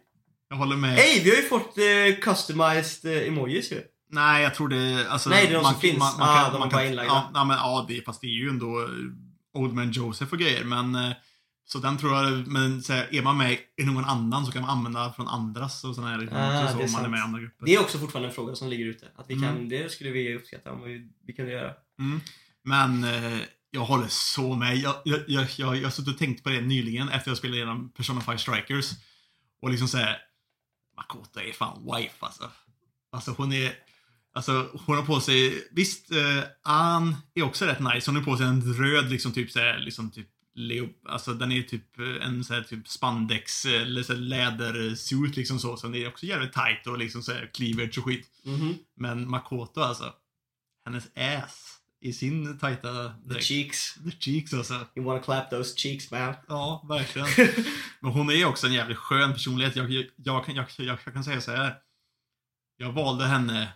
Jag 0.50 0.58
håller 0.58 0.76
med. 0.76 0.96
Hej, 0.96 1.22
vi 1.24 1.30
har 1.30 1.38
ju 1.38 1.44
fått 1.44 1.78
eh, 1.78 2.22
customized 2.22 3.18
eh, 3.18 3.28
emojis 3.28 3.72
ju. 3.72 3.82
Nej, 4.10 4.44
jag 4.44 4.56
tror 4.56 4.70
det... 4.70 5.08
Alltså, 5.10 5.30
Nej, 5.30 5.48
det 5.48 5.54
är 5.54 5.56
de 5.56 5.64
som 5.64 5.80
finns. 5.80 6.16
Ah, 6.20 6.50
de 6.50 6.62
är 6.62 6.68
bara 6.68 6.86
inlagda. 6.86 7.14
Ja, 7.14 7.32
nej, 7.34 7.46
men, 7.46 7.58
ja 7.58 7.86
det, 7.88 8.02
fast 8.06 8.22
det 8.22 8.28
är 8.28 8.40
ju 8.44 8.50
ändå 8.50 8.82
eh, 8.82 8.88
Old 9.54 9.74
Man 9.74 9.92
Joseph 9.92 10.34
och 10.34 10.40
grejer. 10.40 10.64
Men, 10.64 10.96
eh, 10.96 11.12
så 11.66 11.80
den 11.80 11.98
tror 11.98 12.14
jag... 12.14 12.48
Men 12.48 12.84
så 12.84 12.94
här, 12.94 13.16
är 13.16 13.22
man 13.22 13.38
med 13.38 13.58
i 13.78 13.84
någon 13.84 14.06
annan 14.06 14.46
så 14.46 14.52
kan 14.52 14.62
man 14.62 14.72
använda 14.78 15.14
från 15.14 15.28
andras 15.28 15.84
och 15.84 15.96
sådana 15.96 16.12
här. 16.12 16.30
Ah, 16.32 16.72
så, 16.72 16.78
det 16.78 16.84
är 16.84 16.88
så, 16.88 16.96
om 16.98 17.02
man 17.02 17.06
är 17.06 17.10
med 17.10 17.18
i 17.18 17.22
andra 17.22 17.40
grupper. 17.40 17.66
Det 17.66 17.76
är 17.76 17.80
också 17.80 17.98
fortfarande 18.00 18.30
en 18.30 18.36
fråga 18.36 18.56
som 18.56 18.70
ligger 18.70 18.86
ute. 18.86 19.08
Att 19.16 19.30
vi 19.30 19.34
kan, 19.34 19.44
Mm. 19.44 19.70
Det 19.70 19.92
skulle 19.92 20.10
vi 20.10 20.36
uppskatta 20.36 20.72
om 20.72 20.84
vi, 20.84 21.10
vi 21.28 21.34
kunde 21.34 21.52
göra. 21.52 21.74
Mm. 22.00 22.22
Men 22.64 23.04
eh, 23.04 23.40
jag 23.72 23.82
håller 23.82 24.08
så 24.08 24.56
med. 24.56 24.78
Jag, 24.78 24.96
jag, 25.06 25.20
jag, 25.28 25.48
jag, 25.58 25.78
jag 25.78 25.94
suttit 25.94 26.14
och 26.14 26.20
tänkt 26.20 26.44
på 26.44 26.50
det 26.50 26.62
nyligen 26.62 27.10
efter 27.10 27.32
jag 27.32 27.38
spelade 27.38 27.58
igenom 27.58 27.90
Persona 27.90 28.22
5 28.22 28.38
Strikers. 28.38 28.92
Och 29.62 29.70
liksom 29.70 29.88
såhär, 29.88 30.18
Makoto 30.98 31.40
är 31.40 31.54
fan 31.54 31.92
wife 31.96 32.16
alltså. 32.20 32.52
Alltså 33.12 33.32
hon 33.38 33.54
är, 33.54 33.74
alltså 34.34 34.70
hon 34.86 34.96
har 34.98 35.06
på 35.06 35.20
sig, 35.20 35.68
visst, 35.72 36.12
eh, 36.12 36.44
Ann 36.64 37.16
är 37.34 37.44
också 37.44 37.66
rätt 37.66 37.80
nice. 37.80 38.12
Hon 38.12 38.16
har 38.16 38.24
på 38.24 38.38
sig 38.38 38.46
en 38.46 38.74
röd 38.74 39.12
liksom 39.12 39.32
typ 39.32 39.52
såhär, 39.52 39.80
liksom 39.80 40.12
typ 40.12 40.28
Leo, 40.56 40.90
alltså 41.10 41.34
den 41.34 41.52
är 41.52 41.62
typ 41.62 42.00
eh, 42.00 42.28
en 42.28 42.44
sån 42.44 42.56
här 42.56 42.64
typ 42.64 42.88
spandex 42.88 43.66
eh, 43.66 43.82
eller 43.82 44.04
så 44.04 44.14
lädersuit 44.14 45.36
liksom 45.36 45.60
så. 45.60 45.78
Så 45.78 45.88
den 45.88 45.96
är 45.96 46.08
också 46.08 46.26
jävligt 46.26 46.54
tight 46.54 46.88
och 46.88 46.98
liksom 46.98 47.24
såhär 47.24 47.52
cleavage 47.54 47.98
och 47.98 48.06
skit. 48.06 48.28
Mhm. 48.44 48.76
Men 48.96 49.30
Makoto 49.30 49.82
alltså. 49.82 50.14
Hennes 50.86 51.06
ass 51.18 51.80
i 52.02 52.14
sin 52.14 52.60
tajta 52.60 53.10
The 53.10 53.30
dräkt. 53.34 53.46
cheeks. 53.46 53.94
The 53.94 54.12
cheeks 54.20 54.54
alltså. 54.54 54.74
You 54.96 55.06
wanna 55.06 55.20
clap 55.20 55.50
those 55.50 55.78
cheeks 55.78 56.12
man. 56.12 56.34
Ja, 56.48 56.86
verkligen. 56.90 57.28
Men 58.00 58.12
hon 58.12 58.30
är 58.32 58.46
också 58.46 58.68
en 58.68 58.74
jävligt 58.74 58.98
skön 58.98 59.34
personlighet. 59.34 59.76
Jag, 59.76 59.92
jag, 59.92 60.06
jag, 60.16 60.46
jag, 60.48 60.68
jag 60.78 61.14
kan 61.14 61.24
säga 61.24 61.42
så 61.42 61.52
här. 61.52 61.76
Jag 62.78 62.92
valde 62.92 63.26
henne 63.26 63.74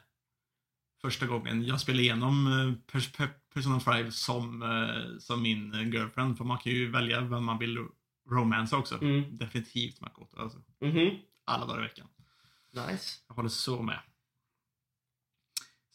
första 1.02 1.26
gången 1.28 1.64
jag 1.66 1.82
spelade 1.82 2.04
igenom 2.04 2.48
eh, 2.48 2.92
Pers 2.92 3.12
Per- 3.12 3.34
Persona 3.54 3.80
5 3.80 4.12
som, 4.12 4.62
eh, 4.62 5.20
som 5.20 5.42
min 5.42 5.74
eh, 5.74 5.90
girlfriend. 5.90 6.38
För 6.38 6.44
man 6.46 6.58
kan 6.58 6.72
ju 6.72 6.92
välja 6.92 7.22
vem 7.22 7.44
man 7.46 7.58
vill 7.58 7.78
romance 8.30 8.76
också. 8.76 9.02
Mm. 9.02 9.38
Definitivt 9.38 10.02
Makoto 10.02 10.42
alltså. 10.42 10.58
Mhm. 10.82 11.10
Alla 11.46 11.66
dagar 11.66 11.80
i 11.80 11.84
veckan. 11.88 12.08
Nice. 12.72 13.20
Jag 13.28 13.36
håller 13.36 13.50
så 13.50 13.82
med. 13.82 14.00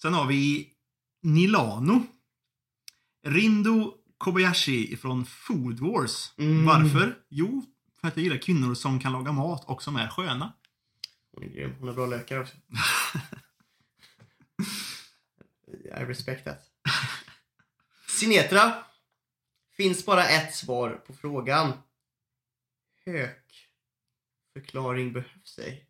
Sen 0.03 0.15
har 0.15 0.27
vi 0.27 0.69
Nilano. 1.23 2.07
Rindo 3.27 3.95
Kobayashi 4.19 4.97
från 4.97 5.25
Food 5.25 5.81
Wars. 5.81 6.33
Mm. 6.39 6.65
Varför? 6.65 7.19
Jo, 7.29 7.65
för 8.01 8.09
att 8.09 8.17
jag 8.17 8.25
gillar 8.25 8.39
kvinnor 8.39 8.75
som 8.75 9.01
kan 9.01 9.13
laga 9.13 9.33
mat 9.33 9.65
och 9.65 9.83
som 9.83 9.97
är 9.97 10.09
sköna. 10.09 10.53
Hon 11.33 11.45
är 11.45 11.49
grym. 11.49 11.75
Hon 11.79 11.89
har 11.89 11.95
bra 11.95 12.07
lökar 12.07 12.41
också. 12.41 12.57
I 16.01 16.05
respect 16.05 16.45
that. 16.45 16.59
Sinetra. 18.09 18.75
Finns 19.77 20.07
bara 20.07 20.29
ett 20.29 20.55
svar 20.55 20.91
på 20.91 21.12
frågan. 21.14 21.73
Hök. 23.07 23.68
Förklaring 24.53 25.12
behövs 25.12 25.59
ej. 25.59 25.87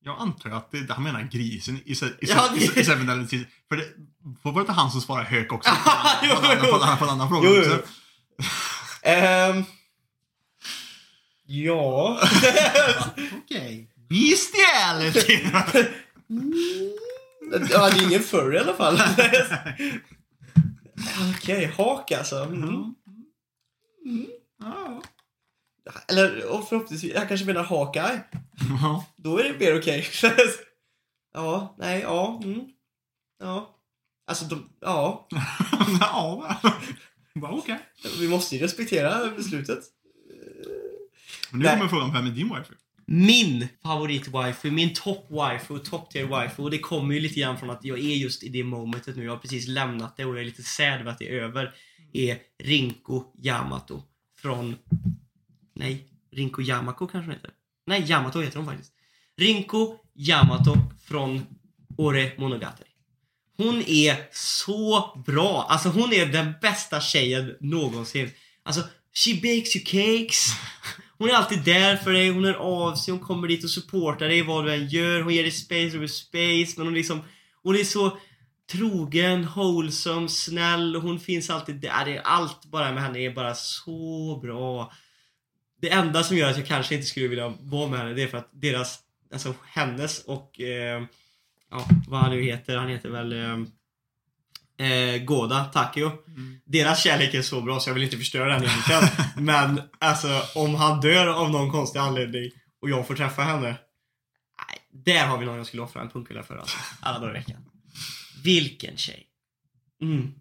Jag 0.00 0.20
antar 0.20 0.50
att 0.50 0.70
det, 0.70 0.92
han 0.92 1.02
menar 1.02 1.22
grisen 1.22 1.76
i, 1.84 1.92
i, 1.92 1.96
Ja, 2.20 2.54
i, 2.56 2.64
i 2.80 2.84
Sins. 3.28 3.46
För 3.68 3.76
det 3.76 3.94
var 4.42 4.60
inte 4.60 4.72
han 4.72 4.90
som 4.90 5.00
svarade 5.00 5.26
hök 5.28 5.52
också? 5.52 5.70
Jo, 6.22 6.34
på, 6.34 6.46
annan- 6.46 6.58
på, 6.60 6.66
en 6.76 6.82
annan- 6.82 6.98
på 6.98 7.04
en 7.04 7.10
annan 7.10 7.28
fråga 7.28 7.48
Jo, 7.48 7.54
jo, 7.66 7.74
också. 7.74 7.92
Ehm. 9.02 9.64
ja. 11.46 12.20
Okej. 13.44 13.90
Bestiality! 14.08 15.44
ja, 17.70 17.90
det 17.90 17.96
är 17.98 18.06
ingen 18.06 18.22
förr 18.22 18.54
i 18.54 18.58
alla 18.58 18.74
fall. 18.74 18.98
Okej, 21.34 21.72
hak 21.76 22.12
alltså. 22.12 22.36
Mm. 22.42 22.94
Mm. 24.04 24.26
Ja. 24.60 25.02
Eller 26.08 26.52
och 26.52 26.68
förhoppningsvis, 26.68 27.14
jag 27.14 27.28
kanske 27.28 27.46
menar 27.46 27.62
Hawkeye. 27.62 28.20
Ja. 28.82 29.06
Då 29.16 29.38
är 29.38 29.44
det 29.44 29.58
mer 29.58 29.78
okej. 29.78 30.06
ja, 31.34 31.76
nej, 31.78 32.00
ja. 32.00 32.40
Mm. 32.44 32.60
Ja. 33.40 33.78
Alltså, 34.26 34.44
de, 34.44 34.68
ja. 34.80 35.28
ja. 36.00 36.56
Bara 37.34 37.52
okej. 37.52 37.78
Vi 38.20 38.28
måste 38.28 38.56
ju 38.56 38.62
respektera 38.62 39.30
beslutet. 39.30 39.78
Men 41.50 41.60
nu 41.60 41.64
Nej. 41.64 41.76
kommer 41.76 41.88
frågan, 41.88 42.12
vem 42.12 42.26
är 42.26 42.30
din 42.30 42.48
wifi? 42.48 42.74
Min 43.08 43.68
favorit-wifi, 43.82 44.70
min 44.70 44.94
top-wifi 44.94 45.70
och 45.70 45.84
top-tier-wifi 45.84 46.62
och 46.62 46.70
det 46.70 46.78
kommer 46.78 47.14
ju 47.14 47.20
lite 47.20 47.40
grann 47.40 47.58
från 47.58 47.70
att 47.70 47.84
jag 47.84 47.98
är 47.98 48.14
just 48.14 48.42
i 48.42 48.48
det 48.48 48.64
momentet 48.64 49.16
nu. 49.16 49.24
Jag 49.24 49.32
har 49.32 49.38
precis 49.38 49.68
lämnat 49.68 50.16
det 50.16 50.24
och 50.24 50.34
jag 50.34 50.40
är 50.40 50.44
lite 50.44 50.62
sad 50.62 51.00
över 51.00 51.10
att 51.10 51.18
det 51.18 51.28
är 51.28 51.42
över. 51.42 51.74
Är 52.12 52.38
Rinko 52.58 53.24
Yamato 53.42 54.02
från... 54.38 54.76
Nej, 55.74 56.06
Rinko 56.32 56.62
Yamako 56.62 57.06
kanske 57.06 57.26
hon 57.26 57.34
heter. 57.34 57.50
Nej, 57.86 58.04
Yamato 58.10 58.40
heter 58.40 58.56
hon 58.56 58.66
faktiskt. 58.66 58.92
Rinko 59.36 59.98
Yamato 60.14 60.76
från 61.04 61.46
Ore 61.98 62.32
Monogatari. 62.38 62.88
Hon 63.56 63.82
är 63.86 64.28
så 64.32 65.22
bra. 65.26 65.66
Alltså 65.68 65.88
hon 65.88 66.12
är 66.12 66.26
den 66.26 66.52
bästa 66.62 67.00
tjejen 67.00 67.56
någonsin. 67.60 68.30
Alltså, 68.62 68.80
she 69.12 69.34
bakes 69.34 69.76
you 69.76 69.84
cakes. 69.84 70.46
Hon 71.18 71.30
är 71.30 71.34
alltid 71.34 71.64
där 71.64 71.96
för 71.96 72.12
dig, 72.12 72.30
hon 72.30 72.44
är 72.44 72.54
av 72.54 72.94
sig, 72.94 73.12
hon 73.12 73.20
kommer 73.20 73.48
dit 73.48 73.64
och 73.64 73.70
supportar 73.70 74.28
dig 74.28 74.42
vad 74.42 74.64
du 74.64 74.74
än 74.74 74.88
gör. 74.88 75.22
Hon 75.22 75.34
ger 75.34 75.42
dig 75.42 75.52
space 75.52 75.98
over 75.98 76.06
space, 76.06 76.74
men 76.76 76.86
hon 76.86 76.94
liksom... 76.94 77.20
Hon 77.62 77.76
är 77.76 77.84
så 77.84 78.18
trogen, 78.72 79.46
wholesome, 79.54 80.28
snäll 80.28 80.96
och 80.96 81.02
hon 81.02 81.20
finns 81.20 81.50
alltid 81.50 81.76
där. 81.76 82.20
Allt 82.24 82.64
bara 82.64 82.92
med 82.92 83.02
henne 83.02 83.18
är 83.18 83.30
bara 83.30 83.54
så 83.54 84.38
bra. 84.42 84.92
Det 85.80 85.90
enda 85.90 86.22
som 86.22 86.36
gör 86.36 86.50
att 86.50 86.58
jag 86.58 86.66
kanske 86.66 86.94
inte 86.94 87.06
skulle 87.06 87.28
vilja 87.28 87.54
vara 87.60 87.88
med 87.88 87.98
henne, 87.98 88.14
det 88.14 88.22
är 88.22 88.26
för 88.26 88.38
att 88.38 88.50
deras, 88.52 88.98
alltså 89.32 89.54
hennes 89.66 90.24
och, 90.24 90.60
eh, 90.60 91.02
ja, 91.70 91.88
vad 92.08 92.20
han 92.20 92.30
nu 92.30 92.42
heter, 92.42 92.76
han 92.76 92.88
heter 92.88 93.08
väl 93.08 93.32
eh, 93.32 93.56
eh, 94.78 95.22
Goda 95.24 95.64
Takio. 95.64 96.06
Mm. 96.26 96.60
Deras 96.66 97.02
kärlek 97.04 97.34
är 97.34 97.42
så 97.42 97.60
bra 97.60 97.80
så 97.80 97.90
jag 97.90 97.94
vill 97.94 98.02
inte 98.02 98.16
förstöra 98.18 98.52
den 98.58 98.64
egentligen. 98.64 99.02
Men 99.44 99.82
alltså 99.98 100.42
om 100.54 100.74
han 100.74 101.00
dör 101.00 101.26
av 101.26 101.50
någon 101.50 101.70
konstig 101.70 101.98
anledning 101.98 102.50
och 102.82 102.90
jag 102.90 103.06
får 103.06 103.14
träffa 103.14 103.42
henne. 103.42 103.66
Nej, 103.68 105.04
Där 105.04 105.26
har 105.26 105.38
vi 105.38 105.46
någon 105.46 105.56
jag 105.56 105.66
skulle 105.66 105.82
offra 105.82 106.00
en 106.02 106.08
punkkula 106.10 106.42
för 106.42 106.56
alltså. 106.56 106.76
Alla 107.00 107.18
dagar 107.18 107.30
i 107.30 107.38
veckan. 107.38 107.64
Vilken 108.44 108.96
tjej. 108.96 109.26
Mm. 110.02 110.32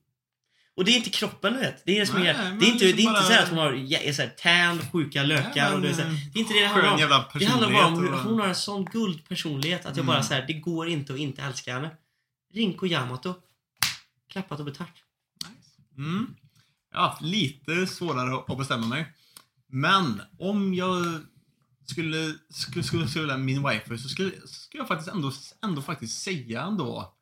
Och 0.77 0.85
det 0.85 0.91
är 0.91 0.95
inte 0.97 1.09
kroppen 1.09 1.53
du 1.53 1.59
vet. 1.59 1.85
Det 1.85 1.95
är 1.95 1.99
det 1.99 2.05
som 2.05 2.19
Nej, 2.19 2.27
är 2.29 2.33
Det 2.33 2.65
är 2.65 2.71
inte, 2.71 2.85
det 2.85 2.89
är 2.91 2.99
inte 2.99 3.03
bara- 3.13 3.21
så 3.23 3.33
här 3.33 3.43
att 3.43 3.49
hon 3.49 3.57
har 3.57 3.71
jä- 3.73 3.99
är 4.03 4.13
så 4.13 4.21
här 4.21 4.29
tan, 4.29 4.79
sjuka 4.91 5.23
lökar 5.23 5.73
och 5.73 5.81
det 5.81 5.89
är, 5.89 5.93
så 5.93 6.01
här, 6.01 6.09
det 6.33 6.39
är 6.39 6.41
inte 6.41 6.53
det 6.53 6.59
det 6.59 6.65
handlar 6.67 6.93
om. 6.93 6.99
jävla 6.99 7.25
Det 7.33 7.45
handlar 7.45 7.71
bara 7.71 7.85
om 7.87 7.99
hur 8.03 8.13
och- 8.13 8.19
hon 8.19 8.39
har 8.39 8.47
en 8.47 8.55
sån 8.55 8.85
guldpersonlighet 8.85 9.79
att 9.79 9.85
jag 9.85 10.03
Mm. 10.03 10.05
bara 10.07 10.23
så 10.23 10.33
här, 10.33 10.43
det 10.47 10.53
går 10.53 10.87
inte 10.89 11.13
att 11.13 11.19
inte 11.19 11.41
älska 11.41 11.73
henne. 11.73 11.89
Rinko 12.53 12.85
Yamato. 12.87 13.33
Klappat 14.35 14.59
och 14.59 14.65
betart. 14.65 15.03
Mm. 15.97 16.35
Jag 16.91 16.99
har 16.99 17.07
haft 17.07 17.21
lite 17.21 17.87
svårare 17.87 18.43
att 18.47 18.57
bestämma 18.57 18.87
mig. 18.87 19.13
Men 19.67 20.21
om 20.39 20.73
jag 20.73 21.21
skulle, 21.85 22.35
skulle, 22.49 22.83
skulle, 22.83 23.07
skulle 23.07 23.23
välja 23.23 23.37
min 23.37 23.69
wifi 23.69 23.97
så 23.97 24.09
skulle, 24.09 24.31
skulle 24.47 24.81
jag 24.81 24.87
faktiskt 24.87 25.09
ändå, 25.09 25.31
ändå 25.63 25.81
faktiskt 25.81 26.21
säga 26.21 26.61
ändå 26.61 27.13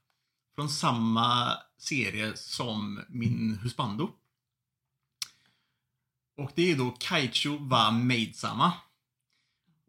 från 0.55 0.69
samma 0.69 1.57
serie 1.77 2.37
som 2.37 3.01
min 3.09 3.59
husbando. 3.61 4.11
Och 6.37 6.51
det 6.55 6.71
är 6.71 6.77
då 6.77 6.95
Kaicho 6.99 7.57
wa 7.57 7.91
Maidsama. 7.91 8.73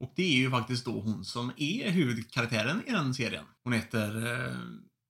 Och 0.00 0.12
det 0.16 0.22
är 0.22 0.36
ju 0.36 0.50
faktiskt 0.50 0.84
då 0.84 1.00
hon 1.00 1.24
som 1.24 1.52
är 1.56 1.90
huvudkaraktären 1.90 2.82
i 2.86 2.90
den 2.90 3.14
serien. 3.14 3.44
Hon 3.62 3.72
heter 3.72 4.26
eh, 4.26 4.58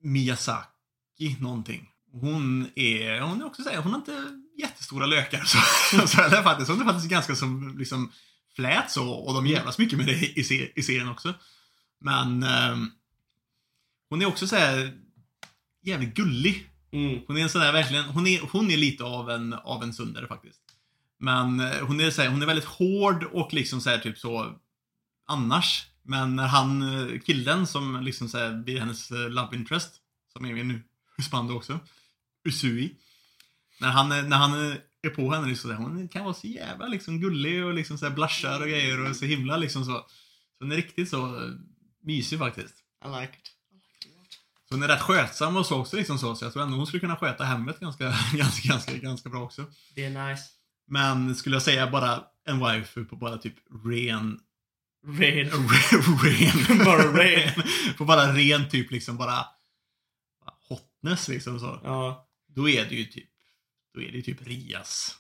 Miyazaki 0.01 1.37
någonting. 1.41 1.91
Hon 2.21 2.69
är, 2.75 3.21
hon 3.21 3.41
är 3.41 3.47
också 3.47 3.63
så 3.63 3.71
här, 3.71 3.79
hon 3.79 3.93
har 3.93 3.99
inte 3.99 4.41
jättestora 4.59 5.07
lökar 5.07 5.45
så, 5.45 5.59
så 6.07 6.23
eller 6.23 6.43
faktiskt, 6.43 6.71
hon 6.71 6.81
är 6.81 6.85
faktiskt 6.85 7.11
ganska 7.11 7.35
som 7.35 7.79
liksom 7.79 8.13
flät 8.57 8.91
så 8.91 9.11
och 9.11 9.35
de 9.35 9.47
jävlas 9.47 9.79
mycket 9.79 9.99
med 9.99 10.07
det 10.07 10.13
i, 10.13 10.73
i 10.75 10.83
serien 10.83 11.09
också. 11.09 11.35
Men 12.01 12.43
ehm, 12.43 12.91
hon 14.11 14.23
är 14.23 14.27
också 14.27 14.47
så 14.47 14.57
här 14.57 14.93
jävligt 15.83 16.15
gullig. 16.15 16.71
Mm. 16.93 17.21
Hon 17.27 17.37
är 17.37 17.43
en 17.43 17.49
sån 17.49 17.61
där 17.61 17.73
verkligen, 17.73 18.05
hon 18.05 18.27
är, 18.27 18.41
hon 18.41 18.71
är 18.71 18.77
lite 18.77 19.05
av 19.05 19.31
en, 19.31 19.53
av 19.53 19.83
en 19.83 19.93
sundare 19.93 20.27
faktiskt. 20.27 20.61
Men 21.19 21.61
eh, 21.61 21.87
hon 21.87 22.01
är, 22.01 22.11
så 22.11 22.23
här, 22.23 22.29
hon 22.29 22.43
är 22.43 22.47
väldigt 22.47 22.65
hård 22.65 23.25
och 23.25 23.53
liksom 23.53 23.81
så 23.81 23.91
här, 23.91 23.99
typ 23.99 24.19
så 24.19 24.59
annars. 25.27 25.87
Men 26.03 26.37
när 26.37 26.47
han, 26.47 26.83
eh, 26.83 27.21
killen 27.21 27.67
som 27.67 28.03
liksom 28.03 28.29
så 28.29 28.39
här, 28.39 28.63
blir 28.63 28.81
hennes 28.81 29.11
eh, 29.11 29.31
love 29.31 29.57
interest, 29.57 29.95
som 30.33 30.45
är 30.45 30.55
min 30.55 30.83
husband 31.17 31.51
också, 31.51 31.81
Usui. 32.45 32.95
När 33.81 33.89
han, 33.89 34.13
är- 34.13 34.23
när 34.23 34.37
han 34.37 34.55
är- 34.55 34.81
på 35.17 35.33
henne, 35.33 35.49
liksom, 35.49 35.77
hon 35.77 36.09
kan 36.09 36.25
vara 36.25 36.35
så 36.35 36.47
jävla 36.47 36.87
liksom, 36.87 37.21
gullig 37.21 37.65
och 37.65 37.75
liksom 37.75 37.99
så 37.99 38.07
här, 38.09 38.15
blushar 38.15 38.61
och 38.61 38.69
grejer 38.69 39.11
och 39.11 39.17
så 39.17 39.25
himla 39.25 39.57
liksom 39.57 39.85
så. 39.85 39.91
Så 39.93 40.07
hon 40.61 40.73
är 40.73 40.77
riktigt 40.77 41.11
så 41.11 41.37
eh, 41.45 41.51
mysig 42.03 42.39
faktiskt. 42.39 42.75
I 43.05 43.09
like 43.21 43.33
it. 43.39 43.51
Så 44.69 44.75
hon 44.75 44.83
är 44.83 44.89
rätt 44.89 45.01
skötsam 45.01 45.57
och 45.57 45.67
så 45.67 45.81
också 45.81 45.97
liksom 45.97 46.19
så, 46.19 46.35
så 46.35 46.45
jag 46.45 46.53
tror 46.53 46.63
ändå 46.63 46.77
hon 46.77 46.87
skulle 46.87 47.01
kunna 47.01 47.17
sköta 47.17 47.45
hemmet 47.45 47.81
ganska, 47.81 48.05
ganska, 48.35 48.69
ganska, 48.69 48.95
ganska 48.97 49.29
bra 49.29 49.43
också. 49.43 49.65
Det 49.95 50.05
är 50.05 50.29
nice. 50.29 50.45
Men 50.87 51.35
skulle 51.35 51.57
jag 51.57 51.63
säga 51.63 51.91
bara 51.91 52.25
en 52.47 52.59
waifu 52.59 53.05
på 53.05 53.17
bara 53.17 53.39
typ 53.39 53.55
ren... 53.87 54.41
Red. 55.07 55.53
ren. 55.53 56.79
Bara 56.85 57.13
ren. 57.25 57.63
på 57.99 58.05
bara 58.05 58.33
ren 58.37 58.69
typ 58.71 58.91
liksom 58.91 59.17
bara 59.17 59.47
hotness 60.69 61.29
liksom 61.29 61.61
så. 61.61 61.81
Ja. 61.85 62.29
Då 62.55 62.69
är 62.69 62.85
det 62.85 62.95
ju 62.95 63.05
typ, 63.05 63.29
då 63.95 64.03
är 64.03 64.13
det 64.13 64.23
typ 64.23 64.47
Rias. 64.47 65.17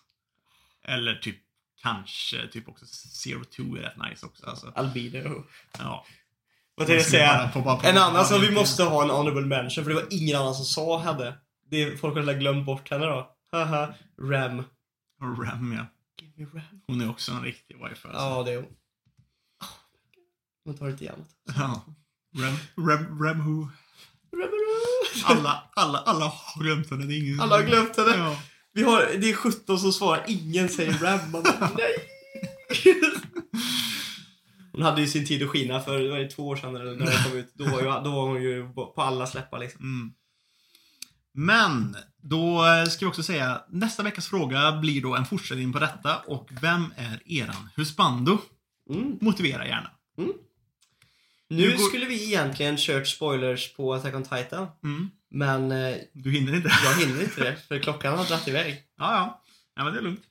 Eller 0.85 1.15
typ 1.15 1.37
kanske 1.83 2.49
typ 2.49 2.69
också 2.69 2.87
Zero 2.87 3.45
Two 3.45 3.77
är 3.79 3.83
rätt 3.83 3.97
nice 4.11 4.27
också 4.27 4.47
alltså. 4.47 4.73
Albedo. 4.77 5.45
Ja. 5.79 6.07
Vad 6.75 6.87
tänkte 6.87 7.03
jag 7.03 7.11
säga? 7.11 7.51
På 7.53 7.61
bara- 7.61 7.77
på- 7.77 7.87
En 7.87 7.99
annan 7.99 8.25
som 8.27 8.41
vi 8.41 8.51
måste 8.51 8.83
ha 8.85 9.03
en 9.03 9.11
honorable 9.11 9.47
mention, 9.47 9.85
för 9.85 9.91
det 9.91 9.95
var 10.01 10.07
ingen 10.11 10.37
annan 10.37 10.55
som 10.55 10.65
sa 10.65 10.99
hade. 10.99 11.39
Det 11.71 11.83
är, 11.83 11.97
folk 11.97 12.15
har 12.17 12.35
glömt 12.35 12.67
bort 12.67 12.91
henne 12.91 13.07
då. 13.07 13.37
Haha. 13.53 13.95
Ram. 14.21 14.63
Ram 15.23 15.73
ja. 15.73 15.87
Give 16.37 16.51
me 16.53 16.61
Ram. 16.61 16.81
Hon 16.87 17.01
är 17.01 17.11
också 17.11 17.33
en 17.33 17.43
riktig 17.43 17.75
wifi 17.77 17.89
alltså. 17.89 18.09
Ja, 18.09 18.43
det 18.43 18.53
är 18.53 18.57
hon. 18.57 18.77
Man 20.67 20.77
tar 20.79 20.89
inte 20.91 21.05
igen. 21.05 21.25
Ja. 21.45 21.85
Rem, 22.37 22.57
Rem, 22.89 23.23
Rem 23.23 23.39
who. 23.45 23.69
Ram. 24.33 24.51
Alla, 25.25 25.63
alla, 25.75 25.99
alla 25.99 26.25
har 26.25 26.63
glömt 26.63 26.91
henne. 26.91 27.07
Det 27.07 27.15
är 27.15 27.19
ingen 27.19 27.41
Alla 27.41 27.57
har 27.57 27.63
glömt 27.63 27.97
henne. 27.97 28.17
Ja. 28.17 28.37
Vi 28.73 28.83
har, 28.83 29.11
det 29.21 29.31
är 29.31 29.35
17 29.35 29.79
som 29.79 29.93
svarar, 29.93 30.25
ingen 30.29 30.69
säger 30.69 30.93
Ram. 30.93 31.31
Man 31.31 31.43
bara, 31.43 31.71
nej! 31.79 31.95
Hon 34.73 34.83
hade 34.83 35.01
ju 35.01 35.07
sin 35.07 35.27
tid 35.27 35.43
att 35.43 35.49
skina 35.49 35.81
för 35.81 36.11
var 36.11 36.19
det 36.19 36.31
två 36.31 36.49
år 36.49 36.57
sedan 36.57 36.77
eller 36.77 36.97
när 36.97 37.07
den 37.07 37.25
kom 37.25 37.39
ut. 37.39 37.53
Då 37.55 37.65
var, 37.65 37.81
ju, 37.81 37.85
då 37.85 38.11
var 38.11 38.29
hon 38.29 38.43
ju 38.43 38.69
på 38.73 38.95
alla 38.97 39.27
släppar 39.27 39.59
liksom. 39.59 39.81
Mm. 39.83 40.13
Men, 41.35 41.97
då 42.23 42.65
ska 42.91 43.05
vi 43.05 43.11
också 43.11 43.23
säga, 43.23 43.63
nästa 43.69 44.03
veckas 44.03 44.27
fråga 44.27 44.73
blir 44.73 45.03
då 45.03 45.17
en 45.17 45.27
fortsättning 45.27 45.73
på 45.73 45.79
detta 45.79 46.17
och 46.17 46.49
vem 46.63 46.95
är 46.97 47.23
eran 47.25 47.69
husbando? 47.77 48.39
Mm. 48.91 49.19
Motivera 49.21 49.67
gärna. 49.67 49.91
Nu 51.51 51.71
går- 51.77 51.89
skulle 51.89 52.07
vi 52.07 52.25
egentligen 52.25 52.77
kört 52.79 53.07
spoilers 53.07 53.75
på 53.75 53.95
Attack 53.95 54.15
on 54.15 54.23
Titan. 54.23 54.67
Mm. 54.85 55.11
Men 55.31 55.73
eh, 55.73 55.97
Du 56.13 56.31
hinner 56.31 56.55
inte? 56.57 56.73
jag 56.85 57.07
hinner 57.07 57.23
inte 57.23 57.45
det, 57.45 57.57
för 57.69 57.79
klockan 57.79 58.19
har 58.19 58.25
dragit 58.25 58.49
iväg. 58.49 58.83
Ja, 58.99 59.13
ja. 59.15 59.43
Ja, 59.77 59.85
men 59.85 59.93
det 59.93 59.99
är 59.99 60.03
lugnt. 60.03 60.23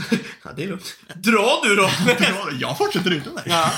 ja, 0.44 0.52
det 0.56 0.62
är 0.64 0.68
lugnt. 0.68 0.96
Dra 1.16 1.60
du 1.64 1.76
då! 1.76 1.90
Jag 2.60 2.78
fortsätter 2.78 3.10
utan 3.10 3.34
dig. 3.34 3.44
ja. 3.46 3.72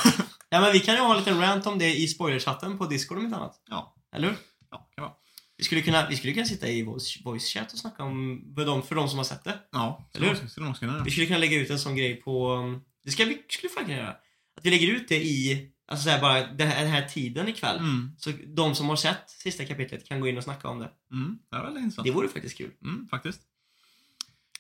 ja, 0.49 0.61
men 0.61 0.73
vi 0.73 0.81
kan 0.81 0.95
ju 0.95 1.01
ha 1.01 1.13
en 1.13 1.19
liten 1.19 1.41
rant 1.41 1.67
om 1.67 1.79
det 1.79 1.95
i 1.97 2.09
spoilerchatten 2.09 2.79
på 2.79 2.87
Discord 2.87 3.19
om 3.19 3.25
inte 3.25 3.37
annat. 3.37 3.63
Ja. 3.71 3.95
Eller 4.15 4.29
hur? 4.29 4.37
Ja, 4.71 4.89
kan 4.95 5.03
vara. 5.05 5.13
Vi 5.57 5.65
skulle 5.65 5.83
kunna, 5.83 6.09
vi 6.09 6.17
skulle 6.17 6.33
kunna 6.33 6.47
sitta 6.47 6.69
i 6.69 6.83
voice, 6.83 7.19
voice 7.25 7.45
chat 7.55 7.73
och 7.73 7.79
snacka 7.79 8.03
om, 8.03 8.43
för 8.57 8.67
de, 8.67 8.83
för 8.83 8.95
de 8.95 9.09
som 9.09 9.19
har 9.19 9.25
sett 9.25 9.45
det. 9.45 9.59
Ja, 9.73 10.11
Eller 10.15 10.29
hur? 10.29 10.35
skulle 10.49 11.03
Vi 11.05 11.11
skulle 11.11 11.27
kunna 11.27 11.39
lägga 11.39 11.57
ut 11.57 11.71
en 11.71 11.79
sån 11.79 11.97
grej 11.97 12.17
på... 12.17 12.53
um, 12.53 12.81
Det 13.05 13.11
ska 13.11 13.25
vi 13.25 13.43
skulle 13.49 13.73
fan 13.73 13.85
kunna 13.85 13.97
göra. 13.97 14.11
Att 14.57 14.65
vi 14.65 14.71
lägger 14.71 14.89
ut 14.89 15.09
det 15.09 15.17
i, 15.25 15.69
alltså 15.93 16.05
så 16.05 16.11
här, 16.11 16.21
bara 16.21 16.47
den 16.47 16.69
här, 16.69 16.83
den 16.85 16.93
här 16.93 17.09
tiden 17.09 17.49
ikväll. 17.49 17.77
Mm. 17.79 18.11
Så 18.19 18.33
de 18.47 18.75
som 18.75 18.89
har 18.89 18.97
sett 18.97 19.31
sista 19.31 19.65
kapitlet 19.65 20.07
kan 20.09 20.21
gå 20.21 20.29
in 20.29 20.39
och 20.39 20.45
snacka 20.45 20.69
om 20.69 20.79
det. 20.79 20.91
Mm. 21.13 21.39
Det 21.51 21.59
var 21.59 21.79
intressant. 21.79 22.07
Det 22.07 22.11
vore 22.13 22.29
faktiskt 22.29 22.57
kul. 22.59 22.71
Mm, 22.85 23.09
faktiskt. 23.09 23.41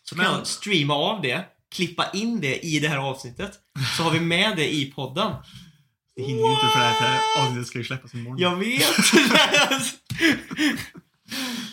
Så 0.03 0.17
Men- 0.17 0.27
kan 0.27 0.35
jag 0.35 0.47
streama 0.47 0.95
av 0.95 1.23
det, 1.23 1.45
klippa 1.75 2.11
in 2.11 2.41
det 2.41 2.67
i 2.67 2.79
det 2.81 2.89
här 2.89 2.99
avsnittet. 2.99 3.59
Så 3.97 4.03
har 4.03 4.11
vi 4.11 4.21
med 4.21 4.57
det 4.57 4.75
i 4.75 4.93
podden. 4.93 5.33
Det 6.17 6.23
hinner 6.23 6.43
ju 6.43 6.51
inte 6.55 6.67
för 6.67 6.79
det 6.79 6.85
här 6.85 7.43
avsnittet 7.43 7.67
ska 7.67 7.79
ju 7.79 7.85
släppas 7.85 8.15
imorgon. 8.15 8.39
Jag 8.39 8.57
vet! 8.57 8.83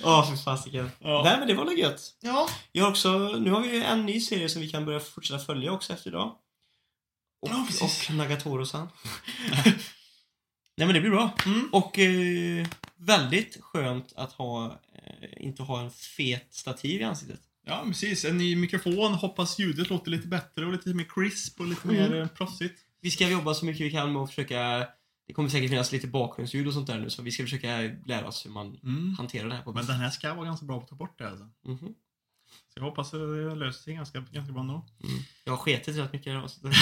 Åh, 0.03 0.29
för 0.29 0.35
fasiken. 0.43 0.89
Ja. 0.99 1.21
Nej, 1.25 1.39
men 1.39 1.47
det 1.47 1.53
var 1.53 1.65
väl 1.65 1.77
gött. 1.77 2.01
Ja. 2.21 2.49
Jag 2.71 2.83
har 2.83 2.89
också, 2.91 3.17
nu 3.39 3.51
har 3.51 3.61
vi 3.61 3.75
ju 3.75 3.83
en 3.83 4.05
ny 4.05 4.19
serie 4.19 4.49
som 4.49 4.61
vi 4.61 4.69
kan 4.69 4.85
börja 4.85 4.99
fortsätta 4.99 5.39
följa 5.39 5.71
också 5.71 5.93
efter 5.93 6.09
idag. 6.09 6.35
Och, 7.41 7.49
Ja, 7.49 7.65
precis. 7.67 8.09
och 8.09 8.15
Nagatoro-san. 8.15 8.87
Nej 10.77 10.87
men 10.87 10.93
det 10.93 10.99
blir 11.01 11.11
bra. 11.11 11.35
Mm. 11.45 11.69
Och 11.71 11.99
eh, 11.99 12.67
väldigt 12.97 13.57
skönt 13.61 14.13
att 14.15 14.31
ha, 14.33 14.65
eh, 15.05 15.45
inte 15.45 15.63
ha 15.63 15.81
en 15.81 15.91
fet 15.91 16.47
stativ 16.53 17.01
i 17.01 17.03
ansiktet. 17.03 17.39
Ja, 17.65 17.83
precis. 17.85 18.25
En 18.25 18.37
ny 18.37 18.55
mikrofon. 18.55 19.13
Hoppas 19.13 19.59
ljudet 19.59 19.89
låter 19.89 20.11
lite 20.11 20.27
bättre 20.27 20.65
och 20.65 20.71
lite 20.71 20.89
mer 20.93 21.05
crisp 21.09 21.59
och 21.59 21.67
lite 21.67 21.87
Mm. 21.87 21.95
mer 22.11 22.21
eh, 22.21 22.27
proffsigt. 22.27 22.79
Vi 23.01 23.11
ska 23.11 23.29
jobba 23.29 23.53
så 23.53 23.65
mycket 23.65 23.81
vi 23.85 23.91
kan 23.91 24.13
med 24.13 24.21
att 24.21 24.29
försöka, 24.29 24.87
det 25.27 25.33
kommer 25.33 25.49
säkert 25.49 25.69
finnas 25.69 25.91
lite 25.91 26.07
bakgrundsljud 26.07 26.67
och 26.67 26.73
sånt 26.73 26.87
där 26.87 26.99
nu 26.99 27.09
så 27.09 27.21
vi 27.21 27.31
ska 27.31 27.43
försöka 27.43 27.67
lära 28.05 28.27
oss 28.27 28.45
hur 28.45 28.51
man 28.51 28.79
Mm. 28.83 29.15
hanterar 29.17 29.49
det 29.49 29.55
här 29.55 29.61
på 29.63 29.73
Men 29.73 29.85
den 29.85 29.95
här 29.95 30.09
ska 30.09 30.33
vara 30.33 30.45
ganska 30.45 30.65
bra 30.65 30.77
på 30.77 30.83
att 30.83 30.89
ta 30.89 30.95
bort 30.95 31.17
det 31.19 31.29
alltså. 31.29 31.49
Mhm. 31.65 31.93
Så 32.73 32.79
jag 32.79 32.83
hoppas 32.83 33.13
att 33.13 33.19
det 33.19 33.55
löser 33.55 33.83
sig 33.83 33.93
ganska, 33.93 34.19
ganska 34.31 34.53
bra 34.53 34.61
ändå. 34.61 34.85
Mm. 35.03 35.19
Jag 35.43 35.53
har 35.53 35.57
skitit 35.57 35.97
rätt 35.97 36.13
mycket 36.13 36.27
i 36.27 36.29
det 36.29 36.35
här 36.35 36.43
avsnittet. 36.43 36.77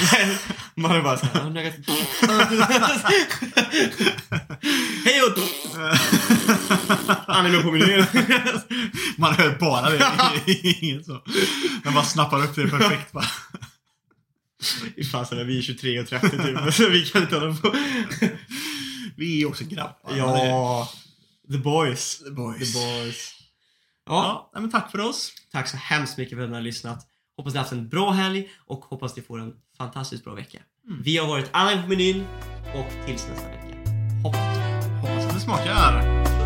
Man 0.75 0.91
är 0.91 1.01
bara 1.01 1.17
såhär, 1.17 1.43
Hej 5.05 5.21
och 5.21 5.37
Anime 7.27 7.61
på 7.61 7.71
menyn. 7.71 7.99
Man 9.17 9.33
hör 9.33 9.57
bara 9.59 9.89
det. 9.89 10.05
Inget 10.81 11.05
så. 11.05 11.21
Man 11.83 11.93
bara 11.93 12.05
snappar 12.05 12.43
upp 12.43 12.55
det 12.55 12.67
perfekt 12.67 13.11
bara. 13.11 13.25
Fy 14.95 15.03
fasen, 15.03 15.47
vi 15.47 15.57
är 15.57 15.61
23 15.61 15.99
och 15.99 16.07
30 16.07 16.29
typ, 16.29 16.73
så 16.73 16.89
vi 16.89 17.05
kan 17.05 17.21
inte 17.21 17.35
hålla 17.35 17.55
på. 17.55 17.75
Vi 19.15 19.41
är 19.41 19.47
också 19.47 19.63
grabbar. 19.63 20.17
Ja, 20.17 20.89
the 21.51 21.57
boys. 21.57 22.17
The 22.17 22.29
boys. 22.31 22.73
The 22.73 22.79
boys. 22.79 23.33
Ja, 24.07 24.49
Ja, 24.53 24.59
men 24.59 24.71
tack 24.71 24.91
för 24.91 24.99
oss. 24.99 25.31
tack 25.51 25.67
så 25.67 25.77
hemskt 25.77 26.17
mycket 26.17 26.37
för 26.37 26.43
att 26.43 26.49
ni 26.49 26.55
har 26.55 26.61
lyssnat. 26.61 27.07
Hoppas 27.37 27.53
ni 27.53 27.57
har 27.57 27.63
haft 27.63 27.71
en 27.73 27.89
bra 27.89 28.11
helg 28.11 28.49
och 28.65 28.85
hoppas 28.85 29.15
ni 29.15 29.21
får 29.21 29.39
en 29.39 29.53
fantastiskt 29.77 30.23
bra 30.23 30.33
vecka. 30.33 30.59
Mm. 30.87 31.01
Vi 31.03 31.17
har 31.17 31.27
varit 31.27 31.49
Anime 31.51 31.81
på 31.81 31.87
menyn 31.89 32.25
och 32.75 33.05
tills 33.05 33.27
nästa 33.27 33.47
vecka. 33.47 33.77
Hoppas. 34.23 34.57
Hoppas 35.01 35.25
att 35.25 35.33
det 35.33 35.39
smakar. 35.39 36.36